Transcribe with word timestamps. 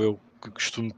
eu 0.00 0.20
costumo 0.50 0.92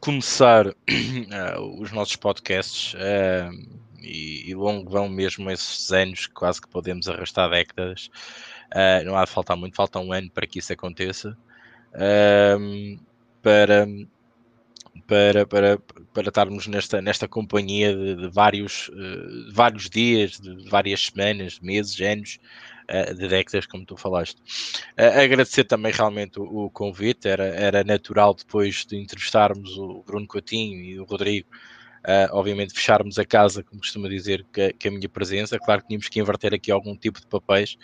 começar 0.00 0.66
uh, 0.68 0.74
os 1.80 1.90
nossos 1.92 2.16
podcasts 2.16 2.94
uh, 2.94 3.52
e, 4.00 4.50
e, 4.50 4.54
longo 4.54 4.90
vão 4.90 5.08
mesmo 5.08 5.50
esses 5.50 5.90
anos, 5.92 6.26
quase 6.26 6.60
que 6.60 6.68
podemos 6.68 7.08
arrastar 7.08 7.50
décadas. 7.50 8.10
Uh, 8.72 9.04
não 9.04 9.16
há 9.16 9.24
de 9.24 9.30
faltar 9.30 9.56
muito, 9.56 9.76
falta 9.76 9.98
um 9.98 10.12
ano 10.12 10.30
para 10.30 10.46
que 10.46 10.58
isso 10.58 10.72
aconteça. 10.72 11.36
para, 13.42 13.86
para, 15.06 15.46
para, 15.46 15.78
para 16.12 16.28
estarmos 16.28 16.66
nesta, 16.66 17.00
nesta 17.00 17.26
companhia 17.28 17.94
de, 17.94 18.16
de 18.16 18.28
vários, 18.28 18.90
vários 19.52 19.88
dias, 19.88 20.38
de 20.38 20.68
várias 20.68 21.06
semanas, 21.06 21.58
meses, 21.60 22.00
anos, 22.00 22.38
de 23.16 23.28
décadas, 23.28 23.66
como 23.66 23.84
tu 23.84 23.96
falaste. 23.96 24.40
agradecer 24.96 25.64
também 25.64 25.92
realmente 25.92 26.40
o, 26.40 26.70
convite, 26.70 27.28
era, 27.28 27.44
era 27.44 27.84
natural 27.84 28.34
depois 28.34 28.84
de 28.84 28.96
entrevistarmos 28.96 29.76
o 29.76 30.02
Bruno 30.06 30.26
Coutinho 30.26 30.80
e 30.80 30.98
o 30.98 31.04
Rodrigo, 31.04 31.48
uh, 32.00 32.34
obviamente 32.36 32.74
fecharmos 32.74 33.18
a 33.18 33.24
casa, 33.24 33.62
como 33.62 33.80
costuma 33.80 34.08
dizer, 34.08 34.44
que, 34.52 34.72
que, 34.72 34.88
a 34.88 34.90
minha 34.90 35.08
presença. 35.08 35.58
Claro 35.58 35.82
que 35.82 35.88
tínhamos 35.88 36.08
que 36.08 36.20
inverter 36.20 36.54
aqui 36.54 36.70
algum 36.70 36.96
tipo 36.96 37.20
de 37.20 37.26
papéis, 37.26 37.76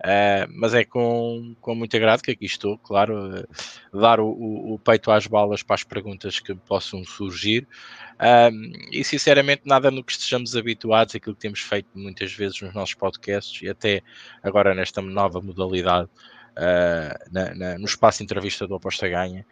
Uh, 0.00 0.48
mas 0.54 0.72
é 0.72 0.82
com, 0.82 1.54
com 1.60 1.74
muito 1.74 1.94
agrado 1.94 2.22
que 2.22 2.30
aqui 2.30 2.46
estou, 2.46 2.78
claro, 2.78 3.38
uh, 3.38 4.00
dar 4.00 4.18
o, 4.18 4.28
o, 4.28 4.74
o, 4.74 4.78
peito 4.78 5.10
às 5.10 5.26
balas 5.26 5.62
para 5.62 5.74
as 5.74 5.84
perguntas 5.84 6.40
que 6.40 6.54
possam 6.54 7.04
surgir. 7.04 7.68
Uh, 8.14 8.88
e 8.90 9.04
sinceramente, 9.04 9.62
nada 9.66 9.90
no 9.90 10.02
que 10.02 10.12
estejamos 10.12 10.56
habituados, 10.56 11.14
aquilo 11.14 11.34
que 11.34 11.42
temos 11.42 11.60
feito 11.60 11.86
muitas 11.94 12.32
vezes 12.32 12.62
nos 12.62 12.72
nossos 12.72 12.94
podcasts 12.94 13.60
e 13.60 13.68
até 13.68 14.00
agora 14.42 14.74
nesta 14.74 15.02
nova 15.02 15.38
modalidade, 15.40 16.08
ah, 16.56 17.18
na, 17.30 17.54
na, 17.54 17.78
no 17.78 17.84
espaço 17.84 18.22
entrevista 18.22 18.66
do 18.66 18.74
Aposta 18.74 19.08
Ganha, 19.08 19.46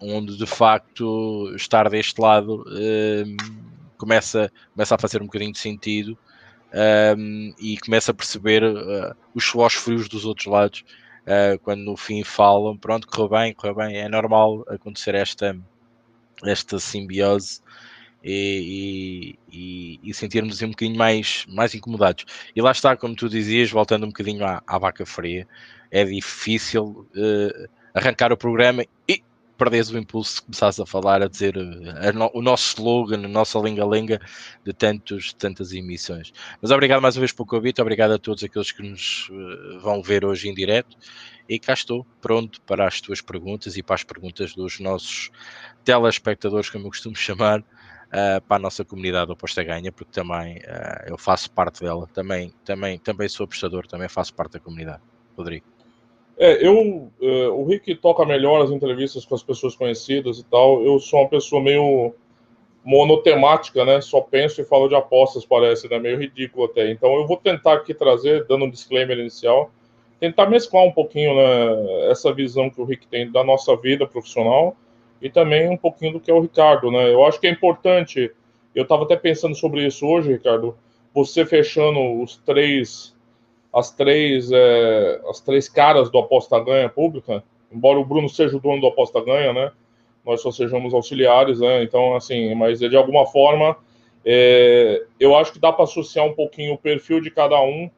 onde 0.00 0.36
de 0.36 0.46
facto 0.46 1.52
estar 1.54 1.88
deste 1.88 2.20
lado 2.20 2.64
começa, 3.96 4.52
começa 4.74 4.94
a 4.94 4.98
fazer 4.98 5.22
um 5.22 5.26
bocadinho 5.26 5.52
de 5.52 5.58
sentido 5.58 6.18
um, 6.72 7.54
e 7.58 7.76
começa 7.78 8.10
a 8.10 8.14
perceber 8.14 8.64
uh, 8.64 9.14
os 9.34 9.44
suores 9.44 9.74
frios 9.74 10.08
dos 10.08 10.24
outros 10.24 10.46
lados 10.46 10.84
uh, 11.22 11.58
quando 11.60 11.82
no 11.82 11.96
fim 11.96 12.24
falam, 12.24 12.76
pronto, 12.76 13.06
correu 13.06 13.28
bem, 13.28 13.54
correu 13.54 13.74
bem, 13.74 13.96
é 13.96 14.08
normal 14.08 14.64
acontecer 14.68 15.14
esta, 15.14 15.56
esta 16.44 16.78
simbiose 16.78 17.60
e, 18.24 19.38
e, 19.50 20.00
e 20.02 20.14
sentirmos 20.14 20.62
um 20.62 20.70
bocadinho 20.70 20.96
mais, 20.96 21.44
mais 21.48 21.74
incomodados. 21.74 22.24
E 22.54 22.62
lá 22.62 22.70
está, 22.70 22.96
como 22.96 23.14
tu 23.14 23.28
dizias, 23.28 23.70
voltando 23.70 24.04
um 24.04 24.08
bocadinho 24.08 24.44
à, 24.44 24.62
à 24.66 24.78
vaca 24.78 25.04
fria, 25.04 25.46
é 25.90 26.04
difícil 26.04 27.06
uh, 27.16 27.68
arrancar 27.94 28.32
o 28.32 28.36
programa 28.36 28.84
e 29.08 29.22
perdes 29.62 29.90
o 29.90 29.98
impulso 29.98 30.36
de 30.36 30.42
começares 30.42 30.80
a 30.80 30.86
falar, 30.86 31.22
a 31.22 31.28
dizer 31.28 31.56
a 31.56 32.12
no, 32.12 32.30
o 32.34 32.42
nosso 32.42 32.68
slogan, 32.68 33.24
a 33.24 33.28
nossa 33.28 33.58
linga-linga 33.60 34.20
de, 34.64 34.72
tantos, 34.72 35.32
tantas 35.34 35.72
emissões. 35.72 36.32
Mas 36.60 36.70
obrigado 36.72 37.00
mais 37.00 37.16
uma 37.16 37.20
vez 37.20 37.32
pelo 37.32 37.46
convite, 37.46 37.80
obrigado 37.80 38.12
a 38.12 38.18
todos 38.18 38.42
aqueles 38.42 38.72
que 38.72 38.82
nos 38.82 39.28
uh, 39.30 39.78
vão 39.80 40.02
ver 40.02 40.24
hoje 40.24 40.48
em 40.48 40.54
direto 40.54 40.96
e 41.48 41.58
cá 41.60 41.74
estou, 41.74 42.04
pronto 42.20 42.60
para 42.62 42.86
as 42.86 43.00
tuas 43.00 43.20
perguntas 43.20 43.76
e 43.76 43.82
para 43.82 43.94
as 43.94 44.02
perguntas 44.02 44.52
dos 44.52 44.80
nossos 44.80 45.30
telespectadores, 45.84 46.68
como 46.68 46.86
eu 46.86 46.90
costumo 46.90 47.14
chamar, 47.14 47.60
uh, 47.60 48.40
para 48.46 48.56
a 48.56 48.58
nossa 48.58 48.84
comunidade 48.84 49.30
oposta 49.30 49.62
ganha, 49.62 49.92
porque 49.92 50.12
também 50.12 50.56
uh, 50.58 51.06
eu 51.06 51.16
faço 51.16 51.50
parte 51.52 51.84
dela, 51.84 52.08
também, 52.12 52.52
também, 52.64 52.98
também 52.98 53.28
sou 53.28 53.44
apostador, 53.44 53.86
também 53.86 54.08
faço 54.08 54.34
parte 54.34 54.54
da 54.54 54.60
comunidade. 54.60 55.02
Rodrigo. 55.36 55.71
É, 56.42 56.66
eu, 56.66 57.08
é, 57.22 57.46
o 57.50 57.62
Rick 57.62 57.94
toca 57.94 58.26
melhor 58.26 58.64
as 58.64 58.70
entrevistas 58.72 59.24
com 59.24 59.32
as 59.32 59.44
pessoas 59.44 59.76
conhecidas 59.76 60.40
e 60.40 60.44
tal. 60.44 60.82
Eu 60.82 60.98
sou 60.98 61.20
uma 61.20 61.28
pessoa 61.28 61.62
meio 61.62 62.12
monotemática, 62.84 63.84
né? 63.84 64.00
Só 64.00 64.20
penso 64.20 64.60
e 64.60 64.64
falo 64.64 64.88
de 64.88 64.96
apostas, 64.96 65.44
parece, 65.44 65.88
né? 65.88 66.00
Meio 66.00 66.18
ridículo 66.18 66.64
até. 66.64 66.90
Então 66.90 67.14
eu 67.14 67.28
vou 67.28 67.36
tentar 67.36 67.74
aqui 67.74 67.94
trazer, 67.94 68.44
dando 68.48 68.64
um 68.64 68.70
disclaimer 68.70 69.16
inicial, 69.20 69.70
tentar 70.18 70.46
mesclar 70.50 70.82
um 70.82 70.90
pouquinho 70.90 71.36
né, 71.36 72.10
essa 72.10 72.34
visão 72.34 72.68
que 72.68 72.80
o 72.80 72.84
Rick 72.84 73.06
tem 73.06 73.30
da 73.30 73.44
nossa 73.44 73.76
vida 73.76 74.04
profissional 74.04 74.76
e 75.20 75.30
também 75.30 75.70
um 75.70 75.76
pouquinho 75.76 76.14
do 76.14 76.20
que 76.20 76.28
é 76.28 76.34
o 76.34 76.40
Ricardo, 76.40 76.90
né? 76.90 77.12
Eu 77.12 77.24
acho 77.24 77.38
que 77.38 77.46
é 77.46 77.50
importante, 77.50 78.32
eu 78.74 78.82
estava 78.82 79.04
até 79.04 79.14
pensando 79.14 79.54
sobre 79.54 79.86
isso 79.86 80.04
hoje, 80.04 80.32
Ricardo, 80.32 80.76
você 81.14 81.46
fechando 81.46 82.20
os 82.20 82.36
três 82.38 83.14
as 83.72 83.90
três, 83.90 84.50
é, 84.52 85.20
as 85.28 85.40
três 85.40 85.68
caras 85.68 86.10
do 86.10 86.18
aposta 86.18 86.58
ganha 86.60 86.88
pública, 86.88 87.42
embora 87.72 87.98
o 87.98 88.04
Bruno 88.04 88.28
seja 88.28 88.56
o 88.56 88.60
dono 88.60 88.80
do 88.80 88.86
aposta 88.86 89.20
ganha, 89.24 89.52
né? 89.52 89.72
Nós 90.24 90.42
só 90.42 90.50
sejamos 90.50 90.92
auxiliares, 90.92 91.60
né? 91.60 91.82
Então, 91.82 92.14
assim, 92.14 92.54
mas 92.54 92.78
de 92.78 92.96
alguma 92.96 93.26
forma, 93.26 93.76
é, 94.24 95.02
eu 95.18 95.34
acho 95.34 95.52
que 95.52 95.58
dá 95.58 95.72
para 95.72 95.84
associar 95.84 96.26
um 96.26 96.34
pouquinho 96.34 96.74
o 96.74 96.78
perfil 96.78 97.20
de 97.20 97.30
cada 97.30 97.60
um 97.60 97.90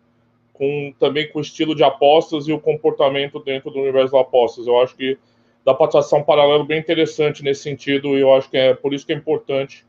com 0.52 0.94
também 0.98 1.28
com 1.28 1.40
o 1.40 1.42
estilo 1.42 1.74
de 1.74 1.82
apostas 1.82 2.46
e 2.46 2.52
o 2.52 2.60
comportamento 2.60 3.40
dentro 3.40 3.70
do 3.70 3.80
universo 3.80 4.12
das 4.12 4.20
apostas. 4.20 4.66
Eu 4.66 4.80
acho 4.80 4.94
que 4.96 5.18
dá 5.64 5.74
para 5.74 5.90
traçar 5.90 6.20
um 6.20 6.22
paralelo 6.22 6.64
bem 6.64 6.78
interessante 6.78 7.42
nesse 7.42 7.62
sentido 7.62 8.16
e 8.16 8.20
eu 8.20 8.32
acho 8.32 8.48
que 8.48 8.56
é 8.56 8.72
por 8.72 8.94
isso 8.94 9.04
que 9.04 9.12
é 9.12 9.16
importante 9.16 9.84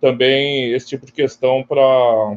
também 0.00 0.72
esse 0.72 0.88
tipo 0.88 1.06
de 1.06 1.12
questão 1.12 1.62
para 1.62 2.36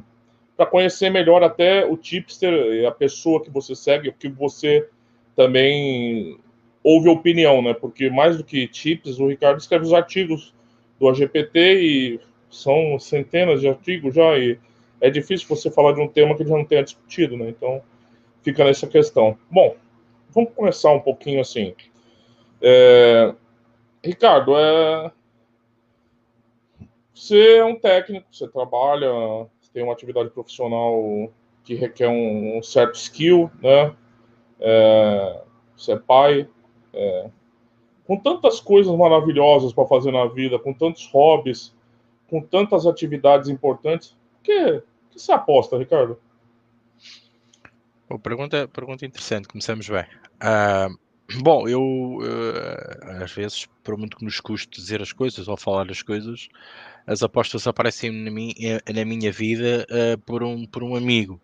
para 0.56 0.66
conhecer 0.66 1.10
melhor 1.10 1.44
até 1.44 1.86
o 1.86 1.98
tipster, 1.98 2.88
a 2.88 2.92
pessoa 2.92 3.44
que 3.44 3.50
você 3.50 3.76
segue, 3.76 4.10
o 4.10 4.14
que 4.14 4.30
você 4.30 4.88
também 5.36 6.38
ouve 6.84 7.10
opinião, 7.10 7.62
né? 7.62 7.74
Porque 7.74 8.10
mais 8.10 8.38
do 8.38 8.44
que 8.44 8.68
tips, 8.68 9.20
o 9.20 9.28
Ricardo 9.28 9.60
escreve 9.60 9.86
os 9.86 9.94
artigos 9.94 10.54
do 11.00 11.10
AGPT 11.10 11.60
e 11.82 12.20
são 12.50 13.00
centenas 13.00 13.62
de 13.62 13.68
artigos 13.68 14.14
já 14.14 14.38
e 14.38 14.60
é 15.02 15.10
difícil 15.10 15.48
você 15.48 15.72
falar 15.72 15.94
de 15.94 16.02
um 16.02 16.08
tema 16.08 16.36
que 16.36 16.46
já 16.46 16.56
não 16.56 16.66
tenha 16.66 16.84
discutido, 16.84 17.36
né? 17.36 17.50
Então 17.50 17.82
fica 18.42 18.64
nessa 18.64 18.88
questão. 18.88 19.38
Bom, 19.50 19.76
vamos 20.30 20.54
começar 20.54 20.92
um 20.92 21.00
pouquinho 21.00 21.42
assim. 21.42 21.74
É... 22.62 23.34
Ricardo, 24.04 24.56
é... 24.56 25.12
você 27.14 27.56
é 27.58 27.66
um 27.66 27.78
técnico, 27.78 28.28
você 28.32 28.48
trabalha 28.48 29.48
tem 29.74 29.84
uma 29.84 29.94
atividade 29.94 30.30
profissional 30.30 31.32
que 31.64 31.76
requer 31.76 32.08
um, 32.08 32.58
um 32.58 32.64
certo 32.64 32.96
skill, 32.96 33.50
né? 33.62 33.96
É, 34.60 35.42
você 35.76 35.94
é 35.94 35.98
pai, 35.98 36.48
é, 36.94 37.30
com 38.06 38.18
tantas 38.18 38.60
coisas 38.60 38.96
maravilhosas 38.96 39.74
para 39.74 39.88
fazer 39.88 40.12
na 40.12 40.26
vida, 40.28 40.60
com 40.60 40.74
tantos 40.74 41.08
hobbies, 41.08 41.76
com 42.30 42.42
tantas 42.42 42.86
atividades 42.86 43.50
importantes, 43.50 44.16
que 44.42 44.84
que 45.14 45.20
você 45.20 45.32
aposta, 45.32 45.78
Ricardo? 45.78 46.20
Bom, 48.10 48.18
pergunta, 48.18 48.68
pergunta 48.68 49.06
interessante, 49.06 49.48
começamos 49.48 49.88
bem. 49.88 50.06
Uh, 50.42 50.98
bom, 51.36 51.68
eu 51.68 51.82
uh, 51.82 53.24
às 53.24 53.32
vezes, 53.32 53.68
por 53.84 53.98
muito 53.98 54.18
que 54.18 54.26
nos 54.26 54.40
custe 54.40 54.80
dizer 54.80 55.02
as 55.02 55.14
coisas 55.14 55.48
ou 55.48 55.58
falar 55.58 55.90
as 55.90 56.02
coisas, 56.02 56.50
as 57.06 57.24
apostas 57.24 57.68
aparecem 57.68 58.12
na 58.12 58.32
minha, 58.32 58.54
eh, 58.60 58.94
na 58.94 59.06
minha 59.06 59.32
vida 59.32 59.86
uh, 59.90 60.18
por, 60.20 60.44
um, 60.44 60.66
por 60.66 60.84
um 60.84 60.96
amigo. 60.96 61.40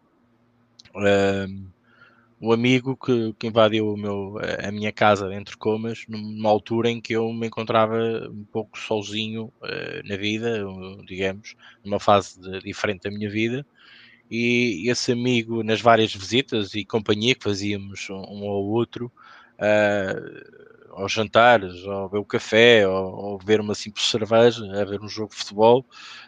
Uh, 0.96 1.70
o 2.42 2.54
amigo 2.54 2.96
que, 2.96 3.34
que 3.38 3.48
invadiu 3.48 3.98
meu, 3.98 4.38
a 4.64 4.72
minha 4.72 4.94
casa, 4.94 5.34
entre 5.34 5.58
comas, 5.58 6.06
numa 6.08 6.50
altura 6.50 6.90
em 6.90 7.02
que 7.02 7.14
eu 7.14 7.34
me 7.34 7.48
encontrava 7.48 7.98
um 8.32 8.46
pouco 8.46 8.80
sozinho 8.80 9.52
uh, 9.62 10.08
na 10.08 10.16
vida, 10.16 10.64
digamos, 11.06 11.56
numa 11.84 12.00
fase 12.00 12.40
de, 12.40 12.62
diferente 12.62 13.04
da 13.04 13.12
minha 13.12 13.30
vida. 13.30 13.66
E 14.32 14.90
esse 14.90 15.12
amigo, 15.12 15.64
nas 15.64 15.82
várias 15.82 16.14
visitas 16.14 16.76
e 16.76 16.86
companhia 16.86 17.36
que 17.36 17.44
fazíamos 17.44 18.10
um, 18.10 18.16
um 18.16 18.50
ao 18.50 18.64
outro, 18.64 19.12
uh, 19.60 21.02
aos 21.02 21.12
jantares, 21.12 21.84
ou 21.84 22.10
beber 22.10 22.20
o 22.20 22.26
café, 22.26 22.88
ou 22.88 23.38
ver 23.40 23.62
uma 23.62 23.76
simples 23.76 24.06
cerveja, 24.06 24.64
a 24.82 24.86
ver 24.86 25.02
um 25.02 25.08
jogo 25.08 25.30
de 25.30 25.38
futebol, 25.38 25.86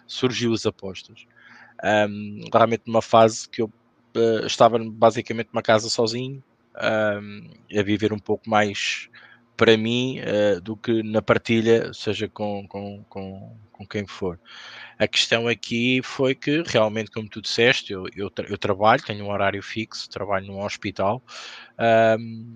surgiu 0.08 0.54
as 0.54 0.66
apostas. 0.66 1.26
Um, 1.84 2.46
realmente 2.54 2.84
numa 2.86 3.02
fase 3.02 3.50
que 3.50 3.62
eu 3.62 3.72
uh, 4.16 4.46
estava 4.46 4.78
basicamente 4.80 5.50
numa 5.52 5.64
casa 5.64 5.90
sozinho, 5.90 6.44
um, 6.76 7.50
a 7.78 7.84
viver 7.84 8.14
um 8.14 8.20
pouco 8.20 8.50
mais 8.50 9.10
para 9.58 9.78
mim 9.78 10.20
uh, 10.20 10.62
do 10.62 10.76
que 10.76 11.04
na 11.04 11.22
partilha, 11.22 11.94
seja 11.94 12.28
com, 12.28 12.68
com, 12.68 13.04
com, 13.10 13.56
com, 13.72 13.86
quem 13.86 14.08
for. 14.08 14.40
A 14.98 15.08
questão 15.08 15.48
aqui 15.48 16.02
foi 16.04 16.34
que 16.34 16.64
realmente, 16.66 17.12
como 17.12 17.30
tu 17.30 17.42
disseste, 17.42 17.94
eu, 17.94 18.06
eu, 18.16 18.30
tra 18.30 18.48
eu 18.48 18.58
trabalho, 18.58 19.04
tenho 19.04 19.26
um 19.26 19.32
horário 19.32 19.62
fixo, 19.62 20.10
trabalho 20.10 20.48
num 20.48 20.64
hospital. 20.64 21.22
Um, 22.18 22.56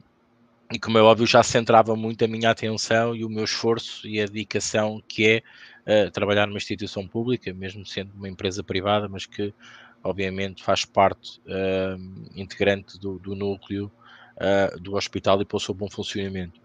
e 0.71 0.79
como 0.79 0.97
é 0.97 1.01
óbvio 1.01 1.27
já 1.27 1.44
centrava 1.44 1.95
muito 1.95 2.25
a 2.25 2.27
minha 2.27 2.50
atenção 2.50 3.15
e 3.15 3.23
o 3.23 3.29
meu 3.29 3.44
esforço 3.44 4.07
e 4.07 4.19
a 4.19 4.25
dedicação 4.25 5.01
que 5.07 5.44
é 5.85 6.07
uh, 6.07 6.12
trabalhar 6.12 6.47
numa 6.47 6.57
instituição 6.57 7.07
pública, 7.07 7.53
mesmo 7.53 7.85
sendo 7.85 8.13
uma 8.15 8.27
empresa 8.27 8.63
privada, 8.63 9.07
mas 9.07 9.25
que 9.25 9.53
obviamente 10.03 10.63
faz 10.63 10.83
parte 10.85 11.39
uh, 11.41 12.31
integrante 12.35 13.00
do, 13.00 13.19
do 13.19 13.35
núcleo 13.35 13.91
uh, 14.35 14.79
do 14.79 14.95
hospital 14.95 15.41
e 15.41 15.59
seu 15.59 15.73
bom 15.73 15.89
funcionamento. 15.89 16.59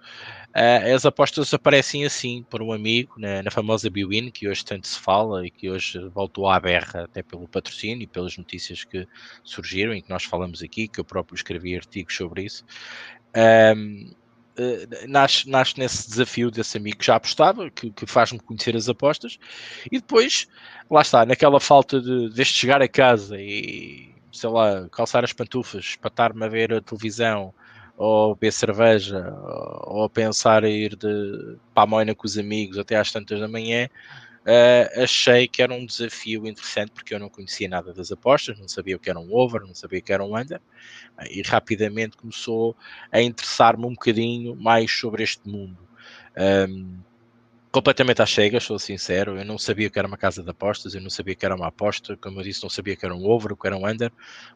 As 0.52 1.06
apostas 1.06 1.54
aparecem 1.54 2.04
assim 2.04 2.44
por 2.50 2.60
um 2.60 2.72
amigo 2.72 3.14
na, 3.16 3.40
na 3.40 3.50
famosa 3.52 3.88
Biwin, 3.88 4.32
que 4.32 4.48
hoje 4.48 4.64
tanto 4.64 4.88
se 4.88 4.98
fala 4.98 5.46
e 5.46 5.50
que 5.50 5.70
hoje 5.70 5.96
voltou 6.08 6.48
à 6.48 6.58
berra 6.58 7.04
até 7.04 7.22
pelo 7.22 7.46
patrocínio 7.46 8.02
e 8.02 8.06
pelas 8.06 8.36
notícias 8.36 8.82
que 8.82 9.06
surgiram 9.44 9.94
e 9.94 10.02
que 10.02 10.10
nós 10.10 10.24
falamos 10.24 10.60
aqui, 10.60 10.88
que 10.88 10.98
eu 10.98 11.04
próprio 11.04 11.36
escrevi 11.36 11.76
artigos 11.76 12.16
sobre 12.16 12.42
isso. 12.42 12.64
Um, 13.36 14.10
Uh, 14.58 15.08
nasce, 15.08 15.48
nasce 15.48 15.78
nesse 15.78 16.06
desafio 16.10 16.50
desse 16.50 16.76
amigo 16.76 16.98
que 16.98 17.06
já 17.06 17.16
apostava, 17.16 17.70
que, 17.70 17.90
que 17.90 18.04
faz-me 18.04 18.38
conhecer 18.38 18.76
as 18.76 18.90
apostas, 18.90 19.38
e 19.90 19.98
depois, 19.98 20.48
lá 20.90 21.00
está, 21.00 21.24
naquela 21.24 21.58
falta 21.58 21.98
de, 21.98 22.28
de 22.28 22.44
chegar 22.44 22.82
a 22.82 22.88
casa 22.88 23.40
e, 23.40 24.12
sei 24.30 24.50
lá, 24.50 24.86
calçar 24.90 25.24
as 25.24 25.32
pantufas, 25.32 25.96
estar-me 26.04 26.44
a 26.44 26.48
ver 26.48 26.74
a 26.74 26.80
televisão, 26.82 27.54
ou 27.96 28.34
beber 28.34 28.52
cerveja, 28.52 29.32
ou, 29.86 30.00
ou 30.02 30.10
pensar 30.10 30.64
em 30.64 30.74
ir 30.74 30.96
de, 30.96 31.56
para 31.72 31.84
a 31.84 31.86
moina 31.86 32.14
com 32.14 32.26
os 32.26 32.36
amigos 32.36 32.76
até 32.76 32.96
às 32.96 33.10
tantas 33.10 33.40
da 33.40 33.48
manhã, 33.48 33.88
uh, 34.46 35.02
achei 35.02 35.46
que 35.48 35.62
era 35.62 35.72
um 35.72 35.84
desafio 35.84 36.46
interessante 36.46 36.92
porque 36.92 37.14
eu 37.14 37.18
não 37.18 37.28
conhecia 37.28 37.68
nada 37.68 37.92
das 37.92 38.10
apostas, 38.10 38.58
não 38.58 38.68
sabia 38.68 38.96
o 38.96 38.98
que 38.98 39.10
era 39.10 39.18
um 39.18 39.32
over, 39.34 39.62
não 39.62 39.74
sabia 39.74 39.98
o 39.98 40.02
que 40.02 40.12
era 40.12 40.24
um 40.24 40.36
under, 40.36 40.60
e 41.30 41.42
rapidamente 41.42 42.16
começou 42.16 42.76
a 43.12 43.20
interessar-me 43.20 43.86
um 43.86 43.90
bocadinho 43.90 44.56
mais 44.56 44.90
sobre 44.90 45.22
este 45.22 45.48
mundo. 45.48 45.78
Um, 46.36 47.00
completamente 47.70 48.20
às 48.20 48.30
cegas, 48.30 48.64
sou 48.64 48.78
sincero. 48.78 49.38
Eu 49.38 49.44
não 49.44 49.58
sabia 49.58 49.88
que 49.88 49.98
era 49.98 50.08
uma 50.08 50.16
casa 50.16 50.42
de 50.42 50.50
apostas, 50.50 50.94
eu 50.94 51.00
não 51.00 51.10
sabia 51.10 51.34
que 51.34 51.44
era 51.44 51.54
uma 51.54 51.68
aposta, 51.68 52.16
como 52.16 52.40
eu 52.40 52.44
disse, 52.44 52.62
não 52.62 52.70
sabia 52.70 52.96
que 52.96 53.04
era 53.04 53.14
um 53.14 53.24
over, 53.26 53.56
que 53.56 53.66
era 53.66 53.76
um 53.76 53.86
under. 53.86 54.12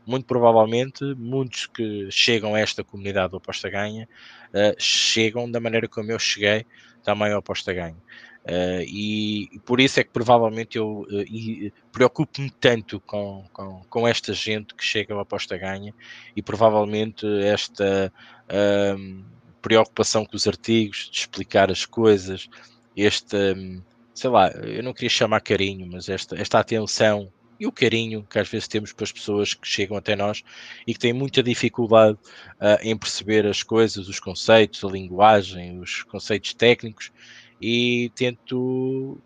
Muito 0.07 0.27
provavelmente, 0.27 1.05
muitos 1.15 1.67
que 1.67 2.09
chegam 2.11 2.55
a 2.55 2.61
esta 2.61 2.83
comunidade 2.83 3.31
do 3.31 3.37
aposta 3.37 3.69
ganha 3.71 4.09
uh, 4.51 4.75
chegam 4.79 5.51
da 5.51 5.61
maneira 5.61 5.89
como 5.89 6.11
eu 6.11 6.19
cheguei 6.19 6.67
também 7.03 7.33
ao 7.33 7.39
aposta 7.39 7.73
ganha. 7.73 7.97
Uh, 8.45 8.85
e, 8.87 9.49
e, 9.55 9.59
por 9.61 9.81
isso 9.81 9.99
é 9.99 10.05
que 10.05 10.11
provavelmente 10.11 10.77
eu 10.77 11.07
uh, 11.11 11.73
preocupo-me 11.91 12.51
tanto 12.51 13.01
com, 13.01 13.43
com, 13.51 13.83
com, 13.89 14.07
esta 14.07 14.35
gente 14.35 14.75
que 14.75 14.85
chega 14.85 15.15
ao 15.15 15.21
aposta 15.21 15.57
ganha 15.57 15.95
e 16.37 16.43
provavelmente 16.43 17.27
esta 17.43 18.13
uh, 18.45 19.25
preocupação 19.63 20.27
com 20.27 20.37
os 20.37 20.47
artigos, 20.47 21.09
de 21.11 21.21
explicar 21.21 21.71
as 21.71 21.87
coisas, 21.87 22.51
este, 22.95 23.35
um, 23.35 23.83
sei 24.13 24.29
lá, 24.29 24.51
eu 24.51 24.83
não 24.83 24.93
queria 24.93 25.09
chamar 25.09 25.41
carinho, 25.41 25.89
mas 25.91 26.11
esta, 26.11 26.39
esta 26.39 26.59
atenção 26.59 27.33
e 27.59 27.67
o 27.67 27.73
carinho 27.73 28.27
que 28.29 28.39
às 28.39 28.49
vezes 28.51 28.69
temos 28.69 28.93
para 28.93 29.05
as 29.05 29.13
pessoas 29.13 29.55
que 29.55 29.67
chegam 29.67 29.97
até 29.97 30.15
nós 30.15 30.43
e 30.87 30.93
que 30.93 31.01
têm 31.01 31.15
muita 31.15 31.43
dificuldade 31.43 32.19
em 32.83 32.99
perceber 32.99 33.47
as 33.47 33.63
coisas, 33.63 34.09
os 34.09 34.19
conceitos, 34.19 34.83
a 34.83 34.89
linguagem, 34.89 35.79
os 35.79 36.03
conceitos 36.03 36.53
técnicos 36.53 37.13
e 37.67 38.11
tento 38.15 39.19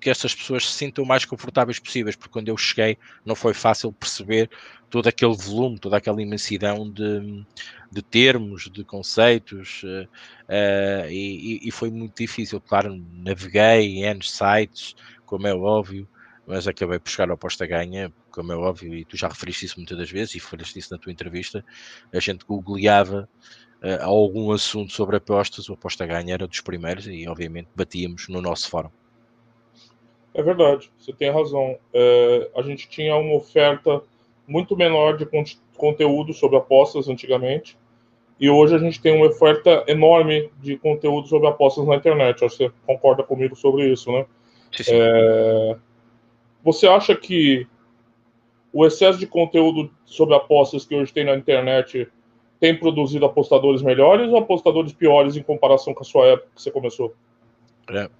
que 0.00 0.08
essas 0.08 0.34
pessoas 0.34 0.66
se 0.66 0.72
sintam 0.72 1.04
o 1.04 1.06
mais 1.06 1.26
confortáveis 1.26 1.78
possíveis, 1.78 2.16
porque 2.16 2.32
quando 2.32 2.48
eu 2.48 2.56
cheguei 2.56 2.96
não 3.22 3.34
foi 3.34 3.52
fácil 3.52 3.92
perceber 3.92 4.48
todo 4.88 5.06
aquele 5.08 5.36
volume, 5.36 5.78
toda 5.78 5.98
aquela 5.98 6.22
imensidão 6.22 6.90
de, 6.90 7.44
de 7.90 8.02
termos, 8.02 8.70
de 8.70 8.82
conceitos, 8.82 9.82
uh, 9.82 11.06
e, 11.10 11.60
e, 11.62 11.70
foi 11.70 11.90
muito 11.90 12.16
difícil. 12.16 12.62
Claro, 12.62 12.98
naveguei 13.12 13.98
em 13.98 14.04
N 14.04 14.22
sites, 14.22 14.96
como 15.26 15.46
é 15.46 15.54
óbvio, 15.54 16.08
mas 16.46 16.66
acabei 16.66 16.98
por 16.98 17.10
chegar 17.10 17.30
ao 17.30 17.36
posta 17.36 17.66
ganha, 17.66 18.10
como 18.30 18.52
é 18.52 18.56
óbvio, 18.56 18.94
e 18.94 19.04
tu 19.04 19.18
já 19.18 19.28
referiste 19.28 19.66
isso 19.66 19.76
muitas 19.76 19.98
das 19.98 20.10
vezes, 20.10 20.34
e 20.34 20.40
falaste 20.40 20.78
isso 20.78 20.92
na 20.92 20.98
tua 20.98 21.12
entrevista, 21.12 21.62
a 22.10 22.20
gente 22.20 22.46
googleava 22.46 23.28
uh, 23.82 24.02
algum 24.02 24.52
assunto 24.52 24.92
sobre 24.92 25.16
apostas, 25.16 25.68
o 25.68 25.74
aposta 25.74 26.06
ganha 26.06 26.34
era 26.34 26.46
dos 26.46 26.60
primeiros, 26.60 27.06
e 27.06 27.28
obviamente 27.28 27.68
batíamos 27.74 28.28
no 28.28 28.40
nosso 28.40 28.70
fórum. 28.70 28.90
É 30.34 30.42
verdade, 30.42 30.90
você 30.98 31.12
tem 31.12 31.30
razão. 31.30 31.78
É, 31.92 32.50
a 32.56 32.62
gente 32.62 32.88
tinha 32.88 33.14
uma 33.16 33.34
oferta 33.34 34.02
muito 34.46 34.76
menor 34.76 35.16
de 35.16 35.28
conteúdo 35.76 36.32
sobre 36.32 36.56
apostas 36.56 37.08
antigamente, 37.08 37.76
e 38.40 38.48
hoje 38.48 38.74
a 38.74 38.78
gente 38.78 39.00
tem 39.00 39.14
uma 39.14 39.26
oferta 39.26 39.84
enorme 39.86 40.50
de 40.60 40.76
conteúdo 40.76 41.28
sobre 41.28 41.48
apostas 41.48 41.86
na 41.86 41.96
internet. 41.96 42.44
Acho 42.44 42.56
que 42.56 42.64
você 42.64 42.72
concorda 42.86 43.22
comigo 43.22 43.54
sobre 43.54 43.92
isso, 43.92 44.10
né? 44.10 44.26
Sim, 44.72 44.82
sim. 44.82 44.92
É, 44.94 45.76
você 46.64 46.88
acha 46.88 47.14
que 47.14 47.66
o 48.72 48.86
excesso 48.86 49.18
de 49.18 49.26
conteúdo 49.26 49.92
sobre 50.04 50.34
apostas 50.34 50.84
que 50.86 50.94
hoje 50.94 51.12
tem 51.12 51.24
na 51.24 51.36
internet 51.36 52.08
tem 52.62 52.78
produzido 52.78 53.26
apostadores 53.26 53.82
melhores 53.82 54.28
ou 54.28 54.36
apostadores 54.36 54.92
piores 54.92 55.36
em 55.36 55.42
comparação 55.42 55.92
com 55.92 56.02
a 56.02 56.06
sua 56.06 56.26
época 56.28 56.48
que 56.54 56.62
você 56.62 56.70
começou? 56.70 57.12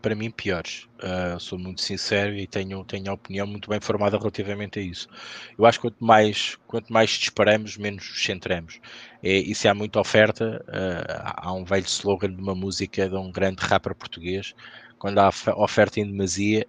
para 0.02 0.16
mim 0.16 0.32
piores. 0.32 0.88
Uh, 0.98 1.38
sou 1.38 1.56
muito 1.56 1.80
sincero 1.80 2.34
e 2.34 2.48
tenho, 2.48 2.84
tenho 2.84 3.08
a 3.08 3.14
opinião 3.14 3.46
muito 3.46 3.70
bem 3.70 3.80
formada 3.80 4.18
relativamente 4.18 4.80
a 4.80 4.82
isso. 4.82 5.08
Eu 5.56 5.64
acho 5.64 5.78
que 5.78 5.86
quanto 5.86 6.04
mais, 6.04 6.58
quanto 6.66 6.92
mais 6.92 7.10
disparamos, 7.10 7.76
menos 7.76 8.06
nos 8.08 8.24
centramos. 8.24 8.80
É, 9.22 9.30
e 9.30 9.54
se 9.54 9.68
há 9.68 9.74
muita 9.74 10.00
oferta, 10.00 10.62
uh, 10.68 11.22
há 11.36 11.52
um 11.52 11.64
velho 11.64 11.86
slogan 11.86 12.34
de 12.34 12.42
uma 12.42 12.56
música 12.56 13.08
de 13.08 13.14
um 13.14 13.30
grande 13.30 13.64
rapper 13.64 13.94
português, 13.94 14.56
quando 14.98 15.20
há 15.20 15.30
oferta 15.56 16.00
em 16.00 16.06
demasia, 16.06 16.66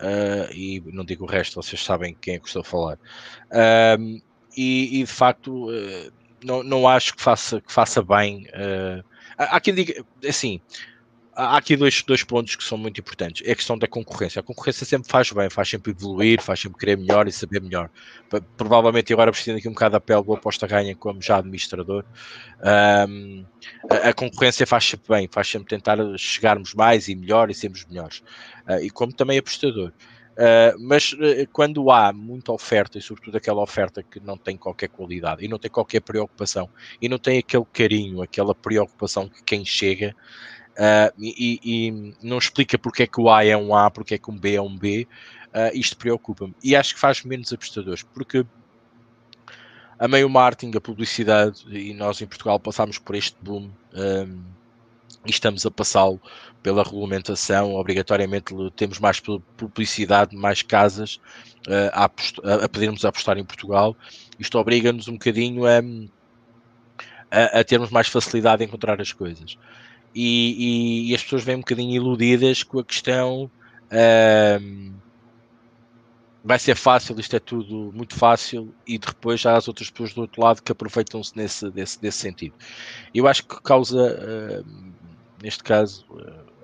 uh, 0.00 0.52
e 0.52 0.82
não 0.86 1.04
digo 1.04 1.24
o 1.24 1.28
resto, 1.28 1.62
vocês 1.62 1.82
sabem 1.82 2.16
quem 2.20 2.34
é 2.34 2.38
que 2.40 2.48
estou 2.48 2.62
a 2.62 2.64
falar. 2.64 2.98
E, 4.56 5.00
e, 5.00 5.04
de 5.04 5.06
facto, 5.06 5.68
não, 6.44 6.62
não 6.62 6.88
acho 6.88 7.14
que 7.14 7.22
faça, 7.22 7.60
que 7.60 7.72
faça 7.72 8.02
bem. 8.02 8.46
há 9.36 9.60
quem 9.60 9.74
diga, 9.74 10.04
assim, 10.28 10.60
há 11.36 11.56
aqui 11.56 11.76
dois, 11.76 12.02
dois 12.02 12.22
pontos 12.22 12.56
que 12.56 12.64
são 12.64 12.78
muito 12.78 13.00
importantes. 13.00 13.46
É 13.46 13.52
a 13.52 13.54
questão 13.54 13.76
da 13.76 13.86
concorrência. 13.86 14.40
A 14.40 14.42
concorrência 14.42 14.86
sempre 14.86 15.10
faz 15.10 15.30
bem, 15.32 15.50
faz 15.50 15.68
sempre 15.68 15.92
evoluir, 15.92 16.40
faz 16.40 16.60
sempre 16.60 16.78
querer 16.78 16.96
melhor 16.96 17.26
e 17.26 17.32
saber 17.32 17.60
melhor. 17.60 17.90
Provavelmente 18.56 19.12
agora 19.12 19.30
vestindo 19.30 19.58
aqui 19.58 19.68
um 19.68 19.72
bocado 19.72 19.96
a 19.96 20.00
pele 20.00 20.22
do 20.22 20.34
aposta 20.34 20.66
ganha 20.66 20.94
como 20.94 21.20
já 21.20 21.38
administrador. 21.38 22.04
Um, 23.08 23.44
a, 23.90 24.08
a, 24.10 24.14
concorrência 24.14 24.66
faz 24.66 24.84
sempre 24.84 25.08
bem, 25.08 25.28
faz 25.30 25.48
sempre 25.48 25.68
tentar 25.68 25.98
chegarmos 26.16 26.74
mais 26.74 27.08
e 27.08 27.14
melhor 27.14 27.50
e 27.50 27.54
sermos 27.54 27.84
melhores. 27.86 28.22
Uh, 28.68 28.80
e 28.82 28.90
como 28.90 29.12
também 29.12 29.38
apostador. 29.38 29.92
Uh, 30.34 30.76
mas 30.80 31.12
uh, 31.12 31.46
quando 31.52 31.90
há 31.92 32.12
muita 32.12 32.52
oferta, 32.52 32.98
e 32.98 33.00
sobretudo 33.02 33.36
aquela 33.36 33.62
oferta 33.62 34.02
que 34.02 34.18
não 34.18 34.36
tem 34.36 34.56
qualquer 34.56 34.88
qualidade 34.88 35.44
e 35.44 35.48
não 35.48 35.58
tem 35.60 35.70
qualquer 35.70 36.00
preocupação 36.00 36.68
e 37.00 37.08
não 37.08 37.18
tem 37.18 37.38
aquele 37.38 37.64
carinho, 37.72 38.20
aquela 38.20 38.52
preocupação 38.52 39.28
que 39.28 39.44
quem 39.44 39.64
chega 39.64 40.14
uh, 40.72 41.14
e, 41.16 41.60
e, 41.62 42.14
não 42.20 42.38
explica 42.38 42.76
porque 42.76 43.04
é 43.04 43.06
que 43.06 43.20
o 43.20 43.30
A 43.30 43.44
é 43.44 43.56
um 43.56 43.76
A, 43.76 43.88
porque 43.90 44.14
é 44.14 44.18
que 44.18 44.28
um 44.28 44.36
B 44.36 44.56
é 44.56 44.62
um 44.62 44.76
B, 44.76 45.06
isto 45.72 45.96
preocupa-me. 45.96 46.52
E 46.64 46.74
acho 46.74 46.94
que 46.94 47.00
faz 47.00 47.22
menos 47.22 47.52
apostadores, 47.52 48.02
porque 48.02 48.44
a 49.96 50.08
meio 50.08 50.28
marketing, 50.28 50.76
a 50.76 50.80
publicidade, 50.80 51.64
e 51.68 51.94
nós 51.94 52.20
em 52.20 52.26
Portugal 52.26 52.58
passámos 52.58 52.98
por 52.98 53.14
este 53.14 53.36
boom 53.40 53.70
um, 53.94 54.42
e 55.24 55.30
estamos 55.30 55.64
a 55.64 55.70
passá-lo 55.70 56.20
pela 56.62 56.82
regulamentação, 56.82 57.74
obrigatoriamente 57.74 58.54
temos 58.76 58.98
mais 58.98 59.20
publicidade, 59.56 60.36
mais 60.36 60.62
casas 60.62 61.20
uh, 61.68 61.90
a, 61.92 62.04
a, 62.04 62.64
a 62.64 62.68
pedirmos 62.68 63.04
a 63.04 63.08
apostar 63.08 63.36
em 63.38 63.44
Portugal. 63.44 63.96
Isto 64.38 64.58
obriga-nos 64.58 65.08
um 65.08 65.12
bocadinho 65.14 65.64
a, 65.66 65.80
a, 67.30 67.60
a, 67.60 67.64
termos 67.64 67.90
mais 67.90 68.08
facilidade 68.08 68.62
em 68.62 68.66
encontrar 68.66 69.00
as 69.00 69.12
coisas 69.12 69.58
e, 70.14 71.06
e, 71.06 71.10
e, 71.10 71.14
as 71.14 71.22
pessoas 71.22 71.42
vêm 71.42 71.56
um 71.56 71.60
bocadinho 71.60 71.92
iludidas 71.94 72.62
com 72.62 72.78
a 72.78 72.84
questão 72.84 73.50
um, 74.60 74.92
vai 76.44 76.58
ser 76.58 76.76
fácil, 76.76 77.18
isto 77.18 77.34
é 77.34 77.40
tudo 77.40 77.90
muito 77.94 78.14
fácil 78.14 78.72
e 78.86 78.98
depois 78.98 79.44
há 79.46 79.56
as 79.56 79.66
outras 79.66 79.88
pessoas 79.90 80.12
do 80.12 80.20
outro 80.20 80.42
lado 80.42 80.62
que 80.62 80.70
aproveitam-se 80.70 81.34
nesse, 81.34 81.70
desse, 81.70 82.00
desse 82.00 82.18
sentido. 82.18 82.54
Eu 83.14 83.26
acho 83.26 83.44
que 83.46 83.60
causa, 83.62 84.62
uh, 84.62 84.92
neste 85.44 85.62
caso, 85.62 86.06
uh, 86.10 86.54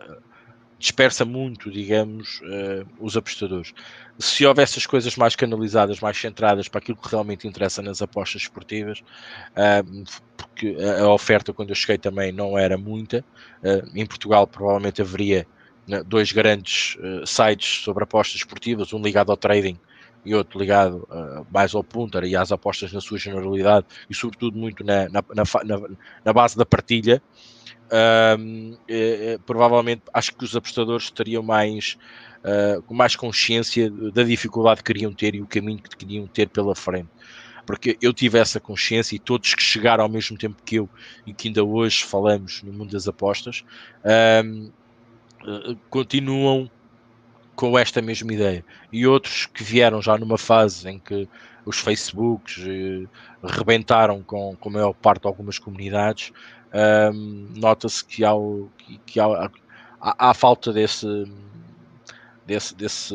dispersa 0.78 1.26
muito, 1.26 1.70
digamos, 1.70 2.40
uh, 2.40 2.88
os 2.98 3.14
apostadores. 3.14 3.74
Se 4.18 4.46
houvesse 4.46 4.78
as 4.78 4.86
coisas 4.86 5.14
mais 5.16 5.36
canalizadas, 5.36 6.00
mais 6.00 6.18
centradas 6.18 6.66
para 6.66 6.78
aquilo 6.78 6.96
que 6.96 7.10
realmente 7.10 7.46
interessa 7.46 7.82
nas 7.82 8.00
apostas 8.00 8.42
esportivas, 8.42 9.00
uh, 9.00 10.04
porque 10.34 10.74
a, 10.98 11.06
oferta 11.08 11.52
quando 11.52 11.68
eu 11.68 11.74
cheguei 11.74 11.98
também 11.98 12.32
não 12.32 12.58
era 12.58 12.78
muita. 12.78 13.22
Uh, 13.62 13.86
em 13.94 14.06
Portugal 14.06 14.46
provavelmente 14.46 15.02
haveria 15.02 15.46
né, 15.86 16.02
dois 16.02 16.32
grandes 16.32 16.96
sites 17.26 17.84
sobre 17.84 18.04
apostas 18.04 18.36
esportivas, 18.36 18.94
um 18.94 19.02
ligado 19.02 19.30
ao 19.30 19.36
trading 19.36 19.78
e 20.24 20.34
outro 20.34 20.58
ligado 20.58 21.08
mais 21.50 21.74
ao 21.74 21.82
punter 21.82 22.24
e 22.24 22.36
às 22.36 22.52
apostas 22.52 22.92
na 22.92 23.00
sua 23.00 23.18
generalidade 23.18 23.86
e 24.08 24.14
sobretudo 24.14 24.56
muito 24.56 24.84
na, 24.84 25.08
na, 25.08 25.24
na, 25.34 25.88
na 26.22 26.32
base 26.32 26.58
da 26.58 26.66
partilha 26.66 27.22
é, 27.90 28.36
é, 28.88 29.38
provavelmente 29.38 30.02
acho 30.12 30.34
que 30.34 30.44
os 30.44 30.54
apostadores 30.54 31.04
estariam 31.04 31.42
mais 31.42 31.98
uh, 32.44 32.82
com 32.82 32.94
mais 32.94 33.16
consciência 33.16 33.90
da 33.90 34.22
dificuldade 34.22 34.82
que 34.82 34.92
queriam 34.92 35.12
ter 35.12 35.34
e 35.34 35.40
o 35.40 35.46
caminho 35.46 35.78
que 35.78 35.96
queriam 35.96 36.26
ter 36.26 36.48
pela 36.48 36.74
frente. 36.74 37.08
porque 37.66 37.98
eu 38.00 38.12
tive 38.12 38.38
essa 38.38 38.60
consciência 38.60 39.16
e 39.16 39.18
todos 39.18 39.54
que 39.54 39.62
chegaram 39.62 40.04
ao 40.04 40.10
mesmo 40.10 40.36
tempo 40.38 40.62
que 40.64 40.76
eu 40.76 40.88
e 41.26 41.32
que 41.32 41.48
ainda 41.48 41.64
hoje 41.64 42.04
falamos 42.04 42.62
no 42.62 42.72
mundo 42.72 42.92
das 42.92 43.08
apostas 43.08 43.64
eh, 45.46 45.74
continuam 45.88 46.70
com 47.54 47.78
esta 47.78 48.00
mesma 48.02 48.32
ideia. 48.32 48.64
E 48.92 49.06
outros 49.06 49.46
que 49.46 49.62
vieram 49.62 50.00
já 50.00 50.16
numa 50.16 50.38
fase 50.38 50.88
em 50.88 50.98
que 50.98 51.28
os 51.64 51.78
Facebooks 51.78 52.58
eh, 52.66 53.06
rebentaram 53.42 54.22
com, 54.22 54.56
com 54.56 54.68
a 54.68 54.72
maior 54.72 54.92
parte 54.94 55.22
de 55.22 55.28
algumas 55.28 55.58
comunidades, 55.58 56.32
um, 56.72 57.48
nota-se 57.56 58.04
que, 58.04 58.24
há, 58.24 58.32
que, 58.78 58.98
que 59.06 59.20
há, 59.20 59.50
há, 60.00 60.30
há, 60.30 60.34
falta 60.34 60.72
desse, 60.72 61.30
desse, 62.46 62.74
desse, 62.74 63.14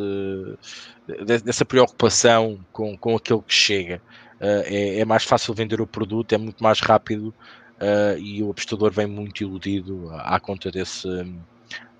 dessa 1.44 1.66
preocupação 1.66 2.60
com, 2.72 2.98
com 2.98 3.16
aquilo 3.16 3.42
que 3.42 3.54
chega. 3.54 4.02
Uh, 4.36 4.64
é, 4.66 5.00
é, 5.00 5.06
mais 5.06 5.24
fácil 5.24 5.54
vender 5.54 5.80
o 5.80 5.88
produto, 5.88 6.34
é 6.34 6.38
muito 6.38 6.62
mais 6.62 6.82
rápido 6.82 7.34
uh, 7.76 8.20
e 8.20 8.44
o 8.44 8.52
apostador 8.52 8.92
vem 8.92 9.08
muito 9.08 9.42
iludido 9.42 10.10
à, 10.12 10.36
à 10.36 10.40
conta 10.42 10.70
desse, 10.70 11.08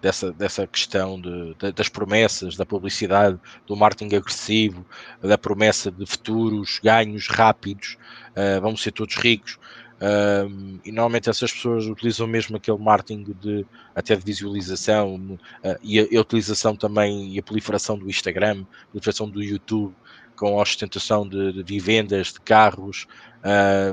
dessa, 0.02 0.32
dessa 0.32 0.68
questão 0.68 1.20
de, 1.20 1.56
de, 1.56 1.72
das 1.72 1.90
promessas, 1.90 2.56
da 2.56 2.66
publicidade, 2.66 3.40
do 3.66 3.76
marketing 3.76 4.16
agressivo, 4.18 4.86
da 5.22 5.38
promessa 5.38 5.90
de 5.90 6.06
futuros 6.06 6.80
ganhos 6.84 7.28
rápidos, 7.28 7.98
uh, 8.32 8.62
vamos 8.62 8.84
ser 8.84 8.92
todos 8.92 9.16
ricos. 9.16 9.58
Um, 10.02 10.78
e 10.84 10.92
normalmente 10.92 11.30
essas 11.30 11.54
pessoas 11.54 11.86
utilizam 11.86 12.28
mesmo 12.28 12.58
aquele 12.58 12.78
marketing 12.78 13.34
de 13.40 13.66
até 13.96 14.14
de 14.14 14.26
visualização 14.26 15.16
uh, 15.16 15.40
e, 15.82 16.00
a, 16.00 16.04
a, 16.04 16.22
utilização 16.22 16.76
também 16.76 17.34
e 17.34 17.40
a 17.40 17.44
proliferação 17.44 17.98
do 17.98 18.10
Instagram, 18.10 18.66
a 18.84 18.86
proliferação 18.88 19.30
do 19.30 19.42
YouTube 19.42 19.96
com 20.36 20.60
a 20.60 20.62
ostentação 20.62 21.28
de, 21.28 21.64
de 21.64 21.80
vendas 21.80 22.34
de 22.34 22.42
carros 22.42 23.08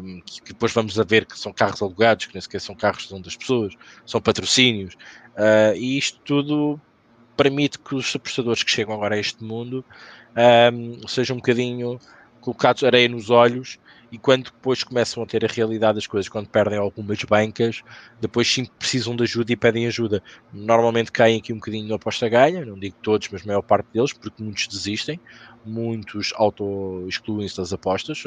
um, 0.02 0.20
que, 0.22 0.42
que, 0.42 0.52
depois 0.52 0.72
vamos 0.72 0.98
a 0.98 1.04
ver 1.04 1.24
que 1.24 1.38
são 1.38 1.52
carros 1.52 1.80
alugados, 1.82 2.26
que 2.26 2.34
nem 2.34 2.40
sequer 2.40 2.60
são 2.60 2.74
carros 2.74 3.06
são 3.06 3.20
das 3.20 3.36
pessoas, 3.36 3.74
são 4.06 4.20
patrocínios. 4.20 4.94
Uh, 5.34 5.76
e 5.76 5.98
isto 5.98 6.18
tudo 6.24 6.80
permite 7.36 7.78
que 7.78 7.94
os 7.94 8.14
apostadores 8.16 8.62
que 8.62 8.70
chegam 8.70 8.94
agora 8.94 9.14
a 9.14 9.18
este 9.18 9.44
mundo 9.44 9.84
um, 10.72 11.06
sejam 11.06 11.36
um 11.36 11.38
bocadinho 11.38 11.98
colocados 12.42 12.84
areia 12.84 13.08
nos 13.08 13.30
olhos 13.30 13.78
e 14.10 14.18
quando 14.18 14.44
depois 14.44 14.84
começam 14.84 15.22
a 15.22 15.26
ter 15.26 15.42
a 15.42 15.48
realidade 15.48 15.94
das 15.94 16.06
coisas, 16.06 16.28
quando 16.28 16.48
perdem 16.48 16.78
algumas 16.78 17.22
bancas, 17.24 17.82
depois 18.20 18.52
sim 18.52 18.66
precisam 18.78 19.16
de 19.16 19.22
ajuda 19.22 19.52
e 19.52 19.56
pedem 19.56 19.86
ajuda. 19.86 20.22
Normalmente 20.52 21.10
caem 21.10 21.38
aqui 21.38 21.52
um 21.52 21.56
bocadinho 21.56 21.88
na 21.88 21.94
aposta 21.94 22.28
ganha, 22.28 22.66
não 22.66 22.78
digo 22.78 22.96
todos, 23.00 23.28
mas 23.30 23.42
a 23.42 23.46
maior 23.46 23.62
parte 23.62 23.86
deles, 23.90 24.12
porque 24.12 24.42
muitos 24.42 24.66
desistem, 24.66 25.18
muitos 25.64 26.34
auto-excluem-se 26.36 27.56
das 27.56 27.72
apostas. 27.72 28.22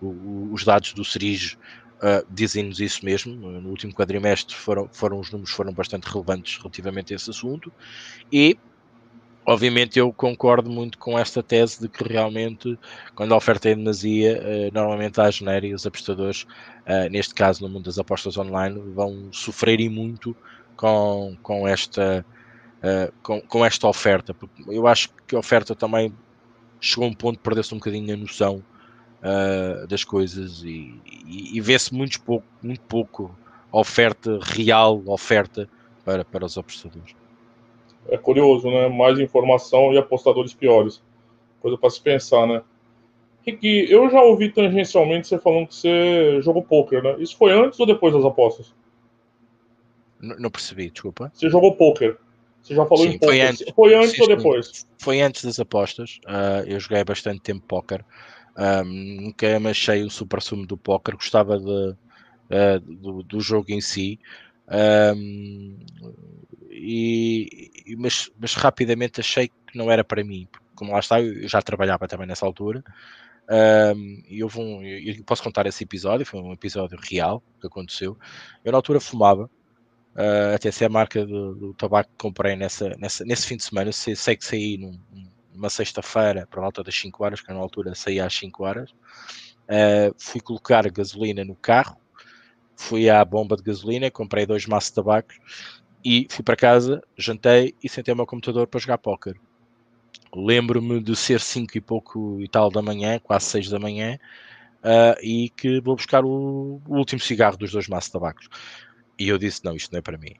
Os 0.00 0.64
dados 0.64 0.94
do 0.94 1.04
Serige 1.04 1.58
Uh, 1.96 2.20
dizem-nos 2.30 2.78
isso 2.78 3.02
mesmo. 3.02 3.34
No 3.34 3.70
último 3.70 3.90
quadrimestre 3.90 4.54
foram, 4.54 4.86
foram 4.92 5.18
os 5.18 5.30
números 5.30 5.50
foram 5.50 5.72
bastante 5.72 6.04
relevantes 6.04 6.58
relativamente 6.58 7.14
a 7.14 7.16
esse 7.16 7.30
assunto 7.30 7.72
e 8.30 8.58
Obviamente 9.48 9.96
eu 9.96 10.12
concordo 10.12 10.68
muito 10.68 10.98
com 10.98 11.16
esta 11.16 11.40
tese 11.40 11.80
de 11.80 11.88
que 11.88 12.02
realmente 12.02 12.76
quando 13.14 13.32
a 13.32 13.36
oferta 13.36 13.68
é 13.68 13.72
em 13.72 13.76
demasia, 13.76 14.42
uh, 14.42 14.74
normalmente 14.74 15.20
há 15.20 15.30
genéria 15.30 15.68
e 15.68 15.74
os 15.74 15.86
apostadores, 15.86 16.42
uh, 16.42 17.08
neste 17.12 17.32
caso 17.32 17.62
no 17.62 17.68
mundo 17.68 17.84
das 17.84 17.96
apostas 17.96 18.36
online, 18.36 18.82
vão 18.92 19.28
sofrer 19.30 19.78
e 19.78 19.88
muito 19.88 20.34
com, 20.76 21.36
com, 21.44 21.66
esta, 21.66 22.26
uh, 22.82 23.12
com, 23.22 23.40
com, 23.42 23.64
esta 23.64 23.86
oferta. 23.86 24.34
Eu 24.66 24.88
acho 24.88 25.10
que 25.28 25.36
a 25.36 25.38
oferta 25.38 25.76
também 25.76 26.12
chegou 26.80 27.04
a 27.04 27.08
um 27.08 27.14
ponto 27.14 27.36
de 27.36 27.42
perder-se 27.42 27.72
um 27.72 27.78
bocadinho 27.78 28.14
a 28.14 28.16
noção 28.16 28.62
das 29.88 30.04
coisas 30.04 30.62
e, 30.62 30.94
e, 31.26 31.56
e 31.56 31.60
vê-se 31.60 31.92
muito 31.92 32.20
pouco, 32.20 32.46
muito 32.62 32.82
pouco 32.82 33.36
oferta 33.72 34.38
real, 34.40 35.02
oferta 35.06 35.68
para, 36.04 36.24
para 36.24 36.44
os 36.44 36.56
apostadores 36.56 37.16
é 38.08 38.16
curioso, 38.16 38.68
né? 38.70 38.88
Mais 38.88 39.18
informação 39.18 39.92
e 39.92 39.98
apostadores 39.98 40.54
piores. 40.54 41.02
Coisa 41.60 41.76
para 41.76 41.90
se 41.90 42.00
pensar, 42.00 42.46
né? 42.46 42.62
Rick, 43.46 43.90
eu 43.90 44.10
já 44.10 44.20
ouvi 44.22 44.50
tangencialmente 44.50 45.28
você 45.28 45.38
falando 45.38 45.68
que 45.68 45.74
você 45.76 46.40
jogou 46.42 46.62
poker, 46.62 47.02
né? 47.02 47.16
Isso 47.18 47.36
foi 47.36 47.52
antes 47.52 47.78
ou 47.78 47.86
depois 47.86 48.12
das 48.12 48.24
apostas? 48.24 48.74
Não, 50.20 50.36
não 50.36 50.50
percebi, 50.50 50.90
desculpa. 50.90 51.30
Você 51.32 51.48
jogou 51.48 51.76
poker. 51.76 52.16
Você 52.60 52.74
já 52.74 52.84
falou 52.84 53.04
sim, 53.04 53.10
em 53.10 53.18
poker. 53.18 53.28
Foi 53.28 53.40
antes, 53.40 53.72
foi 53.74 53.94
antes 53.94 54.20
ou 54.20 54.26
depois? 54.26 54.86
Foi 54.98 55.20
antes 55.20 55.44
das 55.44 55.60
apostas. 55.60 56.18
Uh, 56.26 56.66
eu 56.66 56.80
joguei 56.80 57.04
bastante 57.04 57.40
tempo 57.40 57.64
poker. 57.66 58.04
Um, 58.58 59.22
nunca 59.22 59.60
me 59.60 59.70
achei 59.70 60.02
o 60.02 60.10
super 60.10 60.42
sumo 60.42 60.66
do 60.66 60.76
poker. 60.76 61.14
Gostava 61.14 61.56
de, 61.56 61.64
uh, 61.64 62.80
do, 62.80 63.22
do, 63.22 63.40
jogo 63.40 63.70
em 63.70 63.80
si. 63.80 64.18
Um, 64.68 65.78
e, 66.70 67.70
mas, 67.98 68.30
mas 68.38 68.54
rapidamente 68.54 69.20
achei 69.20 69.48
que 69.48 69.76
não 69.76 69.90
era 69.90 70.04
para 70.04 70.24
mim, 70.24 70.48
porque 70.50 70.66
como 70.74 70.92
lá 70.92 70.98
está, 70.98 71.20
eu 71.20 71.48
já 71.48 71.62
trabalhava 71.62 72.06
também 72.06 72.26
nessa 72.26 72.46
altura. 72.46 72.84
Um, 73.48 74.22
e 74.28 74.42
houve 74.42 74.58
um, 74.58 74.82
eu 74.82 75.22
posso 75.24 75.42
contar 75.42 75.66
esse 75.66 75.84
episódio, 75.84 76.26
foi 76.26 76.40
um 76.40 76.52
episódio 76.52 76.98
real 77.00 77.42
que 77.60 77.66
aconteceu. 77.66 78.18
Eu 78.64 78.72
na 78.72 78.78
altura 78.78 79.00
fumava, 79.00 79.50
uh, 80.16 80.54
até 80.54 80.70
ser 80.70 80.86
a 80.86 80.88
marca 80.88 81.24
do, 81.24 81.54
do, 81.54 81.74
tabaco 81.74 82.10
que 82.10 82.16
comprei 82.18 82.56
nessa, 82.56 82.90
nessa, 82.98 83.24
nesse 83.24 83.46
fim 83.46 83.56
de 83.56 83.64
semana. 83.64 83.92
Sei, 83.92 84.16
sei 84.16 84.36
que 84.36 84.44
saí 84.44 84.76
num, 84.76 84.98
numa 85.52 85.70
sexta-feira, 85.70 86.46
para 86.46 86.60
volta 86.60 86.82
das 86.82 86.94
5 86.94 87.24
horas, 87.24 87.40
que 87.40 87.52
na 87.52 87.58
altura 87.58 87.94
saía 87.94 88.26
às 88.26 88.34
5 88.34 88.64
horas. 88.64 88.90
Uh, 89.68 90.14
fui 90.18 90.40
colocar 90.40 90.88
gasolina 90.90 91.44
no 91.44 91.56
carro, 91.56 91.98
fui 92.76 93.08
à 93.08 93.24
bomba 93.24 93.56
de 93.56 93.62
gasolina, 93.62 94.10
comprei 94.10 94.46
dois 94.46 94.66
maços 94.66 94.90
de 94.90 94.96
tabaco 94.96 95.32
e 96.04 96.26
fui 96.30 96.44
para 96.44 96.54
casa, 96.54 97.02
jantei 97.16 97.74
e 97.82 97.88
sentei 97.88 98.14
o 98.14 98.16
meu 98.16 98.26
computador 98.26 98.66
para 98.66 98.78
jogar 98.78 98.98
póquer. 98.98 99.34
Lembro-me 100.34 101.00
de 101.00 101.16
ser 101.16 101.40
5 101.40 101.76
e 101.76 101.80
pouco 101.80 102.40
e 102.40 102.48
tal 102.48 102.70
da 102.70 102.82
manhã, 102.82 103.18
quase 103.18 103.46
6 103.46 103.70
da 103.70 103.78
manhã, 103.78 104.18
uh, 104.84 105.18
e 105.20 105.50
que 105.50 105.80
vou 105.80 105.96
buscar 105.96 106.24
o, 106.24 106.80
o, 106.86 106.96
último 106.96 107.20
cigarro 107.20 107.56
dos 107.56 107.72
dois 107.72 107.88
maços 107.88 108.08
de 108.08 108.12
tabacos. 108.12 108.48
E 109.18 109.28
eu 109.28 109.38
disse: 109.38 109.64
Não, 109.64 109.74
isto 109.74 109.90
não 109.90 109.98
é 109.98 110.02
para 110.02 110.18
mim. 110.18 110.34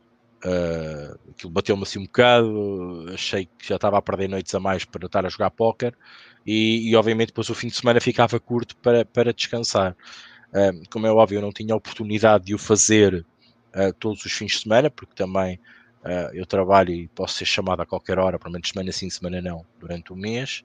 Uh, 0.45 1.19
aquilo 1.31 1.51
bateu-me 1.51 1.83
assim 1.83 1.99
um 1.99 2.05
bocado, 2.05 3.07
achei 3.13 3.47
que 3.59 3.67
já 3.67 3.77
estava 3.77 3.99
a 3.99 4.03
perder 4.03 4.29
noites 4.29 4.55
a 4.55 4.61
mais 4.61 4.85
para 4.85 5.07
estar 5.07 5.25
a 5.27 5.29
jogar 5.29 5.51
póquer, 5.51 5.95
e, 6.47 6.89
e 6.89 6.95
obviamente 6.95 7.29
depois 7.29 7.49
o 7.49 7.55
fim 7.55 7.69
de 7.69 7.75
semana 7.75 8.01
ficava 8.01 8.39
curto 8.39 8.77
para, 8.77 9.05
para 9.05 9.33
descansar. 9.33 9.97
Como 10.91 11.07
é 11.07 11.13
óbvio, 11.13 11.39
eu 11.39 11.43
não 11.43 11.53
tinha 11.53 11.75
oportunidade 11.75 12.45
de 12.45 12.55
o 12.55 12.59
fazer 12.59 13.25
uh, 13.75 13.93
todos 13.99 14.25
os 14.25 14.33
fins 14.33 14.53
de 14.53 14.59
semana, 14.61 14.91
porque 14.91 15.15
também 15.15 15.57
uh, 16.05 16.35
eu 16.35 16.47
trabalho 16.47 16.91
e 16.93 17.09
posso 17.09 17.35
ser 17.35 17.45
chamado 17.45 17.83
a 17.83 17.87
qualquer 17.87 18.19
hora, 18.19 18.39
pelo 18.39 18.53
menos 18.53 18.69
semana 18.69 18.93
sim, 18.93 19.11
semana 19.11 19.41
não, 19.43 19.65
durante 19.79 20.13
o 20.13 20.17
mês. 20.17 20.65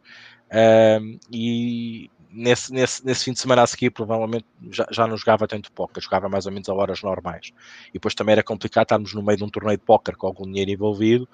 e 1.32 2.10
nesse, 2.32 2.72
nesse, 2.74 3.06
nesse 3.06 3.26
fim 3.26 3.34
de 3.34 3.40
semana 3.40 3.64
a 3.64 3.68
seguir, 3.68 3.90
provavelmente 3.90 4.46
já, 4.72 4.88
já 4.90 5.08
não 5.08 5.18
jogava 5.18 5.48
tanto 5.48 5.72
póquer, 5.72 6.02
jogava 6.02 6.30
mais 6.30 6.46
ou 6.46 6.52
menos 6.52 6.70
a 6.70 6.74
horas 6.74 7.02
normais. 7.02 7.52
E 7.90 7.94
depois 7.94 8.16
também 8.16 8.34
era 8.34 8.44
complicado 8.44 8.86
estarmos 8.86 9.14
no 9.14 9.22
meio 9.22 9.38
de 9.38 9.44
um 9.44 9.50
torneio 9.50 9.78
de 9.78 9.84
póquer 9.84 10.16
com 10.16 10.28
algum 10.28 10.46
dinheiro 10.46 10.72
envolvido 10.72 11.28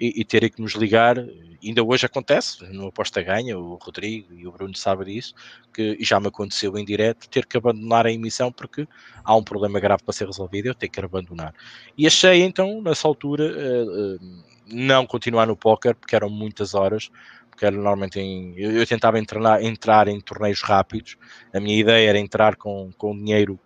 e, 0.00 0.20
e 0.20 0.24
terem 0.24 0.50
que 0.50 0.62
nos 0.62 0.74
ligar. 0.74 1.16
Ainda 1.62 1.82
hoje 1.82 2.06
acontece, 2.06 2.64
no 2.72 2.88
Aposta 2.88 3.22
Ganha, 3.22 3.58
o 3.58 3.74
Rodrigo 3.74 4.32
e 4.34 4.46
o 4.46 4.52
Bruno 4.52 4.76
sabem 4.76 5.14
disso, 5.14 5.34
que 5.72 5.96
já 6.00 6.20
me 6.20 6.28
aconteceu 6.28 6.76
em 6.78 6.84
direto 6.84 7.28
ter 7.28 7.46
que 7.46 7.56
abandonar 7.56 8.06
a 8.06 8.12
emissão 8.12 8.52
porque 8.52 8.86
há 9.24 9.34
um 9.34 9.42
problema 9.42 9.80
grave 9.80 10.02
para 10.02 10.12
ser 10.12 10.26
resolvido, 10.26 10.66
eu 10.66 10.74
tenho 10.74 10.92
que 10.92 11.00
abandonar. 11.00 11.54
E 11.96 12.06
achei 12.06 12.42
então, 12.42 12.80
nessa 12.82 13.08
altura, 13.08 13.44
uh, 13.44 14.16
uh, 14.16 14.44
não 14.66 15.06
continuar 15.06 15.46
no 15.46 15.56
póquer, 15.56 15.94
porque 15.94 16.16
eram 16.16 16.30
muitas 16.30 16.74
horas, 16.74 17.10
porque 17.54 17.66
era 17.66 17.76
normalmente 17.76 18.18
em, 18.18 18.52
eu, 18.56 18.72
eu, 18.72 18.86
tentava 18.86 19.16
entrar, 19.16 19.62
entrar 19.62 20.08
em 20.08 20.20
torneios 20.20 20.60
rápidos, 20.60 21.16
a 21.54 21.60
minha 21.60 21.78
ideia 21.78 22.08
era 22.08 22.18
entrar 22.18 22.56
com, 22.56 22.90
com 22.98 23.16
dinheiro 23.16 23.58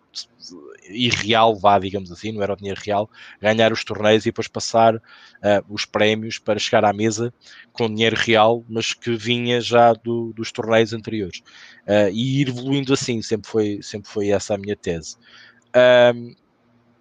irreal, 0.90 1.56
vá, 1.56 1.78
digamos 1.78 2.12
assim, 2.12 2.32
não 2.32 2.42
era 2.42 2.52
o 2.52 2.56
dinheiro 2.56 2.80
real, 2.84 3.10
ganhar 3.40 3.72
os 3.72 3.84
torneios 3.84 4.24
e 4.24 4.28
depois 4.28 4.46
passar 4.46 4.96
uh, 4.96 5.00
os 5.68 5.86
prémios 5.86 6.38
para 6.38 6.58
chegar 6.58 6.84
à 6.84 6.92
mesa 6.92 7.32
com 7.72 7.88
dinheiro 7.88 8.16
real, 8.16 8.62
mas 8.68 8.92
que 8.92 9.16
vinha 9.16 9.58
já 9.60 9.94
do, 9.94 10.32
dos 10.34 10.52
torneios 10.52 10.92
anteriores. 10.92 11.38
Uh, 11.86 12.10
e 12.12 12.42
ir 12.42 12.48
evoluindo 12.48 12.92
assim, 12.92 13.22
sempre 13.22 13.50
foi, 13.50 13.80
sempre 13.82 14.10
foi 14.10 14.28
essa 14.28 14.54
a 14.54 14.58
minha 14.58 14.76
tese. 14.76 15.16
Um, 16.14 16.34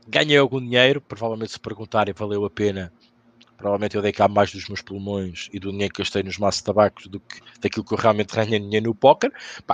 ganhei 0.07 0.37
algum 0.37 0.59
dinheiro, 0.61 1.01
provavelmente 1.01 1.51
se 1.51 1.59
perguntarem 1.59 2.13
valeu 2.13 2.45
a 2.45 2.49
pena 2.49 2.93
provavelmente 3.57 3.95
eu 3.95 4.01
dei 4.01 4.11
cá 4.11 4.27
mais 4.27 4.51
dos 4.51 4.67
meus 4.67 4.81
pulmões 4.81 5.49
e 5.51 5.59
do 5.59 5.71
dinheiro 5.71 5.93
que 5.93 6.01
gastei 6.01 6.21
nos 6.23 6.37
maços 6.37 6.61
de 6.61 6.65
tabacos 6.65 7.07
do 7.07 7.19
que 7.19 7.41
daquilo 7.59 7.83
que 7.83 7.93
eu 7.93 7.97
realmente 7.97 8.35
ganhei 8.35 8.59
dinheiro 8.59 8.87
no 8.87 8.95
póquer. 8.95 9.31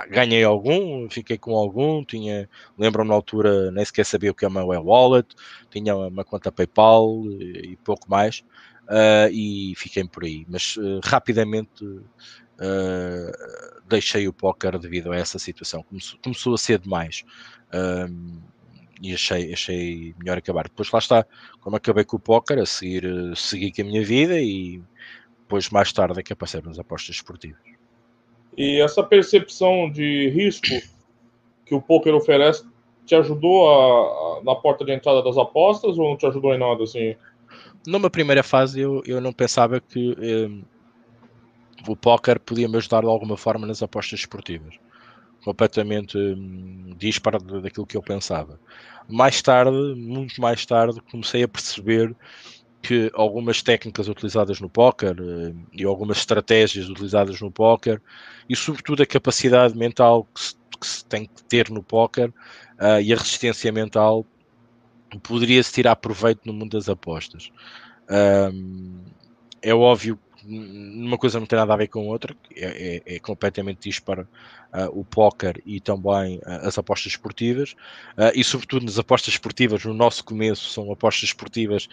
ganhei 0.08 0.42
algum, 0.42 1.08
fiquei 1.10 1.36
com 1.36 1.54
algum, 1.54 2.04
tinha, 2.04 2.48
lembro-me 2.78 3.10
na 3.10 3.14
altura, 3.14 3.70
nem 3.70 3.84
sequer 3.84 4.06
sabia 4.06 4.30
o 4.30 4.34
que 4.34 4.44
é 4.44 4.48
uma 4.48 4.64
wallet, 4.64 5.28
tinha 5.70 5.94
uma 5.94 6.24
conta 6.24 6.50
PayPal 6.50 7.24
e, 7.26 7.72
e 7.72 7.76
pouco 7.76 8.10
mais. 8.10 8.42
Uh, 8.84 9.32
e 9.32 9.72
fiquei 9.76 10.04
por 10.04 10.24
aí, 10.24 10.44
mas 10.46 10.76
uh, 10.76 11.00
rapidamente 11.02 11.84
uh, 11.84 12.10
deixei 13.88 14.28
o 14.28 14.32
póquer 14.32 14.78
devido 14.78 15.12
a 15.12 15.16
essa 15.16 15.38
situação. 15.38 15.82
Começou, 15.82 16.18
começou 16.22 16.54
a 16.54 16.58
ser 16.58 16.78
demais. 16.78 17.24
E 19.02 19.14
achei, 19.14 19.52
achei 19.52 20.14
melhor 20.18 20.38
acabar. 20.38 20.64
Depois 20.64 20.90
lá 20.90 20.98
está, 20.98 21.26
como 21.60 21.76
acabei 21.76 22.04
com 22.04 22.16
o 22.16 22.20
póquer, 22.20 22.58
a 22.58 22.66
seguir 22.66 23.04
segui 23.36 23.72
com 23.72 23.82
a 23.82 23.84
minha 23.84 24.04
vida 24.04 24.40
e 24.40 24.82
depois 25.40 25.70
mais 25.70 25.92
tarde 25.92 26.20
é 26.20 26.22
que 26.22 26.32
apareceram 26.32 26.68
nas 26.68 26.78
apostas 26.78 27.16
esportivas. 27.16 27.60
E 28.56 28.80
essa 28.80 29.02
percepção 29.02 29.90
de 29.90 30.30
risco 30.30 30.68
que 31.66 31.74
o 31.74 31.82
poker 31.82 32.14
oferece 32.14 32.64
te 33.04 33.14
ajudou 33.14 33.68
a, 33.68 34.38
a, 34.38 34.44
na 34.44 34.54
porta 34.54 34.84
de 34.84 34.92
entrada 34.92 35.22
das 35.22 35.36
apostas 35.36 35.98
ou 35.98 36.10
não 36.10 36.16
te 36.16 36.26
ajudou 36.26 36.54
em 36.54 36.58
nada 36.58 36.84
assim? 36.84 37.14
Numa 37.86 38.08
primeira 38.08 38.42
fase 38.42 38.80
eu, 38.80 39.02
eu 39.06 39.20
não 39.20 39.32
pensava 39.32 39.80
que 39.80 40.16
um, 40.18 40.62
o 41.86 41.96
póquer 41.96 42.38
podia 42.38 42.68
me 42.68 42.76
ajudar 42.76 43.02
de 43.02 43.08
alguma 43.08 43.36
forma 43.36 43.66
nas 43.66 43.82
apostas 43.82 44.20
esportivas. 44.20 44.76
Completamente 45.44 46.16
um, 46.16 46.94
disparo 46.96 47.38
daquilo 47.60 47.86
que 47.86 47.96
eu 47.96 48.02
pensava. 48.02 48.58
Mais 49.08 49.42
tarde, 49.42 49.94
muito 49.94 50.40
mais 50.40 50.64
tarde, 50.64 51.00
comecei 51.10 51.42
a 51.42 51.48
perceber 51.48 52.14
que 52.82 53.10
algumas 53.14 53.62
técnicas 53.62 54.08
utilizadas 54.08 54.60
no 54.60 54.68
póquer 54.68 55.18
uh, 55.20 55.56
e 55.72 55.84
algumas 55.84 56.18
estratégias 56.18 56.88
utilizadas 56.88 57.40
no 57.40 57.50
póquer 57.50 58.00
e 58.48 58.54
sobretudo 58.54 59.02
a 59.02 59.06
capacidade 59.06 59.76
mental 59.76 60.26
que 60.34 60.40
se, 60.40 60.56
que 60.80 60.86
se 60.86 61.04
tem 61.04 61.26
que 61.26 61.42
ter 61.44 61.70
no 61.70 61.82
póquer 61.82 62.28
uh, 62.28 63.00
e 63.02 63.12
a 63.12 63.16
resistência 63.16 63.72
mental 63.72 64.26
poderia-se 65.22 65.72
tirar 65.72 65.96
proveito 65.96 66.40
no 66.44 66.52
mundo 66.52 66.76
das 66.76 66.88
apostas. 66.88 67.50
Um, 68.10 69.00
é 69.62 69.74
óbvio 69.74 70.18
uma 70.46 71.18
coisa 71.18 71.38
não 71.38 71.46
tem 71.46 71.58
nada 71.58 71.72
a 71.72 71.76
ver 71.76 71.88
com 71.88 72.06
outra, 72.06 72.36
é, 72.54 73.02
é, 73.06 73.16
é 73.16 73.18
completamente 73.18 73.88
disparo 73.88 74.28
uh, 74.72 74.98
o 74.98 75.04
póquer 75.04 75.60
e 75.64 75.80
também 75.80 76.38
uh, 76.38 76.66
as 76.66 76.78
apostas 76.78 77.12
esportivas, 77.12 77.72
uh, 78.18 78.32
e 78.34 78.44
sobretudo 78.44 78.84
nas 78.84 78.98
apostas 78.98 79.34
esportivas, 79.34 79.84
no 79.84 79.94
nosso 79.94 80.24
começo, 80.24 80.70
são 80.70 80.90
apostas 80.92 81.24
esportivas 81.24 81.88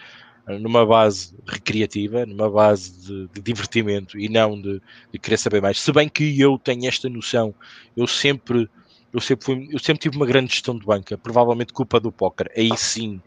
numa 0.60 0.84
base 0.84 1.32
recreativa, 1.46 2.26
numa 2.26 2.50
base 2.50 2.90
de, 3.00 3.28
de 3.28 3.40
divertimento 3.40 4.18
e 4.18 4.28
não 4.28 4.60
de, 4.60 4.82
de, 5.12 5.18
querer 5.18 5.36
saber 5.36 5.62
mais. 5.62 5.80
Se 5.80 5.92
bem 5.92 6.08
que 6.08 6.40
eu 6.40 6.58
tenho 6.58 6.88
esta 6.88 7.08
noção, 7.08 7.54
eu 7.96 8.08
sempre, 8.08 8.68
eu 9.12 9.20
sempre, 9.20 9.44
fui, 9.44 9.68
eu 9.70 9.78
sempre 9.78 10.00
tive 10.02 10.16
uma 10.16 10.26
grande 10.26 10.52
gestão 10.52 10.76
de 10.76 10.84
banca, 10.84 11.16
provavelmente 11.16 11.72
culpa 11.72 12.00
do 12.00 12.10
póquer. 12.10 12.50
Aí 12.56 12.76
sim 12.76 13.20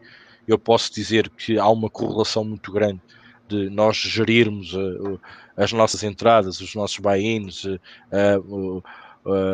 eu 0.46 0.58
posso 0.58 0.92
dizer 0.92 1.30
que 1.30 1.58
há 1.58 1.68
uma 1.68 1.88
correlação 1.88 2.44
muito 2.44 2.70
grande 2.70 3.00
de 3.48 3.70
nós 3.70 3.96
gerirmos 3.96 4.72
uh, 4.74 5.20
as 5.56 5.72
nossas 5.72 6.02
entradas, 6.02 6.60
os 6.60 6.74
nossos 6.74 6.98
buy-ins, 6.98 7.64
uh, 7.64 8.82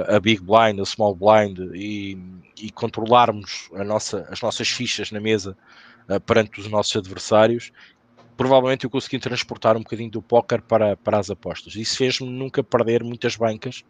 a 0.08 0.20
big 0.20 0.42
blind, 0.42 0.78
a 0.80 0.84
small 0.84 1.14
blind 1.14 1.58
e, 1.74 2.18
e 2.60 2.70
controlarmos 2.70 3.70
nossa, 3.86 4.26
as 4.28 4.42
nossas 4.42 4.68
fichas 4.68 5.10
na 5.10 5.18
mesa 5.18 5.56
perante 6.26 6.60
os 6.60 6.68
nossos 6.68 6.94
adversários, 6.94 7.72
provavelmente 8.36 8.84
eu 8.84 8.90
consegui 8.90 9.18
transportar 9.18 9.74
um 9.74 9.80
bocadinho 9.80 10.10
do 10.10 10.20
póquer 10.20 10.60
para, 10.60 10.94
para 10.94 11.18
as 11.18 11.30
apostas. 11.30 11.74
Isso 11.74 11.96
fez-me 11.96 12.28
nunca 12.28 12.62
perder 12.62 13.02
muitas 13.02 13.34
bancas 13.34 13.82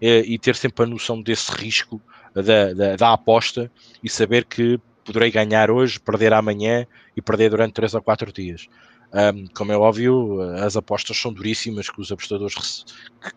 e 0.00 0.38
ter 0.38 0.54
sempre 0.54 0.84
a 0.84 0.88
noção 0.88 1.20
desse 1.20 1.50
risco 1.50 2.00
da, 2.32 2.72
da, 2.72 2.96
da 2.96 3.12
aposta 3.12 3.68
e 4.04 4.08
saber 4.08 4.44
que 4.44 4.78
poderei 5.04 5.30
ganhar 5.30 5.70
hoje, 5.70 6.00
perder 6.00 6.32
amanhã 6.32 6.86
e 7.16 7.22
perder 7.22 7.50
durante 7.50 7.74
3 7.74 7.94
ou 7.94 8.02
4 8.02 8.32
dias. 8.32 8.68
Um, 9.14 9.46
como 9.54 9.70
é 9.70 9.76
óbvio, 9.76 10.40
as 10.56 10.76
apostas 10.76 11.16
são 11.16 11.32
duríssimas 11.32 11.88
com 11.88 12.02
os 12.02 12.10
apostadores 12.10 12.84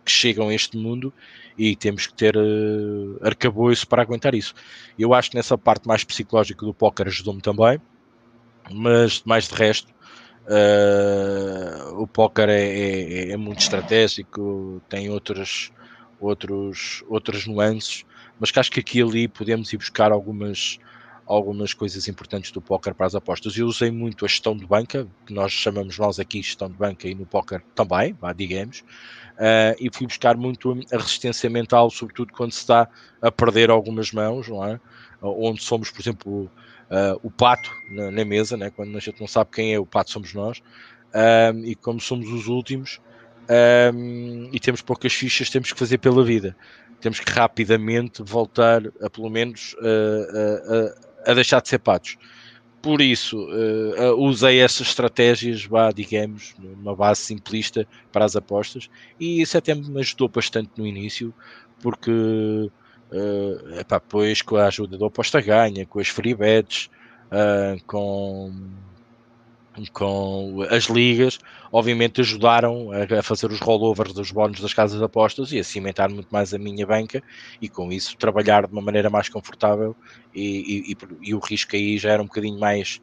que 0.03 0.11
chegam 0.11 0.49
a 0.49 0.53
este 0.53 0.75
mundo 0.75 1.13
e 1.55 1.75
temos 1.75 2.07
que 2.07 2.15
ter 2.15 2.35
uh, 2.35 3.19
arcabouço 3.21 3.87
para 3.87 4.01
aguentar 4.01 4.33
isso. 4.33 4.55
Eu 4.97 5.13
acho 5.13 5.29
que 5.29 5.37
nessa 5.37 5.55
parte 5.55 5.87
mais 5.87 6.03
psicológica 6.03 6.65
do 6.65 6.73
póquer 6.73 7.05
ajudou-me 7.05 7.41
também, 7.41 7.79
mas 8.71 9.21
mais 9.23 9.47
de 9.47 9.53
resto, 9.53 9.93
uh, 10.47 12.01
o 12.01 12.07
póquer 12.07 12.49
é, 12.49 12.61
é, 12.61 13.31
é, 13.33 13.37
muito 13.37 13.59
estratégico, 13.59 14.81
tem 14.89 15.11
outras, 15.11 15.71
outros, 16.19 17.03
outras 17.07 17.45
nuances, 17.45 18.03
mas 18.39 18.49
que 18.49 18.59
acho 18.59 18.71
que 18.71 18.79
aqui 18.79 18.99
ali 18.99 19.27
podemos 19.27 19.71
ir 19.71 19.77
buscar 19.77 20.11
algumas 20.11 20.79
algumas 21.27 21.73
coisas 21.73 22.07
importantes 22.07 22.51
do 22.51 22.61
póquer 22.61 22.93
para 22.93 23.05
as 23.05 23.13
apostas. 23.13 23.55
Eu 23.57 23.67
usei 23.67 23.91
muito 23.91 24.23
a 24.23 24.27
gestão 24.27 24.55
de 24.55 24.65
banca, 24.65 25.07
que 25.25 25.33
nós 25.33 25.51
chamamos 25.51 25.97
nós 25.97 26.19
aqui 26.19 26.41
gestão 26.41 26.69
de 26.69 26.75
banca 26.75 27.07
e 27.07 27.13
no 27.13 27.25
póquer 27.25 27.61
também, 27.75 28.13
vá, 28.13 28.31
digamos, 28.31 28.79
uh, 28.79 29.75
e 29.79 29.89
fui 29.93 30.07
buscar 30.07 30.37
muito 30.37 30.71
a 30.91 30.97
resistência 30.97 31.49
mental, 31.49 31.89
sobretudo 31.89 32.31
quando 32.31 32.53
se 32.53 32.59
está 32.59 32.87
a 33.21 33.31
perder 33.31 33.69
algumas 33.69 34.11
mãos, 34.11 34.47
não 34.47 34.65
é? 34.65 34.79
Onde 35.21 35.61
somos, 35.61 35.91
por 35.91 35.99
exemplo, 35.99 36.43
uh, 36.43 37.19
o 37.21 37.29
pato 37.29 37.69
na, 37.91 38.09
na, 38.09 38.23
mesa, 38.23 38.55
né? 38.55 38.69
quando 38.69 38.95
a 38.95 38.99
gente 38.99 39.19
não 39.19 39.27
sabe 39.27 39.49
quem 39.51 39.73
é 39.73 39.79
o 39.79 39.85
pato, 39.85 40.11
somos 40.11 40.33
nós, 40.33 40.61
um, 41.53 41.65
e 41.65 41.75
como 41.75 41.99
somos 41.99 42.29
os 42.29 42.47
últimos 42.47 43.01
um, 43.93 44.49
e 44.51 44.59
temos 44.59 44.81
poucas 44.81 45.13
fichas, 45.13 45.49
temos 45.49 45.71
que 45.71 45.79
fazer 45.79 45.97
pela 45.97 46.23
vida. 46.23 46.55
Temos 46.99 47.19
que 47.19 47.31
rapidamente 47.31 48.23
voltar 48.23 48.81
a 49.01 49.09
pelo 49.09 49.29
menos 49.29 49.73
uh, 49.75 50.93
a 51.16 51.16
deixar 51.33 51.61
de 51.61 51.69
ser 51.69 51.79
patos. 51.79 52.17
Por 52.81 53.01
isso, 53.01 53.37
uh, 53.37 54.15
usei 54.17 54.59
essas 54.59 54.87
estratégias, 54.87 55.65
vá, 55.65 55.91
digamos, 55.91 56.53
numa 56.59 56.95
base 56.95 57.21
simplista 57.21 57.87
para 58.11 58.23
as 58.23 58.35
apostas, 58.35 58.89
e 59.19 59.41
isso 59.41 59.57
até 59.57 59.73
me 59.73 59.99
ajudou 59.99 60.29
bastante 60.29 60.69
no 60.77 60.85
início, 60.85 61.33
porque 61.81 62.11
uh, 62.11 63.79
epá, 63.79 63.99
depois 63.99 64.41
com 64.41 64.57
a 64.57 64.67
ajuda 64.67 64.97
do 64.97 65.05
aposta 65.05 65.41
ganha, 65.41 65.85
com 65.85 65.99
as 65.99 66.07
free 66.07 66.35
bets, 66.35 66.89
uh, 67.31 67.83
com 67.85 68.53
com 69.85 70.65
as 70.69 70.85
ligas, 70.85 71.39
obviamente 71.71 72.21
ajudaram 72.21 72.89
a, 72.91 73.21
fazer 73.21 73.51
os 73.51 73.59
rollovers 73.59 74.13
dos 74.13 74.31
bónus 74.31 74.59
das 74.59 74.73
casas 74.73 74.97
de 74.97 75.05
apostas 75.05 75.51
e 75.51 75.59
a 75.59 75.63
cimentar 75.63 76.09
muito 76.09 76.29
mais 76.31 76.53
a 76.53 76.57
minha 76.57 76.85
banca 76.85 77.21
e 77.61 77.69
com 77.69 77.91
isso 77.91 78.17
trabalhar 78.17 78.65
de 78.65 78.73
uma 78.73 78.81
maneira 78.81 79.09
mais 79.09 79.29
confortável 79.29 79.95
e, 80.33 80.91
e, 80.91 80.97
e 81.21 81.35
o 81.35 81.39
risco 81.39 81.75
aí 81.75 81.97
já 81.97 82.11
era 82.11 82.21
um 82.21 82.25
bocadinho 82.25 82.59
mais, 82.59 83.01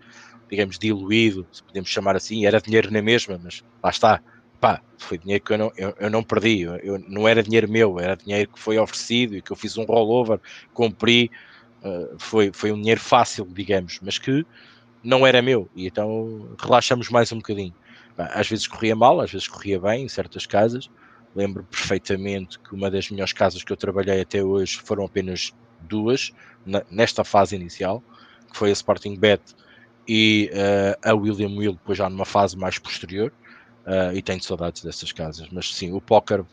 digamos, 0.50 0.78
diluído, 0.78 1.46
se 1.52 1.62
podemos 1.62 1.88
chamar 1.88 2.16
assim, 2.16 2.46
era 2.46 2.60
dinheiro 2.60 2.90
na 2.90 3.02
mesma, 3.02 3.40
mas 3.42 3.62
lá 3.82 3.90
está, 3.90 4.20
pá, 4.60 4.80
foi 4.98 5.18
dinheiro 5.18 5.44
que 5.44 5.52
eu 5.52 5.58
não, 5.58 5.72
eu, 5.76 5.94
eu 5.98 6.10
não 6.10 6.22
perdi, 6.22 6.62
eu, 6.62 6.76
eu, 6.76 6.98
não 7.08 7.28
era 7.28 7.42
dinheiro 7.42 7.70
meu, 7.70 8.00
era 8.00 8.16
dinheiro 8.16 8.50
que 8.50 8.58
foi 8.58 8.78
oferecido 8.78 9.36
e 9.36 9.42
que 9.42 9.50
eu 9.50 9.56
fiz 9.56 9.76
um 9.76 9.84
rollover, 9.84 10.40
cumpri, 10.72 11.30
uh, 11.82 12.18
foi, 12.18 12.50
foi 12.52 12.72
um 12.72 12.80
dinheiro 12.80 13.00
fácil, 13.00 13.46
digamos, 13.46 13.98
mas 14.02 14.18
que 14.18 14.44
não 15.04 15.26
era 15.26 15.42
meu, 15.42 15.68
e 15.76 15.86
então 15.86 16.48
relaxamos 16.58 17.10
mais 17.10 17.30
um 17.30 17.36
bocadinho. 17.36 17.74
Às 18.16 18.48
vezes 18.48 18.66
corria 18.66 18.96
mal, 18.96 19.20
às 19.20 19.30
vezes 19.30 19.46
corria 19.46 19.78
bem 19.78 20.04
em 20.04 20.08
certas 20.08 20.46
casas. 20.46 20.88
Lembro 21.34 21.64
perfeitamente 21.64 22.58
que 22.58 22.74
uma 22.74 22.90
das 22.90 23.10
melhores 23.10 23.32
casas 23.32 23.62
que 23.62 23.72
eu 23.72 23.76
trabalhei 23.76 24.20
até 24.20 24.42
hoje 24.42 24.78
foram 24.78 25.04
apenas 25.04 25.52
duas, 25.80 26.32
nesta 26.90 27.24
fase 27.24 27.54
inicial, 27.56 28.02
que 28.50 28.56
foi 28.56 28.70
a 28.70 28.72
Sporting 28.72 29.16
Bet 29.16 29.42
e 30.08 30.50
uh, 30.52 31.10
a 31.10 31.14
William 31.14 31.56
Will, 31.56 31.72
depois 31.72 31.98
já 31.98 32.08
numa 32.08 32.24
fase 32.24 32.56
mais 32.56 32.78
posterior, 32.78 33.32
uh, 33.84 34.16
e 34.16 34.22
tenho 34.22 34.42
saudades 34.42 34.82
dessas 34.82 35.12
casas. 35.12 35.48
Mas 35.50 35.74
sim, 35.74 35.92
o 35.92 36.00
póquer 36.00 36.44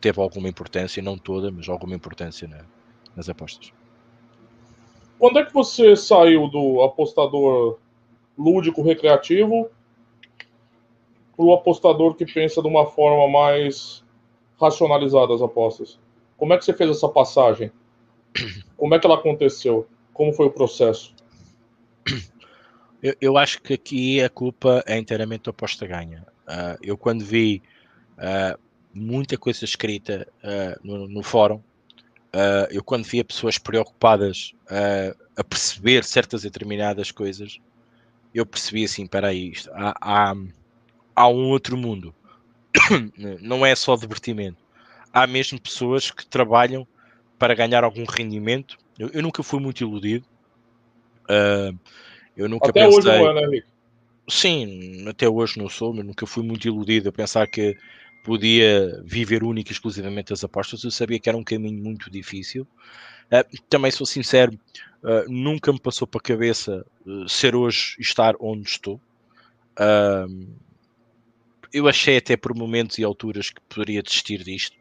teve 0.00 0.20
alguma 0.20 0.48
importância, 0.48 1.02
não 1.02 1.18
toda, 1.18 1.50
mas 1.50 1.68
alguma 1.68 1.94
importância 1.94 2.46
na, 2.46 2.60
nas 3.16 3.28
apostas. 3.28 3.72
Quando 5.18 5.40
é 5.40 5.44
que 5.44 5.52
você 5.52 5.96
saiu 5.96 6.48
do 6.48 6.80
apostador 6.82 7.78
lúdico 8.38 8.82
recreativo 8.82 9.68
para 11.36 11.44
o 11.44 11.52
apostador 11.52 12.14
que 12.14 12.24
pensa 12.24 12.62
de 12.62 12.68
uma 12.68 12.86
forma 12.86 13.28
mais 13.28 14.04
racionalizada 14.60 15.34
as 15.34 15.42
apostas. 15.42 15.98
Como 16.36 16.52
é 16.52 16.58
que 16.58 16.64
você 16.64 16.72
fez 16.72 16.90
essa 16.90 17.08
passagem? 17.08 17.72
Como 18.76 18.94
é 18.94 18.98
que 18.98 19.06
ela 19.06 19.16
aconteceu? 19.16 19.88
Como 20.12 20.32
foi 20.32 20.46
o 20.46 20.50
processo? 20.50 21.14
Eu, 23.02 23.14
eu 23.20 23.38
acho 23.38 23.62
que 23.62 23.74
aqui 23.74 24.20
a 24.20 24.28
culpa 24.28 24.82
é 24.86 24.98
inteiramente 24.98 25.42
do 25.42 25.50
aposta 25.50 25.86
ganha. 25.86 26.26
Uh, 26.48 26.78
eu 26.82 26.98
quando 26.98 27.24
vi 27.24 27.62
uh, 28.16 28.58
muita 28.92 29.38
coisa 29.38 29.64
escrita 29.64 30.26
uh, 30.42 30.80
no, 30.82 31.06
no, 31.06 31.22
fórum, 31.22 31.62
eu 32.70 32.82
quando 32.82 33.04
via 33.04 33.24
pessoas 33.24 33.56
preocupadas 33.58 34.52
a 35.36 35.42
perceber 35.42 36.04
certas 36.04 36.42
determinadas 36.42 37.10
coisas, 37.10 37.58
eu 38.38 38.46
percebi 38.46 38.84
assim, 38.84 39.06
para 39.06 39.28
aí, 39.28 39.52
há, 39.72 40.30
há, 40.30 40.34
há 41.14 41.28
um 41.28 41.48
outro 41.48 41.76
mundo. 41.76 42.14
Não 43.40 43.64
é 43.64 43.74
só 43.74 43.96
divertimento. 43.96 44.58
Há 45.12 45.26
mesmo 45.26 45.60
pessoas 45.60 46.10
que 46.10 46.26
trabalham 46.26 46.86
para 47.38 47.54
ganhar 47.54 47.84
algum 47.84 48.04
rendimento. 48.04 48.76
Eu, 48.98 49.10
eu 49.12 49.22
nunca 49.22 49.42
fui 49.42 49.60
muito 49.60 49.82
iludido. 49.82 50.26
Uh, 51.24 51.78
eu 52.36 52.48
nunca 52.48 52.70
até 52.70 52.84
pensei... 52.84 52.98
hoje 52.98 53.06
não 53.06 53.30
é, 53.30 53.34
né, 53.34 53.42
Henrique? 53.42 53.66
Sim, 54.28 55.08
até 55.08 55.28
hoje 55.28 55.58
não 55.58 55.68
sou, 55.68 55.94
mas 55.94 56.04
nunca 56.04 56.26
fui 56.26 56.42
muito 56.42 56.68
iludido 56.68 57.08
a 57.08 57.12
pensar 57.12 57.46
que 57.46 57.76
podia 58.22 59.02
viver 59.04 59.42
única 59.42 59.70
e 59.70 59.72
exclusivamente 59.72 60.30
das 60.30 60.44
apostas, 60.44 60.84
eu 60.84 60.90
sabia 60.90 61.18
que 61.18 61.28
era 61.30 61.38
um 61.38 61.44
caminho 61.44 61.82
muito 61.82 62.10
difícil. 62.10 62.66
Uh, 63.28 63.62
também 63.68 63.90
sou 63.90 64.06
sincero, 64.06 64.58
uh, 65.02 65.30
nunca 65.30 65.72
me 65.72 65.78
passou 65.78 66.06
para 66.06 66.18
a 66.18 66.22
cabeça 66.22 66.84
uh, 67.06 67.28
ser 67.28 67.54
hoje 67.54 67.96
e 67.98 68.02
estar 68.02 68.34
onde 68.40 68.68
estou. 68.68 69.00
eu 71.72 71.86
achei 71.86 72.16
até 72.16 72.36
por 72.36 72.54
momentos 72.54 72.98
e 72.98 73.04
alturas 73.04 73.50
que 73.50 73.60
poderia 73.68 74.02
desistir 74.02 74.42
disto. 74.42 74.76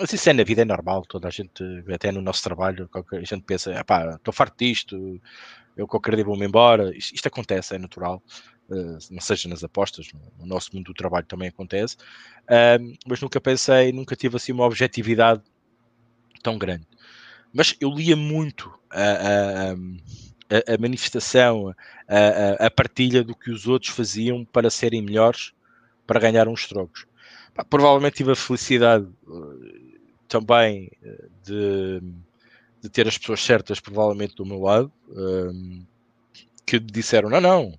Mas 0.00 0.12
isso 0.12 0.30
é 0.30 0.32
na 0.32 0.44
vida, 0.44 0.62
é 0.62 0.64
normal, 0.64 1.02
toda 1.02 1.28
a 1.28 1.30
gente, 1.30 1.62
até 1.92 2.10
no 2.10 2.22
nosso 2.22 2.42
trabalho, 2.42 2.88
a 2.94 3.24
gente 3.24 3.42
pensa, 3.42 3.72
estou 4.16 4.32
farto 4.32 4.56
disto, 4.58 5.20
eu 5.76 5.86
qualquer 5.86 6.14
dia 6.14 6.24
vou-me 6.24 6.46
embora, 6.46 6.96
isto, 6.96 7.14
isto, 7.14 7.26
acontece, 7.26 7.74
é 7.74 7.78
natural, 7.78 8.22
uh, 8.70 8.98
não 9.10 9.20
seja 9.20 9.48
nas 9.48 9.64
apostas, 9.64 10.08
no, 10.12 10.20
no, 10.38 10.46
nosso 10.46 10.70
mundo 10.74 10.86
do 10.86 10.94
trabalho 10.94 11.26
também 11.26 11.48
acontece, 11.48 11.96
uh, 12.44 12.96
mas 13.06 13.20
nunca 13.20 13.40
pensei, 13.40 13.92
nunca 13.92 14.16
tive 14.16 14.36
assim 14.36 14.52
uma 14.52 14.64
objetividade 14.64 15.42
tão 16.44 16.56
grande. 16.56 16.86
Mas 17.52 17.74
eu 17.80 17.90
lia 17.90 18.14
muito 18.14 18.72
a, 18.90 19.72
a, 20.50 20.74
a 20.74 20.78
manifestação, 20.78 21.74
a, 22.06 22.66
a 22.66 22.70
partilha 22.70 23.24
do 23.24 23.34
que 23.34 23.50
os 23.50 23.66
outros 23.66 23.90
faziam 23.90 24.44
para 24.44 24.70
serem 24.70 25.02
melhores, 25.02 25.52
para 26.06 26.20
ganhar 26.20 26.46
uns 26.46 26.68
trocos 26.68 27.06
provavelmente 27.62 28.16
tive 28.16 28.32
a 28.32 28.36
felicidade 28.36 29.06
uh, 29.28 29.98
também 30.26 30.90
uh, 31.02 31.30
de, 31.44 32.00
de, 32.80 32.88
ter 32.88 33.06
as 33.06 33.16
pessoas 33.16 33.40
certas, 33.44 33.78
provavelmente 33.78 34.34
do 34.34 34.44
meu 34.44 34.60
lado, 34.60 34.90
um, 35.08 35.84
que 36.66 36.80
disseram: 36.80 37.30
não, 37.30 37.40
não, 37.40 37.78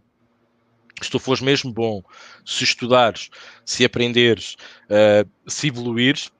se 1.02 1.10
tu 1.10 1.20
fores 1.20 1.42
mesmo 1.42 1.74
bom, 1.74 2.02
se 2.46 2.64
estudares, 2.64 3.30
se 3.66 3.84
aprenderes, 3.84 4.56
uh, 4.86 5.30
se 5.50 5.68
evoluires, 5.68 6.32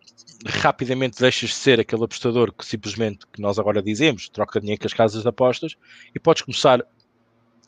rapidamente 0.46 1.20
deixas 1.20 1.50
de 1.50 1.56
ser 1.56 1.80
aquele 1.80 2.04
apostador 2.04 2.52
que 2.52 2.66
simplesmente, 2.66 3.26
que 3.32 3.42
nós 3.42 3.58
agora 3.58 3.82
dizemos, 3.82 4.30
troca 4.30 4.60
dinheiro 4.60 4.80
com 4.82 4.88
as 4.88 4.94
casas 4.94 5.22
de 5.22 5.28
apostas 5.28 5.76
e 6.14 6.20
podes 6.20 6.42
começar 6.42 6.86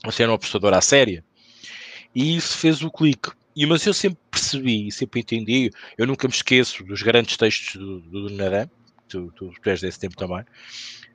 a 0.03 0.11
ser 0.11 0.29
um 0.29 0.33
apostador 0.33 0.73
à 0.73 0.81
séria. 0.81 1.23
E 2.13 2.35
isso 2.35 2.57
fez 2.57 2.81
o 2.81 2.91
clique. 2.91 3.31
E, 3.55 3.65
mas 3.65 3.85
eu 3.85 3.93
sempre 3.93 4.19
percebi, 4.29 4.91
sempre 4.91 5.21
entendi, 5.21 5.71
eu 5.97 6.05
nunca 6.05 6.27
me 6.27 6.33
esqueço 6.33 6.83
dos 6.83 7.01
grandes 7.01 7.37
textos 7.37 7.75
do, 7.75 7.99
do 8.01 8.29
Naran, 8.29 8.69
tu, 9.07 9.31
tu, 9.35 9.51
tu 9.61 9.69
és 9.69 9.81
desse 9.81 9.99
tempo 9.99 10.15
também, 10.15 10.43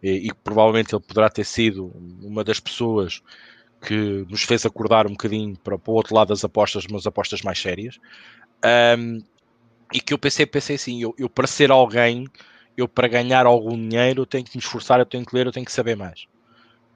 e, 0.03 0.29
e 0.29 0.35
provavelmente 0.43 0.93
ele 0.93 1.03
poderá 1.03 1.31
ter 1.31 1.45
sido 1.45 1.87
uma 2.21 2.43
das 2.43 2.59
pessoas 2.59 3.23
que 3.81 4.27
nos 4.29 4.43
fez 4.43 4.67
acordar 4.67 5.07
um 5.07 5.11
bocadinho 5.11 5.57
para, 5.57 5.79
para 5.79 5.91
o 5.91 5.95
outro 5.95 6.15
lado 6.15 6.29
das 6.29 6.45
apostas, 6.45 6.87
mas 6.88 7.07
apostas 7.07 7.43
mais 7.43 7.61
sérias. 7.61 7.99
Um, 8.99 9.23
e 9.93 10.01
que 10.01 10.13
eu 10.13 10.19
pensei, 10.19 10.47
pensei 10.47 10.77
assim, 10.77 11.03
eu, 11.03 11.15
eu, 11.19 11.29
para 11.29 11.47
ser 11.47 11.71
alguém, 11.71 12.27
eu 12.77 12.89
para 12.89 13.09
ganhar 13.09 13.47
algum 13.47 13.77
dinheiro, 13.77 14.23
eu 14.23 14.27
tenho 14.27 14.45
que 14.45 14.57
me 14.57 14.63
esforçar, 14.63 14.99
eu 15.01 15.07
tenho 15.07 15.25
que 15.25 15.35
ler, 15.35 15.47
eu 15.47 15.53
tenho 15.53 15.67
que 15.67 15.73
saber 15.73 15.97
mais. 15.97 16.27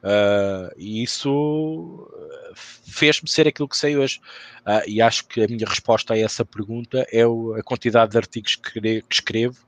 Uh, 0.07 0.71
e 0.77 1.03
isso 1.03 2.09
ah, 2.15 2.53
fez-me 2.55 3.29
ser 3.29 3.49
aquilo 3.49 3.69
que 3.69 3.77
sei 3.77 3.97
hoje. 3.97 4.21
Uh, 4.61 4.89
e 4.89 5.03
acho 5.03 5.27
que 5.27 5.43
a 5.43 5.49
minha 5.49 5.67
resposta 5.67 6.15
a 6.15 6.19
essa 6.19 6.45
pergunta 6.45 7.05
é 7.11 7.27
o, 7.27 7.55
a 7.55 7.63
quantidade 7.63 8.13
de 8.13 8.19
artigos 8.19 8.55
que, 8.55 8.81
que, 8.81 9.05
escrevo, 9.11 9.67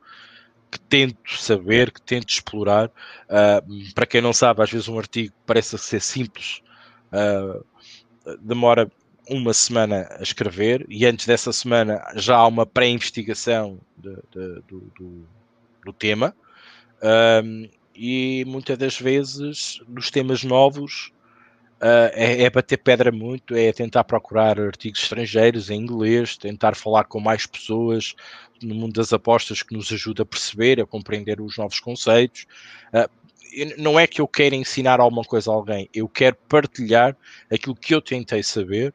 que 0.71 0.79
tento 0.79 1.37
saber, 1.37 1.91
que 1.91 2.01
tento 2.01 2.29
explorar. 2.31 2.89
Uh, 2.89 3.93
para 3.95 4.07
quem 4.07 4.21
não 4.21 4.33
sabe, 4.33 4.63
às 4.63 4.71
vezes 4.71 4.87
um 4.89 4.99
artigo 4.99 5.35
parece 5.45 5.77
ser 5.77 6.01
simples, 6.01 6.63
demora 8.41 8.91
uma 9.29 9.53
semana 9.53 10.09
a 10.19 10.23
escrever, 10.23 10.87
e 10.89 11.05
antes 11.07 11.27
dessa 11.27 11.53
semana 11.53 12.03
já 12.17 12.37
há 12.37 12.47
uma 12.47 12.65
pré-investigação 12.65 13.79
do, 13.97 14.25
do, 14.67 15.29
do, 15.85 15.93
tema. 15.93 16.35
Um, 17.03 17.69
e 17.95 18.45
muitas 18.47 18.79
das 18.79 18.99
vezes 18.99 19.83
nos 19.89 20.11
temas 20.11 20.45
novos 20.45 21.13
uh, 21.81 22.11
é, 22.13 22.43
é, 22.43 22.51
bater 22.51 22.79
pedra 22.79 23.11
muito, 23.13 23.55
é 23.55 23.73
tentar 23.73 24.05
procurar 24.05 24.61
artigos 24.61 25.03
estrangeiros 25.03 25.71
em 25.71 25.81
inglês, 25.81 26.37
tentar 26.37 26.75
falar 26.75 27.05
com 27.05 27.21
mais 27.21 27.47
pessoas 27.47 28.15
no 28.63 28.75
mundo 28.75 28.95
das 28.95 29.13
apostas 29.13 29.63
que 29.63 29.75
nos 29.75 29.93
ajuda 29.93 30.23
a 30.23 30.27
perceber, 30.27 30.81
a 30.81 30.87
compreender 30.87 31.41
os 31.41 31.57
novos 31.57 31.81
conceitos. 31.81 32.47
Uh, 32.93 33.09
não 33.77 33.99
é 33.99 34.07
que 34.07 34.21
eu 34.21 34.29
queira 34.29 34.55
ensinar 34.55 35.01
alguma 35.01 35.25
coisa 35.25 35.51
a 35.51 35.55
alguém, 35.55 35.89
eu 35.93 36.09
quero 36.09 36.37
partilhar 36.49 37.17
aquilo 37.51 37.75
que 37.75 37.95
eu 37.95 38.01
tentei 38.01 38.43
saber 38.43 38.95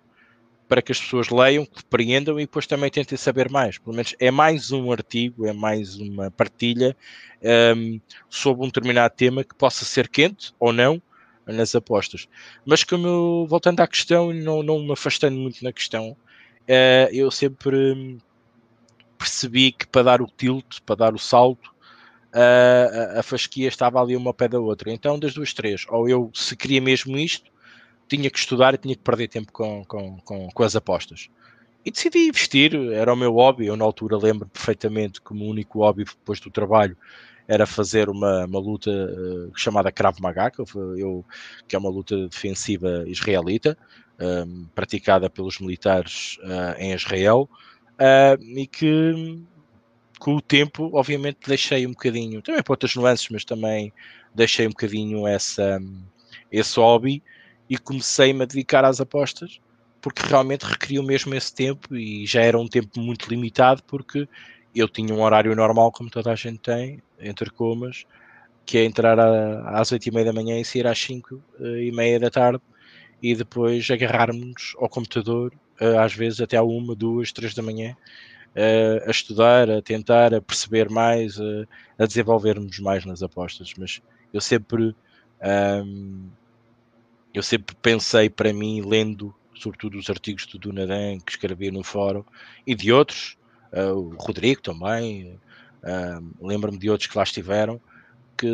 para 0.68 0.82
que 0.82 0.92
as 0.92 1.00
pessoas 1.00 1.30
leiam, 1.30 1.66
compreendam 1.66 2.40
e 2.40 2.44
depois 2.44 2.66
também 2.66 2.90
tentem 2.90 3.18
saber 3.18 3.50
mais. 3.50 3.78
Pelo 3.78 3.96
menos 3.96 4.16
é 4.20 4.32
mais 4.32 4.72
um 4.72 4.92
artigo, 4.92 5.46
é 5.46 5.54
mais 5.54 5.98
uma 5.98 6.32
partilha 6.32 6.96
um, 7.76 8.00
sobre 8.30 8.64
um 8.64 8.68
determinado 8.68 9.14
tema 9.16 9.44
que 9.44 9.56
possa 9.56 9.86
ser 9.86 10.08
quente 10.08 10.54
ou 10.60 10.72
não 10.72 11.02
nas 11.46 11.76
apostas. 11.76 12.28
Mas 12.66 12.84
como 12.84 13.08
eu, 13.08 13.48
voltando 13.48 13.82
à 13.82 13.88
questão, 13.88 14.34
não, 14.34 14.64
não 14.64 14.80
me 14.80 14.94
afastando 14.94 15.38
muito 15.38 15.64
na 15.64 15.74
questão, 15.74 16.12
uh, 16.12 17.10
eu 17.12 17.30
sempre 17.30 18.18
percebi 19.18 19.72
que 19.72 19.88
para 19.88 20.04
dar 20.04 20.22
o 20.22 20.28
tilt, 20.28 20.80
para 20.86 20.96
dar 20.96 21.14
o 21.14 21.20
salto, 21.20 21.74
uh, 22.34 23.20
a 23.20 23.24
fasquia 23.24 23.68
estava 23.68 24.02
ali 24.02 24.16
uma 24.16 24.34
pé 24.34 24.48
da 24.48 24.60
outra. 24.60 24.92
Então, 24.92 25.20
das 25.20 25.34
duas, 25.34 25.54
três, 25.54 25.86
ou 25.90 26.08
eu 26.08 26.32
se 26.34 26.56
queria 26.56 26.82
mesmo 26.82 27.18
isto, 27.18 27.52
tinha 28.08 28.30
que 28.30 28.38
estudar 28.38 28.74
e 28.74 28.78
tinha 28.78 28.96
que 28.96 29.02
perder 29.02 29.28
tempo 29.28 29.52
com, 29.52 29.84
com, 29.86 30.18
com, 30.20 30.50
com 30.50 30.64
as 30.64 30.76
apostas. 30.76 31.30
E 31.86 31.92
decidi 31.92 32.28
investir, 32.28 32.74
era 32.94 33.14
o 33.14 33.16
meu 33.16 33.34
hobby. 33.34 33.66
Eu, 33.66 33.76
na 33.76 33.84
altura, 33.84 34.18
lembro 34.18 34.48
perfeitamente 34.48 35.22
que 35.22 35.32
o 35.32 35.36
meu 35.36 35.48
único 35.48 35.80
hobby 35.80 36.06
depois 36.06 36.40
do 36.40 36.50
trabalho 36.50 36.98
era 37.48 37.66
fazer 37.66 38.10
uma, 38.10 38.46
uma 38.46 38.60
luta 38.60 38.90
uh, 38.90 39.52
chamada 39.56 39.92
Krav 39.92 40.18
Maga, 40.22 40.50
que, 40.50 40.62
eu, 40.62 41.26
que 41.68 41.76
é 41.76 41.80
uma 41.80 41.90
luta 41.90 42.28
defensiva 42.30 43.04
israelita, 43.06 43.78
um, 44.18 44.26
ehm, 44.26 44.66
praticada 44.74 45.30
pelos 45.30 45.60
militares 45.60 46.38
uh, 46.44 46.80
em 46.80 46.94
Israel, 46.94 47.50
uh, 47.96 48.42
e 48.42 48.66
que 48.66 49.44
com 50.20 50.36
o 50.38 50.42
tempo, 50.42 50.90
obviamente, 50.94 51.40
deixei 51.46 51.86
um 51.86 51.92
bocadinho, 51.92 52.42
também 52.42 52.64
por 52.64 52.74
outras 52.74 52.96
nuances, 52.96 53.28
mas 53.30 53.44
também 53.44 53.92
deixei 54.34 54.66
um 54.66 54.70
bocadinho 54.70 55.28
essa, 55.28 55.82
esse 56.50 56.80
hobby 56.80 57.22
e 57.70 57.78
comecei-me 57.78 58.44
a 58.44 58.46
dedicar 58.46 58.86
às 58.86 59.00
apostas 59.00 59.60
porque 60.02 60.22
realmente 60.28 60.64
requeriu 60.64 61.02
mesmo 61.02 61.34
esse 61.34 61.54
tempo 61.54 61.96
e 61.96 62.26
já 62.26 62.42
era 62.42 62.60
um 62.60 62.68
tempo 62.68 63.00
muito 63.00 63.30
limitado 63.30 63.82
porque 63.84 64.28
eu 64.76 64.88
tinha 64.90 65.14
um 65.14 65.22
horário 65.22 65.56
normal 65.56 65.92
como 65.92 66.10
toda 66.10 66.32
a 66.32 66.36
gente 66.36 66.60
tem, 66.60 67.02
entre 67.20 67.50
comas, 67.50 68.06
que 68.66 68.78
é 68.78 68.84
entrar 68.84 69.18
a, 69.20 69.80
às 69.80 69.92
oito 69.92 70.08
e 70.08 70.12
meia 70.12 70.26
da 70.26 70.34
manhã 70.34 70.60
e 70.60 70.66
sair 70.66 70.86
às 70.88 71.00
cinco 71.00 71.42
eh, 71.60 71.86
e 71.86 71.92
meia 71.92 72.20
da 72.20 72.30
tarde 72.30 72.62
e 73.22 73.34
depois 73.34 73.90
agarrarmos 73.90 74.76
ao 74.78 74.90
computador 74.90 75.54
eh, 75.80 75.98
às 75.98 76.14
vezes 76.14 76.42
até 76.42 76.58
à 76.58 76.64
uma, 76.64 76.96
duas, 76.96 77.32
três 77.32 77.54
da 77.54 77.62
manhã 77.62 77.96
eh, 78.56 79.04
a 79.08 79.12
estudar, 79.12 79.70
a 79.70 79.82
tentar, 79.82 80.34
a 80.34 80.42
perceber 80.42 80.90
mais, 80.90 81.40
a, 81.40 81.66
a 82.04 82.06
desenvolvermos 82.06 82.78
mais 82.80 83.06
nas 83.06 83.24
apostas, 83.24 83.74
mas 83.78 84.02
eu 84.34 84.42
sempre 84.42 84.96
um, 85.86 86.28
eu 87.34 87.42
sempre 87.42 87.76
pensei 87.82 88.30
para 88.30 88.54
mim, 88.54 88.82
lendo 88.82 89.34
sobretudo 89.56 89.98
os 89.98 90.10
artigos 90.10 90.46
do 90.46 90.60
Dunadan 90.60 91.20
que 91.20 91.32
escrevia 91.32 91.72
no 91.72 91.84
fórum 91.84 92.24
e 92.68 92.76
de 92.76 92.92
outros, 92.92 93.38
uh, 93.72 93.94
o 93.94 94.16
Rodrigo 94.16 94.62
também, 94.62 95.40
uh, 95.84 96.46
lembro-me 96.46 96.78
de 96.78 96.90
outros 96.90 97.10
que 97.10 97.18
lá 97.18 97.24
estiveram, 97.24 97.80
que 98.38 98.48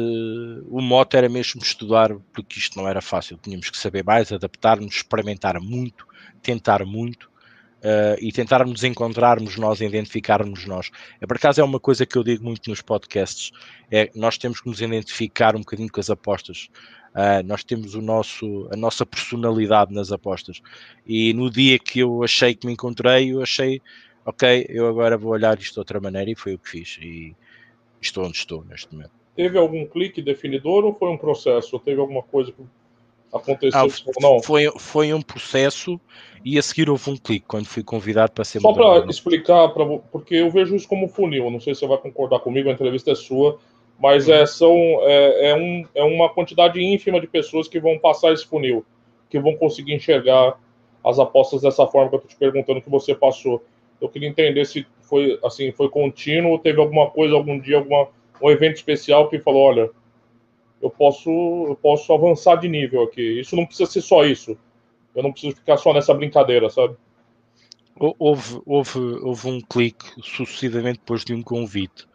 o 0.70 0.82
moto 0.82 1.16
era 1.16 1.28
mesmo 1.28 1.62
estudar, 1.62 2.14
porque 2.34 2.60
isto 2.60 2.78
não 2.78 2.88
era 2.88 3.02
fácil, 3.02 3.40
tínhamos 3.42 3.70
que 3.70 3.78
saber 3.78 4.04
mais, 4.04 4.32
adaptar-nos, 4.32 4.96
experimentar 4.96 5.60
muito, 5.60 6.06
tentar 6.42 6.86
muito. 6.86 7.30
Uh, 7.80 8.20
e 8.20 8.30
tentarmos 8.34 8.84
encontrarmos 8.84 9.56
nós, 9.56 9.80
identificarmos 9.80 10.66
nós. 10.66 10.92
É 11.22 11.26
por 11.26 11.38
acaso 11.38 11.62
é 11.62 11.64
uma 11.64 11.80
coisa 11.80 12.06
que 12.06 12.18
eu 12.18 12.26
digo 12.26 12.44
muito 12.44 12.70
nos 12.70 12.82
podcasts, 12.82 13.54
é 13.90 14.12
nós 14.14 14.38
temos 14.38 14.60
que 14.60 14.68
nos 14.68 14.82
identificar 14.82 15.56
um 15.56 15.60
bocadinho 15.60 15.90
com 15.90 16.02
as 16.02 16.10
apostas. 16.10 16.70
Uh, 17.10 17.46
nós 17.46 17.64
temos 17.64 17.96
o 17.96 18.02
nosso, 18.02 18.68
a 18.72 18.76
nossa 18.76 19.06
personalidade 19.06 19.94
nas 19.94 20.12
apostas. 20.12 20.62
E 21.06 21.34
no 21.34 21.50
dia 21.50 21.80
que 21.80 22.00
eu 22.00 22.24
achei 22.24 22.54
que 22.54 22.68
me 22.68 22.74
encontrei, 22.74 23.34
eu 23.34 23.42
achei, 23.42 23.82
ok, 24.26 24.66
eu 24.70 24.88
agora 24.88 25.18
vou 25.18 25.32
olhar 25.32 25.58
isto 25.58 25.74
de 25.74 25.80
outra 25.80 26.00
maneira 26.00 26.30
e 26.30 26.36
foi 26.36 26.54
o 26.54 26.60
que 26.60 26.70
fiz. 26.70 27.00
E 27.02 27.36
estou 28.02 28.26
onde 28.26 28.38
estou 28.38 28.64
neste 28.64 28.94
momento. 28.94 29.12
Teve 29.36 29.58
algum 29.58 29.86
clique 29.86 30.22
definidor 30.22 30.86
ou 30.86 30.94
foi 30.94 31.10
um 31.10 31.18
processo? 31.18 31.76
Ou 31.76 31.80
teve 31.80 32.00
alguma 32.00 32.22
coisa 32.22 32.52
que 32.52 32.64
aconteceu? 33.34 33.80
Ah, 33.80 33.88
não? 34.22 34.42
Foi, 34.42 34.72
foi 34.78 35.14
um 35.14 35.22
processo 35.22 36.00
e 36.44 36.58
a 36.58 36.62
seguir 36.62 36.90
houve 36.90 37.10
um 37.10 37.18
clique 37.18 37.46
quando 37.48 37.66
fui 37.66 37.84
convidado 37.84 38.32
para 38.32 38.44
ser 38.44 38.60
Só 38.62 38.74
para 38.74 39.06
explicar, 39.10 39.70
pra, 39.70 39.86
porque 40.12 40.36
eu 40.36 40.50
vejo 40.50 40.76
isso 40.76 40.88
como 40.88 41.08
funil, 41.08 41.50
não 41.50 41.60
sei 41.60 41.74
se 41.74 41.82
você 41.82 41.88
vai 41.88 41.98
concordar 41.98 42.40
comigo, 42.40 42.70
a 42.70 42.72
entrevista 42.72 43.12
é 43.12 43.16
sua 43.16 43.60
mas 44.00 44.30
é, 44.30 44.46
são, 44.46 44.76
é, 45.02 45.50
é, 45.50 45.56
um, 45.56 45.86
é 45.94 46.04
uma 46.04 46.30
quantidade 46.30 46.82
ínfima 46.82 47.20
de 47.20 47.28
pessoas 47.28 47.68
que 47.68 47.80
vão 47.80 48.00
passar 48.00 48.32
esse 48.32 48.46
funil, 48.46 48.86
que 49.30 49.40
vão 49.40 49.56
conseguir 49.56 49.94
enxergar 49.94 50.58
as 51.06 51.20
apostas 51.20 51.62
dessa 51.62 51.86
forma 51.86 52.10
que 52.10 52.16
eu 52.16 52.20
estou 52.20 52.30
te 52.30 52.38
perguntando 52.38 52.82
que 52.82 52.90
você 52.90 53.14
passou. 53.14 53.64
Eu 54.00 54.08
queria 54.08 54.30
entender 54.30 54.66
se 54.66 54.88
foi 55.02 55.38
assim, 55.44 55.72
foi 55.72 55.90
contínuo, 55.90 56.60
teve 56.60 56.80
alguma 56.80 57.10
coisa 57.10 57.36
algum 57.36 57.60
dia, 57.60 57.78
alguma 57.78 58.08
um 58.42 58.50
evento 58.50 58.78
especial 58.78 59.30
que 59.30 59.40
falou, 59.40 59.64
olha, 59.64 59.90
eu 60.82 60.90
posso, 60.90 61.30
eu 61.68 61.76
posso 61.76 62.14
avançar 62.14 62.56
de 62.56 62.70
nível 62.70 63.04
aqui. 63.04 63.40
Isso 63.40 63.56
não 63.56 63.66
precisa 63.66 63.90
ser 63.90 64.02
só 64.02 64.24
isso. 64.24 64.58
Eu 65.14 65.24
não 65.24 65.32
preciso 65.32 65.58
ficar 65.58 65.78
só 65.78 65.94
nessa 65.94 66.14
brincadeira, 66.14 66.70
sabe? 66.70 66.96
Houve, 68.00 68.62
houve, 68.66 69.00
houve 69.22 69.50
um 69.50 69.60
clique 69.60 70.06
sucessivamente 70.22 71.00
depois 71.00 71.26
de 71.26 71.34
um 71.34 71.44
convite. 71.44 72.08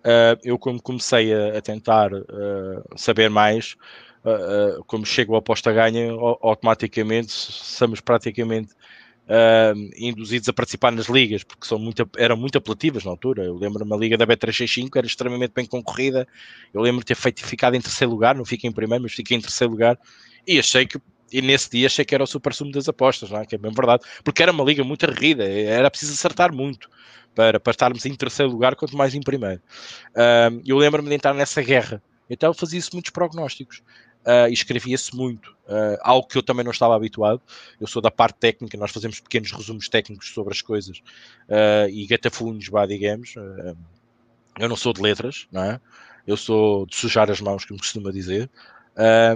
Uh, 0.00 0.40
eu, 0.42 0.58
como 0.58 0.80
comecei 0.80 1.32
a, 1.32 1.58
a 1.58 1.60
tentar 1.60 2.12
uh, 2.12 2.82
saber 2.96 3.28
mais, 3.28 3.76
uh, 4.24 4.82
como 4.86 5.04
chego 5.04 5.34
ao 5.34 5.42
posta 5.42 5.72
ganha, 5.72 6.10
automaticamente 6.40 7.32
somos 7.32 8.00
praticamente 8.00 8.74
induzidos 9.96 10.48
a 10.48 10.52
participar 10.52 10.90
nas 10.90 11.06
ligas, 11.06 11.44
porque 11.44 11.64
são 11.64 11.78
muito, 11.78 12.08
eram 12.18 12.36
muito 12.36 12.58
apelativas 12.58 13.04
na 13.04 13.12
altura. 13.12 13.44
Eu 13.44 13.54
lembro-me 13.54 13.94
a 13.94 13.96
liga 13.96 14.16
da 14.16 14.26
B365 14.26 14.96
era 14.96 15.06
extremamente 15.06 15.52
bem 15.54 15.64
concorrida. 15.64 16.26
Eu 16.74 16.80
lembro 16.80 16.98
de 16.98 17.06
ter 17.06 17.14
feito, 17.14 17.46
ficado 17.46 17.76
em 17.76 17.80
terceiro 17.80 18.10
lugar, 18.10 18.34
não 18.34 18.44
fiquei 18.44 18.68
em 18.68 18.72
primeiro, 18.72 19.04
mas 19.04 19.12
fiquei 19.12 19.36
em 19.36 19.40
terceiro 19.40 19.70
lugar. 19.70 19.96
E 20.44 20.58
achei 20.58 20.84
que 20.84 20.98
e 21.32 21.40
nesse 21.40 21.70
dia 21.70 21.86
achei 21.86 22.04
que 22.04 22.12
era 22.12 22.24
o 22.24 22.26
super 22.26 22.52
sumo 22.52 22.72
das 22.72 22.88
apostas, 22.88 23.30
não 23.30 23.38
é? 23.38 23.46
que 23.46 23.54
é 23.54 23.58
bem 23.58 23.70
verdade, 23.70 24.02
porque 24.24 24.42
era 24.42 24.50
uma 24.50 24.64
liga 24.64 24.82
muito 24.82 25.06
arrida, 25.06 25.48
era 25.48 25.88
preciso 25.88 26.12
acertar 26.12 26.52
muito 26.52 26.88
para, 27.34 27.60
para 27.60 27.70
estarmos 27.70 28.04
em 28.04 28.14
terceiro 28.14 28.50
lugar, 28.50 28.74
quanto 28.74 28.96
mais 28.96 29.14
em 29.14 29.20
primeiro. 29.20 29.60
Uh, 30.10 30.60
eu 30.64 30.76
lembro-me 30.76 31.08
de 31.08 31.14
entrar 31.14 31.34
nessa 31.34 31.62
guerra, 31.62 32.02
então 32.28 32.52
fazia-se 32.54 32.92
muitos 32.92 33.10
prognósticos 33.10 33.82
uh, 34.24 34.48
e 34.48 34.52
escrevia-se 34.52 35.14
muito, 35.14 35.50
uh, 35.66 35.98
algo 36.00 36.26
que 36.26 36.36
eu 36.36 36.42
também 36.42 36.64
não 36.64 36.72
estava 36.72 36.94
habituado. 36.94 37.40
Eu 37.80 37.86
sou 37.86 38.00
da 38.00 38.10
parte 38.10 38.36
técnica, 38.36 38.76
nós 38.76 38.90
fazemos 38.90 39.20
pequenos 39.20 39.50
resumos 39.52 39.88
técnicos 39.88 40.32
sobre 40.32 40.52
as 40.52 40.62
coisas 40.62 40.98
uh, 41.48 41.88
e 41.90 42.06
gatafunhos, 42.06 42.68
vá, 42.68 42.86
digamos. 42.86 43.34
eu 44.58 44.68
não 44.68 44.76
sou 44.76 44.92
de 44.92 45.00
letras, 45.00 45.46
não 45.50 45.64
é? 45.64 45.80
Eu 46.26 46.36
sou 46.36 46.86
de 46.86 46.94
sujar 46.94 47.30
as 47.30 47.40
mãos, 47.40 47.64
como 47.64 47.80
costuma 47.80 48.12
dizer. 48.12 48.50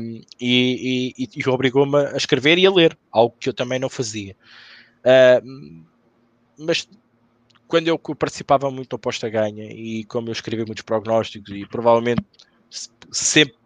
Um, 0.01 0.21
e, 0.39 1.15
e, 1.17 1.29
e 1.35 1.49
obrigou-me 1.49 1.97
a 1.97 2.17
escrever 2.17 2.59
e 2.59 2.67
a 2.67 2.71
ler, 2.71 2.97
algo 3.11 3.35
que 3.41 3.49
eu 3.49 3.55
também 3.55 3.79
não 3.79 3.89
fazia. 3.89 4.37
Mas 6.59 6.87
quando 7.75 7.89
eu 7.89 7.99
participava 7.99 8.71
muito 8.71 8.93
no 8.93 8.99
posta 9.01 9.29
ganha 9.29 9.65
e 9.65 10.05
como 10.05 10.29
eu 10.29 10.33
escrevi 10.33 10.65
muitos 10.65 10.85
prognósticos 10.85 11.51
e 11.53 11.67
provavelmente 11.67 12.23
sempre, 13.11 13.57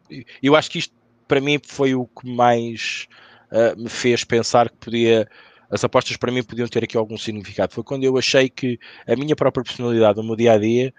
eu 0.42 0.56
acho 0.56 0.70
que 0.70 0.78
isto 0.78 0.94
para 1.26 1.42
mim 1.42 1.60
foi 1.62 1.94
o 1.94 2.06
que 2.06 2.26
mais 2.26 3.06
uh, 3.52 3.78
me 3.78 3.90
fez 3.90 4.24
pensar 4.24 4.70
que 4.70 4.76
podia 4.78 5.28
as 5.70 5.84
apostas 5.84 6.16
para 6.16 6.32
mim 6.32 6.42
podiam 6.42 6.66
ter 6.66 6.84
aqui 6.84 6.96
algum 6.96 7.18
significado. 7.18 7.74
Foi 7.74 7.84
quando 7.84 8.02
eu 8.02 8.16
achei 8.16 8.48
que 8.48 8.80
a 9.06 9.14
minha 9.14 9.36
própria 9.36 9.62
personalidade 9.62 10.16
no 10.16 10.24
meu 10.24 10.36
dia 10.36 10.54
a 10.54 10.58
dia 10.58 10.94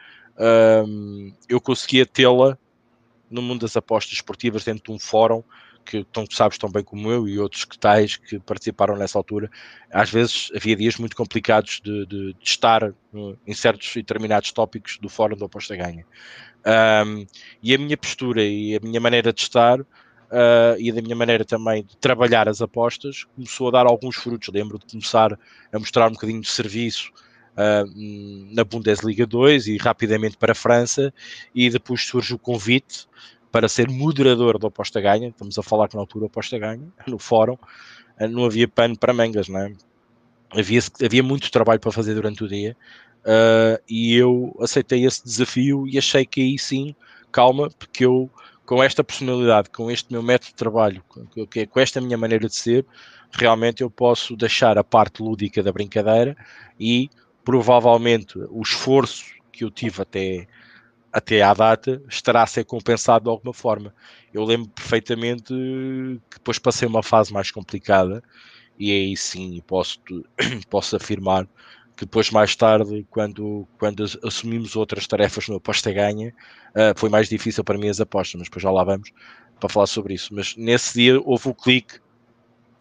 um, 0.88 1.34
eu 1.50 1.60
conseguia 1.60 2.06
tê-la 2.06 2.56
no 3.28 3.42
mundo 3.42 3.62
das 3.62 3.76
apostas 3.76 4.14
esportivas 4.14 4.64
dentro 4.64 4.84
de 4.84 4.92
um 4.92 5.00
fórum 5.00 5.44
que 5.90 6.04
tu 6.04 6.28
sabes 6.32 6.58
tão 6.60 6.70
bem 6.70 6.84
como 6.84 7.12
eu 7.12 7.28
e 7.28 7.40
outros 7.40 7.66
que 7.66 7.78
tais 7.78 8.16
que 8.16 8.40
participaram 8.40 8.96
nessa 8.96 9.18
altura, 9.18 9.50
às 9.92 10.12
vezes 10.12 10.52
havia 10.56 10.76
dias 10.76 10.98
muito 10.98 11.16
complicados 11.16 11.82
de, 11.84 12.06
de, 12.06 12.34
de 12.34 12.44
estar 12.44 12.94
em 13.48 13.54
certos 13.54 13.96
e 13.96 14.00
determinados 14.00 14.52
tópicos 14.52 15.00
do 15.00 15.10
fórum 15.10 15.36
da 15.36 15.48
aposta 15.48 15.76
ganha. 15.76 16.06
Um, 17.06 17.26
e 17.64 17.74
a 17.74 17.78
minha 17.80 17.98
postura 17.98 18.44
e 18.44 18.76
a 18.76 18.80
minha 18.82 19.00
maneira 19.00 19.34
de 19.34 19.42
estar 19.42 19.80
uh, 19.82 20.78
e 20.78 20.92
da 20.92 21.02
minha 21.02 21.16
maneira 21.16 21.44
também 21.44 21.84
de 21.84 21.98
trabalhar 21.98 22.48
as 22.48 22.62
apostas, 22.62 23.24
começou 23.36 23.70
a 23.70 23.72
dar 23.72 23.88
alguns 23.88 24.16
frutos. 24.16 24.54
Lembro 24.54 24.78
de 24.78 24.86
começar 24.86 25.34
a 25.74 25.80
mostrar 25.80 26.08
um 26.08 26.14
bocadinho 26.14 26.42
de 26.42 26.50
serviço 26.50 27.12
uh, 27.54 28.54
na 28.54 28.64
Bundesliga 28.64 29.26
2 29.26 29.68
e 29.68 29.78
rapidamente 29.78 30.38
para 30.38 30.52
a 30.52 30.56
França, 30.56 31.12
e 31.56 31.68
depois 31.68 32.06
surge 32.06 32.36
o 32.36 32.38
convite 32.38 33.08
para 33.52 33.68
ser 33.68 33.90
moderador 33.90 34.58
do 34.58 34.68
Aposta 34.68 35.00
Ganha. 35.02 35.30
Estamos 35.30 35.58
a 35.58 35.64
falar 35.64 35.88
que 35.88 35.96
na 35.96 36.02
altura 36.02 36.28
Aposta 36.28 36.58
Ganha, 36.58 36.88
no 37.08 37.20
fórum, 37.20 37.54
uh, 37.54 38.28
não 38.28 38.46
havia 38.46 38.68
pano 38.68 38.98
para 38.98 39.14
mangas, 39.14 39.48
não 39.48 39.60
é? 39.60 39.74
Havia, 40.52 40.82
havia 41.04 41.24
muito 41.24 41.52
trabalho 41.52 41.80
para 41.80 41.92
fazer 41.92 42.14
durante 42.16 42.44
o 42.44 42.48
dia. 42.48 42.76
Uh, 43.20 43.82
e 43.88 44.16
eu 44.16 44.56
aceitei 44.60 45.06
esse 45.06 45.24
desafio 45.24 45.88
e 45.88 45.98
achei 45.98 46.26
que 46.26 46.42
aí 46.42 46.58
sim, 46.58 46.96
calma, 47.32 47.70
porque 47.78 48.06
eu 48.06 48.30
com 48.70 48.84
esta 48.84 49.04
personalidade, 49.04 49.72
com 49.72 49.90
este 49.90 50.12
meu 50.12 50.22
método 50.22 50.50
de 50.50 50.54
trabalho, 50.54 51.04
com, 51.10 51.26
com 51.26 51.80
esta 51.80 52.00
minha 52.00 52.16
maneira 52.16 52.48
de 52.48 52.56
ser, 52.56 52.86
realmente 53.32 53.82
eu 53.82 53.90
posso 53.90 54.36
deixar 54.36 54.78
a 54.78 54.84
parte 54.84 55.24
lúdica 55.24 55.64
da 55.64 55.72
brincadeira 55.72 56.38
e 56.80 57.10
provavelmente 57.44 58.38
o 58.38 58.62
esforço 58.62 59.26
que 59.52 59.64
eu 59.64 59.72
tive 59.72 60.04
até, 60.04 60.48
até 61.12 61.42
à 61.42 61.54
data 61.54 62.02
estará 62.08 62.44
a 62.44 62.48
ser 62.48 62.66
compensado 62.66 63.24
de 63.24 63.30
alguma 63.30 63.54
forma. 63.54 63.94
Eu 64.34 64.44
lembro 64.44 64.70
perfeitamente 64.70 65.54
que 65.54 66.38
depois 66.38 66.60
passei 66.60 66.88
uma 66.88 67.04
fase 67.04 67.34
mais 67.34 67.52
complicada 67.52 68.24
e 68.78 68.92
aí 68.92 69.18
sim 69.18 69.62
posso, 69.68 70.00
posso 70.70 70.96
afirmar 70.96 71.48
que 72.00 72.06
depois 72.06 72.32
mais 72.32 72.56
tarde, 72.56 73.06
quando, 73.10 73.68
quando 73.78 74.06
assumimos 74.24 74.78
outras 74.78 75.06
tarefas 75.06 75.50
no 75.50 75.58
aposta 75.58 75.92
ganha, 75.92 76.34
uh, 76.70 76.98
foi 76.98 77.10
mais 77.10 77.28
difícil 77.28 77.62
para 77.62 77.78
mim 77.78 77.90
as 77.90 78.00
apostas, 78.00 78.36
mas 78.36 78.48
depois 78.48 78.64
já 78.64 78.72
lá 78.72 78.86
vamos 78.86 79.12
para 79.60 79.68
falar 79.68 79.86
sobre 79.86 80.14
isso. 80.14 80.34
Mas 80.34 80.56
nesse 80.56 80.94
dia 80.94 81.20
houve 81.20 81.50
o 81.50 81.54
clique 81.54 82.00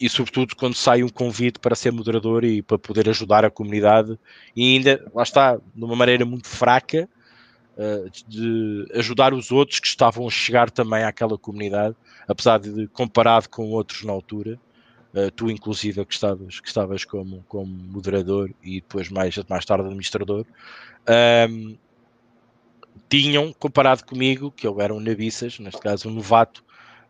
e 0.00 0.08
sobretudo 0.08 0.54
quando 0.54 0.74
sai 0.74 1.02
um 1.02 1.08
convite 1.08 1.58
para 1.58 1.74
ser 1.74 1.90
moderador 1.90 2.44
e 2.44 2.62
para 2.62 2.78
poder 2.78 3.08
ajudar 3.08 3.44
a 3.44 3.50
comunidade 3.50 4.16
e 4.54 4.76
ainda, 4.76 5.10
lá 5.12 5.24
está, 5.24 5.56
de 5.56 5.84
uma 5.84 5.96
maneira 5.96 6.24
muito 6.24 6.46
fraca, 6.46 7.08
de 8.26 8.86
ajudar 8.94 9.32
os 9.32 9.52
outros 9.52 9.78
que 9.78 9.86
estavam 9.86 10.26
a 10.26 10.30
chegar 10.30 10.70
também 10.70 11.04
àquela 11.04 11.38
comunidade, 11.38 11.94
apesar 12.26 12.58
de 12.58 12.88
comparado 12.88 13.48
com 13.48 13.70
outros 13.70 14.02
na 14.04 14.12
altura, 14.12 14.58
Uh, 15.10 15.30
tu 15.30 15.50
inclusive 15.50 16.04
que 16.04 16.12
estavas, 16.12 16.60
que 16.60 16.68
estavas 16.68 17.02
como, 17.02 17.42
como 17.48 17.66
moderador 17.66 18.50
e 18.62 18.74
depois 18.82 19.08
mais, 19.08 19.34
mais 19.48 19.64
tarde 19.64 19.86
administrador, 19.86 20.44
um, 21.48 21.78
tinham 23.08 23.52
comparado 23.54 24.04
comigo, 24.04 24.50
que 24.50 24.66
eu 24.66 24.80
era 24.80 24.94
um 24.94 25.00
Nabissas, 25.00 25.58
neste 25.58 25.80
caso 25.80 26.08
um 26.08 26.12
novato, 26.12 26.62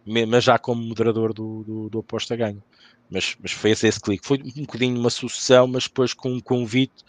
mas 0.07 0.45
já 0.45 0.59
como 0.59 0.81
moderador 0.81 1.33
do, 1.33 1.65
do, 1.65 1.89
do 1.91 1.99
Aposta 1.99 2.37
Ganho. 2.37 2.63
Mas, 3.11 3.37
mas 3.43 3.59
esse, 3.65 3.89
esse 3.89 4.01
clique. 4.01 4.27
Foi 4.27 4.39
um 4.39 4.63
bocadinho 4.63 4.99
uma 4.99 5.11
sucessão, 5.11 5.67
mas 5.67 5.85
depois 5.85 6.15
com 6.15 6.33
um 6.33 6.41
convite 6.41 7.05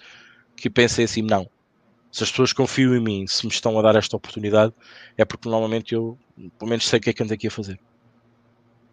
que 0.56 0.69
pensei 0.69 1.06
assim, 1.06 1.22
não, 1.22 1.50
se 2.12 2.24
as 2.24 2.32
pessoas 2.32 2.54
confiam 2.54 2.95
em 2.95 3.00
mim, 3.00 3.28
se 3.28 3.45
me 3.45 3.52
estão 3.52 3.78
a 3.78 3.82
dar 3.82 3.95
esta 3.95 4.15
oportunidade, 4.15 4.74
é 5.17 5.24
porque 5.24 5.48
normalmente 5.48 5.93
eu, 5.93 6.17
pelo 6.58 6.69
menos, 6.69 6.88
sei 6.88 7.00
o 7.00 7.02
que 7.02 7.10
é 7.10 7.13
que 7.13 7.24
ando 7.24 7.34
aqui 7.34 7.48
a 7.48 7.52
fazer. 7.52 7.80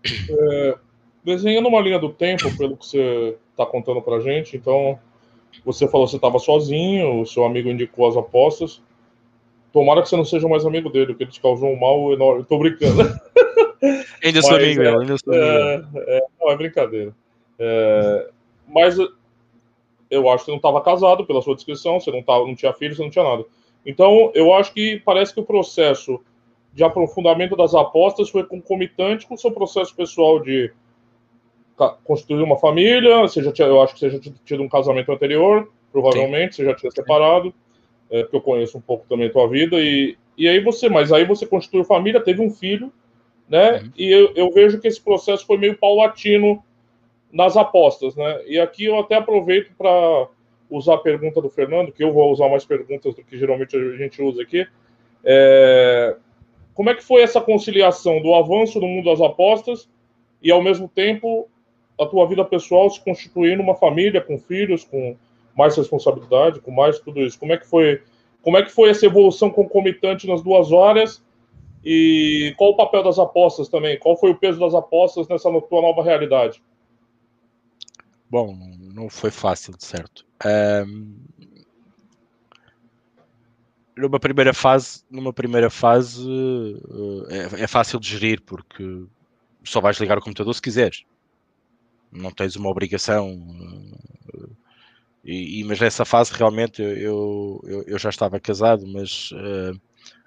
É, 0.05 0.79
desenhando 1.25 1.69
uma 1.69 1.81
linha 1.81 1.99
do 1.99 2.11
tempo, 2.11 2.57
pelo 2.57 2.77
que 2.77 2.87
você 2.87 3.37
está 3.51 3.65
contando 3.65 4.03
para 4.03 4.21
gente, 4.21 4.57
então 4.57 4.99
você 5.65 5.89
falou 5.89 6.07
que 6.07 6.11
você 6.11 6.17
estava 6.17 6.39
sozinho, 6.39 7.21
o 7.21 7.27
seu 7.27 7.45
amigo 7.45 7.69
indicou 7.69 8.07
as 8.09 8.17
apostas. 8.17 8.83
Tomara 9.73 10.03
que 10.03 10.09
você 10.09 10.17
não 10.17 10.25
seja 10.25 10.49
mais 10.49 10.65
amigo 10.65 10.91
dele, 10.91 11.07
porque 11.09 11.25
ele 11.25 11.31
te 11.31 11.41
causou 11.41 11.71
um 11.71 11.79
mal 11.79 12.13
enorme. 12.13 12.43
Estou 12.43 12.59
brincando. 12.59 13.03
Ainda 14.25 14.43
sou 14.43 14.57
amigo 14.57 14.83
é, 14.83 14.89
ainda 14.89 15.17
sou 15.19 15.35
amigo. 15.35 15.99
É, 15.99 16.17
é, 16.17 16.23
não, 16.41 16.51
é 16.51 16.57
brincadeira. 16.57 17.15
É, 17.59 18.31
mas 18.67 18.97
eu 20.11 20.29
acho 20.29 20.39
que 20.39 20.45
você 20.47 20.51
não 20.51 20.57
estava 20.57 20.81
casado, 20.81 21.27
pela 21.27 21.43
sua 21.43 21.55
descrição, 21.55 22.01
você 22.01 22.11
não, 22.11 22.23
tava, 22.23 22.47
não 22.47 22.55
tinha 22.55 22.73
filho, 22.73 22.95
você 22.95 23.03
não 23.03 23.11
tinha 23.11 23.25
nada. 23.25 23.45
Então, 23.85 24.31
eu 24.35 24.53
acho 24.53 24.73
que 24.73 25.01
parece 25.05 25.33
que 25.33 25.41
o 25.41 25.45
processo 25.45 26.21
de 26.73 26.85
aprofundamento 26.85 27.57
das 27.57 27.75
apostas 27.75 28.29
foi 28.29 28.45
concomitante 28.45 29.27
com 29.27 29.35
o 29.35 29.39
seu 29.39 29.51
processo 29.51 29.95
pessoal 29.95 30.41
de 30.41 30.71
construir 32.05 32.43
uma 32.43 32.59
família, 32.59 33.21
você 33.21 33.43
já 33.43 33.53
tinha, 33.53 33.69
eu 33.69 33.81
acho 33.81 33.95
que 33.95 34.01
você 34.01 34.11
já 34.11 34.19
tinha 34.19 34.35
tido 34.45 34.63
um 34.63 34.69
casamento 34.69 35.13
anterior, 35.13 35.71
provavelmente, 35.93 36.57
Sim. 36.57 36.63
você 36.63 36.69
já 36.71 36.75
tinha 36.75 36.91
separado, 36.91 37.53
é, 38.11 38.23
porque 38.23 38.37
eu 38.37 38.41
conheço 38.41 38.79
um 38.79 38.81
pouco 38.81 39.07
também 39.09 39.29
a 39.29 39.33
tua 39.33 39.49
vida, 39.49 39.79
e, 39.79 40.17
e 40.37 40.49
aí 40.49 40.61
você, 40.61 40.89
mas 40.89 41.13
aí 41.13 41.25
você 41.25 41.47
constituiu 41.47 41.85
família, 41.85 42.23
teve 42.23 42.41
um 42.41 42.51
filho, 42.51 42.93
né, 43.49 43.81
uhum. 43.81 43.93
e 43.97 44.11
eu, 44.11 44.33
eu, 44.35 44.51
vejo 44.51 44.81
que 44.81 44.89
esse 44.89 45.01
processo 45.01 45.47
foi 45.47 45.57
meio 45.59 45.77
paulatino 45.77 46.63
nas 47.33 47.57
apostas, 47.57 48.15
né, 48.17 48.43
e 48.47 48.59
aqui 48.59 48.85
eu 48.85 48.99
até 48.99 49.17
aproveito 49.17 49.73
para 49.77 50.29
usar 50.71 50.95
a 50.95 50.99
pergunta 50.99 51.41
do 51.41 51.51
Fernando, 51.51 51.93
que 51.93 52.03
eu 52.03 52.13
vou 52.13 52.31
usar 52.31 52.49
mais 52.49 52.65
perguntas 52.65 53.15
do 53.15 53.23
que 53.23 53.39
geralmente 53.39 53.77
a 53.77 53.97
gente 53.97 54.23
usa 54.23 54.43
aqui, 54.43 54.67
é, 55.25 56.17
como 56.77 56.91
é 56.91 56.95
que 56.95 57.03
foi 57.03 57.23
essa 57.23 57.41
conciliação 57.41 58.21
do 58.21 58.35
avanço 58.35 58.79
no 58.79 58.87
mundo 58.87 59.07
das 59.07 59.21
apostas 59.21 59.89
e, 60.43 60.53
ao 60.53 60.63
mesmo 60.63 60.89
tempo, 60.89 61.49
a 61.99 62.05
tua 62.05 62.27
vida 62.27 62.45
pessoal 62.45 62.91
se 62.91 63.03
constituir 63.03 63.57
numa 63.57 63.75
família 63.75 64.21
com 64.21 64.39
filhos, 64.39 64.85
com 64.85 65.17
mais 65.57 65.75
responsabilidade, 65.75 66.61
com 66.61 66.71
mais 66.71 66.99
tudo 66.99 67.21
isso. 67.23 67.39
Como 67.39 67.53
é 67.53 67.57
que 67.57 67.67
foi? 67.67 68.03
Como 68.43 68.59
é 68.59 68.63
que 68.63 68.71
foi 68.71 68.91
essa 68.91 69.07
evolução 69.07 69.49
concomitante 69.49 70.27
nas 70.27 70.43
duas 70.43 70.71
horas? 70.71 71.25
E 71.83 72.55
qual 72.59 72.73
o 72.73 72.77
papel 72.77 73.03
das 73.03 73.19
apostas 73.19 73.69
também? 73.69 73.99
Qual 73.99 74.17
foi 74.17 74.31
o 74.31 74.37
peso 74.37 74.61
das 74.61 74.75
apostas 74.75 75.27
nessa 75.29 75.51
tua 75.63 75.81
nova 75.81 76.03
realidade? 76.03 76.63
Bom, 78.29 78.57
não 78.93 79.09
foi 79.09 79.31
fácil, 79.31 79.75
certo. 79.79 80.27
Um, 80.45 81.17
numa 83.97 84.21
primeira 84.21 84.53
fase, 84.53 85.03
numa 85.11 85.33
primeira 85.33 85.71
fase 85.71 86.29
é, 87.31 87.63
é, 87.63 87.67
fácil 87.67 87.99
de 87.99 88.09
gerir 88.09 88.43
porque 88.43 89.07
só 89.65 89.81
vais 89.81 89.99
ligar 89.99 90.19
o 90.19 90.21
computador 90.21 90.55
se 90.55 90.61
quiseres. 90.61 91.05
Não 92.13 92.31
tens 92.31 92.57
uma 92.57 92.69
obrigação. 92.69 93.41
E, 95.25 95.61
e 95.61 95.65
mas 95.65 95.81
nessa 95.81 96.05
fase 96.05 96.33
realmente 96.33 96.83
eu, 96.83 97.61
eu, 97.65 97.83
eu 97.87 97.99
já 97.99 98.11
estava 98.11 98.39
casado, 98.39 98.87
mas, 98.87 99.31
uh, 99.33 99.81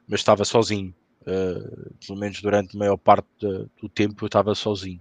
mas 0.08 0.20
estava 0.20 0.44
sozinho. 0.44 0.94
Uh, 1.22 1.94
pelo 2.06 2.20
menos 2.20 2.42
durante 2.42 2.76
a 2.76 2.80
maior 2.80 2.98
parte 2.98 3.28
de, 3.40 3.68
do 3.82 3.88
tempo 3.88 4.26
eu 4.26 4.28
estava 4.28 4.56
sozinho. 4.56 5.00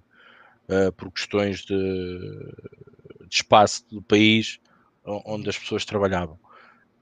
Uh, 0.68 0.92
por 0.92 1.11
questões 1.11 1.62
de, 1.62 1.74
de, 1.74 3.35
espaço 3.35 3.87
do 3.90 4.02
país 4.02 4.61
onde 5.04 5.48
as 5.48 5.59
pessoas 5.59 5.87
trabalhavam. 5.87 6.38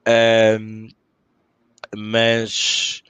Uh, 0.07 0.87
mas, 1.95 3.03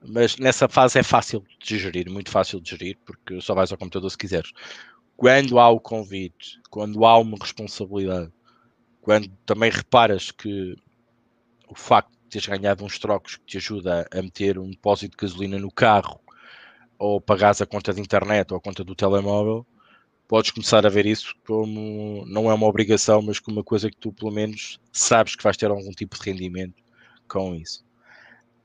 mas 0.00 0.36
nessa 0.36 0.68
fase 0.68 0.98
é 0.98 1.02
fácil 1.02 1.44
de 1.60 1.78
gerir, 1.78 2.10
muito 2.10 2.30
fácil 2.30 2.60
de 2.60 2.70
gerir, 2.70 2.98
porque 3.04 3.40
só 3.40 3.54
vais 3.54 3.72
ao 3.72 3.78
computador 3.78 4.10
se 4.10 4.18
quiseres. 4.18 4.52
Quando 5.16 5.58
há 5.58 5.68
o 5.68 5.80
convite, 5.80 6.60
quando 6.70 7.04
há 7.04 7.18
uma 7.18 7.36
responsabilidade, 7.40 8.32
quando 9.00 9.28
também 9.44 9.70
reparas 9.70 10.30
que 10.30 10.76
o 11.68 11.74
facto 11.74 12.10
de 12.10 12.28
teres 12.28 12.46
ganhado 12.46 12.84
uns 12.84 12.98
trocos 12.98 13.36
que 13.36 13.44
te 13.44 13.56
ajuda 13.56 14.06
a 14.12 14.22
meter 14.22 14.58
um 14.58 14.70
depósito 14.70 15.16
de 15.16 15.26
gasolina 15.26 15.58
no 15.58 15.70
carro 15.70 16.20
ou 16.98 17.20
pagares 17.20 17.60
a 17.60 17.66
conta 17.66 17.92
de 17.92 18.00
internet 18.00 18.52
ou 18.52 18.58
a 18.58 18.60
conta 18.60 18.82
do 18.82 18.94
telemóvel, 18.94 19.66
podes 20.28 20.50
começar 20.50 20.84
a 20.86 20.90
ver 20.90 21.06
isso 21.06 21.34
como 21.46 22.24
não 22.26 22.50
é 22.50 22.54
uma 22.54 22.66
obrigação, 22.66 23.22
mas 23.22 23.38
como 23.38 23.58
uma 23.58 23.64
coisa 23.64 23.90
que 23.90 23.96
tu 23.96 24.12
pelo 24.12 24.32
menos 24.32 24.80
sabes 24.92 25.36
que 25.36 25.42
vais 25.42 25.56
ter 25.56 25.70
algum 25.70 25.90
tipo 25.90 26.16
de 26.16 26.30
rendimento 26.30 26.82
com 27.28 27.54
isso. 27.54 27.84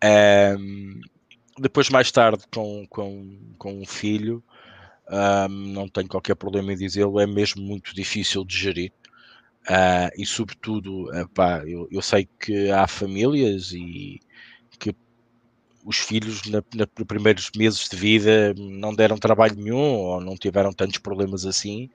Um, 0.04 1.02
depois, 1.60 1.90
mais 1.90 2.12
tarde, 2.12 2.44
com, 2.54 2.86
com, 2.90 3.38
com 3.58 3.82
um 3.82 3.86
filho, 3.86 4.44
um, 5.10 5.48
não 5.74 5.88
tenho 5.88 6.08
qualquer 6.08 6.36
problema 6.36 6.74
em 6.74 6.78
dizê-lo, 6.78 7.20
é 7.20 7.28
mesmo 7.28 7.62
muito 7.62 7.94
difícil 7.94 8.44
de 8.44 8.58
gerir. 8.58 8.92
Uh, 9.70 10.10
e, 10.18 10.26
sobretudo, 10.26 11.14
epá, 11.16 11.64
eu, 11.68 11.88
eu, 11.92 12.02
sei 12.02 12.28
que 12.40 12.72
há 12.72 12.88
famílias 12.88 13.72
e 13.74 14.20
os 15.86 15.98
filhos, 15.98 16.44
na, 16.46 16.64
nos 16.74 17.06
primeiros 17.08 17.52
meses 17.56 17.90
de 17.90 17.96
vida, 17.96 18.54
não 18.56 18.94
deram 18.94 19.18
trabalho 19.18 19.56
nenhum 19.56 19.78
ou 19.78 20.22
não 20.22 20.36
tiveram 20.36 20.74
tantos 20.74 20.98
problemas 20.98 21.46
assim. 21.46 21.90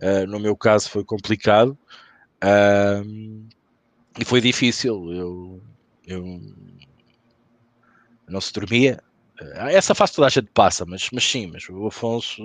Uh, 0.00 0.26
no 0.26 0.40
meu 0.40 0.56
caso, 0.56 0.90
foi 0.90 1.04
complicado. 1.04 1.76
Uh, 2.42 3.46
e 4.18 4.24
foi 4.24 4.40
difícil. 4.40 5.12
Eu, 5.12 5.62
eu 6.06 6.40
não 8.28 8.40
se 8.40 8.52
dormia. 8.52 9.02
Eh, 9.40 9.74
essa 9.74 9.94
fase 9.94 10.14
toda 10.14 10.26
a 10.26 10.30
gente 10.30 10.50
passa, 10.52 10.84
mas, 10.84 11.08
mas 11.12 11.24
sim, 11.24 11.46
mas 11.46 11.68
o 11.68 11.86
Afonso, 11.86 12.42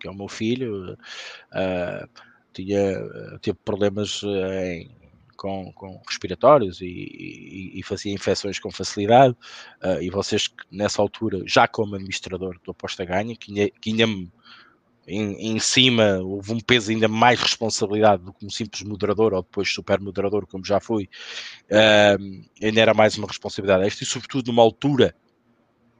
que 0.00 0.08
é 0.08 0.10
o 0.10 0.14
meu 0.14 0.28
filho, 0.28 0.94
uh, 0.94 2.08
tinha, 2.52 3.38
teve 3.40 3.58
problemas 3.64 4.22
em, 4.24 4.90
com, 5.36 5.72
com, 5.72 6.00
respiratórios 6.08 6.80
e, 6.80 6.86
e, 6.86 7.80
e, 7.80 7.82
fazia 7.82 8.12
infecções 8.12 8.58
com 8.58 8.70
facilidade. 8.70 9.36
Uh, 9.82 10.02
e 10.02 10.10
vocês, 10.10 10.48
nessa 10.70 11.00
altura, 11.00 11.42
já 11.46 11.68
como 11.68 11.94
administrador 11.94 12.58
do 12.64 12.70
Aposta 12.70 13.04
Ganha, 13.04 13.36
que, 13.36 13.70
que 13.70 13.90
ainda 13.90 14.06
em, 15.06 15.52
em, 15.52 15.58
cima 15.58 16.18
houve 16.18 16.52
um 16.52 16.60
peso 16.60 16.90
ainda 16.90 17.06
mais 17.06 17.40
responsabilidade 17.40 18.24
do 18.24 18.32
que 18.32 18.44
um 18.44 18.50
simples 18.50 18.82
moderador 18.82 19.32
ou 19.34 19.42
depois 19.42 19.72
super 19.72 20.00
moderador, 20.00 20.46
como 20.46 20.64
já 20.64 20.80
fui, 20.80 21.08
uh, 21.70 22.44
ainda 22.62 22.80
era 22.80 22.92
mais 22.92 23.16
uma 23.16 23.28
responsabilidade 23.28 23.86
esta 23.86 24.02
e 24.02 24.06
sobretudo 24.06 24.48
numa 24.48 24.62
altura 24.62 25.14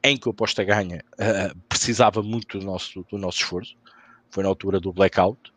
em 0.03 0.17
que 0.17 0.29
o 0.29 0.31
Aposta 0.31 0.65
Ganha 0.65 1.05
uh, 1.15 1.57
precisava 1.69 2.23
muito 2.23 2.59
do 2.59 2.67
nosso, 2.67 3.05
do 3.11 3.19
nosso 3.19 3.39
esforço, 3.39 3.77
foi 4.31 4.43
na 4.43 4.49
altura 4.49 4.81
do 4.81 4.93
blackout, 4.93 5.53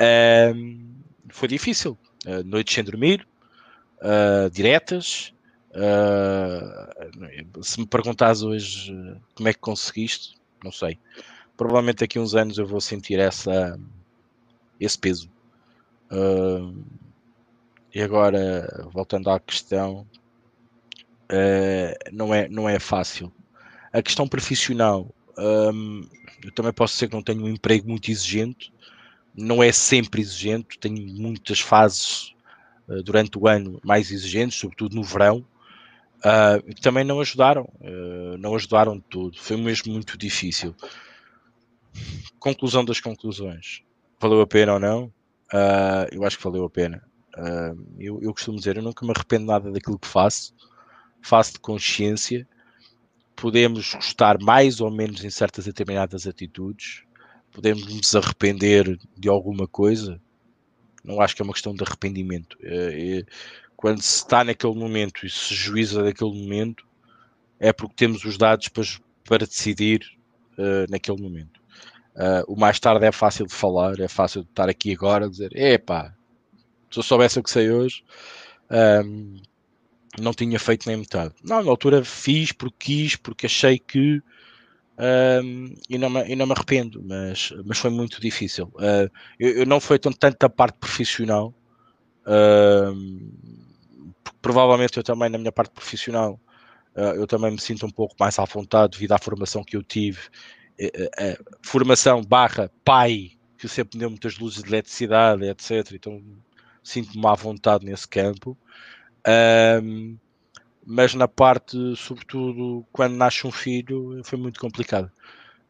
uh, 0.00 0.98
foi 1.28 1.48
difícil, 1.48 1.98
uh, 2.26 2.44
noites 2.44 2.74
sem 2.74 2.84
dormir, 2.84 3.26
diretas, 4.52 5.34
se 7.62 7.80
me 7.80 7.86
perguntas 7.86 8.42
hoje 8.42 8.92
como 9.34 9.48
é 9.48 9.52
que 9.52 9.58
conseguiste, 9.58 10.36
não 10.62 10.70
sei 10.70 10.98
provavelmente 11.58 11.98
daqui 11.98 12.16
a 12.16 12.22
uns 12.22 12.34
anos 12.36 12.56
eu 12.56 12.66
vou 12.66 12.80
sentir 12.80 13.18
essa, 13.18 13.78
esse 14.80 14.96
peso. 14.96 15.28
Uh, 16.10 16.82
e 17.92 18.00
agora, 18.00 18.88
voltando 18.92 19.28
à 19.28 19.40
questão, 19.40 20.06
uh, 21.30 22.12
não, 22.12 22.32
é, 22.32 22.48
não 22.48 22.68
é 22.68 22.78
fácil. 22.78 23.30
A 23.92 24.00
questão 24.00 24.28
profissional, 24.28 25.12
um, 25.36 26.08
eu 26.44 26.52
também 26.52 26.72
posso 26.72 26.94
dizer 26.94 27.08
que 27.08 27.14
não 27.16 27.22
tenho 27.22 27.44
um 27.44 27.48
emprego 27.48 27.88
muito 27.88 28.08
exigente, 28.08 28.72
não 29.38 29.62
é 29.62 29.70
sempre 29.70 30.20
exigente, 30.20 30.78
tenho 30.78 31.00
muitas 31.14 31.60
fases 31.60 32.34
uh, 32.88 33.02
durante 33.02 33.38
o 33.38 33.46
ano 33.46 33.80
mais 33.84 34.10
exigentes, 34.10 34.58
sobretudo 34.58 34.96
no 34.96 35.02
verão, 35.02 35.46
uh, 36.18 36.80
também 36.82 37.04
não 37.04 37.20
ajudaram, 37.20 37.62
uh, 37.80 38.36
não 38.38 38.54
ajudaram 38.56 38.96
de 38.96 39.04
tudo, 39.04 39.38
foi 39.38 39.56
mesmo 39.56 39.92
muito 39.92 40.18
difícil 40.18 40.74
conclusão 42.38 42.84
das 42.84 43.00
conclusões. 43.00 43.82
Valeu 44.20 44.40
a 44.40 44.46
pena 44.46 44.74
ou 44.74 44.80
não? 44.80 45.12
Eu 46.12 46.24
acho 46.24 46.38
que 46.38 46.44
valeu 46.44 46.64
a 46.64 46.70
pena. 46.70 47.02
Eu, 47.98 48.20
eu, 48.22 48.32
costumo 48.32 48.58
dizer, 48.58 48.76
eu 48.76 48.82
nunca 48.82 49.04
me 49.04 49.12
arrependo 49.14 49.46
nada 49.46 49.70
daquilo 49.70 49.98
que 49.98 50.06
faço. 50.06 50.54
Faço 51.20 51.54
de 51.54 51.60
consciência. 51.60 52.46
Podemos 53.34 53.94
gostar 53.94 54.38
mais 54.40 54.80
ou 54.80 54.90
menos 54.90 55.24
em 55.24 55.30
certas 55.30 55.64
determinadas 55.64 56.26
atitudes. 56.26 57.02
Podemos 57.58 57.86
nos 57.92 58.14
arrepender 58.14 58.96
de 59.16 59.28
alguma 59.28 59.66
coisa. 59.66 60.20
Não 61.02 61.20
acho 61.20 61.34
que 61.34 61.42
é 61.42 61.44
uma 61.44 61.52
questão 61.52 61.74
de 61.74 61.82
arrependimento. 61.82 62.56
Uh, 62.60 63.26
quando 63.76 64.00
se 64.00 64.18
está 64.18 64.44
naquele 64.44 64.74
momento 64.74 65.26
e 65.26 65.30
se 65.30 65.54
juíza 65.54 66.02
daquele 66.04 66.32
momento, 66.32 66.86
é 67.58 67.72
porque 67.72 67.96
temos 67.96 68.24
os 68.24 68.38
dados 68.38 68.68
para, 68.68 68.84
para 69.24 69.46
decidir 69.46 70.00
naquele 70.88 71.20
momento. 71.22 71.60
Uh, 72.16 72.52
o 72.52 72.58
mais 72.58 72.80
tarde 72.80 73.06
é 73.06 73.12
fácil 73.12 73.46
de 73.46 73.54
falar, 73.54 74.00
é 74.00 74.08
fácil 74.08 74.42
de 74.42 74.48
estar 74.48 74.68
aqui 74.68 74.92
agora 74.92 75.26
a 75.26 75.28
dizer: 75.28 75.56
epá, 75.56 76.12
se 76.90 76.98
eu 76.98 77.02
soubesse 77.02 77.38
o 77.38 77.42
que 77.42 77.50
sei 77.50 77.70
hoje, 77.70 78.02
um, 79.04 79.40
não 80.20 80.32
tinha 80.32 80.58
feito 80.58 80.88
nem 80.88 80.96
metade. 80.96 81.34
Não, 81.44 81.62
na 81.62 81.70
altura 81.70 82.04
fiz 82.04 82.50
porque 82.52 82.76
quis, 82.78 83.16
porque 83.16 83.46
achei 83.46 83.78
que. 83.78 84.20
Um, 84.98 85.74
e, 85.88 85.96
não 85.96 86.10
me, 86.10 86.24
e 86.26 86.34
não 86.34 86.44
me 86.44 86.52
arrependo, 86.52 87.00
mas, 87.04 87.52
mas 87.64 87.78
foi 87.78 87.90
muito 87.90 88.20
difícil. 88.20 88.66
Uh, 88.74 89.08
eu, 89.38 89.58
eu, 89.58 89.66
não 89.66 89.78
foi 89.78 89.96
tanto, 89.96 90.18
tanto 90.18 90.42
a 90.44 90.50
parte 90.50 90.76
profissional, 90.78 91.54
uh, 92.26 93.32
provavelmente 94.42 94.96
eu 94.96 95.04
também, 95.04 95.28
na 95.28 95.38
minha 95.38 95.52
parte 95.52 95.70
profissional, 95.70 96.40
uh, 96.96 97.14
eu 97.14 97.28
também 97.28 97.52
me 97.52 97.60
sinto 97.60 97.86
um 97.86 97.90
pouco 97.90 98.16
mais 98.18 98.40
à 98.40 98.44
vontade 98.44 98.92
devido 98.92 99.12
à 99.12 99.18
formação 99.18 99.62
que 99.62 99.76
eu 99.76 99.82
tive 99.82 100.20
formação 101.60 102.22
barra 102.22 102.70
pai, 102.84 103.32
que 103.56 103.68
sempre 103.68 103.96
me 103.96 104.00
deu 104.00 104.10
muitas 104.10 104.38
luzes 104.38 104.62
de 104.62 104.68
eletricidade, 104.68 105.44
etc. 105.44 105.92
Então 105.92 106.22
sinto-me 106.84 107.26
à 107.26 107.34
vontade 107.34 107.84
nesse 107.84 108.06
campo. 108.06 108.56
Mas 110.90 111.14
na 111.14 111.28
parte, 111.28 111.76
sobretudo, 111.96 112.82
quando 112.90 113.14
nasce 113.14 113.46
um 113.46 113.52
filho, 113.52 114.22
foi 114.24 114.38
muito 114.38 114.58
complicado. 114.58 115.10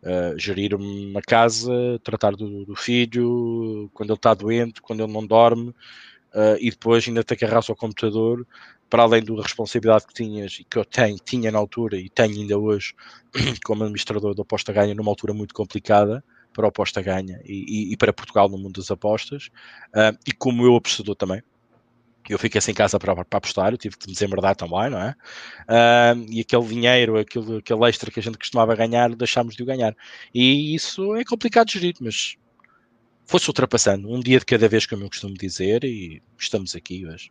Uh, 0.00 0.38
gerir 0.38 0.76
uma 0.76 1.20
casa, 1.20 1.72
tratar 2.04 2.36
do, 2.36 2.64
do, 2.64 2.76
filho, 2.76 3.90
quando 3.92 4.10
ele 4.10 4.16
está 4.16 4.32
doente, 4.32 4.80
quando 4.80 5.02
ele 5.02 5.12
não 5.12 5.26
dorme, 5.26 5.70
uh, 5.70 6.56
e 6.60 6.70
depois 6.70 7.06
ainda 7.08 7.24
ter 7.24 7.34
que 7.34 7.44
agarrar-se 7.44 7.68
ao 7.68 7.76
computador 7.76 8.46
para 8.88 9.02
além 9.02 9.24
da 9.24 9.42
responsabilidade 9.42 10.06
que 10.06 10.14
tinhas 10.14 10.60
e 10.60 10.64
que 10.64 10.78
eu 10.78 10.84
tenho, 10.84 11.18
tinha 11.18 11.50
na 11.50 11.58
altura 11.58 11.96
e 11.96 12.08
tenho 12.08 12.40
ainda 12.40 12.56
hoje 12.56 12.94
como 13.64 13.82
administrador 13.82 14.36
da 14.36 14.42
aposta 14.42 14.72
ganha 14.72 14.94
numa 14.94 15.10
altura 15.10 15.34
muito 15.34 15.52
complicada 15.52 16.24
para 16.52 16.66
a 16.66 16.68
aposta 16.68 17.02
ganha 17.02 17.40
e, 17.44 17.90
e, 17.90 17.92
e, 17.92 17.96
para 17.96 18.12
Portugal 18.12 18.48
no 18.48 18.56
mundo 18.56 18.80
das 18.80 18.90
apostas 18.90 19.50
uh, 19.88 20.16
e 20.24 20.32
como 20.32 20.64
eu 20.64 20.76
apostador 20.76 21.16
também 21.16 21.42
eu 22.28 22.38
fiquei 22.38 22.60
sem 22.60 22.74
casa 22.74 22.98
para, 22.98 23.14
para 23.24 23.38
apostar, 23.38 23.72
eu 23.72 23.78
tive 23.78 23.96
que 23.96 24.06
me 24.06 24.12
desembardar 24.12 24.54
também, 24.54 24.90
não 24.90 25.00
é? 25.00 25.14
Uh, 25.68 26.26
e 26.30 26.40
aquele 26.40 26.66
dinheiro, 26.66 27.18
aquele, 27.18 27.58
aquele 27.58 27.88
extra 27.88 28.10
que 28.10 28.20
a 28.20 28.22
gente 28.22 28.38
costumava 28.38 28.74
ganhar, 28.74 29.14
deixámos 29.14 29.56
de 29.56 29.62
o 29.62 29.66
ganhar. 29.66 29.96
E 30.34 30.74
isso 30.74 31.14
é 31.16 31.24
complicado 31.24 31.68
de 31.68 31.74
gerir, 31.74 31.94
mas 32.00 32.36
foi-se 33.24 33.48
ultrapassando, 33.48 34.10
um 34.10 34.20
dia 34.20 34.38
de 34.38 34.46
cada 34.46 34.68
vez, 34.68 34.86
como 34.86 35.04
eu 35.04 35.08
costumo 35.08 35.34
dizer, 35.34 35.84
e 35.84 36.22
estamos 36.38 36.74
aqui 36.74 37.06
hoje. 37.06 37.30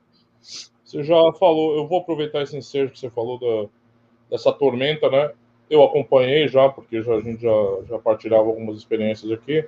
Você 0.86 1.04
já 1.04 1.16
falou, 1.39 1.76
eu 1.76 1.88
vou 1.88 2.00
aproveitar 2.00 2.43
esse 2.43 2.56
ensejo 2.56 2.91
que 2.91 3.00
você 3.00 3.10
falou 3.10 3.39
da, 3.39 3.70
dessa 4.30 4.54
tormenta, 4.54 5.10
né? 5.10 5.32
Eu 5.70 5.84
acompanhei 5.84 6.48
já, 6.48 6.70
porque 6.70 7.02
já, 7.02 7.14
a 7.14 7.22
gente 7.22 7.41
já, 7.41 7.52
já 7.89 8.00
partilhava 8.00 8.48
algumas 8.48 8.78
experiências 8.78 9.32
aqui. 9.32 9.66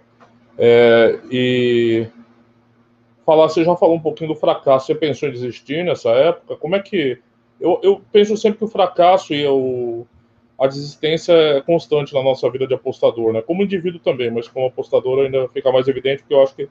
É, 0.57 1.19
e 1.31 2.07
falar, 3.29 3.47
você 3.47 3.63
já 3.63 3.75
falou 3.75 3.95
um 3.95 3.99
pouquinho 3.99 4.33
do 4.33 4.35
fracasso, 4.35 4.87
você 4.87 4.95
pensou 4.95 5.29
em 5.29 5.31
desistir 5.31 5.85
nessa 5.85 6.09
época? 6.09 6.55
Como 6.55 6.75
é 6.75 6.79
que. 6.79 7.19
Eu, 7.61 7.79
eu 7.83 8.01
penso 8.11 8.35
sempre 8.35 8.57
que 8.57 8.63
o 8.63 8.69
fracasso 8.69 9.33
e 9.33 9.45
o, 9.45 10.07
a 10.57 10.65
desistência 10.65 11.33
é 11.33 11.61
constante 11.61 12.13
na 12.13 12.23
nossa 12.23 12.49
vida 12.49 12.65
de 12.65 12.73
apostador, 12.73 13.33
né? 13.33 13.41
Como 13.41 13.61
indivíduo 13.61 13.99
também, 13.99 14.31
mas 14.31 14.47
como 14.47 14.65
apostador 14.65 15.25
ainda 15.25 15.47
fica 15.49 15.71
mais 15.71 15.87
evidente, 15.87 16.23
porque 16.23 16.33
eu 16.33 16.41
acho 16.41 16.55
que, 16.55 16.69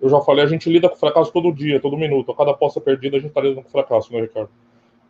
eu 0.00 0.08
já 0.08 0.20
falei, 0.20 0.44
a 0.44 0.48
gente 0.48 0.70
lida 0.70 0.88
com 0.88 0.96
fracasso 0.96 1.32
todo 1.32 1.50
dia, 1.50 1.80
todo 1.80 1.96
minuto. 1.96 2.30
A 2.30 2.36
cada 2.36 2.52
aposta 2.52 2.80
perdida 2.80 3.16
a 3.16 3.20
gente 3.20 3.30
está 3.30 3.40
lidando 3.40 3.62
com 3.62 3.70
fracasso, 3.70 4.12
né, 4.12 4.20
Ricardo? 4.20 4.50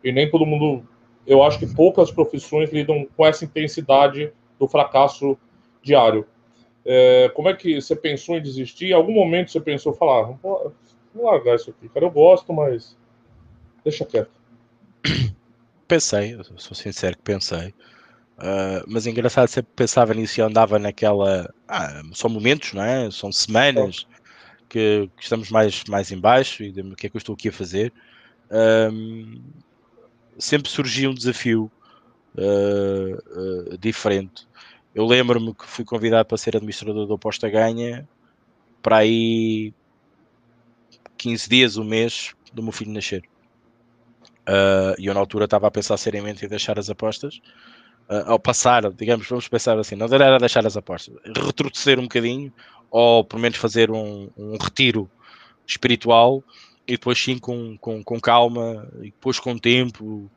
E 0.03 0.11
nem 0.11 0.29
todo 0.29 0.45
mundo. 0.45 0.83
Eu 1.27 1.43
acho 1.43 1.59
que 1.59 1.67
poucas 1.67 2.11
profissões 2.11 2.71
lidam 2.71 3.07
com 3.15 3.25
essa 3.25 3.45
intensidade 3.45 4.31
do 4.57 4.67
fracasso 4.67 5.37
diário. 5.81 6.25
É, 6.85 7.29
como 7.29 7.49
é 7.49 7.55
que 7.55 7.81
você 7.81 7.95
pensou 7.95 8.37
em 8.37 8.41
desistir? 8.41 8.87
Em 8.87 8.93
algum 8.93 9.13
momento 9.13 9.51
você 9.51 9.59
pensou, 9.59 9.93
falar, 9.93 10.29
ah, 10.29 10.37
vou, 10.41 10.73
vou 11.13 11.25
largar 11.25 11.55
isso 11.55 11.69
aqui, 11.69 11.87
cara, 11.89 12.05
eu 12.05 12.11
gosto, 12.11 12.51
mas 12.51 12.97
deixa 13.83 14.05
quieto. 14.05 14.31
Pensei, 15.87 16.37
sou 16.57 16.75
sincero 16.75 17.15
que 17.17 17.23
pensei. 17.23 17.73
Uh, 18.37 18.81
mas 18.87 19.05
é 19.05 19.11
engraçado, 19.11 19.47
sempre 19.47 19.71
pensava 19.75 20.13
nisso 20.13 20.39
e 20.39 20.41
andava 20.41 20.79
naquela. 20.79 21.53
Ah, 21.67 22.01
são 22.13 22.29
momentos, 22.29 22.73
não 22.73 22.83
é? 22.83 23.11
São 23.11 23.31
semanas 23.31 24.07
que, 24.69 25.09
que, 25.15 25.23
estamos 25.23 25.51
mais, 25.51 25.83
mais 25.87 26.11
em 26.11 26.19
baixo 26.19 26.63
e 26.63 26.69
o 26.69 26.95
que 26.95 27.05
é 27.05 27.09
que 27.09 27.15
eu 27.15 27.19
estou 27.19 27.35
aqui 27.35 27.49
a 27.49 27.53
fazer. 27.53 27.93
Um, 28.49 29.39
sempre 30.39 30.69
surgia 30.69 31.09
um 31.09 31.13
desafio 31.13 31.71
uh, 32.35 33.77
diferente. 33.77 34.47
Eu 34.93 35.05
lembro-me 35.05 35.53
que 35.53 35.65
fui 35.65 35.83
convidado 35.83 36.27
para 36.27 36.37
ser 36.37 36.55
administrador 36.55 37.07
do 37.07 37.13
Aposta 37.15 37.49
Ganha 37.49 38.07
para 38.81 38.97
aí 38.97 39.73
15 41.17 41.49
dias, 41.49 41.77
um 41.77 41.83
mês 41.83 42.35
do 42.53 42.61
meu 42.61 42.71
filho 42.71 42.91
nascer. 42.91 43.23
Uh, 44.47 44.99
e 44.99 45.05
eu 45.05 45.13
na 45.13 45.19
altura 45.19 45.45
estava 45.45 45.67
a 45.67 45.71
pensar 45.71 45.97
seriamente 45.97 46.45
em 46.45 46.49
deixar 46.49 46.77
as 46.77 46.89
apostas. 46.89 47.37
Uh, 48.09 48.27
ao 48.27 48.39
passar, 48.39 48.91
digamos, 48.91 49.27
vamos 49.27 49.47
pensar 49.47 49.79
assim, 49.79 49.95
não 49.95 50.05
era 50.07 50.37
deixar 50.37 50.65
as 50.67 50.75
apostas, 50.75 51.15
retroceder 51.25 51.99
um 51.99 52.03
bocadinho, 52.03 52.53
ou 52.91 53.23
pelo 53.23 53.41
menos 53.41 53.57
fazer 53.57 53.89
um, 53.89 54.29
um 54.37 54.57
retiro 54.57 55.09
espiritual 55.65 56.43
e 56.85 56.91
depois 56.91 57.17
sim 57.17 57.39
com, 57.39 57.77
com, 57.77 58.03
com 58.03 58.19
calma 58.19 58.87
e 58.97 59.05
depois 59.05 59.39
com 59.39 59.57
tempo 59.57 60.29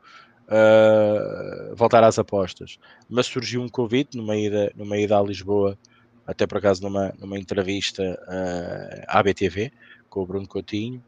uh, 0.47 1.75
voltar 1.75 2.03
às 2.03 2.17
apostas. 2.17 2.77
Mas 3.09 3.25
surgiu 3.25 3.61
um 3.61 3.69
convite 3.69 4.17
numa 4.17 4.35
ida, 4.35 4.71
numa 4.75 4.97
ida 4.97 5.17
a 5.17 5.23
Lisboa, 5.23 5.77
até 6.25 6.45
por 6.45 6.57
acaso 6.57 6.81
numa, 6.81 7.13
numa 7.19 7.37
entrevista 7.37 8.03
uh, 8.03 9.03
à 9.07 9.21
BTV 9.21 9.71
com 10.09 10.21
o 10.21 10.25
Bruno 10.25 10.47
Coutinho, 10.47 11.03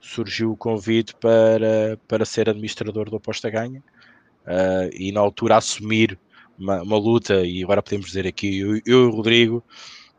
surgiu 0.00 0.52
o 0.52 0.56
convite 0.56 1.14
para, 1.16 1.98
para 2.06 2.24
ser 2.24 2.48
administrador 2.48 3.10
do 3.10 3.16
Aposta 3.16 3.50
Ganha 3.50 3.82
uh, 4.46 4.90
e 4.92 5.10
na 5.12 5.20
altura 5.20 5.56
assumir 5.56 6.18
uma, 6.58 6.82
uma, 6.82 6.96
luta, 6.96 7.44
e 7.44 7.62
agora 7.62 7.82
podemos 7.82 8.06
dizer 8.06 8.26
aqui, 8.26 8.60
eu, 8.60 8.76
eu 8.76 8.82
e 8.86 9.06
o 9.06 9.10
Rodrigo, 9.10 9.62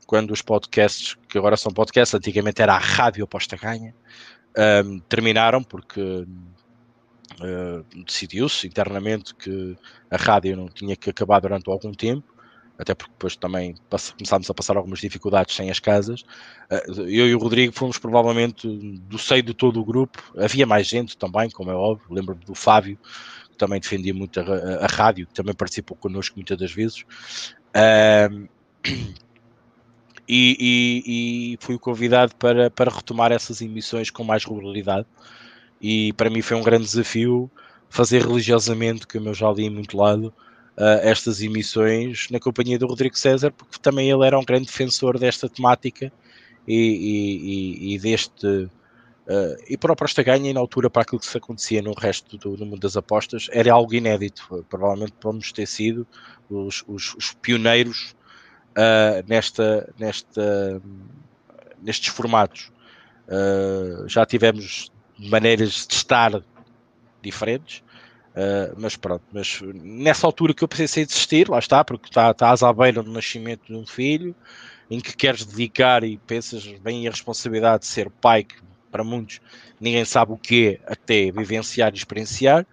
quando 0.06 0.32
os 0.32 0.42
podcasts, 0.42 1.18
que 1.28 1.38
agora 1.38 1.58
são 1.58 1.72
podcasts, 1.72 2.14
antigamente 2.14 2.62
era 2.62 2.76
a 2.76 2.78
Rádio 2.78 3.24
Aposta 3.24 3.58
Ganha, 3.58 3.94
um, 4.86 5.00
terminaram 5.00 5.64
porque 5.64 6.26
uh, 7.42 8.04
decidiu-se 8.04 8.68
internamente 8.68 9.34
que 9.36 9.76
a 10.10 10.18
rádio 10.18 10.56
não 10.56 10.68
tinha 10.68 10.96
que 10.96 11.10
acabar 11.10 11.40
durante 11.40 11.70
algum 11.70 11.92
tempo, 11.92 12.36
até 12.78 12.94
porque 12.94 13.12
depois 13.12 13.36
também 13.36 13.76
começámos 13.90 14.50
a 14.50 14.54
passar 14.54 14.78
algumas 14.78 15.00
dificuldades 15.00 15.56
sem 15.56 15.70
as 15.70 15.80
casas. 15.80 16.22
Uh, 16.72 17.02
eu 17.02 17.28
e 17.28 17.36
o 17.36 17.40
Rodrigo 17.40 17.74
fomos 17.74 17.98
provavelmente 17.98 18.68
do 18.68 19.18
seio 19.18 19.44
de 19.44 19.54
todo 19.54 19.80
o 19.80 19.86
grupo, 19.86 20.22
havia 20.38 20.66
mais 20.66 20.88
gente 20.88 21.18
também, 21.18 21.50
como 21.50 21.72
é 21.72 21.76
óbvio, 21.76 22.08
lembro-me 22.14 22.44
do 22.46 22.56
Fábio, 22.56 22.98
que 23.52 23.58
também 23.58 23.80
defendia 23.80 24.14
muito 24.14 24.40
a, 24.40 24.86
a, 24.86 24.88
rádio, 24.88 25.28
que 25.28 25.34
também 25.34 25.56
participou 25.56 25.98
connosco 25.98 26.36
muitas 26.36 26.58
das 26.58 26.72
vezes. 26.72 27.02
Uh, 27.76 28.48
e, 30.30 30.58
e, 30.60 31.54
e, 31.54 31.58
fui 31.62 31.80
convidado 31.80 32.36
para, 32.36 32.70
para 32.70 32.92
retomar 32.92 33.32
essas 33.32 33.62
emissões 33.62 34.10
com 34.10 34.24
mais 34.24 34.44
regularidade 34.44 35.08
e 35.82 36.14
para 36.14 36.30
mim 36.30 36.42
foi 36.42 36.58
um 36.58 36.64
grande 36.64 36.86
desafio 36.86 37.50
fazer 37.90 38.22
religiosamente, 38.22 39.08
como 39.08 39.30
eu 39.30 39.34
já 39.34 39.52
li 39.52 39.66
em 39.66 39.70
muito 39.70 39.98
lado, 39.98 40.34
uh, 40.78 41.00
estas 41.02 41.42
emissões 41.42 42.28
na 42.30 42.40
companhia 42.40 42.78
do 42.78 42.88
Rodrigo 42.88 43.18
César, 43.18 43.52
porque 43.52 43.78
também 43.82 44.10
ele 44.10 44.26
era 44.26 44.38
um 44.38 44.44
grande 44.44 44.66
defensor 44.66 45.18
desta 45.18 45.50
temática 45.50 46.12
e, 46.68 46.76
e, 46.76 47.94
e 47.94 48.00
deste. 48.00 48.46
Uh, 48.48 49.58
e 49.68 49.78
para 49.78 49.92
o 49.92 49.96
Prosta 49.96 50.24
Ganha, 50.24 50.50
e 50.50 50.54
na 50.54 50.60
altura 50.60 50.90
para 50.90 51.02
aquilo 51.02 51.20
que 51.20 51.26
se 51.26 51.38
acontecia 51.38 51.82
no 51.82 51.94
resto 51.94 52.38
do, 52.38 52.56
do 52.56 52.66
mundo 52.66 52.80
das 52.80 52.96
apostas, 52.96 53.50
era 53.52 53.74
algo 53.74 53.94
inédito. 53.94 54.66
Provavelmente 54.70 55.14
vamos 55.22 55.52
ter 55.52 55.68
sido 55.68 56.08
os, 56.50 56.84
os, 56.88 57.14
os 57.16 57.34
pioneiros 57.34 58.16
uh, 58.72 59.24
nesta, 59.28 59.94
nesta, 60.00 60.82
nestes 61.82 62.08
formatos. 62.08 62.72
Uh, 63.28 64.08
já 64.08 64.26
tivemos 64.26 64.90
maneiras 65.20 65.88
de 65.88 65.94
estar 65.94 66.42
diferentes. 67.22 67.84
Uh, 68.38 68.76
mas 68.78 68.96
pronto, 68.96 69.24
mas 69.34 69.60
nessa 69.74 70.28
altura 70.28 70.54
que 70.54 70.64
eu 70.64 70.68
pensei 70.68 71.02
em 71.02 71.06
desistir, 71.08 71.50
lá 71.50 71.58
está, 71.58 71.84
porque 71.84 72.08
está, 72.08 72.30
estás 72.30 72.62
à 72.62 72.72
beira 72.72 73.02
do 73.02 73.12
nascimento 73.12 73.66
de 73.66 73.74
um 73.74 73.86
filho, 73.86 74.36
em 74.92 75.00
que 75.00 75.16
queres 75.16 75.44
dedicar 75.44 76.04
e 76.04 76.18
pensas, 76.20 76.64
vem 76.64 77.08
a 77.08 77.10
responsabilidade 77.10 77.82
de 77.82 77.88
ser 77.88 78.12
pai, 78.12 78.44
que 78.44 78.56
para 78.92 79.04
muitos 79.04 79.42
ninguém 79.80 80.06
sabe 80.06 80.34
o 80.34 80.38
que 80.38 80.80
é 80.86 80.92
até 80.92 81.32
vivenciar 81.32 81.92
e 81.94 81.98
experienciar, 81.98 82.64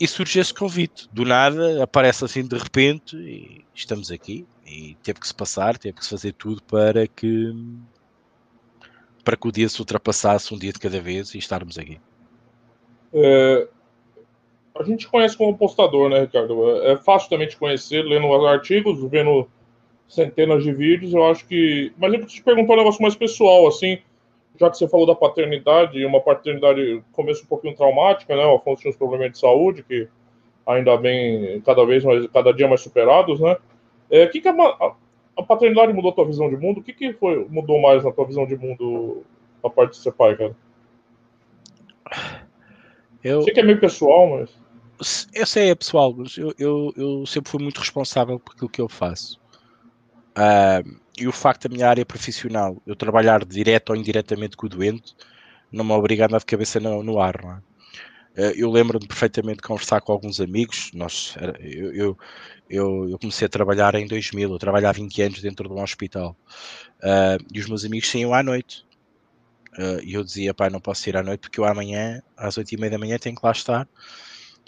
e 0.00 0.08
surge 0.08 0.40
esse 0.40 0.54
convite, 0.54 1.08
do 1.12 1.26
nada, 1.26 1.82
aparece 1.82 2.24
assim 2.24 2.42
de 2.42 2.56
repente, 2.56 3.16
e 3.16 3.64
estamos 3.74 4.10
aqui, 4.10 4.46
e 4.66 4.96
teve 5.02 5.20
que 5.20 5.26
se 5.26 5.34
passar, 5.34 5.76
teve 5.76 5.98
que 5.98 6.04
se 6.04 6.10
fazer 6.10 6.32
tudo 6.32 6.62
para 6.62 7.06
que 7.06 7.52
para 9.24 9.36
que 9.36 9.48
o 9.48 9.52
dia 9.52 9.68
se 9.68 9.80
ultrapassasse 9.80 10.52
um 10.54 10.58
dia 10.58 10.72
de 10.72 10.78
cada 10.78 11.00
vez 11.00 11.34
e 11.34 11.38
estarmos 11.38 11.78
aqui. 11.78 11.98
É, 13.12 13.66
a 14.78 14.82
gente 14.82 15.08
conhece 15.08 15.36
como 15.36 15.56
postador, 15.56 16.10
né, 16.10 16.20
Ricardo? 16.20 16.82
É, 16.82 16.92
é 16.92 16.96
fácil 16.96 17.30
também 17.30 17.48
te 17.48 17.56
conhecer, 17.56 18.02
lendo 18.02 18.28
os 18.28 18.44
artigos, 18.44 19.02
vendo 19.10 19.48
centenas 20.08 20.62
de 20.62 20.72
vídeos. 20.72 21.14
Eu 21.14 21.24
acho 21.24 21.46
que. 21.46 21.92
Mas 21.96 22.12
eu 22.12 22.18
preciso 22.20 22.42
te 22.42 22.44
perguntar 22.44 22.74
um 22.74 22.78
negócio 22.78 23.00
mais 23.00 23.14
pessoal, 23.14 23.66
assim, 23.66 23.98
já 24.58 24.68
que 24.68 24.76
você 24.76 24.88
falou 24.88 25.06
da 25.06 25.14
paternidade, 25.14 26.04
uma 26.04 26.20
paternidade 26.20 27.02
começo 27.12 27.44
um 27.44 27.46
pouquinho 27.46 27.76
traumática, 27.76 28.36
né? 28.36 28.44
O 28.44 28.56
Afonso 28.56 28.82
tinha 28.82 28.90
uns 28.90 28.96
problemas 28.96 29.32
de 29.32 29.38
saúde 29.38 29.82
que 29.82 30.08
ainda 30.66 30.96
bem 30.96 31.60
cada 31.60 31.84
vez 31.84 32.04
mais, 32.04 32.26
cada 32.28 32.52
dia 32.52 32.68
mais 32.68 32.80
superados, 32.80 33.40
né? 33.40 33.56
É, 34.10 34.26
que, 34.26 34.40
que 34.40 34.48
a, 34.48 34.94
a 35.36 35.42
paternidade 35.42 35.92
mudou 35.92 36.10
a 36.10 36.14
tua 36.14 36.26
visão 36.26 36.48
de 36.48 36.56
mundo? 36.56 36.80
O 36.80 36.82
que, 36.82 36.92
que 36.92 37.12
foi, 37.14 37.44
mudou 37.48 37.80
mais 37.80 38.04
na 38.04 38.12
tua 38.12 38.26
visão 38.26 38.46
de 38.46 38.56
mundo 38.56 39.24
a 39.62 39.70
parte 39.70 39.92
de 39.92 39.96
ser 39.98 40.12
pai, 40.12 40.36
cara? 40.36 40.56
Eu 43.22 43.42
sei 43.42 43.54
que 43.54 43.60
é 43.60 43.62
meio 43.62 43.80
pessoal, 43.80 44.28
mas. 44.28 44.50
Eu 45.34 45.46
sei, 45.46 45.70
é 45.70 45.74
pessoal, 45.74 46.14
mas 46.16 46.36
eu, 46.36 46.54
eu, 46.58 46.92
eu 46.96 47.26
sempre 47.26 47.50
fui 47.50 47.62
muito 47.62 47.80
responsável 47.80 48.38
por 48.38 48.52
aquilo 48.52 48.68
que 48.68 48.80
eu 48.80 48.88
faço. 48.88 49.40
Uh, 50.36 50.96
e 51.18 51.26
o 51.26 51.32
facto 51.32 51.68
da 51.68 51.74
minha 51.74 51.88
área 51.88 52.04
profissional, 52.04 52.76
eu 52.86 52.94
trabalhar 52.94 53.44
direto 53.44 53.90
ou 53.90 53.96
indiretamente 53.96 54.56
com 54.56 54.66
o 54.66 54.68
doente, 54.68 55.14
não 55.70 55.84
me 55.84 55.92
obriga 55.92 56.24
a 56.24 56.26
andar 56.26 56.38
de 56.38 56.46
cabeça 56.46 56.78
no, 56.78 57.02
no 57.02 57.20
ar. 57.20 57.42
Não 57.42 57.52
é? 57.52 57.58
Uh, 58.36 58.52
eu 58.56 58.70
lembro-me 58.70 59.06
perfeitamente 59.06 59.56
de 59.56 59.62
conversar 59.62 60.00
com 60.00 60.12
alguns 60.12 60.40
amigos. 60.40 60.90
Nós, 60.94 61.34
eu, 61.60 61.94
eu, 61.94 62.18
eu, 62.68 63.08
eu, 63.10 63.18
comecei 63.18 63.46
a 63.46 63.48
trabalhar 63.48 63.94
em 63.94 64.06
2000, 64.06 64.50
eu 64.50 64.58
trabalhei 64.58 64.88
há 64.88 64.92
20 64.92 65.22
anos 65.22 65.42
dentro 65.42 65.68
de 65.68 65.74
um 65.74 65.82
hospital. 65.82 66.36
Uh, 67.00 67.44
e 67.52 67.60
os 67.60 67.66
meus 67.66 67.84
amigos 67.84 68.10
saíam 68.10 68.34
à 68.34 68.42
noite. 68.42 68.84
Uh, 69.78 70.00
e 70.04 70.14
eu 70.14 70.22
dizia, 70.22 70.54
pai, 70.54 70.70
não 70.70 70.80
posso 70.80 71.08
ir 71.08 71.16
à 71.16 71.22
noite 71.22 71.40
porque 71.40 71.58
eu 71.58 71.64
amanhã, 71.64 72.22
às 72.36 72.56
8 72.56 72.72
e 72.72 72.76
meia 72.76 72.92
da 72.92 72.98
manhã, 72.98 73.18
tenho 73.18 73.34
que 73.34 73.44
lá 73.44 73.52
estar. 73.52 73.88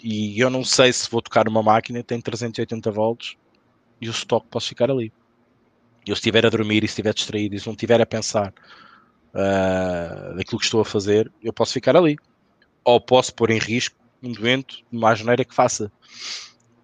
E 0.03 0.39
eu 0.39 0.49
não 0.49 0.63
sei 0.63 0.93
se 0.93 1.09
vou 1.09 1.21
tocar 1.21 1.47
uma 1.47 1.63
máquina, 1.63 2.03
tem 2.03 2.21
380 2.21 2.91
volts 2.91 3.35
e 3.99 4.07
o 4.07 4.11
estoque 4.11 4.47
posso 4.49 4.69
ficar 4.69 4.91
ali. 4.91 5.11
Eu 6.05 6.15
se 6.15 6.19
estiver 6.19 6.45
a 6.45 6.49
dormir 6.49 6.83
e 6.83 6.87
se 6.87 6.93
estiver 6.93 7.13
distraído 7.13 7.55
e 7.55 7.59
se 7.59 7.65
não 7.65 7.73
estiver 7.73 7.99
a 7.99 8.05
pensar 8.05 8.53
uh, 9.33 10.35
daquilo 10.35 10.59
que 10.59 10.65
estou 10.65 10.81
a 10.81 10.85
fazer, 10.85 11.31
eu 11.41 11.51
posso 11.51 11.73
ficar 11.73 11.95
ali. 11.97 12.17
Ou 12.87 13.01
posso 13.01 13.35
pôr 13.35 13.51
em 13.51 13.59
risco 13.59 13.97
um 14.23 14.31
doente 14.31 14.85
de 14.89 14.97
uma 14.97 15.13
geneira 15.13 15.43
que 15.43 15.53
faça. 15.53 15.91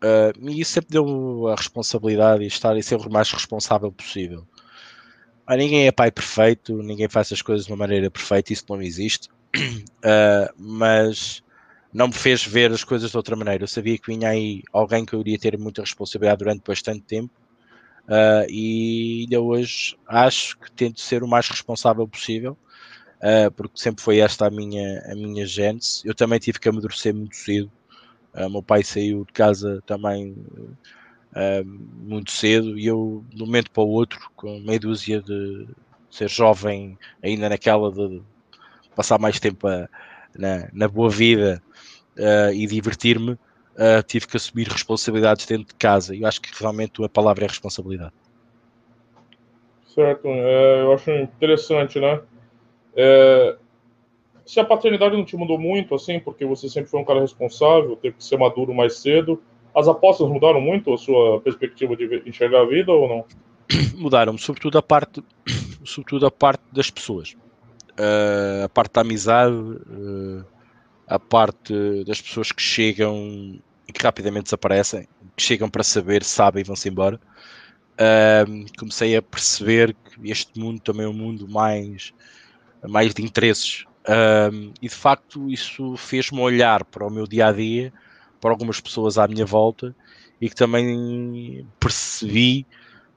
Uh, 0.04 0.50
e 0.50 0.60
isso 0.60 0.74
sempre 0.74 0.90
deu 0.92 1.48
a 1.48 1.56
responsabilidade 1.56 2.44
e 2.44 2.48
estar 2.48 2.76
e 2.76 2.84
ser 2.84 2.98
o 2.98 3.10
mais 3.10 3.32
responsável 3.32 3.90
possível. 3.90 4.46
Ah, 5.48 5.56
ninguém 5.56 5.88
é 5.88 5.94
pai 5.94 6.12
perfeito, 6.12 6.76
ninguém 6.84 7.08
faz 7.08 7.32
as 7.32 7.42
coisas 7.42 7.66
de 7.66 7.72
uma 7.72 7.78
maneira 7.78 8.12
perfeita, 8.12 8.52
isso 8.52 8.66
não 8.68 8.82
existe. 8.82 9.30
Uh, 9.56 10.52
mas 10.58 11.42
não 11.94 12.08
me 12.08 12.14
fez 12.14 12.46
ver 12.46 12.70
as 12.74 12.84
coisas 12.84 13.12
de 13.12 13.16
outra 13.16 13.38
maneira. 13.38 13.64
Eu 13.64 13.68
sabia 13.70 13.98
que 13.98 14.14
vinha 14.14 14.28
aí 14.28 14.62
alguém 14.74 15.06
que 15.06 15.14
eu 15.14 15.22
iria 15.22 15.40
ter 15.40 15.58
muita 15.58 15.84
responsabilidade 15.84 16.40
durante 16.40 16.64
bastante 16.68 17.00
tempo. 17.00 17.32
Uh, 18.10 18.44
e 18.50 19.22
ainda 19.22 19.40
hoje 19.40 19.96
acho 20.06 20.60
que 20.60 20.70
tento 20.70 21.00
ser 21.00 21.24
o 21.24 21.30
mais 21.30 21.48
responsável 21.48 22.06
possível. 22.06 22.58
Uh, 23.24 23.50
porque 23.52 23.80
sempre 23.80 24.04
foi 24.04 24.20
esta 24.20 24.48
a 24.48 24.52
minha, 24.52 25.02
a 25.10 25.16
minha 25.16 25.46
gênese. 25.46 26.02
Eu 26.06 26.14
também 26.14 26.40
tive 26.40 26.60
que 26.60 26.68
amadurecer 26.68 27.16
muito 27.16 27.36
cedo. 27.36 27.72
Uh, 28.36 28.50
meu 28.50 28.62
pai 28.62 28.84
saiu 28.84 29.24
de 29.26 29.32
casa 29.32 29.82
também 29.86 30.34
uh, 30.34 31.66
muito 31.66 32.32
cedo 32.32 32.78
e 32.78 32.86
eu, 32.86 33.24
de 33.30 33.42
um 33.42 33.46
momento 33.46 33.72
para 33.72 33.84
o 33.84 33.90
outro, 33.90 34.20
com 34.36 34.60
meia 34.60 34.80
dúzia 34.80 35.22
de 35.22 35.68
ser 36.12 36.30
jovem, 36.30 36.98
ainda 37.24 37.48
naquela 37.48 37.92
de 37.92 38.22
passar 38.96 39.18
mais 39.18 39.40
tempo 39.40 39.68
a, 39.68 39.88
na, 40.38 40.68
na 40.74 40.88
boa 40.88 41.10
vida 41.10 41.62
e 42.54 42.68
divertir-me, 42.68 43.40
tive 44.06 44.28
que 44.28 44.38
assumir 44.38 44.68
responsabilidades 44.68 45.48
dentro 45.48 45.66
de 45.66 45.74
casa. 45.74 46.16
Eu 46.16 46.28
acho 46.28 46.40
que 46.40 46.52
realmente 46.60 47.04
a 47.04 47.10
palavra 47.10 47.46
é 47.46 47.48
responsabilidade. 47.48 48.14
Certo, 49.88 50.28
é, 50.28 50.82
eu 50.84 50.94
acho 50.94 51.10
interessante, 51.10 52.00
né? 52.00 52.22
É, 52.96 53.56
se 54.46 54.60
a 54.60 54.66
paternidade 54.66 55.16
não 55.16 55.26
te 55.26 55.36
mudou 55.36 55.58
muito, 55.58 55.96
assim, 55.96 56.20
porque 56.20 56.46
você 56.46 56.68
sempre 56.68 56.90
foi 56.90 57.00
um 57.00 57.06
cara 57.06 57.22
responsável, 57.22 57.96
teve 57.96 58.18
que 58.18 58.24
ser 58.24 58.38
maduro 58.38 58.74
mais 58.74 58.98
cedo, 58.98 59.42
as 59.74 59.88
apostas 59.88 60.28
mudaram 60.28 60.62
muito 60.62 60.94
a 60.94 60.98
sua 60.98 61.40
perspectiva 61.42 61.96
de 61.96 62.22
enxergar 62.26 62.62
a 62.62 62.66
vida 62.66 62.92
ou 62.92 63.08
não? 63.08 63.26
Mudaram, 63.96 64.38
sobretudo 64.38 64.78
a 64.78 64.84
parte, 64.84 65.24
sobretudo 65.84 66.26
a 66.26 66.32
parte 66.32 66.64
das 66.72 66.90
pessoas, 66.90 67.36
uh, 67.94 68.66
a 68.66 68.70
parte 68.70 68.94
da 68.94 69.02
amizade, 69.02 69.56
uh, 69.56 70.46
a 71.08 71.18
parte 71.18 72.04
das 72.06 72.22
pessoas 72.22 72.52
que 72.52 72.62
chegam 72.62 73.60
e 73.88 73.94
que 73.94 74.04
rapidamente 74.04 74.46
desaparecem, 74.46 75.08
que 75.36 75.44
chegam 75.44 75.70
para 75.70 75.84
saber, 75.84 76.24
sabem 76.24 76.62
e 76.62 76.64
vão-se 76.64 76.90
embora. 76.90 77.20
Uh, 77.94 78.66
comecei 78.78 79.16
a 79.16 79.22
perceber 79.22 79.94
que 79.94 80.32
este 80.32 80.60
mundo 80.60 80.80
também 80.82 81.06
é 81.06 81.10
um 81.10 81.14
mundo 81.14 81.48
mais 81.48 82.14
mais 82.88 83.14
de 83.14 83.24
interesses. 83.24 83.86
Um, 84.08 84.74
e 84.82 84.90
de 84.90 84.96
facto 84.96 85.50
isso 85.50 85.96
fez-me 85.96 86.40
olhar 86.40 86.84
para 86.84 87.08
o 87.08 87.10
meu 87.10 87.26
dia 87.26 87.48
a 87.48 87.52
dia, 87.52 87.94
para 88.42 88.52
algumas 88.52 88.80
pessoas 88.82 89.18
à 89.18 89.28
minha 89.28 89.46
volta 89.46 89.96
e 90.42 90.50
que 90.50 90.56
também 90.56 91.66
percebi 91.80 92.66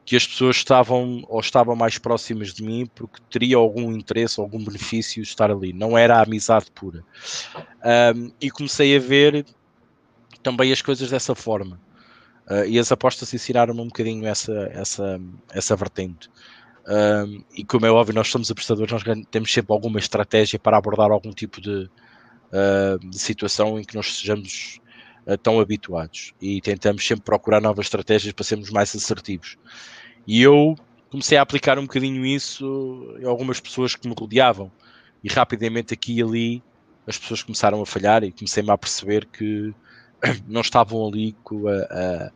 que 0.05 0.15
as 0.15 0.25
pessoas 0.25 0.57
estavam 0.57 1.25
ou 1.29 1.41
estavam 1.41 1.75
mais 1.75 1.99
próximas 1.99 2.55
de 2.55 2.63
mim 2.63 2.89
porque 2.95 3.21
teria 3.29 3.57
algum 3.57 3.91
interesse, 3.93 4.39
algum 4.39 4.63
benefício 4.65 5.21
estar 5.21 5.51
ali. 5.51 5.73
Não 5.73 5.99
era 5.99 6.19
a 6.19 6.23
amizade 6.23 6.67
pura. 6.73 7.03
Um, 8.15 8.31
e 8.41 8.49
comecei 8.49 8.97
a 8.97 9.01
ver 9.01 9.45
também 10.45 10.73
as 10.73 10.81
coisas 10.81 11.11
dessa 11.11 11.35
forma. 11.35 11.81
Uh, 12.49 12.65
e 12.69 12.79
as 12.79 12.93
apostas 12.93 13.35
ensinaram-me 13.35 13.81
um 13.81 13.87
bocadinho 13.87 14.25
essa, 14.25 14.71
essa, 14.73 15.21
essa 15.53 15.75
vertente. 15.75 16.31
Um, 16.87 17.45
e 17.57 17.65
como 17.65 17.85
é 17.85 17.91
óbvio, 17.91 18.15
nós 18.15 18.29
somos 18.29 18.51
apostadores, 18.51 18.93
nós 18.93 19.03
temos 19.31 19.53
sempre 19.53 19.73
alguma 19.73 19.99
estratégia 19.99 20.59
para 20.59 20.77
abordar 20.77 21.11
algum 21.11 21.33
tipo 21.33 21.61
de, 21.61 21.91
uh, 22.53 22.99
de 23.09 23.19
situação 23.19 23.79
em 23.79 23.85
que 23.85 23.97
nós 23.97 24.19
sejamos 24.19 24.81
uh, 25.27 25.37
tão 25.37 25.59
habituados 25.59 26.33
e 26.41 26.61
tentamos 26.61 27.05
sempre 27.05 27.25
procurar 27.25 27.61
novas 27.61 27.87
estratégias 27.87 28.33
para 28.33 28.45
sermos 28.45 28.71
mais 28.71 28.95
assertivos. 28.95 29.59
E 30.27 30.41
eu 30.41 30.77
comecei 31.11 31.37
a 31.37 31.43
aplicar 31.43 31.79
um 31.79 31.83
bocadinho 31.83 32.25
isso 32.25 33.17
em 33.21 33.27
algumas 33.27 33.59
pessoas 33.59 33.97
que 33.97 34.09
me 34.09 34.15
rodeavam, 34.17 34.71
e 35.25 35.29
rapidamente 35.29 35.93
aqui 35.93 36.19
e 36.19 36.23
ali 36.23 36.63
as 37.05 37.19
pessoas 37.19 37.43
começaram 37.43 37.83
a 37.83 37.87
falhar 37.87 38.23
e 38.23 38.31
comecei-me 38.31 38.71
a 38.71 38.79
perceber 38.79 39.27
que 39.27 39.75
não 40.47 40.61
estavam 40.61 41.07
ali 41.07 41.35
com 41.43 41.67
a, 41.69 41.73
a 41.73 42.33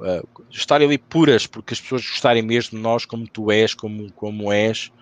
uh, 0.00 0.26
estarem 0.50 0.86
ali 0.86 0.98
puras, 0.98 1.46
porque 1.46 1.74
as 1.74 1.80
pessoas 1.80 2.02
gostarem 2.02 2.42
mesmo 2.42 2.76
de 2.76 2.82
nós 2.82 3.04
como 3.04 3.26
tu 3.26 3.50
és, 3.50 3.74
como, 3.74 4.12
como 4.12 4.52
és, 4.52 4.92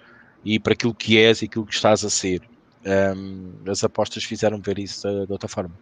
e 0.44 0.58
para 0.58 0.72
aquilo 0.72 0.94
que 0.94 1.18
és 1.18 1.42
e 1.42 1.46
aquilo 1.46 1.66
que 1.66 1.74
estás 1.74 2.04
a 2.04 2.10
ser. 2.10 2.42
Um, 2.84 3.52
as 3.70 3.84
apostas 3.84 4.24
fizeram 4.24 4.60
ver 4.60 4.78
isso 4.78 5.08
de, 5.08 5.26
de 5.26 5.32
outra 5.32 5.48
forma. 5.48 5.74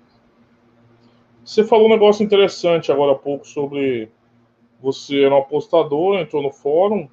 Você 1.44 1.64
falou 1.64 1.86
um 1.86 1.90
negócio 1.90 2.22
interessante 2.22 2.92
agora 2.92 3.12
há 3.12 3.14
pouco 3.14 3.46
sobre 3.46 4.10
você 4.82 5.22
era 5.22 5.34
um 5.34 5.38
apostador, 5.38 6.18
entrou 6.18 6.42
no 6.42 6.50
fórum, 6.50 7.08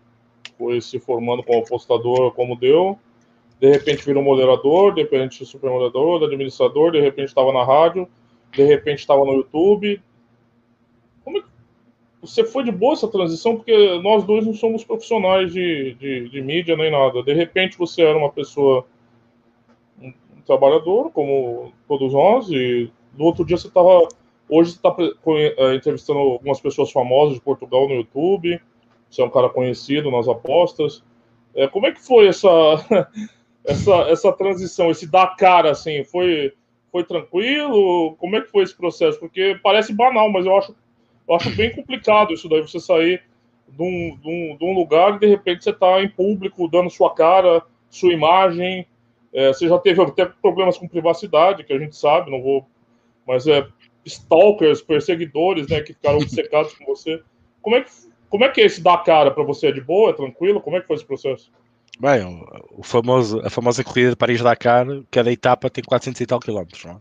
foi 0.57 0.81
se 0.81 0.99
formando 0.99 1.43
como 1.43 1.59
apostador, 1.59 2.33
como 2.33 2.55
deu, 2.55 2.97
de 3.59 3.71
repente 3.71 4.05
virou 4.05 4.23
moderador, 4.23 4.93
de 4.93 5.01
repente 5.01 5.45
super 5.45 5.69
moderador, 5.69 6.23
administrador, 6.23 6.91
de 6.91 7.01
repente 7.01 7.29
estava 7.29 7.51
na 7.51 7.63
rádio, 7.63 8.07
de 8.51 8.63
repente 8.63 8.99
estava 8.99 9.25
no 9.25 9.33
YouTube. 9.33 10.01
Você 12.27 12.43
foi 12.43 12.63
de 12.63 12.71
boa 12.71 12.93
essa 12.93 13.07
transição, 13.07 13.55
porque 13.55 13.99
nós 14.01 14.25
dois 14.25 14.45
não 14.45 14.53
somos 14.53 14.83
profissionais 14.83 15.53
de, 15.53 15.93
de, 15.93 16.29
de 16.29 16.41
mídia 16.41 16.75
nem 16.75 16.91
nada. 16.91 17.23
De 17.23 17.33
repente 17.33 17.77
você 17.77 18.01
era 18.01 18.17
uma 18.17 18.29
pessoa, 18.29 18.85
um, 19.99 20.07
um 20.07 20.41
trabalhador, 20.45 21.09
como 21.11 21.71
todos 21.87 22.11
nós, 22.11 22.49
e 22.49 22.91
no 23.17 23.25
outro 23.25 23.45
dia 23.45 23.57
você 23.57 23.67
estava. 23.67 24.09
Hoje 24.49 24.71
você 24.71 24.77
está 24.77 24.95
é, 25.57 25.75
entrevistando 25.75 26.19
algumas 26.19 26.59
pessoas 26.59 26.91
famosas 26.91 27.35
de 27.35 27.41
Portugal 27.41 27.87
no 27.87 27.95
YouTube. 27.95 28.59
Você 29.09 29.21
é 29.21 29.25
um 29.25 29.29
cara 29.29 29.49
conhecido 29.49 30.11
nas 30.11 30.27
apostas. 30.27 31.01
É, 31.55 31.65
como 31.67 31.87
é 31.87 31.93
que 31.93 32.05
foi 32.05 32.27
essa, 32.27 32.49
essa, 33.63 33.95
essa 34.09 34.33
transição, 34.33 34.91
esse 34.91 35.09
dar 35.09 35.35
cara 35.37 35.71
assim? 35.71 36.03
Foi, 36.03 36.53
foi 36.91 37.05
tranquilo? 37.05 38.15
Como 38.17 38.35
é 38.35 38.41
que 38.41 38.51
foi 38.51 38.63
esse 38.63 38.75
processo? 38.75 39.17
Porque 39.17 39.57
parece 39.63 39.93
banal, 39.93 40.29
mas 40.29 40.45
eu 40.45 40.57
acho 40.57 40.75
eu 41.27 41.35
acho 41.35 41.55
bem 41.55 41.73
complicado 41.75 42.33
isso 42.33 42.47
daí, 42.47 42.61
você 42.61 42.79
sair 42.79 43.21
de 43.67 43.83
um, 43.83 44.17
de 44.17 44.27
um, 44.27 44.57
de 44.57 44.65
um 44.65 44.73
lugar 44.73 45.15
e 45.15 45.19
de 45.19 45.27
repente 45.27 45.63
você 45.63 45.71
está 45.71 46.01
em 46.01 46.09
público, 46.09 46.67
dando 46.67 46.89
sua 46.89 47.13
cara, 47.13 47.61
sua 47.89 48.13
imagem. 48.13 48.87
É, 49.33 49.49
você 49.49 49.67
já 49.67 49.77
teve 49.77 50.01
até 50.01 50.25
problemas 50.25 50.77
com 50.77 50.87
privacidade, 50.87 51.63
que 51.63 51.73
a 51.73 51.79
gente 51.79 51.95
sabe, 51.95 52.31
não 52.31 52.41
vou. 52.41 52.65
Mas 53.27 53.45
é 53.45 53.67
stalkers, 54.05 54.81
perseguidores, 54.81 55.67
né, 55.67 55.81
que 55.81 55.93
ficaram 55.93 56.17
obcecados 56.19 56.73
com 56.73 56.85
você. 56.85 57.21
Como 57.61 57.75
é 57.75 57.81
que, 57.81 57.91
como 58.29 58.45
é, 58.45 58.49
que 58.49 58.61
é 58.61 58.65
esse 58.65 58.81
dar 58.81 58.99
cara 58.99 59.29
para 59.29 59.43
você? 59.43 59.67
É 59.67 59.71
de 59.71 59.81
boa? 59.81 60.11
É 60.11 60.13
tranquilo? 60.13 60.61
Como 60.61 60.77
é 60.77 60.81
que 60.81 60.87
foi 60.87 60.95
esse 60.95 61.05
processo? 61.05 61.51
Bem, 61.99 62.45
o 62.71 62.83
famoso, 62.83 63.41
a 63.43 63.49
famosa 63.49 63.83
corrida 63.83 64.11
de 64.11 64.15
Paris-Dakar, 64.15 64.85
cada 65.09 65.31
etapa 65.31 65.69
tem 65.69 65.83
400 65.83 66.21
e 66.21 66.25
tal 66.25 66.39
quilómetros, 66.39 66.85
não 66.85 66.93
é? 66.93 66.97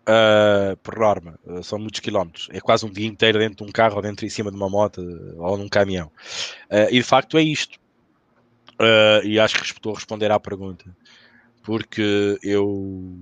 Uh, 0.00 0.76
por 0.78 0.98
norma, 0.98 1.38
uh, 1.44 1.62
são 1.62 1.78
muitos 1.78 2.00
quilómetros. 2.00 2.48
É 2.50 2.60
quase 2.60 2.86
um 2.86 2.90
dia 2.90 3.06
inteiro 3.06 3.38
dentro 3.38 3.64
de 3.64 3.70
um 3.70 3.72
carro 3.72 3.96
ou 3.96 4.02
dentro 4.02 4.24
em 4.24 4.30
cima 4.30 4.50
de 4.50 4.56
uma 4.56 4.68
moto 4.68 5.00
ou 5.36 5.58
num 5.58 5.68
caminhão. 5.68 6.10
Uh, 6.70 6.88
e 6.90 6.94
de 6.94 7.02
facto 7.02 7.36
é 7.38 7.42
isto. 7.42 7.78
e 9.24 9.38
acho 9.38 9.58
que 9.58 9.64
estou 9.66 9.92
a 9.92 9.96
responder 9.96 10.30
à 10.32 10.40
pergunta. 10.40 10.84
Porque 11.62 12.38
eu. 12.42 13.14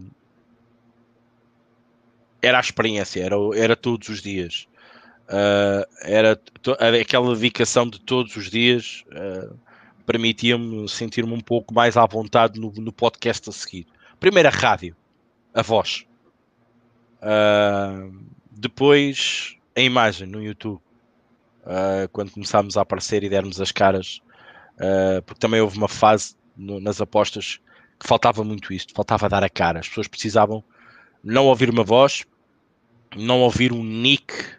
Era 2.41 2.59
a 2.59 2.61
experiência, 2.61 3.21
era, 3.23 3.35
era 3.57 3.75
todos 3.75 4.09
os 4.09 4.23
dias. 4.23 4.69
era, 6.03 6.41
era 6.79 7.01
aquela 7.01 7.35
dedicação 7.35 7.91
de 7.91 8.01
todos 8.01 8.37
os 8.37 8.49
dias 8.49 9.05
permitia-me 10.07 10.89
sentir-me 10.89 11.35
um 11.35 11.41
pouco 11.41 11.75
mais 11.75 11.97
à 11.97 12.07
vontade 12.07 12.59
no, 12.59 12.73
no 12.73 12.93
podcast 12.93 13.51
a 13.51 13.53
seguir. 13.53 13.87
Primeiro 14.19 14.49
a 14.49 14.53
rádio, 14.53 14.97
a 15.53 15.61
voz 15.61 16.08
Uh, 17.23 18.13
depois 18.51 19.57
a 19.77 19.81
imagem 19.81 20.27
no 20.27 20.43
YouTube, 20.43 20.81
uh, 21.65 22.09
quando 22.13 22.31
começámos 22.31 22.77
a 22.77 22.83
aparecer 22.83 23.23
e 23.23 23.29
dermos 23.29 23.61
as 23.61 23.73
caras, 23.73 24.21
uh, 24.75 25.23
porque 25.23 25.41
também 25.41 25.61
houve 25.61 25.77
uma 25.77 25.89
fase 25.89 26.35
no, 26.57 26.81
nas 26.81 27.01
apostas 27.01 27.61
que 27.99 28.07
faltava 28.07 28.45
muito 28.45 28.73
isto, 28.73 28.95
faltava 28.95 29.29
dar 29.29 29.43
a 29.43 29.49
cara. 29.49 29.81
As 29.81 29.89
pessoas 29.89 30.09
precisavam 30.09 30.63
não 31.23 31.47
ouvir 31.47 31.71
uma 31.71 31.85
voz, 31.85 32.25
não 33.17 33.41
ouvir 33.41 33.73
um 33.73 33.83
nick. 33.83 34.57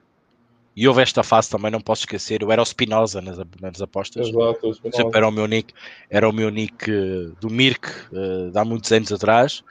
E 0.75 0.87
houve 0.87 1.01
esta 1.01 1.23
fase 1.23 1.49
também, 1.49 1.71
não 1.71 1.81
posso 1.81 2.03
esquecer. 2.03 2.41
Eu 2.41 2.51
era 2.51 2.61
o 2.61 2.65
Spinoza 2.65 3.21
nas, 3.21 3.37
nas 3.59 3.81
apostas. 3.81 4.29
Exato, 4.29 4.73
Sempre 4.93 5.17
era 5.17 5.27
o 5.27 5.31
meu 5.31 5.45
nick, 5.45 5.73
era 6.09 6.29
o 6.29 6.31
meu 6.31 6.49
nick 6.49 6.89
do 7.41 7.49
Mirk, 7.49 7.89
de 8.51 8.57
há 8.57 8.63
muitos 8.63 8.89
anos 8.91 9.11
atrás 9.11 9.61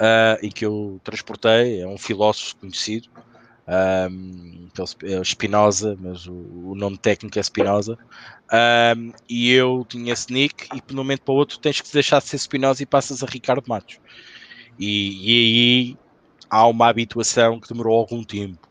uh, 0.00 0.38
e 0.42 0.50
que 0.50 0.64
eu 0.64 1.00
transportei, 1.02 1.80
é 1.80 1.86
um 1.86 1.98
filósofo 1.98 2.56
conhecido, 2.56 3.08
um, 3.68 4.68
é 5.02 5.24
Spinoza, 5.24 5.96
mas 6.00 6.26
o, 6.26 6.32
o, 6.32 6.74
nome 6.76 6.96
técnico 6.96 7.38
é 7.38 7.42
Spinoza, 7.42 7.98
um, 8.96 9.12
e 9.28 9.52
eu 9.52 9.84
tinha 9.88 10.12
esse 10.12 10.32
nick, 10.32 10.68
e 10.74 10.80
de 10.80 10.92
um 10.92 10.96
momento 10.96 11.22
para 11.22 11.32
o 11.32 11.36
outro 11.36 11.58
tens 11.58 11.80
que 11.80 11.92
deixar 11.92 12.20
de 12.20 12.28
ser 12.28 12.38
Spinoza 12.38 12.82
e 12.82 12.86
passas 12.86 13.22
a 13.22 13.26
Ricardo 13.26 13.64
Matos. 13.66 13.98
E, 14.78 15.30
e 15.30 15.90
aí 15.90 15.96
há 16.50 16.66
uma 16.66 16.88
habituação 16.88 17.58
que 17.58 17.68
demorou 17.68 17.98
algum 17.98 18.22
tempo. 18.22 18.68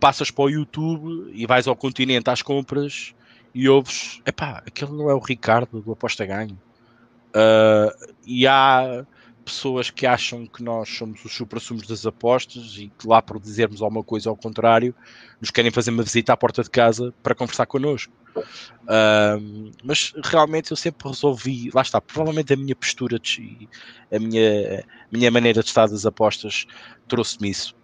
Passas 0.00 0.30
para 0.30 0.44
o 0.44 0.50
YouTube 0.50 1.30
e 1.34 1.46
vais 1.46 1.66
ao 1.66 1.76
continente 1.76 2.30
às 2.30 2.42
compras 2.42 3.14
e 3.54 3.68
ouves, 3.68 4.20
epá, 4.26 4.62
aquele 4.66 4.92
não 4.92 5.10
é 5.10 5.14
o 5.14 5.18
Ricardo 5.18 5.80
do 5.80 5.92
Aposta 5.92 6.24
Ganho. 6.24 6.58
Uh, 7.30 8.14
e 8.24 8.46
há 8.46 9.04
pessoas 9.44 9.90
que 9.90 10.06
acham 10.06 10.46
que 10.46 10.62
nós 10.62 10.88
somos 10.88 11.24
os 11.24 11.34
supra-sumos 11.34 11.86
das 11.86 12.06
apostas 12.06 12.76
e 12.76 12.90
que 12.98 13.06
lá 13.06 13.20
por 13.20 13.38
dizermos 13.38 13.82
alguma 13.82 14.02
coisa 14.02 14.30
ao 14.30 14.36
contrário, 14.36 14.94
nos 15.40 15.50
querem 15.50 15.70
fazer 15.70 15.90
uma 15.90 16.02
visita 16.02 16.32
à 16.32 16.36
porta 16.36 16.62
de 16.62 16.70
casa 16.70 17.12
para 17.22 17.34
conversar 17.34 17.66
connosco. 17.66 18.12
Uh, 18.36 19.70
mas 19.84 20.12
realmente 20.24 20.70
eu 20.70 20.76
sempre 20.76 21.08
resolvi, 21.08 21.70
lá 21.72 21.82
está, 21.82 22.00
provavelmente 22.00 22.52
a 22.52 22.56
minha 22.56 22.74
postura 22.74 23.18
de, 23.18 23.68
a 24.12 24.18
minha, 24.18 24.80
a 24.80 25.16
minha 25.16 25.30
maneira 25.30 25.62
de 25.62 25.68
estar 25.68 25.86
das 25.86 26.04
apostas 26.04 26.66
trouxe-me 27.06 27.50
isso. 27.50 27.74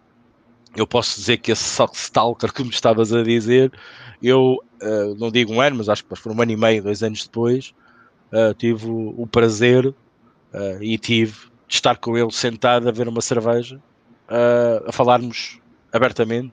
Eu 0.75 0.87
posso 0.87 1.19
dizer 1.19 1.39
que 1.39 1.53
esse 1.53 1.83
stalker 1.95 2.53
que 2.53 2.63
me 2.63 2.71
estavas 2.71 3.13
a 3.13 3.23
dizer, 3.23 3.73
eu 4.23 4.59
uh, 4.83 5.15
não 5.17 5.31
digo 5.31 5.53
um 5.53 5.61
ano, 5.61 5.77
mas 5.77 5.89
acho 5.89 6.05
que 6.05 6.17
foi 6.17 6.33
um 6.33 6.41
ano 6.41 6.53
e 6.53 6.57
meio, 6.57 6.83
dois 6.83 7.03
anos 7.03 7.25
depois, 7.25 7.75
uh, 8.33 8.55
tive 8.55 8.87
o, 8.87 9.15
o 9.23 9.27
prazer 9.27 9.87
uh, 9.87 10.83
e 10.83 10.97
tive 10.99 11.50
de 11.71 11.77
estar 11.77 11.97
com 11.99 12.19
ele 12.19 12.33
sentado 12.33 12.89
a 12.89 12.93
ver 12.93 13.07
uma 13.07 13.21
cerveja, 13.21 13.81
a 14.85 14.91
falarmos 14.91 15.61
abertamente 15.93 16.53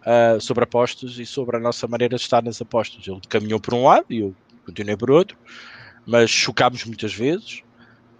uh, 0.00 0.40
sobre 0.40 0.64
apostas 0.64 1.16
e 1.16 1.24
sobre 1.24 1.56
a 1.56 1.60
nossa 1.60 1.86
maneira 1.86 2.16
de 2.16 2.22
estar 2.22 2.42
nas 2.42 2.60
apostas. 2.60 3.06
Ele 3.06 3.20
caminhou 3.28 3.60
por 3.60 3.72
um 3.72 3.84
lado 3.84 4.06
e 4.10 4.18
eu 4.18 4.34
continuei 4.66 4.96
por 4.96 5.12
outro, 5.12 5.38
mas 6.04 6.28
chocámos 6.28 6.84
muitas 6.84 7.14
vezes, 7.14 7.62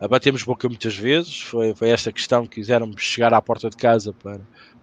abatemos 0.01 0.45
boca 0.45 0.69
muitas 0.69 0.97
vezes. 0.97 1.41
Foi, 1.41 1.75
foi 1.75 1.89
esta 1.89 2.13
questão 2.13 2.47
que 2.47 2.55
quiseram 2.55 2.97
chegar 2.97 3.35
à 3.35 3.43
porta 3.43 3.69
de 3.69 3.77
casa 3.77 4.13
para, 4.13 4.41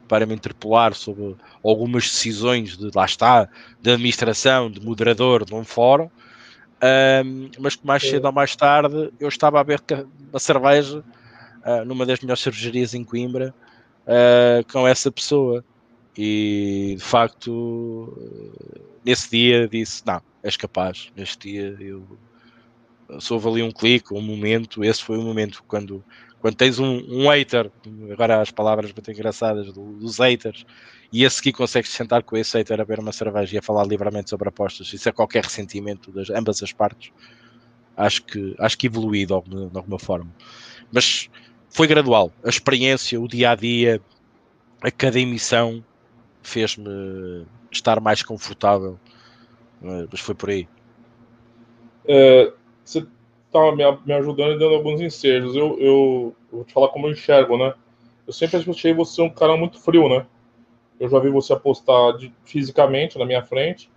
para 0.10 0.26
me 0.26 0.36
interpelar 0.36 0.94
sobre 0.94 1.38
algumas 1.64 2.04
decisões 2.04 2.78
de 2.78 2.92
lá 2.94 3.06
está, 3.06 3.48
de 3.82 3.92
administração, 3.92 4.70
de 4.70 4.82
moderador 4.82 5.46
de 5.46 5.56
um 5.56 5.64
fórum. 5.64 6.10
Um, 6.82 7.50
mas 7.60 7.78
que 7.78 7.88
mais 7.88 8.04
cedo 8.04 8.26
ou 8.26 8.32
mais 8.34 8.58
tarde 8.58 9.10
eu 9.20 9.30
estava 9.30 9.60
a 9.60 9.64
beber 9.64 9.82
uma 10.30 10.40
cerveja 10.40 11.04
uh, 11.66 11.86
numa 11.86 12.06
das 12.06 12.20
melhores 12.20 12.42
cervejarias 12.42 12.94
em 12.94 13.04
Coimbra 13.04 13.54
uh, 14.06 14.72
com 14.72 14.88
essa 14.88 15.12
pessoa. 15.12 15.64
E 16.18 16.96
de 16.98 17.04
facto, 17.04 18.18
nesse 19.06 19.30
dia 19.30 19.68
disse: 19.68 20.04
Não, 20.06 20.22
és 20.44 20.58
capaz. 20.58 21.12
Neste 21.16 21.50
dia 21.50 21.78
eu 21.80 22.06
se 23.20 23.34
ali 23.34 23.64
um 23.64 23.72
clique, 23.72 24.14
um 24.14 24.22
momento, 24.22 24.84
esse 24.84 25.04
foi 25.04 25.18
o 25.18 25.22
momento 25.22 25.64
quando, 25.68 26.04
quando 26.40 26.56
tens 26.56 26.78
um, 26.78 27.00
um 27.10 27.30
hater, 27.30 27.72
agora 28.12 28.42
as 28.42 28.52
palavras 28.52 28.92
muito 28.92 29.10
engraçadas 29.10 29.74
do, 29.74 29.94
dos 29.94 30.20
haters, 30.20 30.66
e 31.12 31.24
esse 31.24 31.40
aqui 31.40 31.52
consegues 31.52 31.90
sentar 31.90 32.22
com 32.22 32.38
esse 32.38 32.56
hater 32.58 32.80
a 32.80 32.86
beber 32.86 33.00
uma 33.00 33.12
cerveja 33.12 33.56
e 33.56 33.58
a 33.58 33.62
falar 33.62 33.86
livremente 33.88 34.30
sobre 34.30 34.48
apostas, 34.48 34.94
isso 34.94 35.10
é 35.10 35.12
qualquer 35.12 35.44
ressentimento 35.44 36.12
das 36.12 36.30
ambas 36.30 36.62
as 36.62 36.72
partes, 36.72 37.12
acho 38.00 38.24
que, 38.24 38.56
acho 38.58 38.78
que 38.78 38.88
evoluí 38.88 39.26
de 39.26 39.34
alguma, 39.34 39.68
de 39.68 39.78
alguma 39.78 40.00
forma. 40.00 40.32
Mas 40.92 41.30
foi 41.70 41.86
gradual, 41.86 42.32
a 42.44 42.50
experiência, 42.50 43.20
o 43.20 43.28
dia 43.28 43.52
a 43.52 43.56
dia, 43.56 44.02
a 44.82 44.90
cada 44.90 45.20
emissão 45.20 45.84
fez-me 46.42 47.46
estar 47.70 48.00
mais 48.00 48.24
confortável. 48.24 48.98
Mas 49.82 50.20
foi 50.22 50.34
por 50.34 50.50
aí. 50.50 50.68
É, 52.08 52.52
você 52.84 53.06
estava 53.46 53.76
me, 53.76 53.84
me, 54.06 54.14
ajudando 54.14 54.54
e 54.54 54.60
dando 54.60 54.76
alguns 54.76 55.02
ensejos. 55.02 55.56
Eu, 55.56 55.78
eu, 55.80 56.36
eu, 56.52 56.58
vou 56.58 56.64
te 56.64 56.74
falar 56.74 56.88
como 56.90 57.08
eu 57.08 57.12
enxergo, 57.12 57.58
né? 57.58 57.74
Eu 58.26 58.34
sempre 58.34 58.58
achei 58.58 58.94
você 58.94 59.22
um 59.22 59.30
cara 59.30 59.58
muito 59.58 59.80
frio, 59.80 60.08
né? 60.08 60.26
Eu 61.00 61.10
já 61.10 61.20
vi 61.20 61.30
você 61.30 61.54
apostar 61.54 62.18
de, 62.18 62.34
fisicamente 62.44 63.18
na 63.18 63.26
minha 63.26 63.44
frente. 63.44 63.90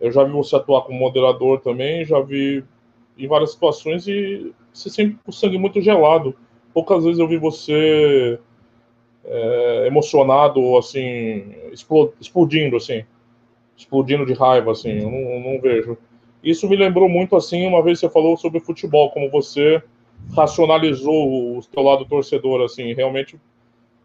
Eu 0.00 0.10
já 0.10 0.24
vi 0.24 0.32
você 0.32 0.56
atuar 0.56 0.82
como 0.82 0.98
moderador 0.98 1.60
também. 1.60 2.04
Já 2.04 2.20
vi 2.20 2.64
em 3.18 3.26
várias 3.26 3.52
situações 3.52 4.06
e 4.06 4.52
você 4.72 4.90
sempre 4.90 5.18
com 5.24 5.30
o 5.30 5.34
sangue 5.34 5.58
muito 5.58 5.80
gelado. 5.80 6.34
Poucas 6.72 7.04
vezes 7.04 7.18
eu 7.18 7.28
vi 7.28 7.36
você 7.36 8.38
é, 9.24 9.86
emocionado, 9.86 10.76
assim, 10.76 11.54
explodindo, 12.20 12.76
assim, 12.76 13.04
explodindo 13.76 14.26
de 14.26 14.32
raiva, 14.32 14.72
assim, 14.72 14.98
eu 15.00 15.10
não, 15.10 15.52
não, 15.52 15.60
vejo. 15.60 15.96
Isso 16.42 16.68
me 16.68 16.76
lembrou 16.76 17.08
muito, 17.08 17.36
assim, 17.36 17.66
uma 17.66 17.82
vez 17.82 18.00
você 18.00 18.08
falou 18.08 18.36
sobre 18.36 18.60
futebol, 18.60 19.10
como 19.10 19.30
você 19.30 19.82
racionalizou 20.34 21.58
o 21.58 21.62
seu 21.62 21.82
lado 21.82 22.04
torcedor, 22.04 22.62
assim, 22.62 22.92
realmente, 22.94 23.38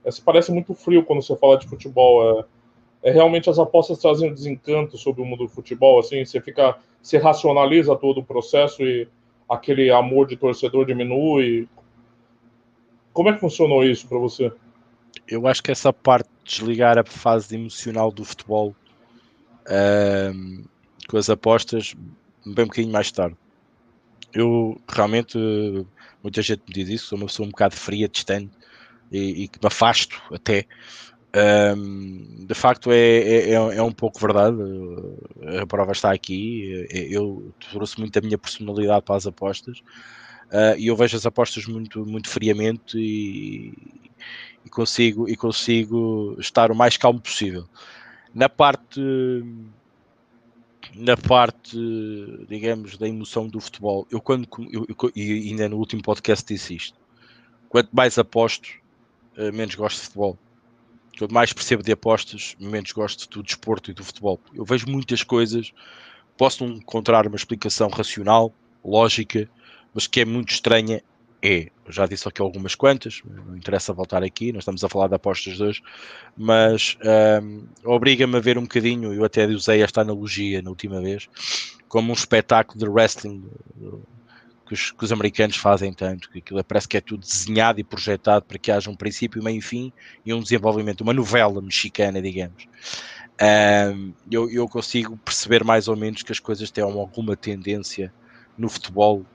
é, 0.04 0.10
parece 0.24 0.52
muito 0.52 0.74
frio 0.74 1.04
quando 1.04 1.22
você 1.22 1.36
fala 1.36 1.58
de 1.58 1.68
futebol, 1.68 2.40
é, 2.40 2.46
é 3.04 3.12
realmente 3.12 3.50
as 3.50 3.60
apostas 3.60 4.00
trazem 4.00 4.30
um 4.30 4.34
desencanto 4.34 4.98
sobre 4.98 5.22
o 5.22 5.26
mundo 5.26 5.46
do 5.46 5.50
futebol, 5.50 6.00
assim, 6.00 6.26
você 6.26 6.42
fica, 6.42 6.78
você 7.02 7.18
racionaliza 7.18 7.96
todo 7.96 8.20
o 8.20 8.24
processo 8.24 8.84
e 8.84 9.08
aquele 9.50 9.90
amor 9.92 10.28
de 10.28 10.36
torcedor 10.36 10.86
diminui. 10.86 11.68
Como 13.14 13.30
é 13.30 13.34
que 13.34 13.40
funcionou 13.40 13.84
isso 13.84 14.08
para 14.08 14.18
você? 14.18 14.52
eu 15.28 15.48
acho 15.48 15.64
que 15.64 15.72
essa 15.72 15.92
parte 15.92 16.30
de 16.44 16.52
desligar 16.52 16.98
a 16.98 17.04
fase 17.04 17.56
emocional 17.56 18.12
do 18.12 18.24
futebol 18.24 18.76
um, 20.34 20.64
com 21.08 21.18
as 21.18 21.30
apostas 21.30 21.94
bem 22.46 22.66
um 22.66 22.68
bocadinho 22.68 22.94
mais 22.94 23.12
tarde. 23.12 23.36
Eu 24.34 24.80
realmente, 24.88 25.38
muita 26.22 26.42
gente 26.42 26.64
me 26.68 26.74
diz 26.74 26.90
isso, 26.90 27.08
sou 27.08 27.18
uma 27.18 27.28
pessoa 27.28 27.48
um 27.48 27.52
bocado 27.52 27.76
fria, 27.76 28.08
distante 28.08 28.52
e, 29.12 29.44
e 29.44 29.48
que 29.48 29.60
me 29.62 29.68
afasto 29.68 30.22
até. 30.32 30.66
Um, 31.38 32.46
de 32.46 32.54
facto, 32.54 32.92
é, 32.92 33.20
é, 33.20 33.54
é, 33.54 33.84
um 33.84 33.92
pouco 33.92 34.20
verdade. 34.20 34.58
A 35.62 35.68
prova 35.68 35.92
está 35.92 36.12
aqui. 36.12 36.88
Eu 36.90 37.54
trouxe 37.72 38.00
muito 38.00 38.18
a 38.18 38.22
minha 38.22 38.38
personalidade 38.38 39.04
para 39.04 39.16
as 39.16 39.28
apostas 39.28 39.82
uh, 40.48 40.78
e 40.78 40.88
eu 40.88 40.96
vejo 40.96 41.16
as 41.16 41.26
apostas 41.26 41.66
muito, 41.66 42.06
muito 42.06 42.30
friamente 42.30 42.98
e, 42.98 43.74
e 44.66 44.70
consigo, 44.70 45.28
e 45.30 45.36
consigo 45.36 46.36
estar 46.40 46.72
o 46.72 46.76
mais 46.76 46.98
calmo 46.98 47.20
possível. 47.20 47.66
Na 48.34 48.50
parte, 48.50 49.02
na 50.94 51.18
parte, 51.18 51.78
digamos, 52.48 52.98
da 52.98 53.08
emoção 53.08 53.48
do 53.48 53.60
futebol, 53.60 54.08
eu 54.12 54.22
quando, 54.22 54.48
e 55.16 55.50
ainda 55.50 55.70
no 55.70 55.78
último 55.78 56.02
podcast 56.02 56.46
disse 56.46 56.76
isto, 56.76 57.00
quanto 57.70 57.90
mais 57.94 58.18
aposto, 58.18 58.70
eh, 59.38 59.52
menos 59.52 59.76
gosto 59.76 59.98
de 59.98 60.04
futebol. 60.04 60.38
Quanto 61.18 61.34
mais 61.34 61.52
percebo 61.52 61.84
de 61.84 61.92
apostas, 61.92 62.56
menos 62.60 62.92
gosto 62.92 63.30
do 63.30 63.44
desporto 63.44 63.90
e 63.90 63.94
do 63.94 64.04
futebol. 64.04 64.40
Eu 64.54 64.64
vejo 64.64 64.88
muitas 64.88 65.24
coisas, 65.24 65.72
posso 66.38 66.66
não 66.66 66.76
encontrar 66.76 67.26
uma 67.26 67.36
explicação 67.36 67.90
racional, 67.90 68.54
lógica, 68.84 69.50
mas 69.94 70.08
que 70.08 70.22
é 70.22 70.26
muito 70.26 70.52
estranha 70.52 71.02
é, 71.42 71.70
eu 71.86 71.92
já 71.92 72.06
disse 72.06 72.28
aqui 72.28 72.42
algumas 72.42 72.74
quantas, 72.74 73.22
não 73.24 73.56
interessa 73.56 73.94
voltar 73.94 74.24
aqui, 74.24 74.52
nós 74.52 74.62
estamos 74.62 74.84
a 74.84 74.90
falar 74.90 75.08
de 75.08 75.16
apostas 75.16 75.56
de 75.56 75.64
hoje, 75.64 75.84
mas 76.36 76.98
um, 77.42 77.68
obriga-me 77.84 78.38
a 78.38 78.40
ver 78.40 78.58
um 78.58 78.64
bocadinho, 78.64 79.14
eu 79.14 79.24
até 79.24 79.46
usei 79.46 79.82
esta 79.82 80.02
analogia 80.02 80.62
na 80.62 80.70
última 80.70 81.00
vez, 81.00 81.30
como 81.88 82.10
um 82.10 82.14
espetáculo 82.14 82.80
de 82.80 82.90
wrestling 82.90 83.46
que 84.68 84.74
os, 84.74 84.92
que 84.92 85.04
os 85.04 85.12
americanos 85.12 85.56
fazem 85.56 85.94
tanto, 85.94 86.30
que 86.30 86.40
aquilo 86.40 86.64
parece 86.64 86.88
que 86.88 86.98
é 86.98 87.02
tudo 87.02 87.22
desenhado 87.22 87.80
e 87.80 87.84
projetado 87.84 88.46
para 88.46 88.58
que 88.58 88.72
haja 88.72 88.90
um 88.90 88.96
princípio, 88.96 89.44
meio 89.44 89.60
e 89.60 89.62
fim 89.62 89.92
e 90.26 90.34
um 90.34 90.42
desenvolvimento, 90.42 91.02
uma 91.02 91.14
novela 91.14 91.62
mexicana, 91.62 92.22
digamos. 92.22 92.68
Um, 93.40 94.14
eu, 94.30 94.50
eu 94.50 94.68
consigo 94.68 95.16
perceber 95.18 95.64
mais 95.64 95.88
ou 95.88 95.96
menos 95.96 96.24
que 96.24 96.32
as 96.32 96.40
coisas 96.40 96.72
têm 96.72 96.84
alguma 96.84 97.36
tendência 97.36 98.14
no 98.58 98.68
futebol, 98.68 99.26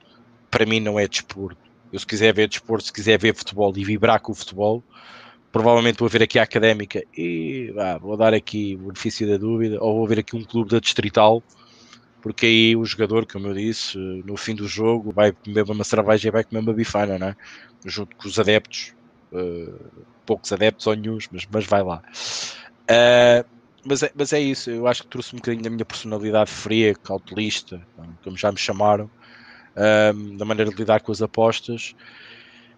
para 0.51 0.66
mim 0.66 0.80
não 0.80 0.99
é 0.99 1.07
desporto 1.07 1.72
eu, 1.93 1.99
se 1.99 2.07
quiser 2.07 2.33
ver 2.33 2.49
desporto, 2.49 2.87
se 2.87 2.93
quiser 2.93 3.18
ver 3.18 3.35
futebol 3.35 3.72
e 3.76 3.85
vibrar 3.85 4.18
com 4.20 4.33
o 4.33 4.35
futebol, 4.35 4.83
provavelmente 5.53 5.99
vou 5.99 6.09
ver 6.09 6.22
aqui 6.22 6.39
a 6.39 6.43
académica 6.43 7.05
e 7.16 7.72
vou 8.01 8.16
dar 8.16 8.33
aqui 8.33 8.78
o 8.80 8.87
benefício 8.87 9.28
da 9.28 9.37
dúvida, 9.37 9.78
ou 9.78 9.99
vou 9.99 10.07
ver 10.07 10.20
aqui 10.20 10.35
um 10.35 10.43
clube 10.43 10.70
da 10.70 10.80
Distrital, 10.80 11.43
porque 12.23 12.47
aí 12.47 12.77
o 12.77 12.85
jogador, 12.85 13.27
como 13.27 13.49
eu 13.49 13.55
disse, 13.55 13.99
no 14.25 14.37
fim 14.37 14.55
do 14.55 14.66
jogo 14.68 15.12
vai 15.12 15.33
comer 15.33 15.62
uma 15.64 15.85
cerveja 15.85 16.29
e 16.29 16.31
vai 16.33 16.45
comer 16.45 16.61
uma 16.61 16.75
bifana, 16.75 17.18
né? 17.18 17.37
junto 17.85 18.16
com 18.16 18.29
os 18.29 18.39
adeptos, 18.39 18.95
uh, 19.33 20.07
poucos 20.25 20.53
adeptos 20.53 20.87
ou 20.87 20.95
nenhum, 20.95 21.18
mas, 21.33 21.47
mas 21.51 21.66
vai 21.66 21.83
lá. 21.83 22.03
Uh, 22.91 23.45
mas, 23.85 24.03
é, 24.03 24.12
mas 24.14 24.33
é 24.33 24.41
isso, 24.41 24.70
eu 24.70 24.87
acho 24.87 25.03
que 25.03 25.09
trouxe 25.09 25.35
um 25.35 25.39
bocadinho 25.39 25.64
da 25.64 25.70
minha 25.70 25.85
personalidade 25.85 26.51
fria, 26.51 26.95
cautelista, 26.95 27.85
como 28.23 28.37
já 28.37 28.53
me 28.53 28.59
chamaram, 28.59 29.11
um, 30.14 30.37
da 30.37 30.45
maneira 30.45 30.70
de 30.70 30.77
lidar 30.77 31.01
com 31.01 31.11
as 31.11 31.23
apostas. 31.23 31.95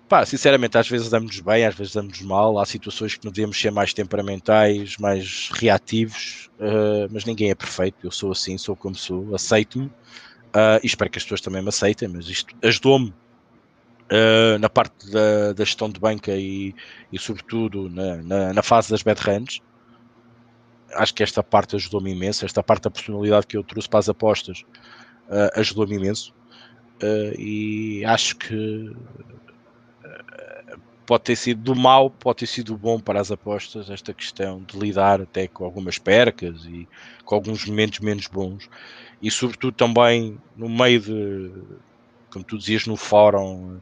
Pá, 0.09 0.25
sinceramente, 0.27 0.77
às 0.77 0.89
vezes 0.89 1.09
damos 1.09 1.41
bem, 1.41 1.65
às 1.65 1.75
vezes 1.75 1.95
damos 1.95 2.21
mal. 2.21 2.59
Há 2.59 2.67
situações 2.67 3.17
que 3.17 3.31
devemos 3.31 3.59
ser 3.59 3.71
mais 3.71 3.95
temperamentais, 3.95 4.99
mais 4.99 5.49
reativos, 5.51 6.51
uh, 6.59 7.09
mas 7.11 7.25
ninguém 7.25 7.51
é 7.51 7.55
perfeito. 7.55 8.07
Eu 8.07 8.11
sou 8.11 8.33
assim, 8.33 8.59
sou 8.59 8.77
como 8.77 8.95
sou, 8.95 9.35
aceito-me 9.35 9.87
uh, 9.87 10.79
e 10.83 10.87
espero 10.87 11.11
que 11.11 11.19
as 11.19 11.25
pessoas 11.25 11.41
também 11.41 11.63
me 11.63 11.71
aceitem. 11.71 12.09
Mas 12.09 12.29
isto 12.29 12.55
ajudou-me 12.63 13.15
uh, 14.13 14.59
na 14.61 14.69
parte 14.69 15.11
da, 15.11 15.55
da, 15.55 15.65
gestão 15.65 15.89
de 15.89 15.99
banca 15.99 16.33
e, 16.33 16.75
e 17.11 17.19
sobretudo, 17.19 17.89
na, 17.89 18.17
na, 18.17 18.53
na 18.53 18.63
fase 18.63 18.91
das 18.91 19.03
bad 19.03 19.21
runs. 19.23 19.63
Acho 20.97 21.15
que 21.15 21.23
esta 21.23 21.43
parte 21.43 21.77
ajudou-me 21.77 22.13
imenso. 22.13 22.45
Esta 22.45 22.63
parte 22.63 22.83
da 22.83 22.91
personalidade 22.91 23.47
que 23.47 23.57
eu 23.57 23.65
trouxe 23.65 23.89
para 23.89 24.01
as 24.01 24.09
apostas 24.09 24.65
ajudou-me 25.57 25.97
imenso 25.97 26.35
e 27.39 28.05
acho 28.05 28.37
que 28.37 28.93
pode 31.07 31.25
ter 31.25 31.37
sido 31.37 31.63
do 31.63 31.75
mal, 31.75 32.11
pode 32.11 32.39
ter 32.39 32.47
sido 32.47 32.77
bom 32.77 32.99
para 32.99 33.21
as 33.21 33.31
apostas, 33.31 33.91
esta 33.91 34.13
questão 34.13 34.63
de 34.63 34.79
lidar 34.79 35.21
até 35.21 35.47
com 35.47 35.65
algumas 35.65 35.99
percas 35.99 36.65
e 36.65 36.89
com 37.25 37.35
alguns 37.35 37.65
momentos 37.67 38.01
menos 38.01 38.27
bons. 38.27 38.69
E 39.21 39.31
sobretudo 39.31 39.75
também 39.75 40.39
no 40.57 40.69
meio 40.69 41.01
de, 41.01 41.53
como 42.31 42.45
tu 42.45 42.59
dizias 42.59 42.87
no 42.87 42.97
fórum, 42.97 43.81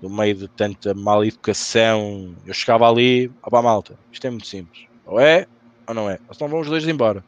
no 0.00 0.10
meio 0.10 0.34
de 0.34 0.48
tanta 0.48 0.94
mal 0.94 1.24
educação, 1.24 2.34
eu 2.46 2.54
chegava 2.54 2.88
ali, 2.88 3.30
opá 3.42 3.62
malta, 3.62 3.98
isto 4.10 4.26
é 4.26 4.30
muito 4.30 4.46
simples, 4.46 4.86
ou 5.06 5.20
é 5.20 5.46
ou 5.86 5.94
não 5.94 6.08
é, 6.08 6.18
ou 6.28 6.34
senão 6.34 6.50
vão 6.50 6.60
os 6.60 6.68
dois 6.68 6.86
embora. 6.86 7.24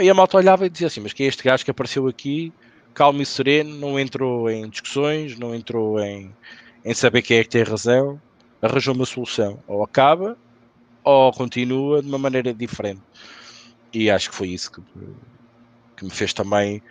E 0.00 0.08
a 0.08 0.14
malta 0.14 0.36
olhava 0.36 0.64
e 0.66 0.70
dizia 0.70 0.86
assim, 0.86 1.00
mas 1.00 1.12
que 1.12 1.22
é 1.22 1.26
este 1.26 1.42
gajo 1.42 1.64
que 1.64 1.70
apareceu 1.70 2.06
aqui, 2.08 2.52
calmo 2.94 3.20
e 3.20 3.26
sereno, 3.26 3.76
não 3.76 3.98
entrou 3.98 4.50
em 4.50 4.68
discussões, 4.68 5.38
não 5.38 5.54
entrou 5.54 6.00
em, 6.00 6.34
em 6.84 6.94
saber 6.94 7.22
quem 7.22 7.38
é 7.38 7.44
que 7.44 7.50
tem 7.50 7.62
razão, 7.62 8.20
arranjou 8.60 8.94
uma 8.94 9.06
solução. 9.06 9.62
Ou 9.66 9.82
acaba, 9.82 10.36
ou 11.04 11.32
continua 11.32 12.02
de 12.02 12.08
uma 12.08 12.18
maneira 12.18 12.52
diferente. 12.52 13.02
E 13.92 14.10
acho 14.10 14.30
que 14.30 14.36
foi 14.36 14.48
isso 14.48 14.72
que, 14.72 14.82
que 15.96 16.04
me 16.04 16.10
fez 16.10 16.32
também 16.32 16.82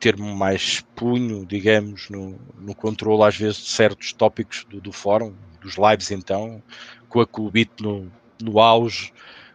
ter 0.00 0.16
mais 0.16 0.80
punho, 0.94 1.46
digamos, 1.46 2.10
no, 2.10 2.38
no 2.58 2.74
controle 2.74 3.22
às 3.22 3.36
vezes 3.36 3.58
de 3.58 3.70
certos 3.70 4.12
tópicos 4.12 4.66
do, 4.68 4.80
do 4.80 4.92
fórum, 4.92 5.34
dos 5.62 5.76
lives 5.76 6.10
então, 6.10 6.62
com 7.08 7.20
a 7.20 7.26
Cubit 7.26 7.70
no, 7.80 8.12
no 8.42 8.60
auge, 8.60 9.12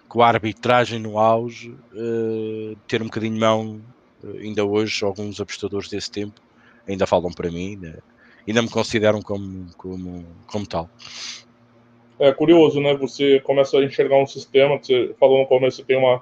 com 0.08 0.24
a 0.24 0.28
arbitragem 0.28 1.00
no 1.00 1.20
auge, 1.20 1.70
uh, 1.94 2.76
ter 2.88 3.02
um 3.02 3.06
bocadinho 3.06 3.34
de 3.34 3.40
mão, 3.40 3.82
uh, 4.24 4.38
ainda 4.38 4.66
hoje, 4.66 5.06
alguns 5.06 5.40
apostadores 5.40 5.88
desse 5.88 6.10
tempo 6.10 6.42
ainda 6.88 7.06
falam 7.06 7.32
para 7.32 7.52
mim, 7.52 7.80
ainda, 8.50 8.62
me 8.62 8.70
consideram 8.70 9.22
como, 9.22 9.68
como, 9.78 10.26
como 10.48 10.68
tal. 10.68 10.90
É 12.20 12.32
curioso, 12.34 12.82
né? 12.82 12.94
Você 12.96 13.40
começa 13.40 13.78
a 13.78 13.84
enxergar 13.84 14.18
um 14.18 14.28
sistema, 14.28 14.78
você 14.78 15.16
falou 15.20 15.40
no 15.40 15.48
começo, 15.48 15.86
tem 15.86 15.98
uma 15.98 16.22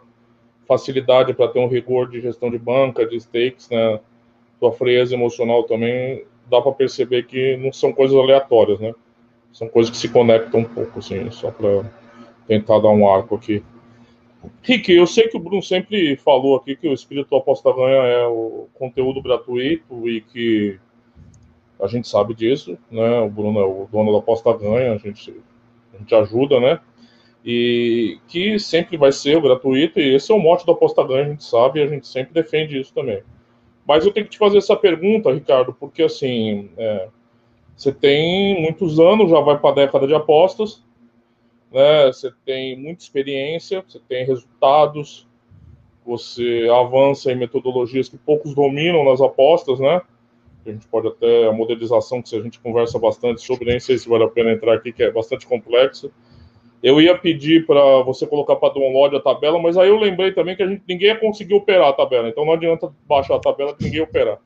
facilidade 0.68 1.34
para 1.34 1.48
ter 1.48 1.60
um 1.60 1.68
rigor 1.68 2.10
de 2.10 2.22
gestão 2.22 2.52
de 2.52 2.60
banca, 2.60 3.06
de 3.06 3.20
stakes, 3.20 3.70
né? 3.70 4.00
Sua 4.60 4.72
frieza 4.72 5.16
emocional 5.16 5.64
também 5.64 6.24
dá 6.50 6.62
para 6.62 6.72
perceber 6.72 7.24
que 7.24 7.58
não 7.58 7.72
são 7.72 7.92
coisas 7.92 8.16
aleatórias, 8.16 8.80
né? 8.80 8.94
São 9.52 9.68
coisas 9.68 9.90
que 9.90 9.98
se 9.98 10.10
conectam 10.10 10.62
um 10.62 10.66
pouco, 10.66 11.00
assim, 11.00 11.30
só 11.32 11.50
para 11.50 11.84
tentar 12.48 12.80
dar 12.80 12.90
um 12.90 13.10
arco 13.10 13.36
aqui. 13.36 13.64
Rick, 14.62 14.92
eu 14.92 15.08
sei 15.08 15.28
que 15.28 15.38
o 15.38 15.40
Bruno 15.40 15.64
sempre 15.64 16.16
falou 16.18 16.56
aqui 16.56 16.76
que 16.76 16.88
o 16.88 16.94
Espírito 16.94 17.36
Aposta 17.36 17.74
Ganha 17.74 18.04
é 18.04 18.28
o 18.28 18.68
conteúdo 18.76 19.22
gratuito 19.22 20.08
e 20.08 20.22
que 20.22 20.80
a 21.80 21.88
gente 21.88 22.08
sabe 22.08 22.34
disso, 22.34 22.78
né? 22.90 23.20
O 23.22 23.30
Bruno 23.30 23.60
é 23.60 23.66
o 23.66 23.88
dono 23.92 24.12
da 24.12 24.20
Aposta 24.20 24.52
Ganha, 24.54 24.94
a 24.94 24.98
gente 24.98 25.34
a 25.94 25.98
gente 25.98 26.16
ajuda, 26.16 26.60
né? 26.60 26.80
E 27.44 28.20
que 28.28 28.60
sempre 28.60 28.98
vai 28.98 29.12
ser 29.12 29.38
o 29.38 29.42
gratuito, 29.42 30.00
e 30.00 30.16
esse 30.16 30.32
é 30.32 30.36
o 30.36 30.40
mote 30.40 30.66
da 30.66 30.74
aposta 30.74 31.04
ganha, 31.04 31.26
a 31.26 31.30
gente 31.30 31.44
sabe, 31.44 31.80
e 31.80 31.84
a 31.84 31.88
gente 31.88 32.08
sempre 32.08 32.34
defende 32.34 32.80
isso 32.80 32.94
também. 32.94 33.24
Mas 33.88 34.06
eu 34.06 34.12
tenho 34.12 34.26
que 34.26 34.34
te 34.34 34.38
fazer 34.38 34.58
essa 34.58 34.76
pergunta, 34.76 35.32
Ricardo, 35.32 35.74
porque 35.74 36.04
assim, 36.04 36.70
é, 36.78 37.08
você 37.76 37.92
tem 37.92 38.62
muitos 38.62 39.00
anos, 39.00 39.30
já 39.30 39.40
vai 39.40 39.58
para 39.58 39.70
a 39.70 39.74
década 39.74 40.06
de 40.06 40.14
apostas, 40.14 40.84
né? 41.72 42.08
Você 42.08 42.32
tem 42.46 42.78
muita 42.78 43.04
experiência, 43.04 43.84
você 43.88 44.00
tem 44.08 44.26
resultados, 44.26 45.26
você 46.06 46.68
avança 46.70 47.32
em 47.32 47.36
metodologias 47.36 48.10
que 48.10 48.18
poucos 48.18 48.54
dominam 48.54 49.06
nas 49.06 49.22
apostas, 49.22 49.80
né? 49.80 50.02
A 50.70 50.74
gente 50.74 50.88
pode 50.88 51.08
até 51.08 51.48
a 51.48 51.52
modelização 51.52 52.22
que 52.22 52.36
a 52.36 52.42
gente 52.42 52.60
conversa 52.60 53.00
bastante 53.00 53.42
sobre, 53.42 53.70
nem 53.70 53.80
sei 53.80 53.98
se 53.98 54.08
vale 54.08 54.24
a 54.24 54.30
pena 54.30 54.52
entrar 54.52 54.74
aqui, 54.74 54.92
que 54.92 55.04
é 55.04 55.12
bastante 55.12 55.46
complexo. 55.48 56.12
Eu 56.82 57.02
ia 57.02 57.18
pedir 57.18 57.66
para 57.66 58.02
você 58.04 58.28
colocar 58.28 58.56
para 58.56 58.74
download 58.74 59.16
a 59.16 59.20
tabela, 59.20 59.60
mas 59.60 59.78
aí 59.78 59.90
eu 59.90 59.98
lembrei 59.98 60.32
também 60.32 60.56
que 60.56 60.64
a 60.64 60.68
gente, 60.68 60.84
ninguém 60.88 61.10
ia 61.10 61.20
conseguir 61.20 61.56
operar 61.56 61.90
a 61.90 61.94
tabela, 61.94 62.30
então 62.30 62.46
não 62.46 62.54
adianta 62.54 62.94
baixar 63.08 63.36
a 63.36 63.40
tabela 63.40 63.76
que 63.76 63.84
ninguém 63.84 64.02
operar. 64.02 64.40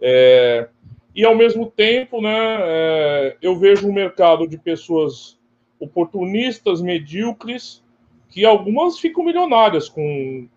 É, 0.00 0.68
e 1.14 1.24
ao 1.24 1.34
mesmo 1.34 1.66
tempo, 1.66 2.20
né, 2.20 2.58
é, 2.60 3.36
eu 3.42 3.56
vejo 3.56 3.88
um 3.88 3.92
mercado 3.92 4.46
de 4.46 4.58
pessoas 4.58 5.38
oportunistas, 5.80 6.80
medíocres, 6.80 7.82
que 8.28 8.44
algumas 8.44 8.98
ficam 8.98 9.24
milionárias 9.24 9.88
com 9.88 10.48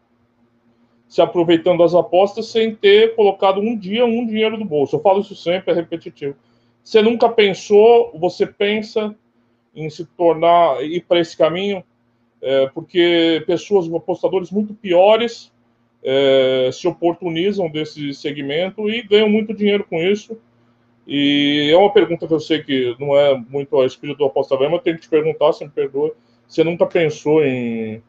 se 1.09 1.21
aproveitando 1.21 1.79
das 1.79 1.95
apostas 1.95 2.47
sem 2.49 2.75
ter 2.75 3.15
colocado 3.15 3.59
um 3.59 3.75
dia 3.75 4.05
um 4.05 4.27
dinheiro 4.27 4.55
no 4.57 4.63
bolso. 4.63 4.95
Eu 4.95 5.01
falo 5.01 5.21
isso 5.21 5.35
sempre, 5.35 5.71
é 5.71 5.75
repetitivo. 5.75 6.35
Você 6.83 7.01
nunca 7.01 7.27
pensou, 7.27 8.11
você 8.17 8.45
pensa 8.45 9.15
em 9.75 9.89
se 9.89 10.05
tornar, 10.05 10.83
ir 10.83 11.01
para 11.01 11.19
esse 11.19 11.35
caminho, 11.35 11.83
é, 12.41 12.67
porque 12.67 13.43
pessoas, 13.47 13.91
apostadores 13.91 14.51
muito 14.51 14.73
piores, 14.75 15.51
é, 16.03 16.69
se 16.71 16.87
oportunizam 16.87 17.69
desse 17.69 18.13
segmento 18.13 18.87
e 18.87 19.01
ganham 19.01 19.29
muito 19.29 19.53
dinheiro 19.53 19.83
com 19.83 19.97
isso. 19.97 20.39
E 21.07 21.71
é 21.73 21.77
uma 21.77 21.91
pergunta 21.91 22.27
que 22.27 22.33
eu 22.33 22.39
sei 22.39 22.61
que 22.61 22.95
não 22.99 23.17
é 23.17 23.35
muito 23.49 23.79
a 23.79 23.85
espírito 23.85 24.19
do 24.19 24.25
aposta 24.25 24.55
mas 24.55 24.71
eu 24.71 24.79
tenho 24.79 24.95
que 24.95 25.01
te 25.01 25.09
perguntar, 25.09 25.53
se 25.53 25.65
me 25.65 25.71
perdoa, 25.71 26.13
você 26.47 26.63
nunca 26.63 26.85
pensou 26.85 27.43
em 27.43 28.01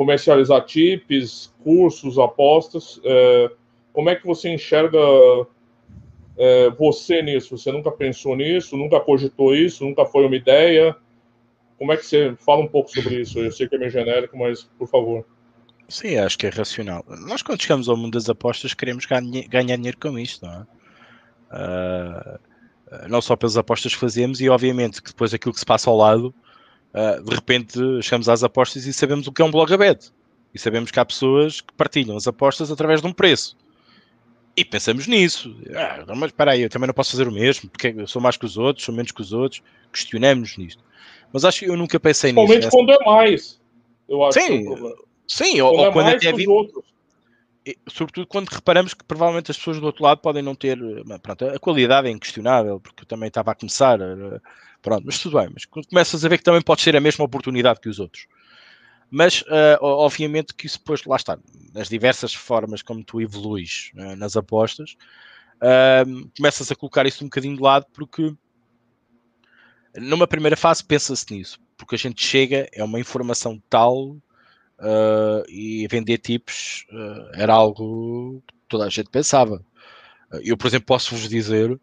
comercializar 0.00 0.64
tips, 0.64 1.52
cursos, 1.62 2.18
apostas. 2.18 2.98
É, 3.04 3.50
como 3.92 4.08
é 4.08 4.16
que 4.16 4.26
você 4.26 4.48
enxerga 4.48 4.98
é, 6.38 6.70
você 6.70 7.20
nisso? 7.20 7.58
Você 7.58 7.70
nunca 7.70 7.90
pensou 7.90 8.34
nisso? 8.34 8.78
Nunca 8.78 8.98
cogitou 8.98 9.54
isso? 9.54 9.84
Nunca 9.84 10.06
foi 10.06 10.24
uma 10.24 10.34
ideia? 10.34 10.96
Como 11.76 11.92
é 11.92 11.98
que 11.98 12.06
você 12.06 12.34
fala 12.36 12.62
um 12.62 12.66
pouco 12.66 12.90
sobre 12.90 13.20
isso? 13.20 13.40
Eu 13.40 13.52
sei 13.52 13.68
que 13.68 13.74
é 13.74 13.78
meio 13.78 13.90
genérico, 13.90 14.38
mas 14.38 14.62
por 14.78 14.88
favor. 14.88 15.22
Sim, 15.86 16.16
acho 16.16 16.38
que 16.38 16.46
é 16.46 16.48
racional. 16.48 17.04
Nós, 17.06 17.42
quando 17.42 17.60
chegamos 17.60 17.86
ao 17.86 17.96
mundo 17.96 18.14
das 18.14 18.30
apostas, 18.30 18.72
queremos 18.72 19.04
ganhar 19.04 19.76
dinheiro 19.76 19.98
com 19.98 20.18
isto, 20.18 20.46
não 20.46 20.54
é? 20.54 20.66
Uh, 21.52 23.06
não 23.06 23.20
só 23.20 23.36
pelas 23.36 23.58
apostas 23.58 23.92
que 23.92 24.00
fazemos, 24.00 24.40
e 24.40 24.48
obviamente 24.48 25.02
que 25.02 25.10
depois 25.10 25.34
aquilo 25.34 25.52
que 25.52 25.60
se 25.60 25.66
passa 25.66 25.90
ao 25.90 25.96
lado 25.98 26.34
uh, 26.94 27.22
de 27.22 27.34
repente 27.34 27.78
chegamos 28.02 28.28
às 28.28 28.42
apostas 28.42 28.86
e 28.86 28.92
sabemos 28.92 29.26
o 29.26 29.32
que 29.32 29.42
é 29.42 29.44
um 29.44 29.50
blog 29.50 29.72
aberto. 29.72 30.12
E 30.52 30.58
sabemos 30.58 30.90
que 30.90 30.98
há 30.98 31.04
pessoas 31.04 31.60
que 31.60 31.72
partilham 31.74 32.16
as 32.16 32.26
apostas 32.26 32.70
através 32.70 33.00
de 33.00 33.06
um 33.06 33.12
preço. 33.12 33.56
E 34.56 34.64
pensamos 34.64 35.06
nisso. 35.06 35.56
Ah, 35.74 36.04
mas 36.08 36.30
espera 36.30 36.52
aí, 36.52 36.62
eu 36.62 36.68
também 36.68 36.86
não 36.86 36.94
posso 36.94 37.12
fazer 37.12 37.28
o 37.28 37.32
mesmo, 37.32 37.70
porque 37.70 37.94
eu 37.96 38.06
sou 38.06 38.20
mais 38.20 38.36
que 38.36 38.44
os 38.44 38.58
outros, 38.58 38.84
sou 38.84 38.94
menos 38.94 39.12
que 39.12 39.20
os 39.20 39.32
outros. 39.32 39.62
Questionamos 39.92 40.56
nisto. 40.56 40.82
Mas 41.32 41.44
acho 41.44 41.60
que 41.60 41.66
eu 41.66 41.76
nunca 41.76 41.98
pensei 42.00 42.32
nisso. 42.32 42.46
Principalmente 42.46 42.96
quando 42.96 43.02
é 43.02 43.04
mais. 43.04 43.60
Eu 44.08 44.24
acho 44.24 44.40
sim, 44.40 44.58
é 44.58 44.94
sim, 45.26 45.60
quando 45.60 45.78
ou, 45.78 45.86
é 45.86 45.92
quando 45.92 46.08
até 46.08 46.32
vi... 46.32 46.48
outros. 46.48 46.84
Sobretudo 47.86 48.26
quando 48.26 48.48
reparamos 48.48 48.94
que 48.94 49.04
provavelmente 49.04 49.50
as 49.50 49.56
pessoas 49.56 49.78
do 49.78 49.86
outro 49.86 50.02
lado 50.02 50.20
podem 50.20 50.42
não 50.42 50.56
ter. 50.56 50.78
Pronto, 51.22 51.46
a 51.46 51.58
qualidade 51.58 52.08
é 52.08 52.10
inquestionável, 52.10 52.80
porque 52.80 53.04
eu 53.04 53.06
também 53.06 53.28
estava 53.28 53.52
a 53.52 53.54
começar. 53.54 54.00
Pronto, 54.82 55.04
mas 55.04 55.18
tudo 55.18 55.38
bem. 55.38 55.50
Mas 55.52 55.64
começas 55.64 56.24
a 56.24 56.28
ver 56.28 56.38
que 56.38 56.44
também 56.44 56.62
pode 56.62 56.80
ser 56.80 56.96
a 56.96 57.00
mesma 57.00 57.24
oportunidade 57.24 57.80
que 57.80 57.88
os 57.88 57.98
outros. 57.98 58.26
Mas, 59.10 59.42
uh, 59.42 59.78
obviamente, 59.80 60.54
que 60.54 60.66
isso 60.66 60.78
depois, 60.78 61.04
lá 61.04 61.16
está, 61.16 61.36
nas 61.74 61.88
diversas 61.88 62.32
formas 62.32 62.80
como 62.80 63.02
tu 63.02 63.20
evoluís 63.20 63.90
uh, 63.96 64.14
nas 64.14 64.36
apostas, 64.36 64.96
uh, 65.56 66.30
começas 66.36 66.70
a 66.70 66.76
colocar 66.76 67.06
isso 67.06 67.24
um 67.24 67.26
bocadinho 67.26 67.56
de 67.56 67.62
lado, 67.62 67.86
porque 67.92 68.32
numa 69.96 70.28
primeira 70.28 70.56
fase 70.56 70.84
pensa-se 70.84 71.26
nisso, 71.34 71.58
porque 71.76 71.96
a 71.96 71.98
gente 71.98 72.24
chega, 72.24 72.68
é 72.72 72.84
uma 72.84 73.00
informação 73.00 73.60
tal 73.68 74.16
e 75.46 75.86
vender 75.90 76.16
tipos 76.16 76.86
era 77.34 77.52
algo 77.52 78.42
que 78.46 78.54
toda 78.66 78.86
a 78.86 78.88
gente 78.88 79.10
pensava. 79.10 79.62
Eu, 80.42 80.56
por 80.56 80.68
exemplo, 80.68 80.86
posso 80.86 81.14
vos 81.14 81.28
dizer 81.28 81.78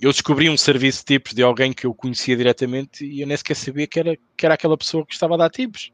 eu 0.00 0.12
descobri 0.12 0.48
um 0.48 0.56
serviço 0.56 1.00
de 1.00 1.04
tipos 1.06 1.32
de 1.32 1.42
alguém 1.42 1.72
que 1.72 1.86
eu 1.86 1.92
conhecia 1.92 2.36
diretamente 2.36 3.04
e 3.04 3.20
eu 3.20 3.26
nem 3.26 3.36
sequer 3.36 3.56
sabia 3.56 3.86
que 3.86 3.98
era, 3.98 4.18
que 4.36 4.46
era 4.46 4.54
aquela 4.54 4.76
pessoa 4.76 5.04
que 5.04 5.12
estava 5.12 5.34
a 5.34 5.38
dar 5.38 5.50
tipos. 5.50 5.92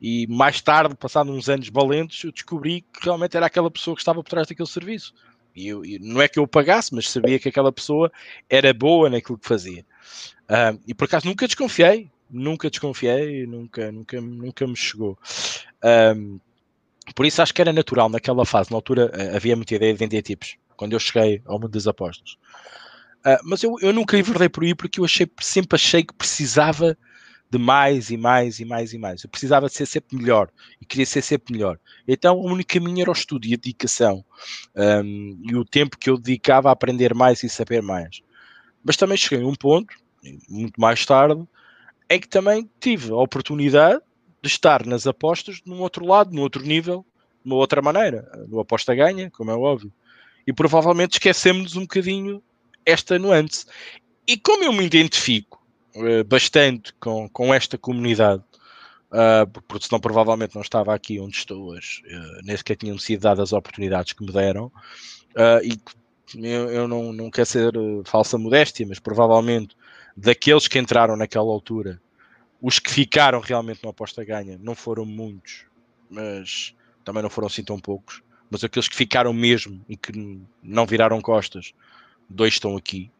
E 0.00 0.26
mais 0.26 0.60
tarde, 0.60 0.94
passado 0.94 1.32
uns 1.32 1.48
anos 1.48 1.68
valentes, 1.68 2.22
eu 2.24 2.32
descobri 2.32 2.82
que 2.82 3.04
realmente 3.04 3.36
era 3.36 3.46
aquela 3.46 3.70
pessoa 3.70 3.96
que 3.96 4.02
estava 4.02 4.22
por 4.22 4.28
trás 4.28 4.46
daquele 4.46 4.68
serviço. 4.68 5.14
E, 5.54 5.68
eu, 5.68 5.82
não 6.00 6.20
é 6.20 6.28
que 6.28 6.38
eu 6.38 6.46
pagasse, 6.46 6.94
mas 6.94 7.08
sabia 7.08 7.38
que 7.38 7.48
aquela 7.48 7.72
pessoa 7.72 8.12
era 8.48 8.72
boa 8.74 9.08
naquilo 9.08 9.38
que 9.38 9.48
fazia. 9.48 9.84
Uh, 10.42 10.78
e 10.86 10.94
por 10.94 11.04
acaso 11.04 11.26
nunca 11.26 11.46
desconfiei, 11.46 12.10
nunca 12.30 12.68
desconfiei, 12.68 13.46
nunca, 13.46 13.90
nunca, 13.90 14.20
nunca 14.20 14.66
me 14.66 14.76
chegou. 14.76 15.18
Um, 16.16 16.38
por 17.14 17.24
isso 17.24 17.40
acho 17.40 17.54
que 17.54 17.62
era 17.62 17.72
natural 17.72 18.08
naquela 18.08 18.44
fase, 18.44 18.70
na 18.70 18.76
altura 18.76 19.12
havia 19.34 19.56
muita 19.56 19.74
ideia 19.74 19.92
de 19.92 19.98
vender 19.98 20.22
tipos, 20.22 20.56
quando 20.76 20.94
eu 20.94 20.98
cheguei 20.98 21.40
ao 21.44 21.58
mundo 21.58 21.70
das 21.70 21.86
apostas. 21.86 22.36
Uh, 23.26 23.40
mas 23.42 23.62
eu, 23.62 23.76
eu 23.80 23.92
nunca 23.92 24.18
enverdei 24.18 24.48
por 24.48 24.64
aí 24.64 24.74
porque 24.74 25.00
eu 25.00 25.04
achei, 25.04 25.26
sempre 25.40 25.76
achei 25.76 26.02
que 26.04 26.12
precisava 26.12 26.96
de 27.50 27.58
mais 27.58 28.10
e 28.10 28.16
mais 28.16 28.58
e 28.58 28.64
mais 28.64 28.92
e 28.92 28.98
mais. 28.98 29.22
Eu 29.22 29.30
precisava 29.30 29.66
de 29.66 29.74
ser 29.74 29.86
sempre 29.86 30.16
melhor 30.16 30.50
e 30.80 30.84
queria 30.84 31.06
ser 31.06 31.22
sempre 31.22 31.54
melhor. 31.54 31.78
Então 32.06 32.36
o 32.36 32.46
único 32.46 32.74
caminho 32.74 33.02
era 33.02 33.10
o 33.10 33.12
estudo 33.12 33.46
e 33.46 33.54
a 33.54 33.56
dedicação 33.56 34.24
um, 34.74 35.40
e 35.48 35.54
o 35.54 35.64
tempo 35.64 35.96
que 35.96 36.10
eu 36.10 36.18
dedicava 36.18 36.68
a 36.68 36.72
aprender 36.72 37.14
mais 37.14 37.42
e 37.42 37.48
saber 37.48 37.80
mais. 37.80 38.20
Mas 38.82 38.96
também 38.96 39.16
cheguei 39.16 39.44
a 39.44 39.48
um 39.48 39.54
ponto, 39.54 39.94
muito 40.48 40.80
mais 40.80 41.06
tarde, 41.06 41.42
em 42.10 42.20
que 42.20 42.28
também 42.28 42.68
tive 42.80 43.12
a 43.12 43.16
oportunidade 43.16 44.00
de 44.42 44.48
estar 44.48 44.84
nas 44.84 45.06
apostas 45.06 45.62
num 45.64 45.80
outro 45.80 46.04
lado, 46.04 46.34
num 46.34 46.42
outro 46.42 46.62
nível, 46.62 47.06
de 47.44 47.50
uma 47.50 47.56
outra 47.56 47.80
maneira, 47.80 48.28
no 48.48 48.60
aposta 48.60 48.94
ganha, 48.94 49.30
como 49.30 49.50
é 49.50 49.54
óbvio. 49.54 49.92
E 50.46 50.52
provavelmente 50.52 51.12
esquecemos 51.12 51.76
um 51.76 51.82
bocadinho 51.82 52.42
esta 52.84 53.18
nuance. 53.18 53.66
E 54.26 54.36
como 54.36 54.64
eu 54.64 54.72
me 54.72 54.84
identifico 54.84 55.62
uh, 55.96 56.24
bastante 56.24 56.92
com, 56.94 57.28
com 57.28 57.52
esta 57.52 57.76
comunidade, 57.76 58.42
uh, 59.10 59.60
porque 59.68 59.86
senão 59.86 60.00
provavelmente 60.00 60.54
não 60.54 60.62
estava 60.62 60.94
aqui 60.94 61.20
onde 61.20 61.36
estou 61.36 61.70
hoje, 61.70 62.02
uh, 62.06 62.42
nem 62.42 62.56
sequer 62.56 62.78
sido 62.98 63.20
dadas 63.20 63.50
as 63.50 63.52
oportunidades 63.52 64.12
que 64.12 64.24
me 64.24 64.32
deram, 64.32 64.66
uh, 64.66 65.62
e 65.62 65.78
eu, 66.36 66.70
eu, 66.70 66.88
não, 66.88 67.12
não 67.12 67.30
quero 67.30 67.46
ser 67.46 67.72
falsa 68.04 68.36
modéstia, 68.36 68.86
mas 68.88 68.98
provavelmente 68.98 69.76
daqueles 70.16 70.66
que 70.66 70.78
entraram 70.78 71.16
naquela 71.16 71.50
altura, 71.50 72.00
os 72.60 72.78
que 72.78 72.90
ficaram 72.90 73.40
realmente 73.40 73.82
no 73.82 73.90
aposta 73.90 74.24
ganha 74.24 74.58
não 74.60 74.74
foram 74.74 75.04
muitos, 75.04 75.66
mas 76.08 76.74
também 77.04 77.22
não 77.22 77.30
foram 77.30 77.46
assim 77.46 77.62
tão 77.62 77.78
poucos. 77.78 78.22
Mas 78.50 78.64
aqueles 78.64 78.88
que 78.88 78.96
ficaram 78.96 79.32
mesmo 79.32 79.84
e 79.88 79.96
que 79.96 80.12
não 80.62 80.86
viraram 80.86 81.20
costas, 81.20 81.72
dois 82.28 82.54
estão 82.54 82.76
aqui 82.76 83.10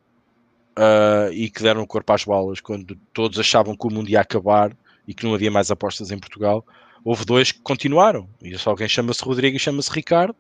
uh, 0.79 1.33
e 1.33 1.51
que 1.51 1.63
deram 1.63 1.83
o 1.83 1.87
corpo 1.87 2.13
às 2.13 2.25
balas 2.25 2.61
quando 2.61 2.97
todos 3.13 3.39
achavam 3.39 3.77
que 3.77 3.87
o 3.87 3.91
mundo 3.91 4.09
ia 4.09 4.21
acabar 4.21 4.77
e 5.07 5.15
que 5.15 5.25
não 5.25 5.35
havia 5.35 5.51
mais 5.51 5.71
apostas 5.71 6.11
em 6.11 6.19
Portugal. 6.19 6.65
Houve 7.05 7.25
dois 7.25 7.53
que 7.53 7.61
continuaram. 7.61 8.29
E 8.43 8.57
só 8.59 8.71
alguém 8.71 8.89
chama-se 8.89 9.23
Rodrigo 9.23 9.57
e 9.57 9.61
chama-se 9.61 9.91
Ricardo. 9.91 10.37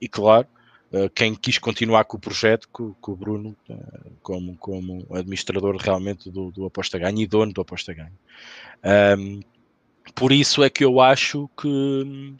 E 0.00 0.08
claro, 0.08 0.46
uh, 0.92 1.10
quem 1.10 1.34
quis 1.34 1.58
continuar 1.58 2.04
com 2.04 2.16
o 2.16 2.20
projeto, 2.20 2.68
com, 2.70 2.94
com 2.94 3.12
o 3.12 3.16
Bruno, 3.16 3.56
uh, 3.68 4.10
como, 4.22 4.56
como 4.56 5.06
administrador 5.12 5.76
realmente 5.76 6.30
do, 6.30 6.50
do 6.50 6.66
Aposta 6.66 6.98
Ganho 6.98 7.20
e 7.20 7.26
dono 7.26 7.52
do 7.52 7.60
Aposta 7.60 7.92
Ganho. 7.92 8.16
Um, 9.18 9.40
por 10.14 10.32
isso 10.32 10.62
é 10.62 10.70
que 10.70 10.84
eu 10.84 11.00
acho 11.00 11.48
que, 11.60 12.36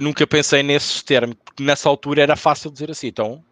nunca 0.00 0.26
pensei 0.26 0.62
nesses 0.62 1.02
termos, 1.02 1.36
porque 1.44 1.62
nessa 1.62 1.88
altura 1.88 2.22
era 2.22 2.36
fácil 2.36 2.70
dizer 2.70 2.90
assim, 2.90 3.08
então 3.08 3.44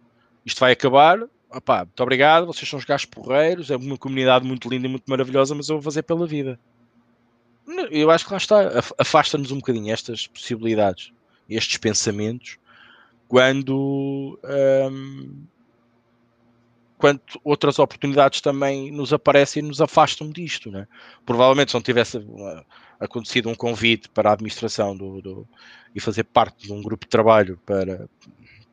isto 0.45 0.61
vai 0.61 0.73
acabar, 0.73 1.19
opá, 1.51 1.85
muito 1.85 2.03
obrigado, 2.03 2.47
vocês 2.47 2.69
são 2.69 2.79
os 2.79 2.85
gajos 2.85 3.07
porreiros, 3.07 3.71
é 3.71 3.77
uma 3.77 3.97
comunidade 3.97 4.47
muito 4.47 4.69
linda 4.69 4.87
e 4.87 4.91
muito 4.91 5.05
maravilhosa, 5.07 5.55
mas 5.55 5.69
eu 5.69 5.77
vou 5.77 5.83
fazer 5.83 6.03
pela 6.03 6.27
vida. 6.27 6.59
Eu 7.91 8.11
acho 8.11 8.25
que 8.25 8.33
lá 8.33 8.39
está, 8.39 8.57
afasta-nos 8.97 9.51
um 9.51 9.57
bocadinho 9.57 9.93
estas 9.93 10.27
possibilidades, 10.27 11.13
estes 11.49 11.77
pensamentos, 11.77 12.59
quando, 13.29 14.39
hum, 14.91 15.45
quando 16.97 17.21
outras 17.45 17.79
oportunidades 17.79 18.41
também 18.41 18.91
nos 18.91 19.13
aparecem 19.13 19.63
e 19.63 19.67
nos 19.67 19.83
afastam 19.83 20.31
disto. 20.31 20.71
Né? 20.71 20.89
Provavelmente 21.27 21.71
se 21.71 21.75
não 21.75 21.83
tivesse 21.83 22.17
uh, 22.17 22.65
acontecido 22.99 23.51
um 23.51 23.55
convite 23.55 24.09
para 24.09 24.31
a 24.31 24.33
administração 24.33 24.97
do, 24.97 25.21
do, 25.21 25.49
e 25.95 26.01
fazer 26.01 26.25
parte 26.25 26.67
de 26.67 26.73
um 26.73 26.83
grupo 26.83 27.05
de 27.05 27.11
trabalho 27.11 27.61
para, 27.67 28.09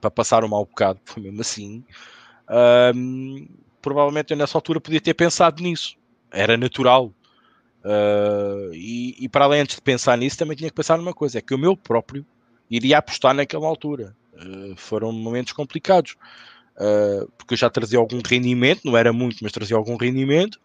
para 0.06 0.12
passar 0.12 0.43
um 0.43 0.47
mau 0.47 0.66
bocado, 0.66 0.99
foi 1.03 1.24
mesmo 1.24 1.41
assim, 1.41 1.84
um, 2.95 3.47
provavelmente 3.82 4.32
eu 4.32 4.38
nessa 4.38 4.58
altura 4.58 4.80
podia 4.80 5.01
ter 5.01 5.14
pensado 5.14 5.62
nisso. 5.62 5.95
Era 6.32 6.58
natural. 6.58 7.14
Uh, 7.84 8.74
e, 8.74 9.16
e, 9.20 9.30
para 9.30 9.45
além 9.45 9.64
de 9.64 9.80
pensar 9.80 10.18
nisso, 10.18 10.38
também 10.38 10.58
tinha 10.58 10.70
que 10.70 10.76
pensar 10.76 10.97
numa 10.97 11.14
coisa: 11.14 11.38
é 11.38 11.41
que 11.41 11.53
o 11.53 11.58
meu 11.58 11.78
próprio 11.78 12.26
iria 12.70 12.97
apostar 12.97 13.34
naquela 13.34 13.68
altura. 13.68 14.16
Uh, 14.34 14.76
foram 14.76 15.12
momentos 15.12 15.53
complicados, 15.53 16.16
uh, 16.78 17.32
porque 17.38 17.53
eu 17.53 17.58
já 17.58 17.70
trazia 17.70 17.99
algum 17.99 18.22
rendimento, 18.26 18.82
não 18.84 18.97
era 18.97 19.14
muito, 19.14 19.38
mas 19.41 19.51
trazia 19.51 19.78
algum 19.78 19.95
rendimento, 19.95 20.60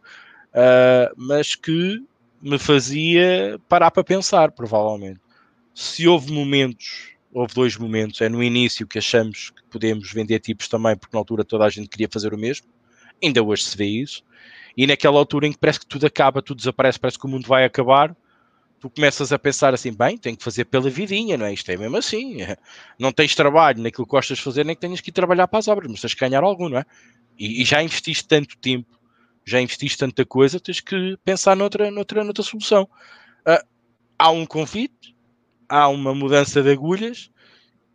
mas 1.16 1.54
que 1.54 2.02
me 2.42 2.58
fazia 2.58 3.60
parar 3.68 3.90
para 3.90 4.02
pensar, 4.02 4.50
provavelmente. 4.50 5.20
Se 5.74 6.08
houve 6.08 6.32
momentos 6.32 7.09
houve 7.32 7.54
dois 7.54 7.76
momentos. 7.76 8.20
É 8.20 8.28
no 8.28 8.42
início 8.42 8.86
que 8.86 8.98
achamos 8.98 9.50
que 9.50 9.62
podemos 9.70 10.12
vender 10.12 10.40
tipos 10.40 10.68
também, 10.68 10.96
porque 10.96 11.14
na 11.14 11.20
altura 11.20 11.44
toda 11.44 11.64
a 11.64 11.70
gente 11.70 11.88
queria 11.88 12.08
fazer 12.10 12.34
o 12.34 12.38
mesmo. 12.38 12.66
Ainda 13.22 13.42
hoje 13.42 13.64
se 13.64 13.76
vê 13.76 13.86
isso. 13.86 14.22
E 14.76 14.86
naquela 14.86 15.18
altura 15.18 15.46
em 15.46 15.52
que 15.52 15.58
parece 15.58 15.80
que 15.80 15.86
tudo 15.86 16.06
acaba, 16.06 16.42
tudo 16.42 16.58
desaparece, 16.58 16.98
parece 16.98 17.18
que 17.18 17.26
o 17.26 17.28
mundo 17.28 17.46
vai 17.46 17.64
acabar, 17.64 18.16
tu 18.80 18.88
começas 18.88 19.30
a 19.32 19.38
pensar 19.38 19.74
assim, 19.74 19.92
bem, 19.92 20.16
tenho 20.16 20.36
que 20.36 20.42
fazer 20.42 20.64
pela 20.64 20.88
vidinha, 20.88 21.36
não 21.36 21.44
é? 21.44 21.52
Isto 21.52 21.70
é 21.70 21.76
mesmo 21.76 21.96
assim. 21.96 22.38
Não 22.98 23.12
tens 23.12 23.34
trabalho 23.34 23.82
naquilo 23.82 24.06
que 24.06 24.10
gostas 24.10 24.38
de 24.38 24.44
fazer, 24.44 24.64
nem 24.64 24.74
que 24.74 24.80
tenhas 24.80 25.00
que 25.00 25.10
ir 25.10 25.12
trabalhar 25.12 25.46
para 25.46 25.58
as 25.58 25.68
obras, 25.68 25.90
mas 25.90 26.00
tens 26.00 26.14
que 26.14 26.20
ganhar 26.20 26.42
algum, 26.42 26.68
não 26.68 26.78
é? 26.78 26.84
E, 27.38 27.60
e 27.60 27.64
já 27.64 27.82
investiste 27.82 28.26
tanto 28.26 28.56
tempo, 28.58 28.98
já 29.44 29.60
investiste 29.60 29.98
tanta 29.98 30.24
coisa, 30.24 30.58
tens 30.58 30.80
que 30.80 31.16
pensar 31.24 31.54
noutra, 31.54 31.90
noutra, 31.90 32.24
noutra 32.24 32.42
solução. 32.42 32.88
Uh, 33.46 33.62
há 34.18 34.30
um 34.30 34.46
convite, 34.46 35.14
há 35.70 35.88
uma 35.88 36.12
mudança 36.12 36.60
de 36.62 36.70
agulhas 36.70 37.30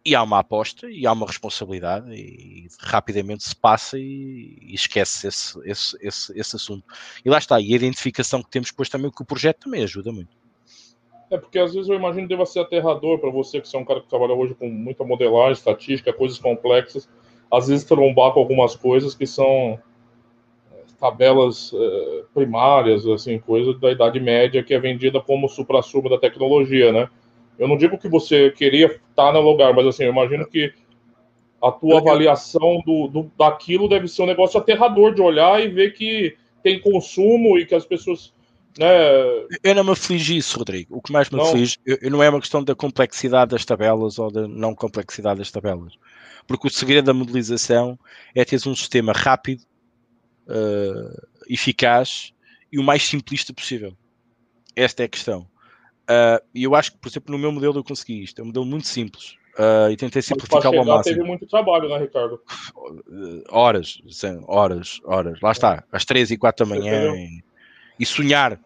e 0.06 0.16
há 0.16 0.24
uma 0.24 0.40
aposta 0.40 0.90
e 0.90 1.06
há 1.06 1.12
uma 1.12 1.26
responsabilidade 1.26 2.14
e, 2.14 2.68
rapidamente 2.80 3.44
se 3.44 3.56
passa 3.56 4.00
e, 4.00 4.58
e 4.62 4.74
esquece 4.74 5.28
esse, 5.28 5.60
esse, 5.66 5.98
esse, 6.00 6.40
esse, 6.40 6.56
assunto. 6.56 6.86
E 7.24 7.30
lá 7.30 7.38
está, 7.38 7.60
e 7.60 7.74
a 7.74 7.76
identificação 7.76 8.42
que 8.42 8.50
temos 8.50 8.70
depois 8.70 8.88
também 8.88 9.12
com 9.12 9.24
o 9.24 9.28
projeto 9.28 9.64
também 9.66 9.84
ajuda 9.84 10.12
muito. 10.12 10.30
É 11.30 11.38
porque 11.38 11.60
às 11.60 11.74
vezes 11.74 11.90
eu 11.90 11.96
imagino 11.96 12.28
que 12.28 12.34
deva 12.34 12.46
ser 12.46 12.60
aterrador 12.60 13.20
para 13.20 13.32
você, 13.32 13.60
que 13.60 13.76
é 13.76 13.80
um 13.80 13.84
cara 13.84 14.00
que 14.00 14.08
trabalha 14.08 14.34
hoje 14.34 14.54
com 14.54 14.70
muita 14.70 15.04
modelagem, 15.04 15.54
estatística, 15.54 16.14
coisas 16.14 16.38
complexas, 16.38 17.10
às 17.52 17.68
vezes 17.68 17.84
trombar 17.84 18.32
com 18.32 18.40
algumas 18.40 18.76
coisas 18.76 19.16
que 19.16 19.26
são 19.26 19.80
é, 20.72 20.84
tabelas 21.00 21.74
é, 21.74 22.24
primárias, 22.32 23.08
assim, 23.08 23.40
coisa 23.40 23.74
da 23.74 23.92
Idade 23.92 24.20
Média 24.20 24.64
que 24.64 24.74
é 24.74 24.80
vendida 24.80 25.20
como 25.20 25.50
supra-sumo 25.50 26.10
da 26.10 26.20
tecnologia, 26.20 26.92
né? 26.94 27.10
Eu 27.58 27.68
não 27.68 27.78
digo 27.78 27.98
que 27.98 28.08
você 28.08 28.52
queria 28.52 28.88
estar 28.88 29.32
no 29.32 29.42
lugar, 29.42 29.74
mas 29.74 29.88
assim, 29.88 30.04
eu 30.04 30.12
imagino 30.12 30.46
que 30.46 30.74
a 31.62 31.72
tua 31.72 32.00
avaliação 32.00 32.82
do, 32.86 33.08
do, 33.08 33.32
daquilo 33.38 33.88
deve 33.88 34.08
ser 34.08 34.22
um 34.24 34.28
negócio 34.28 34.60
aterrador 34.60 35.14
de 35.14 35.22
olhar 35.22 35.64
e 35.64 35.68
ver 35.68 35.94
que 35.94 36.38
tem 36.62 36.80
consumo 36.80 37.58
e 37.58 37.66
que 37.66 37.74
as 37.74 37.86
pessoas. 37.86 38.34
Né... 38.78 38.88
Eu 39.64 39.74
não 39.74 39.84
me 39.84 39.92
aflige 39.92 40.36
isso, 40.36 40.60
Rodrigo. 40.60 40.98
O 40.98 41.02
que 41.02 41.12
mais 41.12 41.30
me 41.30 41.38
não. 41.38 41.46
aflige 41.46 41.78
eu 41.86 42.12
não 42.12 42.22
é 42.22 42.30
uma 42.30 42.42
questão 42.42 42.64
da 42.64 42.76
complexidade 42.76 43.52
das 43.52 43.64
tabelas 43.64 44.20
ou 44.20 44.30
da 44.30 44.48
não 44.48 44.76
complexidade 44.76 45.40
das 45.40 45.52
tabelas. 45.52 45.94
Porque 46.46 46.68
o 46.68 46.72
segredo 46.72 47.06
da 47.06 47.14
modelização 47.14 47.98
é 48.36 48.44
ter 48.46 48.58
um 48.68 48.76
sistema 48.76 49.14
rápido, 49.14 49.62
uh, 50.48 51.28
eficaz 51.50 52.34
e 52.72 52.78
o 52.78 52.84
mais 52.84 53.04
simplista 53.04 53.54
possível. 53.54 53.94
Esta 54.76 55.04
é 55.04 55.06
a 55.06 55.10
questão. 55.10 55.48
Uh, 56.06 56.44
e 56.54 56.64
eu 56.64 56.76
acho 56.76 56.92
que, 56.92 56.98
por 57.00 57.10
exemplo, 57.10 57.32
no 57.32 57.40
meu 57.40 57.52
modelo 57.52 57.80
eu 57.80 57.84
consegui 57.84 58.24
isto. 58.24 58.40
É 58.40 58.44
um 58.44 58.48
modelo 58.48 58.66
muito 58.66 58.88
simples. 58.88 59.38
Uh, 59.58 59.90
e 59.90 59.96
tentei 59.96 60.22
simplificá-lo 60.22 60.80
ao 60.80 60.86
máximo. 60.86 61.16
teve 61.16 61.28
muito 61.28 61.48
trabalho, 61.48 61.88
né, 61.88 61.98
Ricardo? 61.98 62.42
Horas, 63.50 64.02
horas, 64.48 65.00
horas. 65.06 65.40
Lá 65.42 65.52
está, 65.52 65.84
às 65.92 66.04
três 66.04 66.30
e 66.30 66.38
quatro 66.38 66.66
da 66.66 66.76
manhã. 66.76 67.16
E, 67.16 67.44
e, 68.00 68.06
sonhar. 68.06 68.60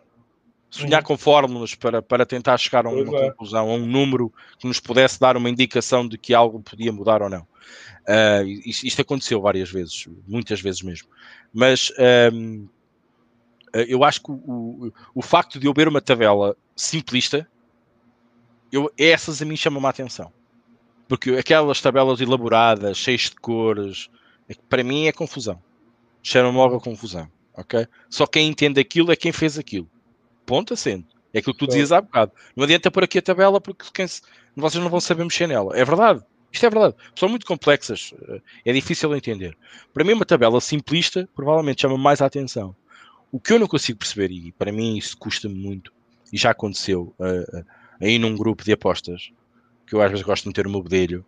Sonhar 0.70 1.02
uhum. 1.02 1.08
com 1.08 1.18
fórmulas 1.18 1.76
para, 1.76 2.02
para 2.02 2.26
tentar 2.26 2.58
chegar 2.58 2.86
a 2.86 2.90
uma 2.90 3.18
é. 3.18 3.30
conclusão, 3.30 3.70
a 3.70 3.74
um 3.74 3.86
número 3.86 4.34
que 4.58 4.68
nos 4.68 4.80
pudesse 4.80 5.20
dar 5.20 5.38
uma 5.38 5.50
indicação 5.50 6.08
de 6.08 6.18
que 6.18 6.34
algo 6.34 6.60
podia 6.60 6.92
mudar 6.92 7.22
ou 7.22 7.30
não. 7.30 7.42
Uh, 7.42 8.46
isto, 8.66 8.86
isto, 8.86 9.02
aconteceu 9.02 9.42
várias 9.42 9.72
vezes, 9.72 10.08
muitas 10.28 10.60
vezes 10.60 10.82
mesmo. 10.82 11.08
Mas 11.54 11.92
um, 12.34 12.68
eu 13.74 14.04
acho 14.04 14.22
que 14.22 14.32
o, 14.32 14.36
o, 14.36 14.94
o 15.16 15.22
facto 15.22 15.60
de 15.60 15.68
eu 15.68 15.74
ver 15.74 15.88
uma 15.88 16.02
tabela 16.02 16.56
simplista, 16.76 17.48
eu, 18.72 18.92
essas 18.98 19.42
a 19.42 19.46
mim 19.46 19.56
chamam-me 19.56 19.88
a 19.88 19.90
atenção. 19.90 20.32
Porque 21.08 21.32
aquelas 21.32 21.82
tabelas 21.82 22.22
elaboradas, 22.22 22.98
cheias 22.98 23.22
de 23.22 23.36
cores, 23.36 24.10
é 24.48 24.54
para 24.70 24.84
mim 24.84 25.08
é 25.08 25.12
confusão. 25.12 25.62
Chama-me 26.22 26.58
logo 26.58 26.76
a 26.76 26.82
confusão. 26.82 27.30
ok? 27.56 27.88
Só 28.10 28.28
quem 28.28 28.48
entende 28.48 28.80
aquilo 28.80 29.12
é 29.12 29.16
quem 29.16 29.32
fez 29.32 29.58
aquilo. 29.58 29.90
Ponto 30.46 30.74
acento. 30.74 31.16
É 31.34 31.40
aquilo 31.40 31.54
que 31.54 31.60
tu 31.60 31.68
dizias 31.68 31.92
há 31.92 32.02
bocado. 32.02 32.32
Não 32.56 32.64
adianta 32.64 32.92
pôr 32.92 33.04
aqui 33.04 33.20
a 33.20 33.22
tabela 33.22 33.60
porque 33.62 34.08
se... 34.08 34.22
vocês 34.56 34.84
não 34.84 34.90
vão 34.90 35.00
saber 35.00 35.24
mexer 35.24 35.48
nela. 35.48 35.78
É 35.78 35.84
verdade. 35.86 36.24
Isto 36.52 36.66
é 36.66 36.70
verdade. 36.70 36.96
São 37.16 37.30
muito 37.30 37.46
complexas. 37.46 38.14
É 38.66 38.74
difícil 38.74 39.10
de 39.10 39.18
entender. 39.18 39.58
Para 39.94 40.04
mim, 40.04 40.14
uma 40.14 40.26
tabela 40.26 40.60
simplista 40.60 41.30
provavelmente 41.36 41.82
chama 41.82 41.98
mais 41.98 42.22
a 42.22 42.26
atenção. 42.26 42.76
O 43.32 43.40
que 43.40 43.54
eu 43.54 43.60
não 43.60 43.68
consigo 43.68 44.00
perceber, 44.00 44.32
e 44.32 44.52
para 44.52 44.72
mim 44.72 44.98
isso 44.98 45.18
custa-me 45.18 45.56
muito, 45.56 45.94
e 46.34 46.38
já 46.38 46.52
aconteceu 46.52 47.14
uh, 47.20 47.66
aí 48.02 48.18
num 48.18 48.36
grupo 48.36 48.64
de 48.64 48.72
apostas, 48.72 49.32
que 49.86 49.96
eu 49.96 50.02
às 50.02 50.10
vezes 50.10 50.26
gosto 50.26 50.44
de 50.44 50.50
meter 50.50 50.68
o 50.68 50.70
meu 50.70 50.82
bedelho, 50.82 51.26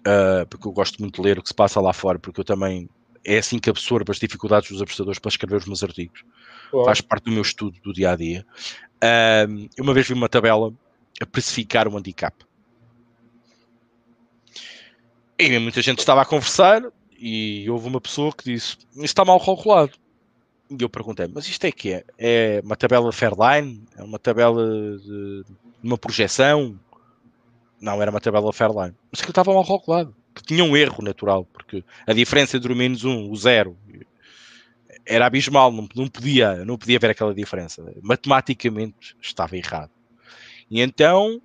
uh, 0.00 0.46
porque 0.48 0.66
eu 0.66 0.72
gosto 0.72 1.00
muito 1.00 1.20
de 1.20 1.28
ler 1.28 1.38
o 1.38 1.42
que 1.42 1.48
se 1.48 1.54
passa 1.54 1.80
lá 1.80 1.92
fora, 1.92 2.18
porque 2.18 2.40
eu 2.40 2.44
também 2.44 2.88
é 3.24 3.38
assim 3.38 3.58
que 3.58 3.68
absorvo 3.68 4.10
as 4.10 4.18
dificuldades 4.18 4.70
dos 4.70 4.80
apostadores 4.80 5.18
para 5.18 5.28
escrever 5.28 5.56
os 5.56 5.66
meus 5.66 5.82
artigos. 5.82 6.24
Faz 6.84 7.00
parte 7.00 7.24
do 7.24 7.32
meu 7.32 7.42
estudo 7.42 7.78
do 7.80 7.92
dia 7.92 8.12
a 8.12 8.16
dia. 8.16 8.46
Uh, 8.96 9.68
uma 9.82 9.92
vez 9.92 10.06
vi 10.06 10.14
uma 10.14 10.28
tabela 10.28 10.72
a 11.20 11.26
precificar 11.26 11.88
o 11.88 11.96
handicap. 11.96 12.34
E 15.38 15.58
muita 15.58 15.82
gente 15.82 15.98
estava 15.98 16.22
a 16.22 16.24
conversar 16.24 16.82
e 17.18 17.68
houve 17.68 17.88
uma 17.88 18.00
pessoa 18.00 18.32
que 18.32 18.44
disse: 18.44 18.78
Isso 18.94 19.04
está 19.04 19.24
mal 19.24 19.44
calculado. 19.44 19.92
E 20.70 20.82
eu 20.82 20.88
perguntei: 20.88 21.28
Mas 21.32 21.46
isto 21.46 21.64
é 21.64 21.72
que 21.72 21.92
é? 21.92 22.04
É 22.18 22.60
uma 22.64 22.76
tabela 22.76 23.12
Fairline? 23.12 23.82
É 23.96 24.02
uma 24.02 24.18
tabela 24.18 24.64
de 24.98 25.44
uma 25.82 25.96
projeção? 25.96 26.78
Não, 27.80 28.00
era 28.02 28.10
uma 28.10 28.20
tabela 28.20 28.52
Fairline. 28.52 28.94
Mas 29.10 29.20
que 29.20 29.30
estava 29.30 29.52
mal 29.52 29.66
calculado. 29.66 30.14
Que 30.34 30.42
tinha 30.42 30.64
um 30.64 30.76
erro 30.76 31.02
natural, 31.02 31.44
porque 31.46 31.84
a 32.06 32.12
diferença 32.12 32.56
entre 32.56 32.72
o 32.72 32.76
menos 32.76 33.04
um, 33.04 33.30
o 33.30 33.36
zero, 33.36 33.76
era 35.06 35.26
abismal. 35.26 35.70
Não, 35.70 35.88
não, 35.94 36.08
podia, 36.08 36.64
não 36.64 36.76
podia 36.76 36.98
ver 36.98 37.10
aquela 37.10 37.34
diferença. 37.34 37.82
Matematicamente 38.02 39.16
estava 39.22 39.56
errado. 39.56 39.90
E 40.70 40.80
então, 40.80 41.40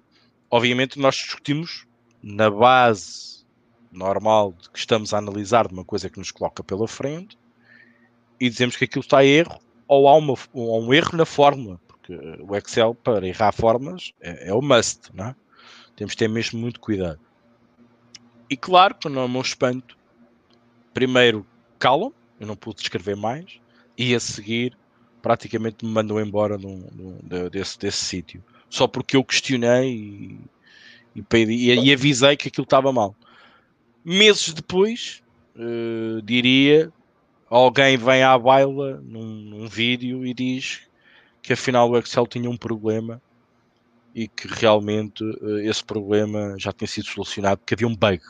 obviamente, 0.49 0.99
nós 0.99 1.15
discutimos 1.15 1.85
na 2.21 2.49
base 2.49 3.45
normal 3.91 4.53
de 4.53 4.69
que 4.69 4.79
estamos 4.79 5.13
a 5.13 5.17
analisar 5.17 5.67
de 5.67 5.73
uma 5.73 5.85
coisa 5.85 6.09
que 6.09 6.17
nos 6.17 6.31
coloca 6.31 6.63
pela 6.63 6.87
frente 6.87 7.37
e 8.41 8.49
dizemos 8.49 8.75
que 8.75 8.85
aquilo 8.85 9.03
está 9.03 9.23
erro 9.23 9.59
ou 9.87 10.07
há, 10.07 10.15
uma, 10.15 10.33
um 10.51 10.91
erro 10.91 11.15
na 11.15 11.25
fórmula, 11.25 11.79
porque 11.87 12.13
o 12.41 12.55
Excel 12.55 12.95
para 12.95 13.27
errar 13.27 13.51
formas 13.51 14.13
é, 14.19 14.49
é 14.49 14.53
o 14.53 14.61
must, 14.61 15.11
não 15.13 15.27
é? 15.27 15.35
temos 15.95 16.13
de 16.13 16.17
ter 16.17 16.27
mesmo 16.27 16.59
muito 16.59 16.79
cuidado. 16.79 17.19
E 18.49 18.57
claro 18.57 18.95
que 18.95 19.07
não 19.07 19.23
é 19.23 19.27
meu 19.27 19.41
espanto, 19.41 19.95
primeiro 20.91 21.45
calam, 21.77 22.11
eu 22.39 22.47
não 22.47 22.55
pude 22.55 22.81
escrever 22.81 23.15
mais, 23.15 23.59
e 23.95 24.15
a 24.15 24.19
seguir 24.19 24.75
praticamente 25.21 25.85
me 25.85 25.91
mandou 25.91 26.19
embora 26.19 26.57
desse, 27.51 27.77
desse 27.77 28.03
sítio, 28.03 28.43
só 28.67 28.87
porque 28.87 29.15
eu 29.15 29.23
questionei 29.23 29.93
e, 29.93 30.39
e, 31.13 31.21
pedi, 31.21 31.53
e, 31.53 31.75
e 31.75 31.93
avisei 31.93 32.35
que 32.35 32.47
aquilo 32.47 32.63
estava 32.63 32.91
mal. 32.91 33.15
Meses 34.03 34.51
depois, 34.51 35.21
uh, 35.55 36.19
diria, 36.23 36.91
alguém 37.51 37.97
vem 37.97 38.23
à 38.23 38.37
baila 38.39 39.01
num, 39.03 39.25
num, 39.25 39.67
vídeo 39.67 40.25
e 40.25 40.33
diz 40.33 40.87
que 41.41 41.51
afinal 41.51 41.89
o 41.89 41.97
Excel 41.97 42.25
tinha 42.25 42.49
um 42.49 42.55
problema 42.55 43.21
e 44.15 44.27
que 44.27 44.47
realmente 44.47 45.23
uh, 45.23 45.59
esse 45.59 45.83
problema 45.83 46.55
já 46.57 46.71
tinha 46.71 46.87
sido 46.87 47.07
solucionado 47.07 47.57
porque 47.57 47.73
havia 47.73 47.87
um 47.87 47.95
bug. 47.95 48.21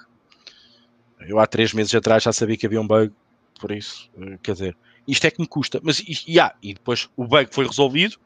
Eu 1.20 1.40
há 1.40 1.46
três 1.46 1.72
meses 1.72 1.94
atrás 1.94 2.24
já 2.24 2.34
sabia 2.34 2.58
que 2.58 2.66
havia 2.66 2.82
um 2.82 2.88
bug, 2.88 3.14
por 3.60 3.72
isso, 3.72 4.10
uh, 4.18 4.40
quer 4.40 4.54
dizer, 4.54 4.78
isto 5.08 5.26
é 5.26 5.32
que 5.32 5.40
me 5.40 5.48
custa. 5.48 5.80
Mas 5.84 6.04
e, 6.28 6.40
ah, 6.40 6.56
e 6.62 6.74
depois 6.74 7.08
o 7.16 7.26
bug 7.26 7.48
foi 7.52 7.68
resolvido, 7.68 8.18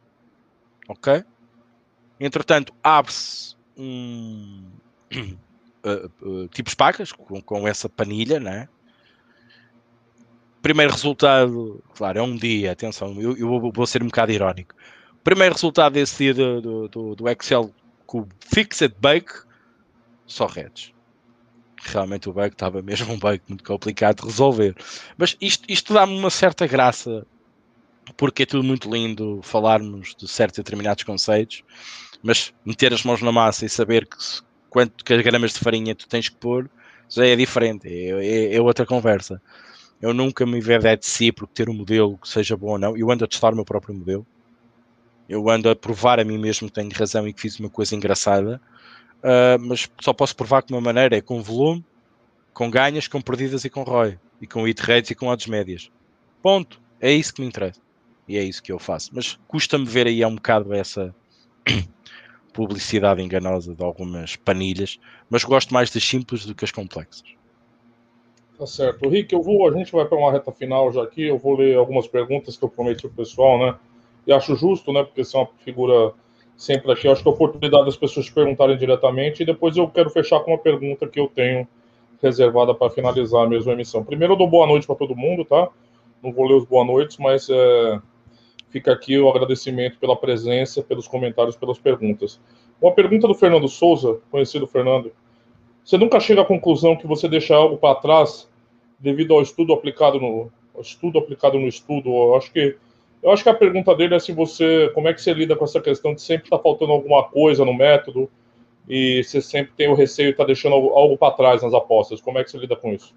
ok? 0.87 1.23
Entretanto, 2.19 2.73
abre-se 2.81 3.55
um, 3.77 4.63
uh, 5.83 6.47
tipos 6.53 6.73
pacas 6.73 7.11
com, 7.11 7.41
com 7.41 7.67
essa 7.67 7.89
panilha, 7.89 8.39
né? 8.39 8.69
Primeiro 10.65 10.91
resultado, 10.93 11.79
claro, 11.93 12.17
é 12.17 12.21
um 12.23 12.35
dia, 12.35 12.71
atenção, 12.71 13.21
eu, 13.21 13.37
eu 13.37 13.71
vou 13.71 13.85
ser 13.85 14.01
um 14.01 14.07
bocado 14.07 14.31
irónico. 14.31 14.73
Primeiro 15.23 15.53
resultado 15.53 15.93
desse 15.93 16.23
dia 16.23 16.33
do, 16.33 16.87
do, 16.87 17.15
do 17.15 17.29
Excel 17.29 17.71
com 18.07 18.21
o 18.21 18.27
Fixed 18.39 18.95
Bug, 18.99 19.27
só 20.25 20.47
redes. 20.47 20.91
Realmente 21.83 22.27
o 22.27 22.33
bug 22.33 22.47
estava 22.47 22.81
mesmo 22.81 23.13
um 23.13 23.19
bug 23.19 23.43
muito 23.47 23.63
complicado 23.63 24.21
de 24.21 24.25
resolver. 24.25 24.75
Mas 25.15 25.37
isto, 25.39 25.71
isto 25.71 25.93
dá-me 25.93 26.17
uma 26.17 26.31
certa 26.31 26.65
graça, 26.65 27.27
porque 28.17 28.41
é 28.41 28.47
tudo 28.47 28.63
muito 28.63 28.91
lindo 28.91 29.41
falarmos 29.43 30.15
de 30.15 30.27
certos 30.27 30.57
determinados 30.57 31.03
conceitos, 31.03 31.63
mas 32.23 32.51
meter 32.65 32.91
as 32.91 33.03
mãos 33.03 33.21
na 33.21 33.31
massa 33.31 33.67
e 33.67 33.69
saber 33.69 34.07
que, 34.07 34.17
quanto 34.71 35.05
que 35.05 35.21
gramas 35.21 35.53
de 35.53 35.59
farinha 35.59 35.93
tu 35.93 36.07
tens 36.07 36.27
que 36.27 36.37
pôr, 36.37 36.67
já 37.07 37.23
é 37.23 37.35
diferente, 37.35 37.87
é, 37.87 38.09
é, 38.09 38.55
é 38.55 38.59
outra 38.59 38.83
conversa. 38.83 39.39
Eu 40.05 40.13
nunca 40.13 40.45
me 40.45 40.61
vejo 40.61 40.97
de 40.97 41.03
si 41.03 41.31
porque 41.31 41.51
ter 41.55 41.67
um 41.67 41.73
modelo 41.73 42.15
que 42.19 42.29
seja 42.29 42.55
bom 42.55 42.73
ou 42.73 42.77
não. 42.77 42.95
Eu 42.95 43.09
ando 43.09 43.25
a 43.25 43.27
testar 43.27 43.53
o 43.53 43.55
meu 43.55 43.65
próprio 43.65 43.95
modelo. 43.95 44.23
Eu 45.27 45.49
ando 45.49 45.67
a 45.67 45.75
provar 45.75 46.19
a 46.19 46.23
mim 46.23 46.37
mesmo 46.37 46.67
que 46.67 46.75
tenho 46.75 46.91
razão 46.93 47.27
e 47.27 47.33
que 47.33 47.41
fiz 47.41 47.59
uma 47.59 47.71
coisa 47.71 47.95
engraçada. 47.95 48.61
Uh, 49.23 49.57
mas 49.59 49.89
só 49.99 50.13
posso 50.13 50.35
provar 50.35 50.61
de 50.61 50.71
uma 50.71 50.79
maneira, 50.79 51.17
é 51.17 51.21
com 51.21 51.41
volume, 51.41 51.83
com 52.53 52.69
ganhas, 52.69 53.07
com 53.07 53.19
perdidas 53.19 53.65
e 53.65 53.69
com 53.71 53.81
ROI. 53.81 54.19
E 54.39 54.45
com 54.45 54.61
hit 54.65 54.79
rates 54.79 55.09
e 55.09 55.15
com 55.15 55.25
odds 55.25 55.47
médias. 55.47 55.89
Ponto. 56.39 56.79
É 57.01 57.11
isso 57.11 57.33
que 57.33 57.41
me 57.41 57.47
interessa. 57.47 57.81
E 58.27 58.37
é 58.37 58.43
isso 58.43 58.61
que 58.61 58.71
eu 58.71 58.77
faço. 58.77 59.09
Mas 59.11 59.39
custa-me 59.47 59.85
ver 59.85 60.05
aí 60.05 60.23
um 60.23 60.35
bocado 60.35 60.71
essa 60.71 61.15
publicidade 62.53 63.23
enganosa 63.23 63.73
de 63.73 63.83
algumas 63.83 64.35
panilhas, 64.35 64.99
mas 65.31 65.43
gosto 65.43 65.73
mais 65.73 65.89
das 65.89 66.03
simples 66.03 66.45
do 66.45 66.53
que 66.53 66.63
as 66.63 66.71
complexas. 66.71 67.23
Tá 68.57 68.65
certo. 68.65 69.09
Rick, 69.09 69.33
eu 69.33 69.41
vou, 69.41 69.67
a 69.67 69.71
gente 69.71 69.91
vai 69.91 70.05
para 70.05 70.17
uma 70.17 70.31
reta 70.31 70.51
final 70.51 70.91
já 70.91 71.03
aqui, 71.03 71.23
eu 71.23 71.37
vou 71.37 71.57
ler 71.57 71.75
algumas 71.75 72.07
perguntas 72.07 72.55
que 72.55 72.63
eu 72.63 72.69
prometi 72.69 73.01
pro 73.01 73.17
pessoal, 73.17 73.59
né? 73.59 73.75
E 74.25 74.31
acho 74.31 74.55
justo, 74.55 74.93
né? 74.93 75.03
Porque 75.03 75.21
é 75.21 75.37
uma 75.37 75.47
figura 75.63 76.13
sempre 76.55 76.91
aqui, 76.91 77.07
eu 77.07 77.11
acho 77.11 77.21
que 77.21 77.27
é 77.27 77.31
a 77.31 77.35
oportunidade 77.35 77.85
das 77.85 77.97
pessoas 77.97 78.29
perguntarem 78.29 78.77
diretamente 78.77 79.43
e 79.43 79.45
depois 79.45 79.75
eu 79.75 79.89
quero 79.89 80.09
fechar 80.09 80.39
com 80.39 80.51
uma 80.51 80.57
pergunta 80.57 81.05
que 81.05 81.19
eu 81.19 81.27
tenho 81.27 81.67
reservada 82.21 82.73
para 82.73 82.89
finalizar 82.89 83.47
mesmo 83.47 83.71
a 83.71 83.73
emissão. 83.73 84.03
Primeiro 84.03 84.33
eu 84.33 84.37
dou 84.37 84.49
boa 84.49 84.65
noite 84.65 84.87
para 84.87 84.95
todo 84.95 85.15
mundo, 85.15 85.43
tá? 85.43 85.67
Não 86.23 86.31
vou 86.31 86.47
ler 86.47 86.55
os 86.55 86.65
boa 86.65 86.85
noites, 86.85 87.17
mas 87.17 87.49
é, 87.49 87.99
Fica 88.75 88.91
aqui 88.91 89.17
o 89.17 89.29
agradecimento 89.29 89.97
pela 89.97 90.17
presença, 90.17 90.83
pelos 90.83 91.07
comentários, 91.07 91.55
pelas 91.55 91.79
perguntas. 91.79 92.41
Uma 92.81 92.91
pergunta 92.91 93.25
do 93.25 93.33
Fernando 93.33 93.69
Souza, 93.69 94.19
conhecido 94.29 94.67
Fernando. 94.67 95.13
Você 95.85 95.99
nunca 95.99 96.19
chega 96.19 96.41
à 96.41 96.45
conclusão 96.45 96.95
que 96.95 97.05
você 97.05 97.29
deixa 97.29 97.55
algo 97.55 97.77
para 97.77 97.93
trás 97.93 98.49
devido 98.99 99.35
ao 99.35 99.41
estudo 99.43 99.71
aplicado 99.71 100.19
no 100.19 100.51
estudo 100.79 101.19
aplicado 101.19 101.59
no 101.59 101.67
estudo? 101.67 102.09
Eu 102.09 102.35
acho 102.35 102.51
que 102.51 102.75
eu 103.21 103.31
acho 103.31 103.43
que 103.43 103.49
a 103.49 103.53
pergunta 103.53 103.95
dele 103.95 104.15
é 104.15 104.19
se 104.19 104.31
você, 104.31 104.91
como 104.93 105.07
é 105.07 105.13
que 105.13 105.21
você 105.21 105.33
lida 105.33 105.55
com 105.55 105.63
essa 105.63 105.79
questão 105.79 106.13
de 106.13 106.21
sempre 106.21 106.45
estar 106.45 106.57
tá 106.57 106.63
faltando 106.63 106.91
alguma 106.91 107.23
coisa 107.23 107.63
no 107.63 107.73
método 107.73 108.29
e 108.89 109.23
você 109.23 109.41
sempre 109.41 109.73
tem 109.75 109.87
o 109.87 109.95
receio 109.95 110.27
de 110.27 110.33
estar 110.33 110.43
tá 110.43 110.47
deixando 110.47 110.75
algo 110.75 111.17
para 111.17 111.33
trás 111.33 111.61
nas 111.61 111.73
apostas. 111.73 112.19
Como 112.19 112.37
é 112.37 112.43
que 112.43 112.51
você 112.51 112.57
lida 112.57 112.75
com 112.75 112.93
isso? 112.93 113.13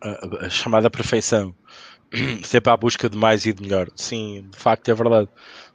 A, 0.00 0.46
a 0.46 0.50
chamada 0.50 0.90
perfeição. 0.90 1.54
sempre 2.42 2.72
à 2.72 2.76
busca 2.76 3.08
de 3.08 3.16
mais 3.16 3.44
e 3.44 3.52
de 3.52 3.62
melhor. 3.62 3.88
Sim, 3.94 4.46
de 4.50 4.58
facto 4.58 4.90
é 4.90 4.94
verdade. 4.94 5.28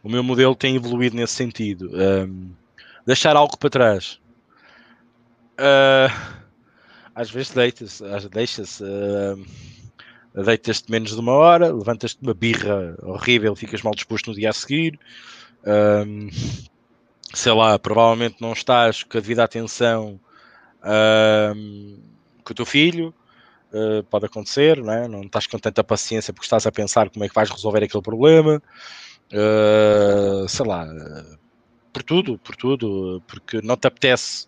O 0.04 0.10
meu 0.10 0.24
modelo 0.24 0.56
tem 0.56 0.76
evoluído 0.76 1.16
nesse 1.16 1.34
sentido. 1.34 1.90
Um, 1.94 2.52
deixar 3.06 3.36
algo 3.36 3.58
para 3.58 3.70
trás. 3.70 4.20
Uh, 5.60 6.44
às 7.16 7.30
vezes 7.30 7.52
deitas, 7.52 8.02
deixa-se. 8.32 8.84
Uh, 8.84 9.46
deitas-te 10.44 10.92
menos 10.92 11.12
de 11.12 11.20
uma 11.20 11.34
hora, 11.34 11.72
levantas-te 11.72 12.22
uma 12.22 12.34
birra 12.34 12.96
horrível, 13.04 13.56
ficas 13.56 13.84
mal 13.84 13.94
disposto 13.94 14.28
no 14.28 14.36
dia 14.36 14.50
a 14.50 14.54
seguir. 14.54 15.00
Um, 15.66 16.30
sei 17.34 17.52
lá, 17.52 17.78
provavelmente 17.78 18.38
não 18.42 18.54
estás 18.54 19.04
com 19.04 19.18
a 19.18 19.22
devida 19.22 19.44
atenção 19.44 20.20
um, 20.84 22.00
com 22.44 22.52
o 22.52 22.56
teu 22.56 22.66
filho 22.66 23.14
uh, 23.74 24.04
pode 24.04 24.26
acontecer, 24.26 24.78
não, 24.82 24.94
é? 24.94 25.08
não 25.08 25.22
estás 25.22 25.48
com 25.48 25.58
tanta 25.58 25.84
paciência 25.84 26.34
porque 26.34 26.46
estás 26.46 26.66
a 26.66 26.72
pensar 26.72 27.10
como 27.10 27.26
é 27.26 27.30
que 27.30 27.36
vais 27.36 27.50
resolver 27.50 27.84
aquele 27.84 28.04
problema, 28.04 28.62
uh, 29.34 30.48
sei 30.48 30.66
lá, 30.66 30.88
por 31.92 32.04
tudo, 32.04 32.38
por 32.38 32.56
tudo, 32.56 33.22
porque 33.28 33.62
não 33.62 33.76
te 33.76 33.88
apetece 33.88 34.48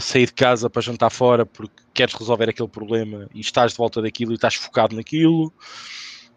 sair 0.00 0.26
de 0.26 0.32
casa 0.32 0.70
para 0.70 0.82
jantar 0.82 1.10
fora 1.10 1.44
porque 1.44 1.82
queres 1.92 2.14
resolver 2.14 2.48
aquele 2.48 2.68
problema 2.68 3.28
e 3.34 3.40
estás 3.40 3.72
de 3.72 3.78
volta 3.78 4.00
daquilo 4.00 4.32
e 4.32 4.34
estás 4.34 4.54
focado 4.54 4.94
naquilo. 4.94 5.52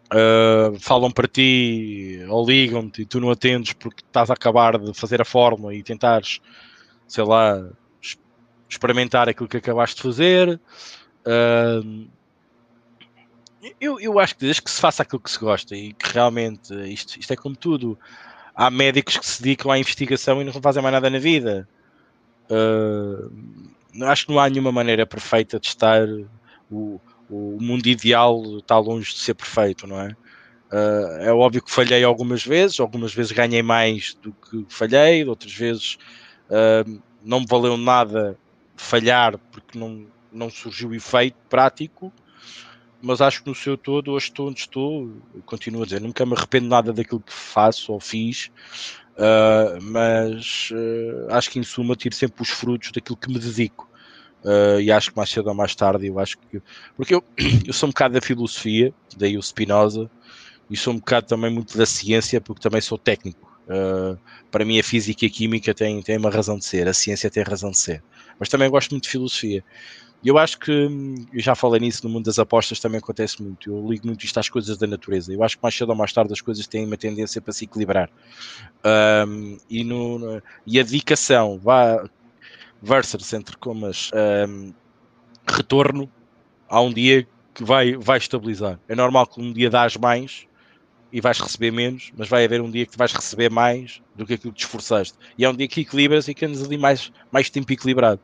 Uh, 0.06 0.78
falam 0.78 1.10
para 1.10 1.26
ti 1.26 2.20
ou 2.28 2.46
ligam-te 2.46 3.02
e 3.02 3.06
tu 3.06 3.20
não 3.20 3.28
atendes 3.30 3.72
porque 3.72 4.02
estás 4.06 4.30
a 4.30 4.34
acabar 4.34 4.78
de 4.78 4.94
fazer 4.94 5.20
a 5.20 5.24
forma 5.24 5.74
e 5.74 5.82
tentares, 5.82 6.40
sei 7.08 7.24
lá, 7.24 7.68
experimentar 8.68 9.28
aquilo 9.28 9.48
que 9.48 9.56
acabaste 9.56 9.96
de 9.96 10.02
fazer. 10.02 10.60
Uh, 11.26 12.08
eu, 13.80 13.98
eu 13.98 14.18
acho 14.20 14.36
que 14.36 14.44
desde 14.44 14.62
que 14.62 14.70
se 14.70 14.80
faça 14.80 15.02
aquilo 15.02 15.20
que 15.20 15.30
se 15.30 15.38
gosta 15.40 15.74
e 15.74 15.92
que 15.92 16.12
realmente 16.12 16.72
isto, 16.88 17.18
isto 17.18 17.32
é 17.32 17.36
como 17.36 17.56
tudo. 17.56 17.98
Há 18.54 18.70
médicos 18.70 19.18
que 19.18 19.26
se 19.26 19.42
dedicam 19.42 19.72
à 19.72 19.78
investigação 19.78 20.40
e 20.40 20.44
não 20.44 20.52
fazem 20.52 20.82
mais 20.82 20.92
nada 20.92 21.10
na 21.10 21.18
vida. 21.18 21.68
Uh, 22.50 24.04
acho 24.04 24.26
que 24.26 24.32
não 24.32 24.40
há 24.40 24.48
nenhuma 24.48 24.72
maneira 24.72 25.06
perfeita 25.06 25.58
de 25.58 25.68
estar. 25.68 26.06
O, 26.70 27.00
o 27.28 27.58
mundo 27.60 27.86
ideal 27.86 28.42
está 28.58 28.78
longe 28.78 29.12
de 29.12 29.18
ser 29.18 29.34
perfeito, 29.34 29.86
não 29.86 30.00
é? 30.00 30.16
Uh, 30.72 31.22
é 31.22 31.32
óbvio 31.32 31.62
que 31.62 31.70
falhei 31.70 32.02
algumas 32.02 32.44
vezes, 32.44 32.80
algumas 32.80 33.14
vezes 33.14 33.30
ganhei 33.30 33.62
mais 33.62 34.14
do 34.14 34.32
que 34.32 34.66
falhei, 34.68 35.24
outras 35.24 35.52
vezes 35.52 35.96
uh, 36.50 37.00
não 37.22 37.40
me 37.40 37.46
valeu 37.46 37.76
nada 37.76 38.36
falhar 38.76 39.38
porque 39.38 39.78
não, 39.78 40.06
não 40.32 40.50
surgiu 40.50 40.92
efeito 40.92 41.36
prático, 41.48 42.12
mas 43.00 43.20
acho 43.20 43.42
que 43.42 43.48
no 43.48 43.54
seu 43.54 43.76
todo, 43.76 44.10
hoje 44.10 44.26
estou 44.26 44.48
onde 44.48 44.60
estou, 44.60 45.12
continuo 45.44 45.82
a 45.82 45.84
dizer, 45.84 46.00
nunca 46.00 46.26
me 46.26 46.34
arrependo 46.34 46.68
nada 46.68 46.92
daquilo 46.92 47.20
que 47.20 47.32
faço 47.32 47.92
ou 47.92 48.00
fiz, 48.00 48.50
uh, 49.18 49.82
mas 49.82 50.70
uh, 50.72 51.34
acho 51.34 51.50
que 51.50 51.58
em 51.58 51.62
suma 51.62 51.96
tiro 51.96 52.14
sempre 52.14 52.42
os 52.42 52.50
frutos 52.50 52.92
daquilo 52.92 53.16
que 53.16 53.28
me 53.28 53.38
dedico. 53.38 53.88
Uh, 54.44 54.80
e 54.80 54.92
acho 54.92 55.10
que 55.10 55.16
mais 55.16 55.30
cedo 55.30 55.48
ou 55.48 55.54
mais 55.54 55.74
tarde, 55.74 56.06
eu 56.06 56.18
acho 56.18 56.38
que. 56.38 56.62
Porque 56.96 57.14
eu, 57.14 57.24
eu 57.66 57.72
sou 57.72 57.88
um 57.88 57.90
bocado 57.90 58.14
da 58.14 58.20
filosofia, 58.20 58.94
daí 59.16 59.36
o 59.36 59.42
Spinoza, 59.42 60.10
e 60.70 60.76
sou 60.76 60.92
um 60.92 60.98
bocado 60.98 61.26
também 61.26 61.50
muito 61.50 61.76
da 61.76 61.86
ciência, 61.86 62.40
porque 62.40 62.60
também 62.60 62.80
sou 62.80 62.98
técnico. 62.98 63.46
Para 64.50 64.64
mim, 64.64 64.78
a 64.78 64.82
física 64.84 65.24
e 65.24 65.28
a 65.28 65.30
química 65.30 65.74
têm, 65.74 66.00
têm 66.00 66.18
uma 66.18 66.30
razão 66.30 66.56
de 66.56 66.64
ser, 66.64 66.86
a 66.86 66.94
ciência 66.94 67.28
tem 67.28 67.42
razão 67.42 67.72
de 67.72 67.78
ser. 67.78 68.02
Mas 68.38 68.48
também 68.48 68.70
gosto 68.70 68.92
muito 68.92 69.04
de 69.04 69.10
filosofia. 69.10 69.64
Eu 70.26 70.38
acho 70.38 70.58
que, 70.58 70.72
eu 71.32 71.40
já 71.40 71.54
falei 71.54 71.80
nisso 71.80 72.04
no 72.04 72.12
mundo 72.12 72.24
das 72.24 72.36
apostas, 72.40 72.80
também 72.80 72.98
acontece 72.98 73.40
muito. 73.40 73.70
Eu 73.70 73.88
ligo 73.88 74.08
muito 74.08 74.24
isto 74.24 74.36
às 74.40 74.48
coisas 74.48 74.76
da 74.76 74.84
natureza. 74.84 75.32
Eu 75.32 75.40
acho 75.44 75.56
que 75.56 75.62
mais 75.62 75.76
cedo 75.76 75.90
ou 75.90 75.94
mais 75.94 76.12
tarde 76.12 76.32
as 76.32 76.40
coisas 76.40 76.66
têm 76.66 76.84
uma 76.84 76.96
tendência 76.96 77.40
para 77.40 77.52
se 77.52 77.62
equilibrar. 77.62 78.10
Um, 79.24 79.56
e, 79.70 79.84
no, 79.84 80.42
e 80.66 80.80
a 80.80 80.82
dedicação 80.82 81.60
vá, 81.60 82.04
versus 82.82 83.32
entre 83.34 83.56
comas 83.56 84.10
um, 84.48 84.74
retorno, 85.46 86.10
há 86.68 86.80
um 86.80 86.92
dia 86.92 87.24
que 87.54 87.62
vai, 87.62 87.96
vai 87.96 88.18
estabilizar. 88.18 88.80
É 88.88 88.96
normal 88.96 89.28
que 89.28 89.40
um 89.40 89.52
dia 89.52 89.70
dás 89.70 89.96
mais 89.96 90.48
e 91.12 91.20
vais 91.20 91.38
receber 91.38 91.70
menos, 91.70 92.10
mas 92.16 92.28
vai 92.28 92.44
haver 92.44 92.60
um 92.60 92.68
dia 92.68 92.84
que 92.84 92.98
vais 92.98 93.12
receber 93.12 93.48
mais 93.48 94.02
do 94.16 94.26
que 94.26 94.34
aquilo 94.34 94.52
que 94.52 94.58
te 94.58 94.64
esforçaste. 94.64 95.16
E 95.38 95.44
é 95.44 95.48
um 95.48 95.54
dia 95.54 95.68
que 95.68 95.82
equilibras 95.82 96.26
e 96.26 96.34
que 96.34 96.44
andas 96.44 96.64
ali 96.64 96.76
mais, 96.76 97.12
mais 97.30 97.48
tempo 97.48 97.72
equilibrado. 97.72 98.20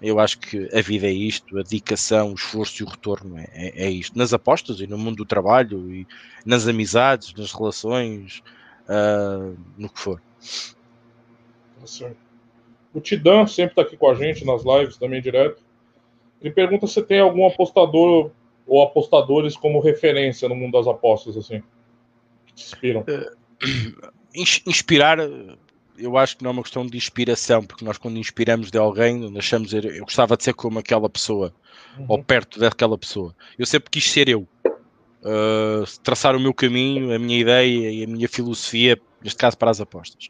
Eu 0.00 0.20
acho 0.20 0.38
que 0.38 0.68
a 0.72 0.80
vida 0.80 1.08
é 1.08 1.12
isto, 1.12 1.58
a 1.58 1.62
dedicação, 1.62 2.30
o 2.30 2.34
esforço 2.34 2.82
e 2.82 2.86
o 2.86 2.88
retorno 2.88 3.36
é, 3.36 3.48
é, 3.52 3.86
é 3.86 3.90
isto. 3.90 4.16
Nas 4.16 4.32
apostas 4.32 4.80
e 4.80 4.86
no 4.86 4.96
mundo 4.96 5.16
do 5.16 5.24
trabalho 5.24 5.92
e 5.92 6.06
nas 6.46 6.68
amizades, 6.68 7.34
nas 7.34 7.52
relações, 7.52 8.42
uh, 8.88 9.56
no 9.76 9.88
que 9.88 9.98
for. 9.98 10.22
Tá 11.80 12.10
o 12.94 13.00
Tidan 13.00 13.46
sempre 13.46 13.72
está 13.72 13.82
aqui 13.82 13.96
com 13.96 14.10
a 14.10 14.14
gente 14.14 14.44
nas 14.44 14.64
lives 14.64 14.96
também 14.96 15.20
direto. 15.20 15.62
Ele 16.40 16.52
pergunta 16.52 16.86
se 16.86 17.02
tem 17.02 17.20
algum 17.20 17.46
apostador 17.46 18.30
ou 18.66 18.82
apostadores 18.82 19.56
como 19.56 19.80
referência 19.80 20.48
no 20.48 20.54
mundo 20.54 20.72
das 20.72 20.86
apostas, 20.86 21.36
assim, 21.36 21.62
que 22.46 22.54
te 22.54 22.64
inspiram. 22.64 23.04
Uh, 23.60 24.18
inspirar 24.66 25.18
eu 25.98 26.16
acho 26.16 26.36
que 26.36 26.44
não 26.44 26.50
é 26.50 26.52
uma 26.52 26.62
questão 26.62 26.86
de 26.86 26.96
inspiração, 26.96 27.64
porque 27.64 27.84
nós 27.84 27.98
quando 27.98 28.18
inspiramos 28.18 28.70
de 28.70 28.78
alguém, 28.78 29.36
achamos 29.36 29.72
eu 29.72 30.04
gostava 30.04 30.36
de 30.36 30.44
ser 30.44 30.54
como 30.54 30.78
aquela 30.78 31.08
pessoa, 31.08 31.52
uhum. 31.98 32.06
ou 32.08 32.24
perto 32.24 32.58
daquela 32.58 32.96
pessoa. 32.96 33.34
Eu 33.58 33.66
sempre 33.66 33.90
quis 33.90 34.08
ser 34.08 34.28
eu. 34.28 34.46
Uh, 35.20 35.84
traçar 36.02 36.36
o 36.36 36.40
meu 36.40 36.54
caminho, 36.54 37.12
a 37.12 37.18
minha 37.18 37.40
ideia 37.40 37.90
e 37.90 38.04
a 38.04 38.06
minha 38.06 38.28
filosofia, 38.28 38.98
neste 39.22 39.36
caso 39.36 39.58
para 39.58 39.70
as 39.70 39.80
apostas. 39.80 40.28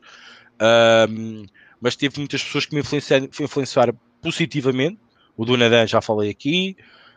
Uh, 0.54 1.46
mas 1.80 1.94
tive 1.94 2.18
muitas 2.18 2.42
pessoas 2.42 2.64
que 2.66 2.74
me 2.74 2.80
influenciaram, 2.80 3.26
influenciaram 3.26 3.98
positivamente. 4.22 4.98
O 5.36 5.44
Dunadan 5.44 5.86
já 5.86 6.00
falei 6.00 6.30
aqui, 6.30 6.76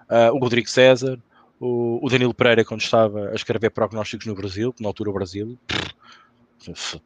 uh, 0.09 0.35
o 0.35 0.39
Rodrigo 0.39 0.69
César, 0.69 1.17
o, 1.59 2.05
o 2.05 2.09
Danilo 2.09 2.33
Pereira, 2.33 2.65
quando 2.65 2.81
estava 2.81 3.29
a 3.29 3.35
escrever 3.35 3.69
prognósticos 3.71 4.27
no 4.27 4.35
Brasil, 4.35 4.75
na 4.79 4.89
altura 4.89 5.09
o 5.09 5.13
Brasil, 5.13 5.57
pff, 5.65 5.95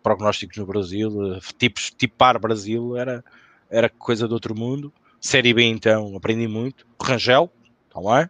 prognósticos 0.02 0.58
no 0.58 0.66
Brasil, 0.66 1.36
eh, 1.36 1.40
tipos, 1.58 1.92
tipar 1.92 2.38
Brasil 2.40 2.98
era, 2.98 3.24
era 3.70 3.90
coisa 3.90 4.28
de 4.28 4.34
outro 4.34 4.56
mundo. 4.56 4.94
Série 5.20 5.54
B, 5.54 5.64
então, 5.64 6.16
aprendi 6.16 6.48
muito. 6.48 6.86
O 7.00 7.04
Rangel, 7.04 7.52
está 7.88 8.00
lá. 8.00 8.30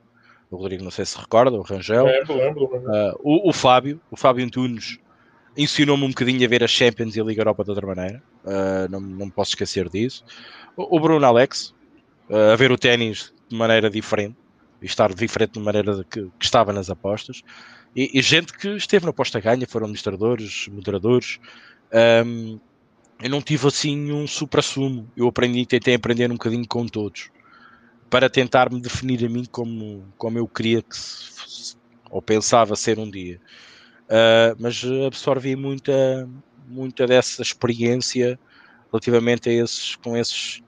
O 0.49 0.57
Rodrigo, 0.57 0.84
não 0.84 0.91
sei 0.91 1.05
se 1.05 1.17
recorda, 1.17 1.57
o 1.57 1.61
Rangel. 1.61 2.05
Lembro, 2.05 2.38
lembro. 2.38 2.65
Uh, 2.65 3.19
o, 3.21 3.49
o 3.49 3.53
Fábio, 3.53 3.99
o 4.09 4.15
Fábio 4.15 4.45
Antunes, 4.45 4.99
ensinou-me 5.57 6.03
um 6.03 6.09
bocadinho 6.09 6.43
a 6.45 6.47
ver 6.47 6.63
a 6.63 6.67
Champions 6.67 7.15
e 7.15 7.21
a 7.21 7.23
Liga 7.23 7.41
Europa 7.41 7.63
de 7.63 7.71
outra 7.71 7.88
maneira. 7.88 8.23
Uh, 8.43 8.89
não, 8.89 9.01
não 9.01 9.30
posso 9.30 9.51
esquecer 9.51 9.89
disso. 9.89 10.23
O, 10.78 10.97
o 10.97 10.99
Bruno 10.99 11.26
Alex, 11.26 11.73
uh, 12.30 12.53
a 12.53 12.55
ver 12.55 12.71
o 12.71 12.78
ténis 12.78 13.34
de 13.49 13.57
maneira 13.57 13.89
diferente. 13.89 14.38
E 14.82 14.86
estar 14.86 15.13
diferente 15.13 15.53
de 15.53 15.59
maneira 15.59 16.03
que, 16.03 16.30
que 16.38 16.45
estava 16.45 16.71
nas 16.71 16.89
apostas 16.89 17.41
e, 17.95 18.19
e, 18.19 18.21
gente 18.21 18.53
que 18.53 18.69
esteve 18.75 19.05
na 19.05 19.13
posta 19.13 19.39
ganha, 19.39 19.65
foram 19.67 19.85
administradores, 19.85 20.67
moderadores. 20.67 21.39
Um, 22.25 22.59
eu 23.21 23.29
não 23.29 23.41
tive 23.41 23.67
assim 23.67 24.11
um 24.11 24.27
supra-sumo. 24.27 25.09
Eu 25.15 25.27
aprendi, 25.27 25.65
tentei 25.65 25.95
aprender 25.95 26.29
um 26.29 26.35
bocadinho 26.35 26.67
com 26.67 26.85
todos 26.85 27.29
para 28.09 28.29
tentar 28.29 28.71
me 28.71 28.81
definir 28.81 29.25
a 29.25 29.29
mim 29.29 29.45
como, 29.45 30.05
como 30.17 30.37
eu 30.37 30.47
queria 30.47 30.81
que 30.81 30.95
se, 30.95 31.75
ou 32.09 32.21
pensava 32.21 32.75
ser 32.75 32.99
um 32.99 33.09
dia. 33.09 33.39
Uh, 34.05 34.55
mas 34.59 34.83
absorvi 35.07 35.55
muita, 35.55 36.29
muita 36.67 37.07
dessa 37.07 37.41
experiência 37.41 38.37
relativamente 38.91 39.49
a 39.49 39.53
esses, 39.53 39.95
com 39.95 40.15
esses 40.15 40.61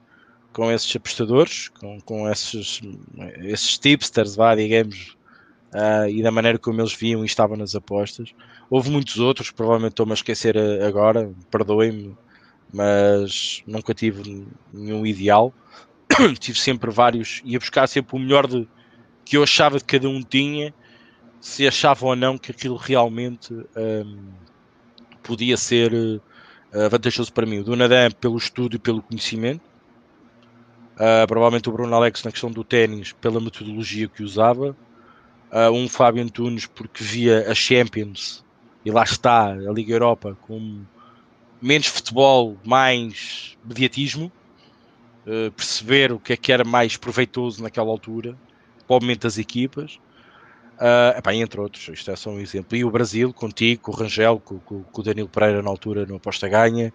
com 0.53 0.71
esses 0.71 0.95
apostadores, 0.95 1.67
com, 1.69 2.01
com 2.01 2.27
esses, 2.27 2.81
esses 3.43 3.77
tipsters, 3.77 4.35
vá, 4.35 4.55
digamos, 4.55 5.15
uh, 5.73 6.09
e 6.09 6.21
da 6.21 6.31
maneira 6.31 6.57
como 6.57 6.81
eles 6.81 6.93
viam 6.93 7.23
e 7.23 7.25
estavam 7.25 7.57
nas 7.57 7.75
apostas. 7.75 8.33
Houve 8.69 8.89
muitos 8.89 9.19
outros, 9.19 9.51
provavelmente 9.51 9.93
estou-me 9.93 10.11
a 10.11 10.15
esquecer 10.15 10.57
agora, 10.83 11.31
perdoem-me, 11.49 12.15
mas 12.73 13.63
nunca 13.65 13.93
tive 13.93 14.45
nenhum 14.73 15.05
ideal. 15.05 15.53
tive 16.39 16.59
sempre 16.59 16.91
vários, 16.91 17.41
ia 17.43 17.59
buscar 17.59 17.87
sempre 17.87 18.15
o 18.15 18.19
melhor 18.19 18.47
de, 18.47 18.67
que 19.25 19.37
eu 19.37 19.43
achava 19.43 19.79
que 19.79 19.85
cada 19.85 20.09
um 20.09 20.21
tinha, 20.21 20.73
se 21.39 21.67
achava 21.67 22.05
ou 22.05 22.15
não 22.15 22.37
que 22.37 22.51
aquilo 22.51 22.75
realmente 22.75 23.53
um, 23.53 24.31
podia 25.21 25.57
ser 25.57 25.93
uh, 25.93 26.89
vantajoso 26.89 27.31
para 27.31 27.45
mim. 27.45 27.59
O 27.59 27.63
Dunadan 27.63 28.11
pelo 28.11 28.37
estudo 28.37 28.75
e 28.75 28.79
pelo 28.79 29.01
conhecimento, 29.01 29.61
uh, 30.95 31.27
provavelmente 31.27 31.69
o 31.69 31.71
Bruno 31.71 31.95
Alex 31.95 32.23
na 32.23 32.31
questão 32.31 32.51
do 32.51 32.63
ténis 32.63 33.11
pela 33.13 33.39
metodologia 33.39 34.07
que 34.07 34.23
usava, 34.23 34.75
uh, 35.51 35.71
um 35.71 35.87
Fábio 35.87 36.23
Antunes 36.23 36.65
porque 36.65 37.03
via 37.03 37.49
a 37.49 37.55
Champions 37.55 38.43
e 38.85 38.91
lá 38.91 39.03
está 39.03 39.51
a 39.51 39.71
Liga 39.71 39.93
Europa 39.93 40.37
com 40.41 40.81
menos 41.61 41.87
futebol, 41.87 42.57
mais 42.63 43.57
mediatismo, 43.65 44.31
uh, 45.25 45.51
perceber 45.51 46.11
o 46.11 46.19
que 46.19 46.33
é 46.33 46.37
que 46.37 46.51
era 46.51 46.63
mais 46.63 46.95
proveitoso 46.97 47.61
naquela 47.61 47.89
altura, 47.89 48.37
para 48.87 48.97
o 48.97 48.99
momento 49.01 49.23
das 49.23 49.37
equipas, 49.37 49.99
uh, 50.77 51.17
epá, 51.17 51.33
entre 51.33 51.59
outros, 51.59 51.87
isto 51.89 52.09
é 52.09 52.15
só 52.15 52.29
um 52.29 52.39
exemplo. 52.39 52.77
E 52.77 52.85
o 52.85 52.91
Brasil, 52.91 53.33
contigo, 53.33 53.81
com 53.83 53.91
o 53.91 53.95
Rangel, 53.95 54.39
com, 54.39 54.59
com, 54.59 54.83
com 54.83 55.01
o 55.01 55.03
Danilo 55.03 55.27
Pereira 55.27 55.61
na 55.61 55.69
altura 55.69 56.05
no 56.05 56.15
Aposta 56.15 56.47
Ganha, 56.47 56.93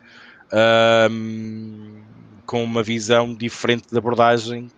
uh, 0.48 2.02
com 2.46 2.62
uma 2.64 2.82
visão 2.82 3.34
diferente 3.34 3.88
de 3.90 3.98
abordagem, 3.98 4.70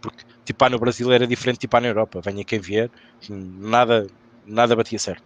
porque 0.00 0.24
tipar 0.46 0.70
no 0.70 0.78
Brasil 0.78 1.12
era 1.12 1.26
diferente 1.26 1.56
de 1.56 1.60
tipar 1.60 1.82
na 1.82 1.88
Europa. 1.88 2.20
Venha 2.20 2.44
quem 2.44 2.60
vier, 2.60 2.88
nada, 3.28 4.06
nada 4.46 4.76
batia 4.76 4.98
certo. 4.98 5.24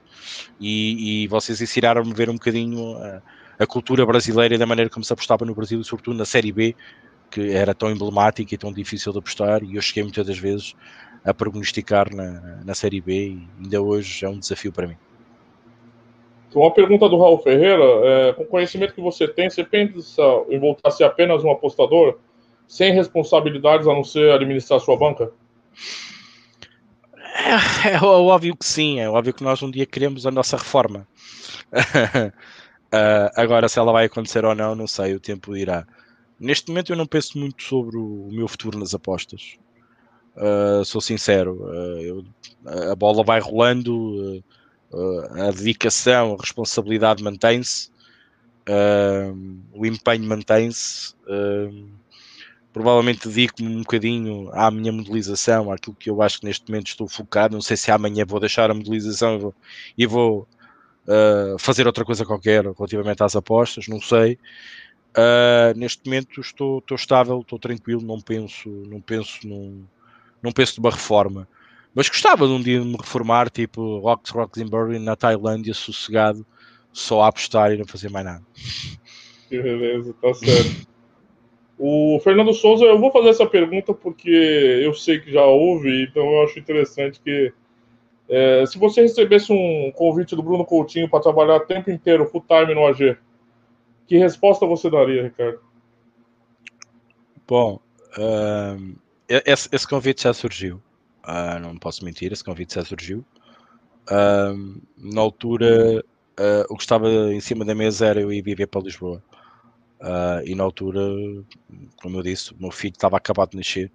E, 0.59 1.25
e 1.25 1.29
vocês 1.29 1.61
ensinaram-me 1.61 2.11
a 2.11 2.15
ver 2.15 2.31
um 2.31 2.35
bocadinho 2.35 2.97
a, 2.97 3.23
a, 3.59 3.67
cultura 3.67 4.05
brasileira 4.07 4.57
da 4.57 4.67
maneira 4.67 4.91
como 4.91 5.05
se 5.05 5.13
apostava 5.13 5.45
no 5.45 5.55
Brasil, 5.55 5.83
sobretudo 5.85 6.17
na 6.17 6.25
Série 6.25 6.51
B, 6.51 6.75
que 7.31 7.53
era 7.53 7.75
tão 7.75 7.91
emblemática 7.91 8.55
e 8.55 8.59
tão 8.59 8.73
difícil 8.73 9.13
de 9.13 9.19
apostar. 9.19 9.63
E 9.63 9.77
eu 9.77 9.83
cheguei 9.83 10.03
muitas 10.03 10.27
das 10.27 10.39
vezes 10.39 10.75
a 11.23 11.35
prognosticar 11.35 12.13
na, 12.15 12.63
na 12.65 12.75
Série 12.75 13.01
B 13.01 13.13
e 13.13 13.49
ainda 13.63 13.83
hoje 13.83 14.25
é 14.25 14.29
um 14.29 14.39
desafio 14.39 14.73
para 14.73 14.87
mim. 14.87 14.97
Uma 16.55 16.73
pergunta 16.73 17.09
do 17.09 17.19
Raul 17.19 17.39
Ferreira: 17.39 17.85
é, 17.85 18.33
com 18.33 18.43
o 18.43 18.47
conhecimento 18.47 18.95
que 18.95 19.01
você 19.01 19.29
tem, 19.29 19.49
você 19.49 19.63
pensa 19.63 20.23
em 20.49 20.59
voltar 20.59 20.89
a 20.89 20.91
ser 20.91 21.05
apenas 21.05 21.45
um 21.45 21.51
apostador? 21.51 22.19
Sem 22.71 22.93
responsabilidades 22.93 23.89
a 23.89 23.93
não 23.93 24.05
ser 24.05 24.31
administrar 24.31 24.79
sua 24.79 24.97
banca? 24.97 25.33
É, 27.85 27.95
é, 27.95 28.01
óbvio 28.01 28.57
que 28.57 28.65
sim, 28.65 29.01
é 29.01 29.11
óbvio 29.11 29.35
que 29.35 29.43
nós 29.43 29.61
um 29.61 29.71
dia 29.71 29.85
queremos 29.85 30.25
a 30.25 30.31
nossa 30.31 30.57
reforma. 30.57 31.07
uh, 31.73 32.31
agora, 33.35 33.69
se 33.69 33.77
ela 33.77 33.91
vai 33.91 34.05
acontecer 34.05 34.45
ou 34.45 34.55
não, 34.55 34.77
não 34.77 34.87
sei, 34.87 35.17
o 35.17 35.21
tempo 35.21 35.57
irá. 35.57 35.85
Neste 36.39 36.69
momento, 36.69 36.93
eu 36.93 36.97
não 36.97 37.07
penso 37.07 37.37
muito 37.39 37.61
sobre 37.61 37.97
o 37.97 38.29
meu 38.31 38.47
futuro 38.47 38.79
nas 38.79 38.95
apostas. 38.95 39.59
Uh, 40.37 40.85
sou 40.85 41.01
sincero, 41.01 41.65
uh, 41.65 42.01
eu, 42.01 42.25
a 42.93 42.95
bola 42.95 43.25
vai 43.25 43.41
rolando, 43.41 44.45
a 45.33 45.51
dedicação, 45.51 46.35
a 46.35 46.41
responsabilidade 46.41 47.23
mantém-se, 47.23 47.91
o 49.73 49.85
empenho 49.85 50.25
mantém-se 50.25 51.15
provavelmente 52.73 53.29
dedico-me 53.29 53.75
um 53.75 53.81
bocadinho 53.81 54.51
à 54.53 54.71
minha 54.71 54.93
modelização, 54.93 55.73
àquilo 55.73 55.97
que 55.97 56.09
eu 56.11 56.23
acho 56.23 56.41
que 56.41 56.47
neste 56.47 56.69
momento 56.69 56.89
estou 56.89 57.09
focado. 57.09 57.55
Não 57.55 57.63
sei 57.63 57.77
se 57.77 57.91
amanhã 57.91 58.25
vou 58.25 58.41
deixar 58.41 58.71
a 58.71 58.75
modelização 58.75 59.37
e 59.37 59.39
vou, 59.39 59.55
e 59.99 60.07
vou 60.07 60.49
uh, 61.07 61.59
fazer 61.59 61.87
outra 61.87 62.05
coisa 62.05 62.25
qualquer 62.25 62.65
relativamente 62.65 63.23
às 63.23 63.35
apostas, 63.35 63.89
não 63.89 64.01
sei. 64.01 64.39
Uh, 65.11 65.77
neste 65.77 66.05
momento 66.05 66.41
estou, 66.41 66.79
estou 66.79 66.95
estável, 66.95 67.41
estou 67.41 67.59
tranquilo, 67.59 68.01
não 68.01 68.21
penso, 68.21 68.69
não 68.89 69.01
penso 69.01 69.47
num, 69.47 69.85
não 70.43 70.53
penso 70.53 70.81
numa 70.81 70.91
reforma. 70.91 71.49
Mas 71.93 72.09
gostava 72.09 72.47
de 72.47 72.53
um 72.53 72.63
dia 72.63 72.81
me 72.85 72.97
reformar, 72.97 73.51
tipo 73.51 73.99
Rocks 73.99 74.31
Roxenberry 74.31 75.01
na 75.01 75.17
Tailândia, 75.17 75.75
sossegado, 75.75 76.47
só 76.93 77.23
a 77.23 77.29
apostar 77.29 77.73
e 77.73 77.77
não 77.77 77.85
fazer 77.85 78.09
mais 78.09 78.25
nada. 78.25 78.43
Que 79.49 79.59
beleza, 79.61 80.11
está 80.11 80.35
certo. 80.35 80.90
O 81.83 82.21
Fernando 82.23 82.53
Souza, 82.53 82.85
eu 82.85 82.99
vou 82.99 83.11
fazer 83.11 83.31
essa 83.31 83.47
pergunta 83.47 83.95
porque 83.95 84.29
eu 84.29 84.93
sei 84.93 85.19
que 85.19 85.33
já 85.33 85.47
houve, 85.47 86.05
então 86.05 86.23
eu 86.23 86.43
acho 86.43 86.59
interessante 86.59 87.19
que 87.19 87.55
é, 88.29 88.67
se 88.67 88.79
você 88.79 89.01
recebesse 89.01 89.51
um 89.51 89.91
convite 89.93 90.37
do 90.37 90.43
Bruno 90.43 90.63
Coutinho 90.63 91.09
para 91.09 91.23
trabalhar 91.23 91.57
o 91.57 91.61
tempo 91.61 91.91
inteiro, 91.91 92.29
full 92.29 92.45
time 92.47 92.75
no 92.75 92.87
AG, 92.87 93.17
que 94.07 94.19
resposta 94.19 94.67
você 94.67 94.91
daria, 94.91 95.23
Ricardo? 95.23 95.61
Bom, 97.49 97.81
esse, 99.27 99.69
esse, 99.73 99.89
convite 99.89 100.25
já 100.25 100.35
surgiu. 100.35 100.83
Uh, 101.25 101.59
não 101.61 101.79
posso 101.79 102.05
mentir, 102.05 102.31
esse 102.31 102.45
convite 102.45 102.75
já 102.75 102.85
surgiu. 102.85 103.25
Na 104.99 105.21
altura, 105.21 106.05
ah, 106.41 106.65
o 106.71 106.77
que 106.77 106.83
estava 106.83 107.09
em 107.33 107.41
cima 107.41 107.65
da 107.67 107.75
mesa 107.75 108.07
era 108.07 108.21
eu 108.21 108.33
ir 108.33 108.43
viver 108.43 108.67
para 108.67 108.81
Lisboa. 108.81 109.23
Uh, 110.01 110.41
e 110.47 110.55
na 110.55 110.65
altura, 110.65 111.01
como 111.97 112.19
eu 112.19 112.23
disse, 112.23 112.53
o 112.53 112.57
meu 112.59 112.71
filho 112.71 112.93
estava 112.93 113.17
acabado 113.17 113.51
de 113.51 113.59
nascer. 113.59 113.91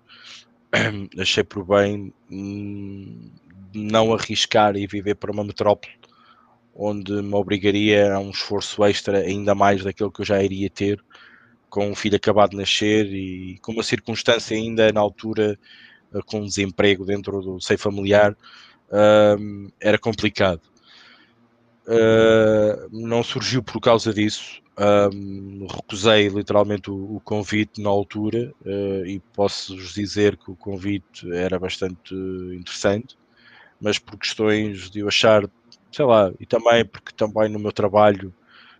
Achei 1.19 1.44
por 1.44 1.65
bem 1.65 2.14
hum, 2.30 3.32
não 3.73 4.14
arriscar 4.14 4.76
e 4.76 4.86
viver 4.86 5.15
para 5.15 5.32
uma 5.32 5.44
metrópole 5.44 5.94
onde 6.76 7.14
me 7.22 7.34
obrigaria 7.34 8.14
a 8.14 8.19
um 8.19 8.32
esforço 8.32 8.84
extra 8.84 9.19
ainda 9.19 9.56
mais 9.56 9.84
daquilo 9.84 10.11
que 10.11 10.22
eu 10.22 10.26
já 10.26 10.44
iria 10.44 10.69
ter 10.69 11.02
com 11.69 11.90
um 11.90 11.95
filho 11.95 12.18
acabado 12.18 12.52
de 12.52 12.57
nascer 12.57 13.06
e 13.06 13.57
com 13.60 13.72
uma 13.72 13.84
circunstância 13.84 14.56
ainda 14.56 14.91
na 14.91 14.99
altura 14.99 15.57
ah, 16.14 16.19
com 16.26 16.45
desemprego 16.45 17.06
dentro 17.06 17.41
do 17.41 17.61
seio 17.61 17.80
familiar 17.80 18.34
uh, 18.90 19.72
era 19.80 19.98
complicado. 19.98 20.61
Uh, 21.88 22.90
não 22.91 23.23
surgiu 23.23 23.64
por 23.64 23.80
causa 23.80 24.14
disso 24.14 24.61
um, 24.77 25.68
recusei 25.68 26.27
literalmente 26.27 26.91
o, 26.91 27.15
o, 27.15 27.22
convite 27.22 27.81
na 27.81 27.89
altura 27.89 28.53
uh, 28.65 29.06
e 29.06 29.19
posso-vos 29.34 29.93
dizer 29.93 30.35
que 30.35 30.52
o 30.52 30.56
convite 30.56 31.31
era 31.31 31.57
bastante 31.57 32.14
interessante, 32.14 33.18
mas 33.80 33.97
por 33.97 34.18
questões 34.18 34.89
de 34.89 34.99
eu 34.99 35.07
achar, 35.07 35.49
sei 35.91 36.06
lá, 36.06 36.31
e 36.39 36.45
também 36.45 36.85
porque 36.85 37.14
também 37.14 37.49
no 37.49 37.60
meu 37.60 37.72
trabalho 37.72 38.34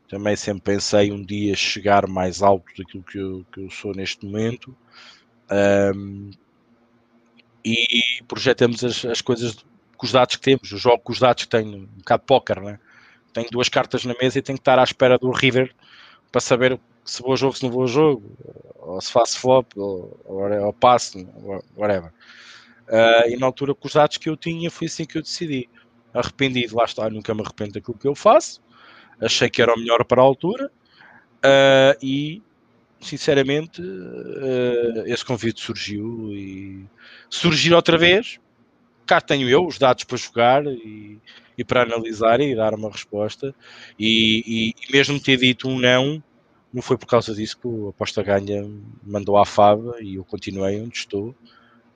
também 0.08 0.36
sempre 0.36 0.74
pensei 0.74 1.12
um 1.12 1.24
dia 1.24 1.56
chegar 1.56 2.08
mais 2.08 2.42
alto 2.42 2.66
daquilo 2.78 3.04
que 3.04 3.18
eu, 3.18 3.46
que 3.52 3.62
eu 3.62 3.70
sou 3.72 3.94
neste 3.94 4.26
momento. 4.26 4.76
Um, 5.96 6.32
e 7.64 8.22
projetamos 8.28 8.84
as, 8.84 9.04
as 9.06 9.22
coisas 9.22 9.66
com 9.98 10.06
os 10.06 10.12
dados 10.12 10.36
que 10.36 10.42
temos, 10.42 10.72
eu 10.72 10.78
jogo 10.78 11.00
com 11.00 11.12
os 11.12 11.20
dados 11.20 11.46
que 11.46 11.50
tenho, 11.50 11.78
um 11.78 11.86
bocado 11.86 12.24
póquer, 12.24 12.62
né? 12.62 12.80
Tenho 13.36 13.50
duas 13.52 13.68
cartas 13.68 14.06
na 14.06 14.16
mesa 14.20 14.40
e 14.40 14.42
tenho 14.42 14.58
que 14.58 14.62
estar 14.62 14.80
à 14.80 14.84
espera 14.84 15.18
do 15.18 15.30
river 15.30 15.76
para 16.32 16.40
saber 16.40 16.80
se 17.04 17.22
vou 17.22 17.32
ao 17.32 17.38
jogo, 17.38 17.56
se 17.56 17.64
não 17.64 17.70
vou 17.70 17.82
ao 17.82 17.88
jogo, 17.88 18.38
ou 18.78 19.00
se 19.02 19.12
faço 19.12 19.38
flop, 19.38 19.74
ou, 19.76 20.18
ou, 20.24 20.66
ou 20.66 20.74
passo, 20.74 21.28
whatever. 21.76 22.12
Uh, 22.88 23.30
e 23.30 23.36
na 23.36 23.46
altura, 23.46 23.76
com 23.76 23.88
os 23.88 23.94
dados 23.94 24.18
que 24.18 24.30
eu 24.30 24.38
tinha, 24.38 24.72
foi 24.72 24.88
assim 24.88 25.06
que 25.06 25.18
eu 25.18 25.22
decidi. 25.22 25.70
Arrependido, 26.14 26.78
lá 26.78 26.86
está, 26.86 27.10
nunca 27.10 27.36
me 27.36 27.42
arrependo 27.42 27.74
daquilo 27.74 27.98
que 27.98 28.08
eu 28.08 28.16
faço. 28.16 28.62
Achei 29.20 29.50
que 29.50 29.62
era 29.62 29.74
o 29.74 29.78
melhor 29.78 30.06
para 30.06 30.22
a 30.22 30.26
altura. 30.26 30.72
Uh, 31.38 32.00
e, 32.02 32.42
sinceramente, 33.02 33.82
uh, 33.82 35.04
esse 35.08 35.26
convite 35.26 35.60
surgiu. 35.60 36.32
E 36.32 36.86
surgir 37.30 37.74
outra 37.74 37.98
vez, 37.98 38.40
cá 39.06 39.20
tenho 39.20 39.50
eu 39.50 39.66
os 39.66 39.78
dados 39.78 40.06
para 40.06 40.18
jogar 40.18 40.66
e, 40.66 41.20
e 41.58 41.64
para 41.64 41.84
analisar 41.84 42.40
e 42.40 42.56
dar 42.56 42.74
uma 42.74 42.90
resposta. 42.90 43.54
E, 43.98 44.44
e, 44.46 44.70
e, 44.70 44.92
mesmo 44.92 45.20
ter 45.20 45.38
dito 45.38 45.68
um 45.68 45.80
não, 45.80 46.22
não 46.74 46.82
foi 46.82 46.98
por 46.98 47.08
causa 47.08 47.34
disso 47.34 47.58
que 47.60 47.68
o 47.68 47.90
Aposta 47.90 48.22
Ganha 48.22 48.70
mandou 49.04 49.38
à 49.38 49.46
fava 49.46 49.96
e 50.02 50.16
eu 50.16 50.24
continuei 50.24 50.82
onde 50.82 50.98
estou 50.98 51.36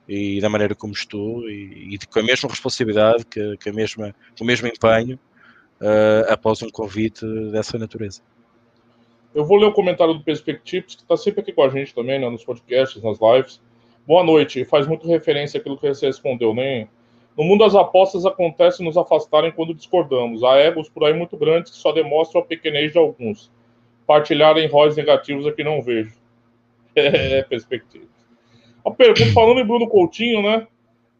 e 0.08 0.40
da 0.40 0.48
maneira 0.48 0.74
como 0.74 0.92
estou 0.92 1.48
e, 1.48 1.94
e 1.94 1.98
com 1.98 2.18
a 2.18 2.22
mesma 2.22 2.48
responsabilidade, 2.48 3.24
que, 3.24 3.56
que 3.58 3.68
a 3.68 3.72
mesma, 3.72 4.14
com 4.36 4.42
o 4.42 4.46
mesmo 4.46 4.66
empenho 4.66 5.18
uh, 5.80 6.32
após 6.32 6.62
um 6.62 6.70
convite 6.70 7.24
dessa 7.52 7.78
natureza. 7.78 8.22
Eu 9.32 9.44
vou 9.44 9.56
ler 9.56 9.66
o 9.66 9.72
comentário 9.72 10.14
do 10.14 10.24
Perspectives, 10.24 10.96
que 10.96 11.02
está 11.02 11.16
sempre 11.16 11.42
aqui 11.42 11.52
com 11.52 11.62
a 11.62 11.68
gente 11.68 11.94
também, 11.94 12.18
né, 12.18 12.28
nos 12.28 12.44
podcasts, 12.44 13.00
nas 13.00 13.18
lives. 13.20 13.60
Boa 14.04 14.24
noite. 14.24 14.64
Faz 14.64 14.88
muito 14.88 15.06
referência 15.06 15.60
àquilo 15.60 15.78
que 15.78 15.86
você 15.86 16.06
respondeu, 16.06 16.52
nem 16.52 16.88
no 17.40 17.46
mundo 17.46 17.64
das 17.64 17.74
apostas 17.74 18.26
acontece 18.26 18.84
nos 18.84 18.98
afastarem 18.98 19.50
quando 19.50 19.72
discordamos. 19.72 20.44
Há 20.44 20.58
egos 20.58 20.90
por 20.90 21.04
aí 21.04 21.14
muito 21.14 21.38
grandes 21.38 21.72
que 21.72 21.78
só 21.78 21.90
demonstram 21.90 22.42
a 22.42 22.44
pequenez 22.44 22.92
de 22.92 22.98
alguns. 22.98 23.50
Partilharem 24.06 24.68
róis 24.68 24.94
negativos 24.94 25.46
é 25.46 25.52
que 25.52 25.64
não 25.64 25.80
vejo. 25.80 26.14
É, 26.94 27.42
perspectiva. 27.44 28.04
A 28.84 28.90
pergunta, 28.90 29.32
falando 29.32 29.60
em 29.60 29.64
Bruno 29.64 29.88
Coutinho, 29.88 30.42
né? 30.42 30.66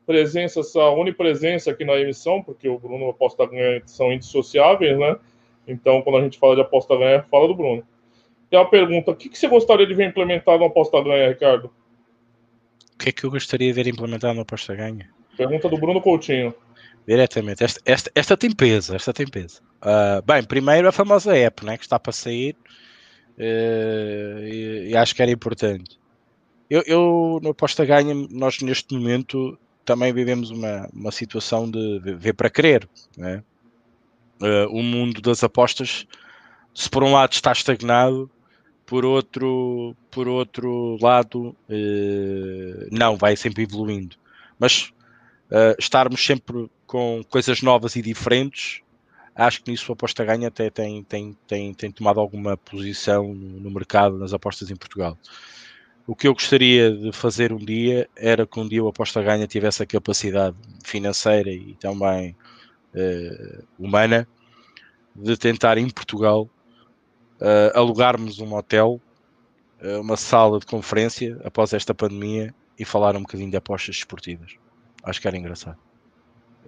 Presença, 0.05 0.61
essa 0.61 0.91
onipresença 0.91 1.71
aqui 1.71 1.85
na 1.85 1.97
emissão, 1.97 2.43
porque 2.43 2.69
o 2.69 2.79
Bruno 2.79 3.07
e 3.07 3.11
aposta 3.11 3.47
ganha 3.47 3.81
são 3.87 4.13
indissociáveis, 4.13 4.99
né? 4.99 5.17
Então, 5.67 6.03
quando 6.03 6.19
a 6.19 6.23
gente 6.23 6.39
fala 6.39 6.57
de 6.57 6.61
aposta 6.61 6.97
ganha, 6.99 7.23
fala 7.31 7.49
do 7.49 7.55
Bruno. 7.55 7.83
E 8.51 8.57
a 8.57 8.65
pergunta: 8.65 9.13
o 9.13 9.17
que, 9.17 9.29
que 9.29 9.39
você 9.39 9.49
gostaria 9.49 9.87
de 9.87 9.95
ver 9.95 10.09
implementado 10.09 10.59
no 10.59 10.67
aposta 10.67 11.01
ganha, 11.03 11.29
Ricardo? 11.29 11.71
O 12.95 12.99
que 12.99 13.09
é 13.09 13.13
que 13.13 13.25
eu 13.25 13.31
gostaria 13.31 13.69
de 13.69 13.73
ver 13.73 13.87
implementado 13.87 14.35
no 14.35 14.43
aposta 14.43 14.75
ganha? 14.75 15.09
Pergunta 15.37 15.69
do 15.69 15.79
Bruno 15.79 16.01
Coutinho. 16.01 16.55
Diretamente. 17.07 17.65
Esta, 17.65 17.81
esta, 17.85 18.11
esta 18.15 18.37
tem 18.37 18.51
peso, 18.53 18.95
esta 18.95 19.13
tem 19.13 19.27
peso. 19.27 19.63
Uh, 19.83 20.23
bem, 20.25 20.45
primeiro 20.45 20.89
a 20.89 20.93
famosa 20.93 21.37
app, 21.37 21.65
né, 21.65 21.77
que 21.77 21.85
está 21.85 21.99
para 21.99 22.13
sair. 22.13 22.57
Uh, 23.39 24.45
e, 24.45 24.91
e, 24.91 24.97
acho 24.97 25.15
que 25.15 25.23
era 25.23 25.31
importante. 25.31 25.99
Eu, 26.69 26.83
eu 26.87 27.41
no 27.43 27.51
aposta 27.51 27.85
ganha, 27.85 28.15
nós 28.31 28.61
neste 28.61 28.95
momento 28.95 29.59
também 29.85 30.13
vivemos 30.13 30.51
uma, 30.51 30.89
uma 30.93 31.11
situação 31.11 31.69
de 31.69 31.99
ver 32.19 32.35
para 32.35 32.51
crer. 32.51 32.89
Né? 33.17 33.43
Uh, 34.41 34.69
o 34.71 34.83
mundo 34.83 35.21
das 35.21 35.43
apostas, 35.43 36.07
se 36.75 36.89
por 36.89 37.03
um 37.03 37.13
lado 37.13 37.33
está 37.33 37.51
estagnado, 37.51 38.31
por 38.87 39.05
outro, 39.05 39.97
por 40.11 40.29
outro 40.29 40.99
lado, 41.01 41.57
uh, 41.69 42.89
não, 42.93 43.17
vai 43.17 43.37
sempre 43.37 43.63
evoluindo. 43.63 44.17
Mas 44.59 44.93
uh, 45.51 45.77
estarmos 45.79 46.25
sempre 46.25 46.71
com 46.87 47.23
coisas 47.29 47.63
novas 47.63 47.97
e 47.97 48.03
diferentes, 48.03 48.83
acho 49.35 49.63
que 49.63 49.71
nisso 49.71 49.91
a 49.91 49.95
aposta 49.95 50.25
ganha 50.25 50.49
até 50.49 50.71
tem, 50.71 51.03
tem, 51.05 51.37
tem, 51.47 51.75
tem 51.75 51.91
tomado 51.91 52.21
alguma 52.21 52.57
posição 52.57 53.35
no, 53.35 53.71
mercado, 53.71 54.19
nas 54.19 54.33
apostas 54.33 54.71
em 54.71 54.77
Portugal. 54.77 55.17
O 56.07 56.15
que 56.15 56.27
eu 56.27 56.35
gostaria 56.35 56.91
de 56.91 57.13
fazer 57.13 57.53
um 57.53 57.59
dia 57.59 58.09
era 58.17 58.47
que 58.47 58.59
um 58.59 58.67
dia 58.67 58.83
o 58.83 58.89
aposta 58.89 59.23
ganha 59.23 59.47
tivesse 59.47 59.83
a 59.83 59.87
capacidade 59.87 60.57
financeira 60.85 61.51
e 61.51 61.75
também 61.75 62.37
uh, 62.95 63.65
humana 63.79 64.27
de 65.15 65.37
tentar 65.37 65.79
em 65.79 65.89
Portugal 65.89 66.49
uh, 67.41 67.79
alugarmos 67.79 68.41
um 68.41 68.55
hotel, 68.55 69.01
uh, 69.83 70.01
uma 70.01 70.17
sala 70.17 70.59
de 70.59 70.67
conferência 70.67 71.41
após 71.45 71.73
esta 71.73 71.95
pandemia 71.95 72.55
e 72.79 72.85
falar 72.85 73.15
um 73.17 73.21
bocadinho 73.21 73.51
de 73.51 73.57
apostas 73.57 73.97
esportivas. 73.97 74.57
Acho 75.03 75.21
que 75.21 75.29
era 75.29 75.37
engraçado. 75.37 75.79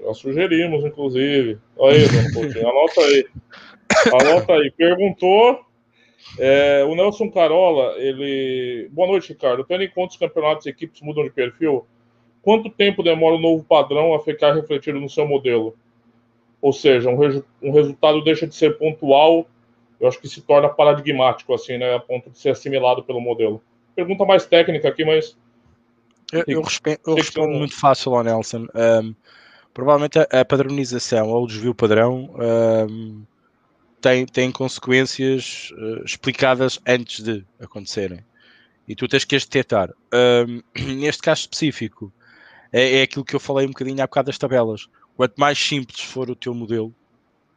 Nós 0.00 0.18
sugerimos, 0.18 0.84
inclusive. 0.84 1.58
Olha 1.76 1.96
aí, 1.96 2.04
um 2.04 2.32
pouquinho. 2.32 2.68
Anota 2.68 3.00
aí. 3.00 3.26
Anota 4.20 4.52
aí. 4.54 4.70
Perguntou. 4.70 5.64
É, 6.38 6.84
o 6.84 6.94
Nelson 6.94 7.30
Carola, 7.30 7.94
ele. 7.98 8.88
Boa 8.90 9.08
noite, 9.08 9.30
Ricardo. 9.30 9.64
Tendo 9.64 9.82
em 9.82 9.90
conta 9.90 10.12
os 10.12 10.16
campeonatos 10.18 10.66
e 10.66 10.70
equipes 10.70 11.00
mudam 11.02 11.24
de 11.24 11.30
perfil, 11.30 11.86
quanto 12.40 12.70
tempo 12.70 13.02
demora 13.02 13.36
o 13.36 13.40
novo 13.40 13.64
padrão 13.64 14.14
a 14.14 14.20
ficar 14.20 14.54
refletido 14.54 15.00
no 15.00 15.10
seu 15.10 15.26
modelo? 15.26 15.76
Ou 16.60 16.72
seja, 16.72 17.10
um, 17.10 17.16
um 17.60 17.72
resultado 17.72 18.22
deixa 18.22 18.46
de 18.46 18.54
ser 18.54 18.78
pontual, 18.78 19.46
eu 20.00 20.08
acho 20.08 20.20
que 20.20 20.28
se 20.28 20.40
torna 20.40 20.68
paradigmático, 20.68 21.52
assim, 21.52 21.76
né? 21.76 21.94
A 21.94 22.00
ponto 22.00 22.30
de 22.30 22.38
ser 22.38 22.50
assimilado 22.50 23.02
pelo 23.02 23.20
modelo. 23.20 23.62
Pergunta 23.94 24.24
mais 24.24 24.46
técnica 24.46 24.88
aqui, 24.88 25.04
mas 25.04 25.36
eu, 26.32 26.44
eu, 26.46 26.62
respondo, 26.62 26.98
eu 27.06 27.14
respondo 27.14 27.52
muito 27.52 27.76
fácil 27.76 28.14
ao 28.14 28.24
Nelson. 28.24 28.66
Um, 28.74 29.14
provavelmente 29.72 30.18
a, 30.18 30.40
a, 30.40 30.44
padronização 30.44 31.28
ou 31.28 31.44
o 31.44 31.46
desvio 31.46 31.74
padrão 31.74 32.34
um, 32.88 33.24
tem, 34.00 34.26
tem 34.26 34.50
consequências 34.50 35.70
uh, 35.72 36.04
explicadas 36.04 36.80
antes 36.86 37.22
de 37.22 37.44
acontecerem. 37.60 38.24
E 38.88 38.96
tu 38.96 39.06
tens 39.06 39.24
que 39.24 39.36
as 39.36 39.44
detectar. 39.44 39.90
Um, 40.12 40.62
neste 40.96 41.22
caso 41.22 41.42
específico, 41.42 42.12
é, 42.72 43.00
é 43.00 43.02
aquilo 43.02 43.24
que 43.24 43.36
eu 43.36 43.40
falei 43.40 43.66
um 43.66 43.70
bocadinho 43.70 44.02
há 44.02 44.06
bocado 44.06 44.26
das 44.26 44.38
tabelas. 44.38 44.88
Quanto 45.16 45.34
mais 45.38 45.58
simples 45.58 46.00
for 46.00 46.30
o 46.30 46.34
teu 46.34 46.54
modelo, 46.54 46.94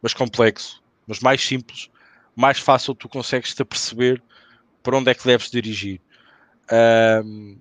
mas 0.02 0.14
complexo, 0.14 0.84
mas 1.08 1.20
mais 1.20 1.44
simples, 1.44 1.90
mais 2.36 2.60
fácil 2.60 2.94
tu 2.94 3.08
consegues 3.08 3.56
te 3.56 3.64
perceber 3.64 4.22
para 4.84 4.98
onde 4.98 5.10
é 5.10 5.16
que 5.16 5.26
deves 5.26 5.50
dirigir. 5.50 6.00
Um, 6.72 7.58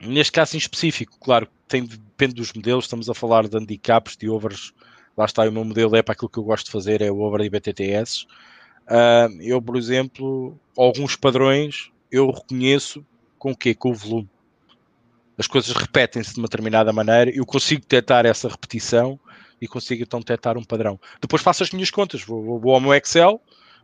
Neste 0.00 0.32
caso 0.32 0.56
em 0.56 0.58
específico, 0.58 1.18
claro, 1.18 1.48
tem, 1.66 1.84
depende 1.84 2.34
dos 2.34 2.52
modelos, 2.52 2.84
estamos 2.84 3.08
a 3.08 3.14
falar 3.14 3.48
de 3.48 3.56
handicaps, 3.56 4.16
de 4.16 4.28
overs, 4.28 4.72
lá 5.16 5.24
está, 5.24 5.48
o 5.48 5.52
meu 5.52 5.64
modelo 5.64 5.96
é 5.96 6.02
para 6.02 6.12
aquilo 6.12 6.28
que 6.28 6.38
eu 6.38 6.44
gosto 6.44 6.66
de 6.66 6.72
fazer, 6.72 7.00
é 7.00 7.10
o 7.10 7.20
over 7.20 7.40
e 7.40 7.50
BTTS. 7.50 8.26
Uh, 8.86 9.40
eu, 9.40 9.60
por 9.60 9.76
exemplo, 9.76 10.58
alguns 10.76 11.16
padrões 11.16 11.90
eu 12.10 12.30
reconheço 12.30 13.04
com 13.38 13.52
o 13.52 13.56
quê? 13.56 13.74
Com 13.74 13.90
o 13.90 13.94
volume. 13.94 14.30
As 15.38 15.46
coisas 15.46 15.74
repetem-se 15.74 16.34
de 16.34 16.38
uma 16.38 16.46
determinada 16.46 16.92
maneira, 16.92 17.30
eu 17.30 17.44
consigo 17.44 17.82
detectar 17.82 18.24
essa 18.24 18.48
repetição 18.48 19.18
e 19.60 19.66
consigo 19.66 20.02
então 20.02 20.20
detectar 20.20 20.56
um 20.56 20.64
padrão. 20.64 21.00
Depois 21.20 21.42
faço 21.42 21.62
as 21.62 21.70
minhas 21.70 21.90
contas, 21.90 22.22
vou, 22.22 22.58
vou 22.58 22.74
ao 22.74 22.80
meu 22.80 22.94
Excel, 22.94 23.40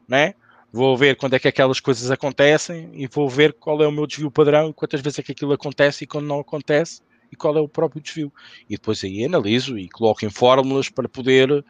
né? 0.08 0.34
Vou 0.72 0.96
ver 0.96 1.16
quando 1.16 1.34
é 1.34 1.38
que 1.38 1.46
aquelas 1.46 1.78
coisas 1.78 2.10
acontecem 2.10 2.90
e 2.94 3.06
vou 3.06 3.28
ver 3.28 3.52
qual 3.52 3.82
é 3.82 3.86
o 3.86 3.92
meu 3.92 4.06
desvio 4.06 4.30
padrão 4.30 4.72
quantas 4.72 5.00
vezes 5.00 5.18
é 5.18 5.22
que 5.22 5.32
aquilo 5.32 5.52
acontece 5.52 6.04
e 6.04 6.06
quando 6.06 6.26
não 6.26 6.40
acontece 6.40 7.02
e 7.30 7.36
qual 7.36 7.56
é 7.56 7.60
o 7.60 7.68
próprio 7.68 8.00
desvio. 8.00 8.32
E 8.68 8.76
depois 8.76 9.04
aí 9.04 9.24
analiso 9.24 9.78
e 9.78 9.88
coloco 9.88 10.24
em 10.24 10.30
fórmulas 10.30 10.88
para 10.88 11.08
poder 11.08 11.64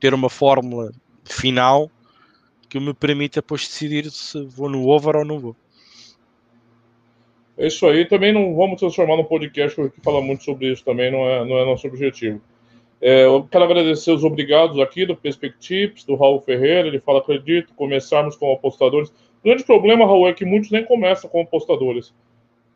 ter 0.00 0.14
uma 0.14 0.28
fórmula 0.28 0.92
final 1.24 1.90
que 2.68 2.78
me 2.78 2.92
permita 2.92 3.40
depois 3.40 3.66
decidir 3.66 4.10
se 4.10 4.44
vou 4.44 4.68
no 4.68 4.88
over 4.88 5.16
ou 5.16 5.24
não 5.24 5.38
vou. 5.38 5.56
É 7.56 7.66
isso 7.66 7.86
aí. 7.86 8.06
Também 8.06 8.32
não 8.32 8.54
vamos 8.54 8.78
transformar 8.78 9.16
no 9.16 9.24
podcast 9.24 9.76
que 9.90 10.00
fala 10.00 10.20
muito 10.20 10.44
sobre 10.44 10.72
isso 10.72 10.84
também, 10.84 11.10
não 11.10 11.28
é, 11.28 11.44
não 11.44 11.58
é 11.58 11.64
nosso 11.64 11.86
objetivo. 11.88 12.40
É, 13.00 13.24
eu 13.24 13.46
quero 13.48 13.64
agradecer 13.64 14.10
os 14.10 14.24
obrigados 14.24 14.78
aqui 14.80 15.06
do 15.06 15.14
Perspectives, 15.14 16.04
do 16.04 16.16
Raul 16.16 16.40
Ferreira. 16.40 16.88
Ele 16.88 17.00
fala: 17.00 17.20
acredito, 17.20 17.72
começarmos 17.74 18.36
como 18.36 18.52
apostadores. 18.52 19.08
O 19.08 19.44
grande 19.44 19.64
problema, 19.64 20.04
Raul, 20.04 20.28
é 20.28 20.34
que 20.34 20.44
muitos 20.44 20.70
nem 20.70 20.84
começam 20.84 21.30
como 21.30 21.44
apostadores. 21.44 22.12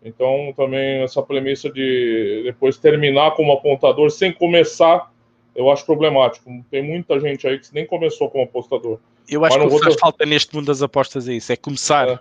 Então, 0.05 0.53
também 0.57 1.03
essa 1.03 1.23
premissa 1.23 1.71
de 1.71 2.43
depois 2.45 2.77
terminar 2.77 3.33
como 3.33 3.53
apontador 3.53 4.11
sem 4.11 4.33
começar, 4.33 5.13
eu 5.55 5.71
acho 5.71 5.85
problemático. 5.87 6.51
Tem 6.71 6.83
muita 6.83 7.21
gente 7.21 7.47
aí 7.47 7.59
que 7.59 7.73
nem 7.73 7.87
começou 7.87 8.29
como 8.31 8.45
apostador. 8.45 8.99
Eu 9.29 9.45
acho 9.45 9.59
que 9.59 9.65
o 9.65 9.71
que 9.71 9.85
faz 9.85 9.97
falta 9.97 10.27
neste 10.27 10.55
mundo 10.55 10.67
das 10.67 10.83
apostas 10.83 11.29
é 11.29 11.35
isso: 11.35 11.53
é 11.53 11.57
começar. 11.57 12.09
É 12.09 12.19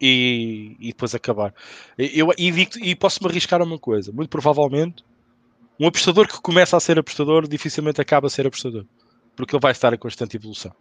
e, 0.00 0.76
e 0.78 0.88
depois 0.88 1.14
acabar. 1.14 1.54
Eu, 1.98 2.32
e, 2.38 2.68
e 2.82 2.94
posso-me 2.94 3.28
arriscar 3.28 3.60
a 3.60 3.64
uma 3.64 3.78
coisa: 3.78 4.12
muito 4.12 4.30
provavelmente, 4.30 5.04
um 5.78 5.86
apostador 5.86 6.26
que 6.26 6.40
começa 6.40 6.76
a 6.76 6.80
ser 6.80 6.98
apostador 6.98 7.46
dificilmente 7.46 8.00
acaba 8.00 8.26
a 8.26 8.30
ser 8.30 8.46
apostador, 8.46 8.84
porque 9.36 9.54
ele 9.54 9.60
vai 9.60 9.72
estar 9.72 9.92
em 9.92 9.98
constante 9.98 10.36
evolução. 10.36 10.72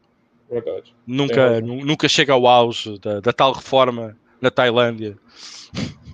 Verdade. 0.49 0.95
Nunca, 1.05 1.61
nunca 1.61 2.07
chega 2.07 2.33
ao 2.33 2.47
auge 2.47 2.97
da, 2.99 3.19
da 3.19 3.33
tal 3.33 3.51
reforma 3.51 4.17
na 4.41 4.49
Tailândia. 4.49 5.17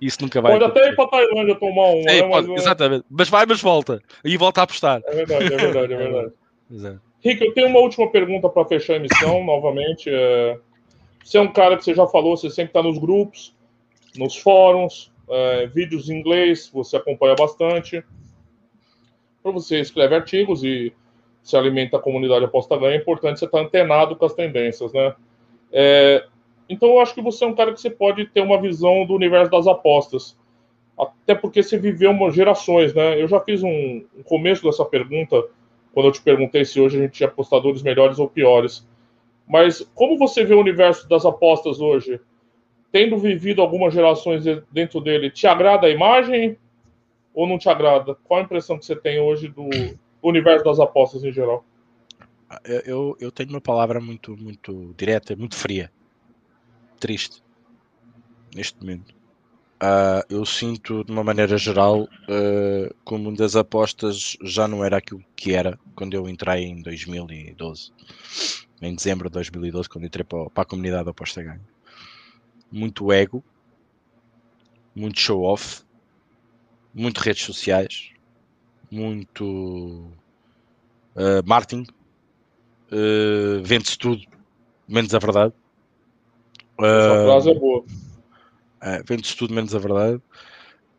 Isso 0.00 0.18
nunca 0.20 0.40
vai. 0.40 0.52
Pode 0.52 0.64
até 0.64 0.88
ir 0.88 0.96
para 0.96 1.04
a 1.04 1.08
Tailândia 1.08 1.54
tomar 1.56 1.90
um. 1.90 2.02
Sim, 2.02 2.08
é, 2.08 2.28
pode, 2.28 2.48
mas... 2.48 2.60
Exatamente. 2.62 3.04
Mas 3.10 3.28
vai, 3.28 3.46
mas 3.46 3.60
volta. 3.60 4.00
E 4.24 4.36
volta 4.36 4.60
a 4.60 4.64
apostar. 4.64 5.00
É 5.06 5.14
verdade, 5.14 5.44
é 5.44 5.56
verdade, 5.56 5.92
é 5.92 5.96
verdade. 5.96 6.32
Exato. 6.70 7.00
Rick, 7.20 7.44
eu 7.44 7.52
tenho 7.52 7.68
uma 7.68 7.80
última 7.80 8.10
pergunta 8.10 8.48
para 8.48 8.64
fechar 8.66 8.94
a 8.94 8.96
emissão, 8.96 9.42
novamente. 9.44 10.08
É... 10.08 10.58
Você 11.24 11.38
é 11.38 11.40
um 11.40 11.52
cara 11.52 11.76
que 11.76 11.84
você 11.84 11.94
já 11.94 12.06
falou, 12.06 12.36
você 12.36 12.48
sempre 12.48 12.70
está 12.70 12.82
nos 12.82 12.98
grupos, 12.98 13.54
nos 14.16 14.36
fóruns, 14.36 15.12
é, 15.28 15.66
vídeos 15.66 16.08
em 16.08 16.18
inglês, 16.18 16.70
você 16.72 16.96
acompanha 16.96 17.34
bastante. 17.34 18.02
Para 19.42 19.52
você 19.52 19.80
escreve 19.80 20.14
artigos 20.14 20.64
e 20.64 20.92
se 21.42 21.56
alimenta 21.56 21.96
a 21.96 22.00
comunidade 22.00 22.44
aposta 22.44 22.76
ganha, 22.76 22.94
é 22.94 22.96
importante 22.98 23.38
você 23.38 23.46
estar 23.46 23.58
tá 23.58 23.64
antenado 23.64 24.16
com 24.16 24.24
as 24.24 24.34
tendências, 24.34 24.92
né? 24.92 25.14
É, 25.72 26.26
então 26.68 26.90
eu 26.90 27.00
acho 27.00 27.14
que 27.14 27.22
você 27.22 27.44
é 27.44 27.46
um 27.46 27.54
cara 27.54 27.72
que 27.72 27.80
você 27.80 27.90
pode 27.90 28.26
ter 28.26 28.40
uma 28.40 28.60
visão 28.60 29.06
do 29.06 29.14
universo 29.14 29.50
das 29.50 29.66
apostas. 29.66 30.36
Até 30.98 31.34
porque 31.34 31.62
você 31.62 31.78
viveu 31.78 32.10
uma 32.10 32.30
gerações, 32.30 32.92
né? 32.92 33.20
Eu 33.20 33.28
já 33.28 33.40
fiz 33.40 33.62
um, 33.62 34.04
um 34.16 34.22
começo 34.24 34.64
dessa 34.64 34.84
pergunta 34.84 35.42
quando 35.92 36.06
eu 36.06 36.12
te 36.12 36.20
perguntei 36.20 36.64
se 36.64 36.80
hoje 36.80 36.98
a 36.98 37.02
gente 37.02 37.12
tinha 37.12 37.28
apostadores 37.28 37.82
melhores 37.82 38.18
ou 38.18 38.28
piores. 38.28 38.86
Mas 39.46 39.80
como 39.94 40.18
você 40.18 40.44
vê 40.44 40.54
o 40.54 40.60
universo 40.60 41.08
das 41.08 41.24
apostas 41.24 41.80
hoje? 41.80 42.20
Tendo 42.92 43.16
vivido 43.16 43.62
algumas 43.62 43.94
gerações 43.94 44.44
dentro 44.70 45.00
dele, 45.00 45.30
te 45.30 45.46
agrada 45.46 45.86
a 45.86 45.90
imagem 45.90 46.58
ou 47.38 47.46
não 47.46 47.56
te 47.56 47.68
agrada? 47.68 48.16
Qual 48.24 48.40
a 48.40 48.42
impressão 48.42 48.76
que 48.76 48.84
você 48.84 48.96
tem 48.96 49.20
hoje 49.20 49.46
do 49.46 49.68
universo 50.20 50.64
das 50.64 50.80
apostas 50.80 51.22
em 51.22 51.30
geral? 51.30 51.64
Eu, 52.84 53.16
eu 53.20 53.30
tenho 53.30 53.50
uma 53.50 53.60
palavra 53.60 54.00
muito, 54.00 54.36
muito 54.36 54.92
direta, 54.96 55.36
muito 55.36 55.54
fria. 55.54 55.92
Triste. 56.98 57.40
Neste 58.52 58.80
momento. 58.80 59.14
Uh, 59.80 60.26
eu 60.28 60.44
sinto, 60.44 61.04
de 61.04 61.12
uma 61.12 61.22
maneira 61.22 61.56
geral, 61.56 62.02
uh, 62.02 62.94
que 63.06 63.14
o 63.14 63.18
mundo 63.18 63.36
das 63.36 63.54
apostas 63.54 64.36
já 64.42 64.66
não 64.66 64.84
era 64.84 64.96
aquilo 64.96 65.22
que 65.36 65.54
era 65.54 65.78
quando 65.94 66.14
eu 66.14 66.28
entrei 66.28 66.64
em 66.64 66.82
2012 66.82 67.92
em 68.82 68.96
dezembro 68.96 69.28
de 69.28 69.34
2012, 69.34 69.88
quando 69.88 70.06
entrei 70.06 70.24
para, 70.24 70.50
para 70.50 70.62
a 70.62 70.66
comunidade 70.66 71.08
aposta 71.08 71.40
ganho. 71.40 71.60
Muito 72.70 73.12
ego, 73.12 73.44
muito 74.92 75.20
show 75.20 75.42
off, 75.42 75.84
muito 76.98 77.18
redes 77.18 77.44
sociais, 77.44 78.10
muito 78.90 80.10
uh, 81.14 81.46
marketing, 81.46 81.86
uh, 82.92 83.62
vende-se 83.62 83.96
tudo, 83.96 84.20
menos 84.88 85.14
a 85.14 85.18
verdade. 85.20 85.54
Essa 86.80 87.24
frase 87.24 87.50
é 87.50 87.54
boa. 87.54 87.80
Uh, 87.80 89.04
vende-se 89.06 89.36
tudo 89.36 89.54
menos 89.54 89.74
a 89.74 89.78
verdade. 89.78 90.20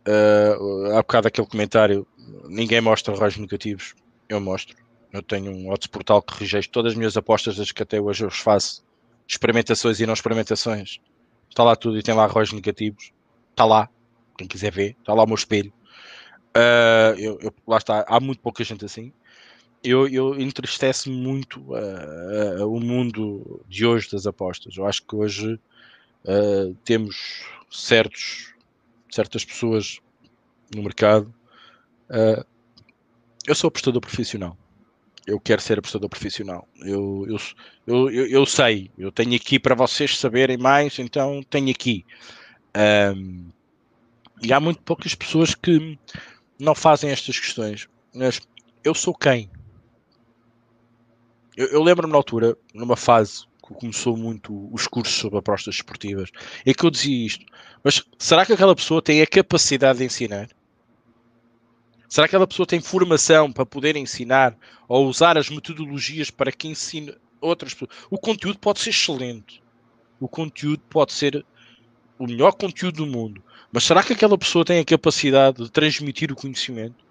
Uh, 0.08 0.94
há 0.94 1.02
bocado 1.02 1.28
aquele 1.28 1.48
comentário: 1.48 2.08
ninguém 2.48 2.80
mostra 2.80 3.16
raios 3.16 3.38
negativos, 3.38 3.94
eu 4.30 4.40
mostro. 4.40 4.78
Eu 5.12 5.22
tenho 5.22 5.52
um 5.52 5.70
outro 5.70 5.90
portal 5.90 6.22
que 6.22 6.40
rejeito 6.40 6.70
todas 6.70 6.94
as 6.94 6.98
minhas 6.98 7.18
apostas 7.18 7.58
das 7.58 7.72
que 7.72 7.84
até 7.84 8.00
hoje 8.00 8.24
eu 8.24 8.32
faço. 8.32 8.86
Experimentações 9.28 10.00
e 10.00 10.06
não 10.06 10.14
experimentações. 10.14 11.00
Está 11.50 11.64
lá 11.64 11.76
tudo 11.76 11.98
e 11.98 12.04
tem 12.04 12.14
lá 12.14 12.24
arroz 12.24 12.52
negativos. 12.54 13.12
Está 13.52 13.66
lá. 13.66 13.90
Quem 14.38 14.48
quiser 14.48 14.72
ver. 14.72 14.96
Está 15.00 15.14
lá 15.14 15.24
o 15.24 15.28
meu 15.28 15.36
espelho. 15.36 15.74
Uh, 16.56 17.18
eu, 17.18 17.40
eu, 17.42 17.54
lá 17.68 17.78
está. 17.78 18.06
Há 18.08 18.20
muito 18.20 18.42
pouca 18.42 18.64
gente 18.64 18.84
assim. 18.86 19.14
Eu, 19.84 20.08
eu 20.10 20.40
entristece 20.40 21.10
muito 21.10 21.60
uh, 21.72 22.64
uh, 22.64 22.76
o 22.76 22.80
mundo 22.80 23.64
de 23.68 23.86
hoje 23.86 24.10
das 24.12 24.28
apostas. 24.28 24.76
Eu 24.76 24.86
acho 24.86 25.04
que 25.04 25.16
hoje 25.16 25.60
temos 26.84 27.46
certos, 27.72 28.54
certas 29.10 29.46
pessoas 29.46 30.00
no 30.76 30.84
mercado. 30.84 31.34
eu 33.48 33.56
sou 33.56 33.70
apostador 33.70 34.02
profissional 34.02 34.56
eu 35.30 35.40
quero 35.40 35.62
ser 35.62 35.78
apostador 35.78 36.10
profissional. 36.10 36.68
Eu, 36.82 37.26
eu, 37.28 38.10
eu, 38.10 38.28
eu, 38.28 38.46
sei, 38.46 38.90
eu 38.98 39.12
tenho 39.12 39.36
aqui 39.36 39.60
para 39.60 39.76
vocês 39.76 40.18
saberem 40.18 40.58
mais, 40.58 40.98
então 40.98 41.44
tenho 41.50 41.70
aqui. 41.70 42.04
Um, 43.16 43.50
e 44.42 44.52
há 44.52 44.60
muito 44.60 44.82
poucas 44.82 45.14
pessoas 45.14 45.54
que 45.54 45.98
não 46.60 46.76
fazem 46.76 47.10
estas 47.10 47.40
questões. 47.40 47.88
Mas 48.14 48.41
eu 48.84 48.94
sou 48.94 49.15
quem? 49.15 49.49
Eu, 51.56 51.68
eu 51.68 51.84
lembro-me 51.84 52.11
na 52.11 52.18
altura, 52.18 52.57
numa 52.73 52.98
fase 52.98 53.45
que 53.65 53.73
começou 53.73 54.18
muito 54.18 54.73
os 54.73 54.88
cursos 54.88 55.15
sobre 55.15 55.40
apostas 55.40 55.76
esportivas, 55.76 56.30
é 56.65 56.73
que 56.73 56.86
eu 56.86 56.90
dizia 56.90 57.26
isto. 57.26 57.45
Mas 57.84 58.03
será 58.18 58.45
que 58.45 58.53
aquela 58.53 58.76
pessoa 58.76 59.02
tem 59.02 59.22
a 59.22 59.27
capacidade 59.27 59.99
de 59.99 60.06
ensinar? 60.06 60.49
Será 62.10 62.27
que 62.27 62.36
aquela 62.36 62.48
pessoa 62.48 62.65
tem 62.65 62.81
formação 62.81 63.52
para 63.52 63.65
poder 63.65 63.95
ensinar 63.95 64.57
ou 64.88 65.07
usar 65.07 65.38
as 65.38 65.49
metodologias 65.49 66.31
para 66.31 66.52
que 66.52 66.68
ensine 66.68 67.15
outras 67.40 67.73
pessoas? 67.73 67.91
O 68.10 68.18
conteúdo 68.18 68.57
pode 68.57 68.80
ser 68.80 68.90
excelente. 68.90 69.61
O 70.19 70.27
conteúdo 70.27 70.81
pode 70.90 71.14
ser 71.14 71.45
o 72.18 72.26
melhor 72.26 72.53
conteúdo 72.53 73.06
do 73.06 73.06
mundo. 73.06 73.44
Mas 73.72 73.84
será 73.84 74.04
que 74.04 74.14
aquela 74.14 74.38
pessoa 74.38 74.66
tem 74.66 74.80
a 74.80 74.86
capacidade 74.86 75.64
de 75.64 75.72
transmitir 75.72 76.32
o 76.32 76.36
conhecimento? 76.36 77.06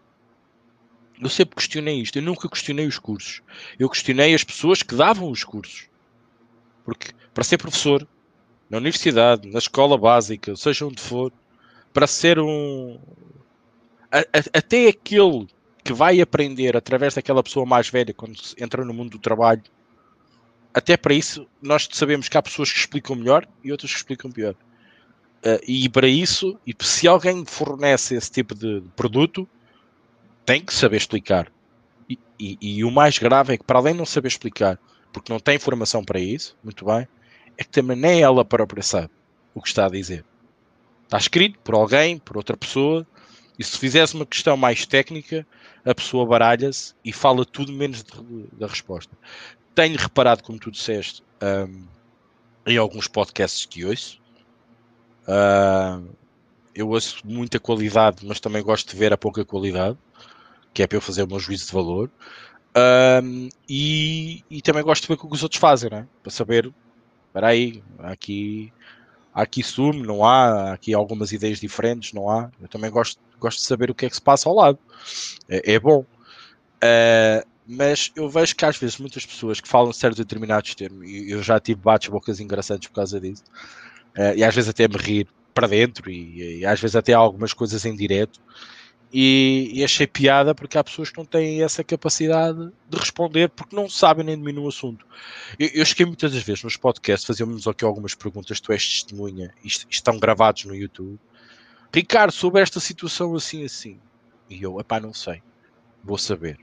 Eu 1.20 1.28
sempre 1.28 1.56
questionei 1.56 2.00
isto. 2.00 2.16
Eu 2.16 2.22
nunca 2.22 2.48
questionei 2.48 2.86
os 2.86 2.98
cursos. 2.98 3.42
Eu 3.78 3.88
questionei 3.88 4.34
as 4.34 4.44
pessoas 4.44 4.82
que 4.82 4.94
davam 4.94 5.30
os 5.30 5.44
cursos. 5.44 5.88
Porque 6.84 7.12
para 7.34 7.44
ser 7.44 7.58
professor, 7.58 8.06
na 8.68 8.78
universidade, 8.78 9.48
na 9.48 9.58
escola 9.58 9.96
básica, 9.96 10.56
seja 10.56 10.86
onde 10.86 11.00
for, 11.00 11.32
para 11.92 12.06
ser 12.06 12.38
um, 12.38 12.98
a, 14.10 14.20
a, 14.20 14.58
até 14.58 14.88
aquele 14.88 15.46
que 15.84 15.92
vai 15.92 16.20
aprender 16.20 16.76
através 16.76 17.14
daquela 17.14 17.42
pessoa 17.42 17.64
mais 17.64 17.88
velha 17.88 18.12
quando 18.12 18.36
entra 18.58 18.84
no 18.84 18.92
mundo 18.92 19.10
do 19.10 19.18
trabalho, 19.18 19.62
até 20.74 20.96
para 20.96 21.14
isso 21.14 21.46
nós 21.62 21.88
sabemos 21.90 22.28
que 22.28 22.36
há 22.36 22.42
pessoas 22.42 22.70
que 22.72 22.78
explicam 22.78 23.16
melhor 23.16 23.46
e 23.64 23.72
outras 23.72 23.90
que 23.90 23.96
explicam 23.96 24.30
pior. 24.30 24.54
Uh, 25.44 25.62
e 25.66 25.88
para 25.88 26.08
isso, 26.08 26.58
se 26.80 27.06
alguém 27.06 27.44
fornece 27.44 28.14
esse 28.14 28.30
tipo 28.30 28.54
de 28.54 28.82
produto, 28.96 29.48
tem 30.44 30.64
que 30.64 30.74
saber 30.74 30.96
explicar. 30.96 31.52
E, 32.08 32.18
e, 32.38 32.58
e, 32.60 32.84
o 32.84 32.90
mais 32.90 33.18
grave 33.18 33.54
é 33.54 33.56
que, 33.58 33.64
para 33.64 33.78
além 33.78 33.92
de 33.92 33.98
não 33.98 34.06
saber 34.06 34.28
explicar, 34.28 34.78
porque 35.12 35.32
não 35.32 35.38
tem 35.38 35.56
informação 35.56 36.02
para 36.02 36.18
isso, 36.18 36.56
muito 36.62 36.84
bem, 36.84 37.06
é 37.56 37.64
que 37.64 37.70
também 37.70 37.96
nem 37.96 38.22
ela 38.22 38.44
própria 38.44 38.82
sabe 38.82 39.10
o 39.54 39.62
que 39.62 39.68
está 39.68 39.86
a 39.86 39.90
dizer. 39.90 40.24
Está 41.04 41.18
escrito 41.18 41.58
por 41.60 41.74
alguém, 41.74 42.18
por 42.18 42.36
outra 42.36 42.56
pessoa, 42.56 43.06
e 43.58 43.64
se 43.64 43.76
fizesse 43.78 44.14
uma 44.14 44.26
questão 44.26 44.56
mais 44.56 44.86
técnica, 44.86 45.46
a 45.84 45.94
pessoa 45.94 46.26
baralha-se 46.26 46.94
e 47.04 47.12
fala 47.12 47.44
tudo 47.44 47.72
menos 47.72 48.04
da 48.52 48.66
resposta. 48.66 49.16
Tenho 49.74 49.96
reparado, 49.96 50.42
como 50.42 50.58
tu 50.58 50.70
disseste, 50.70 51.22
um, 51.42 51.86
em 52.66 52.76
alguns 52.76 53.08
podcasts 53.08 53.66
que 53.66 53.84
ouço, 53.84 54.20
Uh, 55.28 56.08
eu 56.74 56.88
ouço 56.88 57.20
muita 57.24 57.60
qualidade, 57.60 58.24
mas 58.24 58.40
também 58.40 58.62
gosto 58.62 58.90
de 58.90 58.96
ver 58.96 59.12
a 59.12 59.16
pouca 59.16 59.44
qualidade, 59.44 59.98
que 60.72 60.82
é 60.82 60.86
para 60.86 60.96
eu 60.96 61.02
fazer 61.02 61.22
o 61.24 61.28
meu 61.28 61.38
juízo 61.38 61.66
de 61.66 61.72
valor. 61.72 62.10
Um, 63.22 63.48
e, 63.68 64.44
e, 64.48 64.62
também 64.62 64.82
gosto 64.82 65.02
de 65.02 65.08
ver 65.08 65.14
o 65.14 65.18
que 65.18 65.34
os 65.34 65.42
outros 65.42 65.60
fazem, 65.60 65.90
né? 65.90 66.06
para 66.22 66.30
saber, 66.30 66.72
espera 67.26 67.48
aí, 67.48 67.82
aqui, 67.98 68.72
aqui 69.34 69.62
sumo, 69.62 70.04
não 70.04 70.24
há, 70.24 70.70
há 70.70 70.72
aqui 70.74 70.94
algumas 70.94 71.32
ideias 71.32 71.58
diferentes, 71.58 72.12
não 72.12 72.30
há. 72.30 72.50
Eu 72.60 72.68
também 72.68 72.90
gosto, 72.90 73.20
gosto 73.40 73.58
de 73.58 73.64
saber 73.64 73.90
o 73.90 73.94
que 73.94 74.06
é 74.06 74.08
que 74.08 74.14
se 74.14 74.22
passa 74.22 74.48
ao 74.48 74.54
lado. 74.54 74.78
É, 75.48 75.74
é 75.74 75.80
bom. 75.80 76.06
Uh, 76.80 77.44
mas 77.66 78.12
eu 78.16 78.30
vejo 78.30 78.56
que 78.56 78.64
às 78.64 78.78
vezes 78.78 78.98
muitas 78.98 79.26
pessoas 79.26 79.60
que 79.60 79.68
falam 79.68 79.92
certos 79.92 80.18
determinados 80.18 80.74
termos, 80.74 81.06
e 81.06 81.30
eu 81.30 81.42
já 81.42 81.58
tive 81.60 81.80
bates-bocas 81.80 82.40
engraçantes 82.40 82.88
por 82.88 82.94
causa 82.94 83.20
disso, 83.20 83.44
uh, 84.18 84.36
e 84.36 84.42
às 84.42 84.54
vezes 84.54 84.68
até 84.68 84.88
me 84.88 84.96
rir 84.96 85.28
para 85.54 85.68
dentro, 85.68 86.10
e, 86.10 86.60
e, 86.60 86.66
às 86.66 86.80
vezes 86.80 86.96
até 86.96 87.12
algumas 87.12 87.52
coisas 87.52 87.84
em 87.84 87.94
direto, 87.94 88.40
e, 89.12 89.70
e, 89.72 89.82
achei 89.82 90.06
piada 90.06 90.54
porque 90.54 90.76
há 90.76 90.84
pessoas 90.84 91.08
que 91.08 91.16
não 91.16 91.24
têm 91.24 91.62
essa 91.62 91.82
capacidade 91.82 92.70
de 92.90 92.98
responder 92.98 93.48
porque 93.48 93.74
não 93.74 93.88
sabem 93.88 94.22
nem 94.22 94.36
dominam 94.36 94.64
o 94.64 94.68
assunto. 94.68 95.06
Eu, 95.58 95.70
eu 95.72 95.84
cheguei 95.86 96.04
muitas 96.04 96.32
das 96.32 96.42
vezes 96.42 96.62
nos 96.62 96.76
podcasts, 96.76 97.26
fazíamos 97.26 97.66
aqui 97.66 97.86
algumas 97.86 98.14
perguntas, 98.14 98.60
tu 98.60 98.70
és 98.70 98.86
testemunha, 98.86 99.54
isto, 99.64 99.86
estão 99.88 100.18
gravados 100.18 100.66
no 100.66 100.74
YouTube. 100.74 101.18
Ricardo, 101.92 102.32
sobre 102.32 102.60
esta 102.60 102.80
situação 102.80 103.34
assim 103.34 103.64
assim. 103.64 103.98
E 104.50 104.62
eu, 104.62 104.78
epá, 104.78 105.00
não 105.00 105.14
sei, 105.14 105.42
vou 106.04 106.18
saber. 106.18 106.58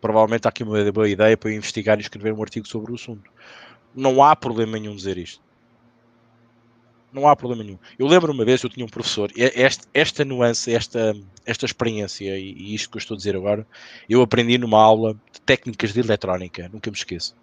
Provavelmente 0.00 0.46
há 0.46 0.48
aqui 0.48 0.62
uma 0.62 0.90
boa 0.90 1.08
ideia 1.08 1.36
para 1.36 1.50
eu 1.50 1.54
investigar 1.54 1.98
e 1.98 2.00
escrever 2.00 2.32
um 2.32 2.42
artigo 2.42 2.66
sobre 2.66 2.92
o 2.92 2.94
assunto. 2.94 3.30
Não 3.94 4.24
há 4.24 4.34
problema 4.34 4.78
nenhum 4.78 4.96
dizer 4.96 5.18
isto 5.18 5.49
não 7.12 7.28
há 7.28 7.34
problema 7.34 7.64
nenhum. 7.64 7.78
Eu 7.98 8.06
lembro 8.06 8.32
uma 8.32 8.44
vez, 8.44 8.62
eu 8.62 8.70
tinha 8.70 8.84
um 8.84 8.88
professor, 8.88 9.30
esta, 9.36 9.86
esta 9.92 10.24
nuance, 10.24 10.72
esta, 10.72 11.14
esta 11.44 11.66
experiência 11.66 12.38
e, 12.38 12.52
e, 12.52 12.74
isto 12.74 12.90
que 12.90 12.96
eu 12.96 13.00
estou 13.00 13.14
a 13.14 13.18
dizer 13.18 13.36
agora, 13.36 13.66
eu 14.08 14.22
aprendi 14.22 14.58
numa 14.58 14.80
aula 14.80 15.14
de 15.32 15.40
técnicas 15.40 15.92
de 15.92 16.00
eletrónica, 16.00 16.68
nunca 16.72 16.90
me 16.90 16.96
esqueço. 16.96 17.34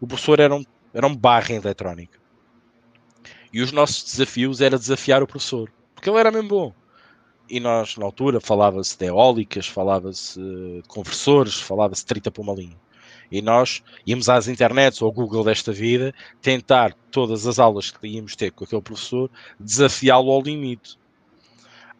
O 0.00 0.06
professor 0.06 0.40
era 0.40 0.54
um, 0.54 0.64
era 0.92 1.06
um 1.06 1.16
barra 1.16 1.52
em 1.52 1.56
eletrónica. 1.56 2.18
E 3.52 3.62
os 3.62 3.72
nossos 3.72 4.04
desafios 4.04 4.60
era 4.60 4.78
desafiar 4.78 5.22
o 5.22 5.26
professor, 5.26 5.72
porque 5.94 6.10
ele 6.10 6.18
era 6.18 6.30
mesmo 6.30 6.48
bom. 6.48 6.74
E 7.48 7.60
nós, 7.60 7.96
na 7.96 8.04
altura, 8.04 8.40
falava-se 8.40 8.98
de 8.98 9.06
eólicas, 9.06 9.66
falava-se 9.68 10.38
de 10.38 10.82
conversores, 10.88 11.54
falava-se 11.54 12.02
de 12.02 12.06
30 12.06 12.30
por 12.32 12.42
uma 12.42 12.52
linha. 12.52 12.76
E 13.30 13.42
nós 13.42 13.82
íamos 14.06 14.28
às 14.28 14.48
internets 14.48 15.02
ou 15.02 15.06
ao 15.06 15.12
Google 15.12 15.44
desta 15.44 15.72
vida 15.72 16.14
tentar 16.40 16.94
todas 17.10 17.46
as 17.46 17.58
aulas 17.58 17.90
que 17.90 18.06
íamos 18.06 18.36
ter 18.36 18.52
com 18.52 18.64
aquele 18.64 18.82
professor, 18.82 19.30
desafiá-lo 19.58 20.30
ao 20.30 20.42
limite. 20.42 20.98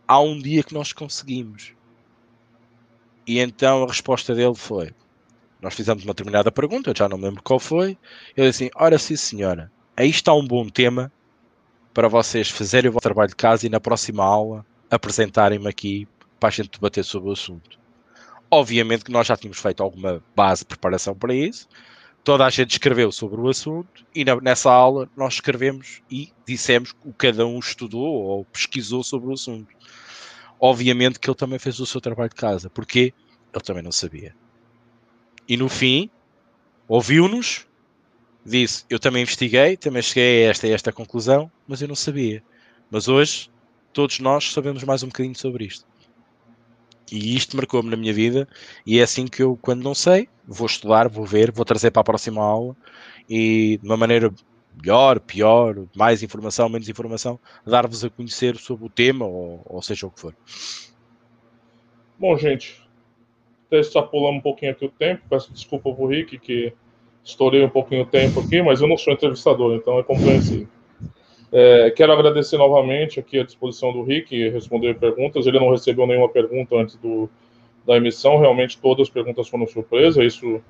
Há 0.07 0.21
um 0.21 0.39
dia 0.39 0.63
que 0.63 0.75
nós 0.75 0.93
conseguimos. 0.93 1.73
E 3.27 3.41
então 3.41 3.85
a 3.85 3.89
resposta 3.89 4.35
dele 4.35 4.55
foi: 4.55 4.93
nós 5.61 5.75
fizemos 5.75 6.05
uma 6.05 6.15
determinada 6.15 6.53
pergunta, 6.53 6.91
eu 6.91 6.97
já 6.97 7.09
não 7.09 7.19
me 7.19 7.25
lembro 7.25 7.43
qual 7.43 7.59
foi. 7.59 7.99
Ele 8.37 8.49
disse 8.51 8.65
assim: 8.65 8.71
Ora, 8.77 8.99
sim, 8.99 9.17
senhora, 9.17 9.73
aí 9.97 10.09
está 10.09 10.33
um 10.33 10.47
bom 10.47 10.69
tema 10.69 11.11
para 11.93 12.09
vocês 12.09 12.51
fazerem 12.51 12.91
o 12.91 12.93
vosso 12.93 13.03
trabalho 13.03 13.31
de 13.31 13.37
casa 13.37 13.67
e 13.67 13.71
na 13.71 13.81
próxima 13.81 14.25
aula 14.25 14.65
apresentarem-me 14.91 15.69
aqui 15.69 16.07
para 16.39 16.51
a 16.51 16.53
gente 16.53 16.71
debater 16.71 17.05
sobre 17.05 17.31
o 17.31 17.33
assunto. 17.33 17.79
Obviamente 18.51 19.05
que 19.05 19.11
nós 19.11 19.27
já 19.27 19.37
tínhamos 19.37 19.59
feito 19.59 19.83
alguma 19.83 20.23
base 20.35 20.61
de 20.61 20.67
preparação 20.67 21.15
para 21.15 21.35
isso. 21.35 21.69
Toda 22.23 22.45
a 22.45 22.51
gente 22.51 22.73
escreveu 22.73 23.13
sobre 23.13 23.41
o 23.41 23.49
assunto 23.49 24.05
e 24.15 24.25
na, 24.25 24.37
nessa 24.41 24.71
aula 24.71 25.09
nós 25.17 25.35
escrevemos 25.35 26.03
e 26.11 26.33
dissemos 26.47 26.91
o 27.05 27.13
que 27.13 27.19
cada 27.29 27.47
um 27.47 27.59
estudou 27.59 28.05
ou 28.05 28.45
pesquisou 28.45 29.03
sobre 29.03 29.29
o 29.31 29.33
assunto. 29.33 29.69
Obviamente 30.59 31.19
que 31.19 31.29
ele 31.29 31.37
também 31.37 31.59
fez 31.59 31.79
o 31.81 31.87
seu 31.87 32.01
trabalho 32.01 32.31
de 32.31 32.37
casa, 32.37 32.71
porque 32.71 33.13
ele 33.53 33.65
também 33.65 33.83
não 33.83 33.93
sabia. 33.93 34.35
E 35.49 35.57
no 35.57 35.69
fim, 35.69 36.11
ouviu-nos, 36.89 37.67
disse: 38.45 38.85
Eu 38.89 38.99
também 38.99 39.23
investiguei, 39.23 39.77
também 39.77 40.03
cheguei 40.03 40.47
a 40.47 40.51
esta, 40.51 40.67
a 40.67 40.71
esta 40.71 40.93
conclusão, 40.93 41.51
mas 41.67 41.83
eu 41.83 41.89
não 41.89 41.95
sabia. 41.95 42.43
Mas 42.91 43.07
hoje, 43.07 43.51
todos 43.93 44.19
nós 44.19 44.53
sabemos 44.53 44.83
mais 44.85 45.03
um 45.03 45.09
bocadinho 45.09 45.37
sobre 45.37 45.65
isto. 45.65 45.87
E 47.11 47.37
isto 47.37 47.57
marcou-me 47.57 47.89
na 47.89 47.97
minha 47.97 48.13
vida, 48.13 48.49
e 48.85 48.99
é 48.99 49.03
assim 49.03 49.27
que 49.27 49.43
eu, 49.43 49.59
quando 49.63 49.83
não 49.83 49.95
sei, 49.95 50.29
vou 50.47 50.67
estudar, 50.67 51.09
vou 51.09 51.25
ver, 51.25 51.53
vou 51.53 51.65
trazer 51.65 51.91
para 51.91 52.01
a 52.01 52.05
próxima 52.05 52.43
aula 52.43 52.77
e 53.29 53.79
de 53.81 53.87
uma 53.87 53.97
maneira 53.97 54.33
melhor, 54.77 55.21
pior, 55.21 55.77
mais 55.97 56.23
informação, 56.23 56.69
menos 56.69 56.89
informação, 56.89 57.39
dar-vos 57.65 58.05
a 58.05 58.11
conhecer 58.11 58.57
sobre 58.57 58.87
o 58.87 58.91
tema, 58.91 59.25
ou, 59.25 59.63
ou 59.65 59.83
seja 59.83 60.07
o 60.07 60.11
que 60.11 60.21
for. 60.21 60.35
Bom, 62.19 62.37
gente, 62.37 62.83
até 63.67 63.81
extrapolamos 63.81 64.41
um 64.41 64.43
pouquinho 64.43 64.73
aqui 64.73 64.85
o 64.85 64.91
tempo, 64.91 65.23
peço 65.29 65.53
desculpa 65.53 65.93
pro 65.93 66.07
Rick 66.07 66.39
que 66.39 66.73
estourei 67.25 67.65
um 67.65 67.69
pouquinho 67.69 68.03
o 68.03 68.07
tempo 68.07 68.41
aqui, 68.41 68.63
mas 68.63 68.81
eu 68.81 68.89
não 68.89 68.97
sou 68.97 69.13
entrevistador, 69.13 69.77
então 69.77 69.99
é 69.99 70.03
compreensível. 70.03 70.69
É, 71.53 71.91
quero 71.91 72.13
agradecer 72.13 72.59
novamente 72.59 73.21
aqui 73.21 73.39
a 73.39 73.45
disposição 73.45 73.93
do 73.93 74.03
Rick 74.03 74.49
responder 74.51 74.99
perguntas. 74.99 75.47
Ele 75.47 75.61
não 75.61 75.71
recebeu 75.71 76.07
nenhuma 76.07 76.29
pergunta 76.29 76.77
antes 76.77 76.97
do, 76.97 77.29
da 77.87 77.97
emissão. 77.97 78.39
Realmente 78.39 78.79
todas 78.79 79.09
as 79.09 79.13
perguntas 79.13 79.49
foram 79.49 79.67
surpresa. 79.67 80.25
Isso 80.25 80.61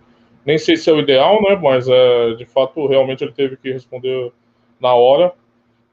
nem 0.44 0.58
sei 0.58 0.76
se 0.76 0.90
é 0.90 0.92
o 0.92 1.00
ideal, 1.00 1.42
né? 1.42 1.58
Mas 1.60 1.88
é, 1.88 2.34
de 2.34 2.44
fato 2.44 2.86
realmente 2.86 3.24
ele 3.24 3.32
teve 3.32 3.56
que 3.56 3.72
responder 3.72 4.32
na 4.80 4.94
hora. 4.94 5.32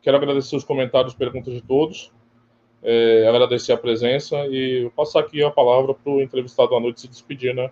Quero 0.01 0.17
agradecer 0.17 0.55
os 0.55 0.63
comentários, 0.63 1.13
perguntas 1.13 1.53
de 1.53 1.61
todos. 1.61 2.11
É, 2.83 3.25
agradecer 3.27 3.71
a 3.71 3.77
presença 3.77 4.45
e 4.47 4.91
passar 4.93 5.21
aqui 5.21 5.41
a 5.41 5.49
palavra 5.49 5.93
para 5.93 6.11
o 6.11 6.21
entrevistado 6.21 6.75
à 6.75 6.79
noite 6.79 6.99
se 6.99 7.07
despedir, 7.07 7.55
né? 7.55 7.71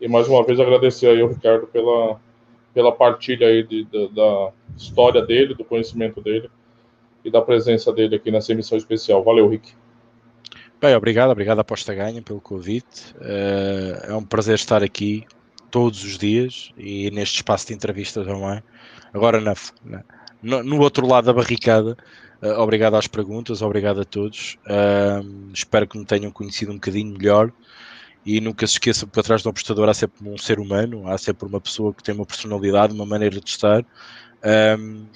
E 0.00 0.06
mais 0.06 0.28
uma 0.28 0.44
vez 0.44 0.60
agradecer 0.60 1.08
aí 1.08 1.20
ao 1.20 1.28
Ricardo 1.28 1.66
pela 1.66 2.20
pela 2.74 2.92
partilha 2.92 3.46
aí 3.46 3.62
de, 3.62 3.84
da 3.84 4.50
história 4.76 5.22
dele, 5.22 5.54
do 5.54 5.64
conhecimento 5.64 6.20
dele 6.20 6.50
e 7.24 7.30
da 7.30 7.40
presença 7.40 7.92
dele 7.92 8.16
aqui 8.16 8.30
nessa 8.30 8.52
emissão 8.52 8.76
especial. 8.76 9.22
Valeu, 9.22 9.48
Rick. 9.48 9.72
Bem, 10.80 10.94
obrigado, 10.94 11.30
obrigado 11.30 11.60
à 11.60 11.64
Posta 11.64 11.94
Ganha 11.94 12.20
pelo 12.20 12.40
convite. 12.40 13.14
Uh, 13.16 14.10
é 14.10 14.14
um 14.14 14.24
prazer 14.24 14.56
estar 14.56 14.82
aqui 14.82 15.24
todos 15.70 16.04
os 16.04 16.18
dias 16.18 16.72
e 16.76 17.10
neste 17.10 17.36
espaço 17.36 17.68
de 17.68 17.74
entrevista 17.74 18.22
também. 18.24 18.62
Agora 19.12 19.40
na, 19.40 19.54
na 19.82 20.62
no, 20.62 20.80
outro 20.80 21.06
lado 21.06 21.24
da 21.24 21.32
barricada, 21.32 21.96
uh, 22.42 22.60
obrigado 22.60 22.96
às 22.96 23.06
perguntas, 23.06 23.62
obrigado 23.62 24.00
a 24.00 24.04
todos. 24.04 24.58
Uh, 24.66 25.50
espero 25.54 25.86
que 25.86 25.96
me 25.96 26.04
tenham 26.04 26.30
conhecido 26.30 26.72
um 26.72 26.74
bocadinho 26.74 27.16
melhor 27.16 27.50
e 28.24 28.40
nunca 28.40 28.66
se 28.66 28.74
esqueça 28.74 29.06
que 29.06 29.20
atrás 29.20 29.42
do 29.42 29.50
apostador 29.50 29.88
há 29.88 29.94
sempre 29.94 30.28
um 30.28 30.38
ser 30.38 30.58
humano, 30.58 31.06
há 31.08 31.18
sempre 31.18 31.46
uma 31.46 31.60
pessoa 31.60 31.92
que 31.92 32.02
tem 32.02 32.14
uma 32.14 32.24
personalidade, 32.24 32.94
uma 32.94 33.04
maneira 33.04 33.38
de 33.40 33.50
estar. 33.50 33.84
Um, 34.78 35.06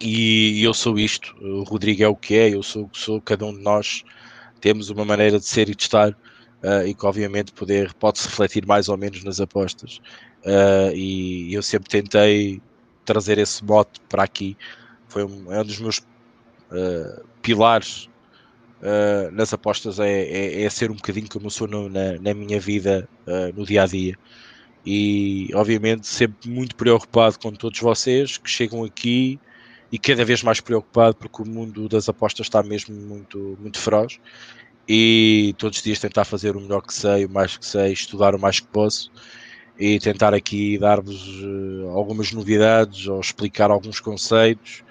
e 0.00 0.62
eu 0.62 0.72
sou 0.74 0.98
isto, 0.98 1.34
o 1.40 1.62
Rodrigo 1.64 2.02
é 2.02 2.08
o 2.08 2.16
que 2.16 2.34
é, 2.34 2.54
eu 2.54 2.62
sou 2.62 2.84
o 2.84 2.88
que 2.88 2.98
sou, 2.98 3.20
cada 3.20 3.44
um 3.44 3.54
de 3.54 3.62
nós 3.62 4.04
temos 4.60 4.88
uma 4.88 5.04
maneira 5.04 5.38
de 5.38 5.46
ser 5.46 5.68
e 5.68 5.74
de 5.74 5.82
estar, 5.82 6.10
uh, 6.10 6.86
e 6.86 6.94
que 6.94 7.06
obviamente 7.06 7.52
poder, 7.52 7.92
pode-se 7.94 8.26
refletir 8.28 8.66
mais 8.66 8.88
ou 8.88 8.96
menos 8.96 9.22
nas 9.22 9.40
apostas. 9.40 10.00
Uh, 10.44 10.94
e 10.94 11.52
eu 11.54 11.62
sempre 11.62 11.88
tentei 11.88 12.60
trazer 13.04 13.38
esse 13.38 13.62
mote 13.64 14.00
para 14.08 14.24
aqui, 14.24 14.56
foi 15.08 15.24
um, 15.24 15.52
é 15.52 15.60
um 15.60 15.64
dos 15.64 15.78
meus 15.78 15.98
uh, 15.98 17.24
pilares 17.42 18.08
uh, 18.84 19.30
nas 19.32 19.52
apostas 19.52 19.98
é, 19.98 20.22
é, 20.22 20.62
é, 20.62 20.70
ser 20.70 20.90
um 20.90 20.94
bocadinho 20.94 21.28
como 21.28 21.46
eu 21.46 21.50
sou 21.50 21.66
no, 21.66 21.88
na, 21.88 22.18
na, 22.20 22.34
minha 22.34 22.60
vida 22.60 23.08
uh, 23.26 23.58
no 23.58 23.64
dia 23.64 23.82
a 23.82 23.86
dia. 23.86 24.14
E 24.86 25.48
obviamente 25.54 26.06
sempre 26.06 26.48
muito 26.48 26.76
preocupado 26.76 27.38
com 27.38 27.50
todos 27.52 27.80
vocês 27.80 28.36
que 28.36 28.50
chegam 28.50 28.84
aqui 28.84 29.40
e 29.90 29.98
cada 29.98 30.24
vez 30.24 30.42
mais 30.42 30.60
preocupado 30.60 31.16
porque 31.16 31.42
o 31.42 31.46
mundo 31.48 31.88
das 31.88 32.08
apostas 32.08 32.46
está 32.46 32.62
mesmo 32.62 32.94
muito, 32.94 33.56
muito 33.58 33.78
feroz. 33.78 34.20
E 34.86 35.54
todos 35.56 35.78
os 35.78 35.84
dias 35.84 35.98
tentar 35.98 36.26
fazer 36.26 36.54
o 36.56 36.60
melhor 36.60 36.82
que 36.82 36.92
sei, 36.92 37.24
o 37.24 37.30
mais 37.30 37.56
que 37.56 37.64
sei, 37.64 37.92
estudar 37.92 38.34
o 38.34 38.38
mais 38.38 38.60
que 38.60 38.66
posso 38.66 39.10
e 39.78 39.98
tentar 39.98 40.34
aqui 40.34 40.78
dar-vos 40.78 41.42
uh, 41.42 41.88
algumas 41.94 42.30
novidades 42.32 43.06
ou 43.06 43.18
explicar 43.18 43.70
alguns 43.70 43.98
conceitos. 43.98 44.84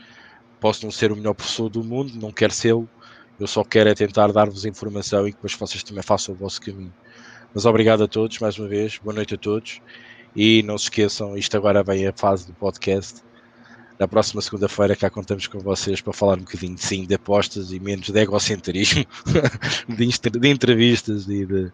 Posso 0.59 0.83
não 0.83 0.91
ser 0.91 1.11
o 1.11 1.15
melhor 1.15 1.35
professor 1.35 1.69
do 1.69 1.83
mundo, 1.83 2.13
não 2.15 2.31
quero 2.31 2.53
ser, 2.53 2.73
eu 3.39 3.47
só 3.47 3.63
quero 3.63 3.89
é 3.89 3.93
tentar 3.93 4.31
dar-vos 4.31 4.65
informação 4.65 5.27
e 5.27 5.31
que 5.31 5.37
depois 5.37 5.53
vocês 5.53 5.83
também 5.83 6.03
façam 6.03 6.33
o 6.33 6.37
vosso 6.37 6.61
caminho. 6.61 6.93
Mas 7.53 7.65
obrigado 7.65 8.03
a 8.03 8.07
todos 8.07 8.39
mais 8.39 8.57
uma 8.57 8.67
vez, 8.67 8.97
boa 8.97 9.13
noite 9.13 9.35
a 9.35 9.37
todos. 9.37 9.81
E 10.35 10.63
não 10.63 10.77
se 10.77 10.85
esqueçam, 10.85 11.37
isto 11.37 11.55
agora 11.55 11.83
vem 11.83 12.07
a 12.07 12.13
fase 12.13 12.47
do 12.47 12.53
podcast. 12.53 13.21
Na 13.99 14.07
próxima 14.07 14.41
segunda-feira 14.41 14.95
cá 14.95 15.09
contamos 15.09 15.45
com 15.47 15.59
vocês 15.59 16.01
para 16.01 16.11
falar 16.13 16.37
um 16.37 16.41
bocadinho 16.41 16.77
sim 16.77 17.05
de 17.05 17.13
apostas 17.13 17.71
e 17.71 17.79
menos 17.79 18.09
de 18.09 18.19
egocentrismo, 18.19 19.05
de, 19.87 20.39
de 20.39 20.49
entrevistas 20.49 21.27
e 21.29 21.45
de, 21.45 21.71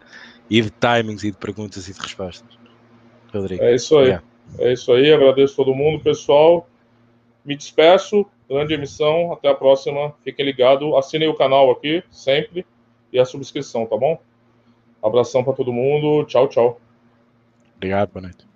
e 0.50 0.62
de 0.62 0.70
timings 0.70 1.24
e 1.24 1.32
de 1.32 1.38
perguntas 1.38 1.88
e 1.88 1.94
de 1.94 2.00
respostas. 2.00 2.58
Rodrigo. 3.34 3.64
É 3.64 3.76
isso 3.76 3.98
aí. 3.98 4.20
É 4.58 4.74
isso 4.74 4.92
aí, 4.92 5.12
agradeço 5.14 5.56
todo 5.56 5.74
mundo, 5.74 6.04
pessoal. 6.04 6.69
Me 7.50 7.56
despeço, 7.56 8.28
grande 8.48 8.76
emissão, 8.76 9.34
até 9.34 9.50
a 9.50 9.56
próxima. 9.56 10.14
Fiquem 10.24 10.46
ligados, 10.46 10.94
assinem 10.94 11.28
o 11.30 11.34
canal 11.34 11.72
aqui, 11.72 12.04
sempre, 12.12 12.64
e 13.12 13.18
a 13.18 13.26
subscrição, 13.26 13.88
tá 13.88 13.98
bom? 13.98 14.20
Abração 15.02 15.44
para 15.44 15.54
todo 15.54 15.74
mundo, 15.74 16.24
tchau, 16.26 16.48
tchau. 16.48 16.80
Obrigado, 17.76 18.12
boa 18.12 18.22
noite. 18.22 18.49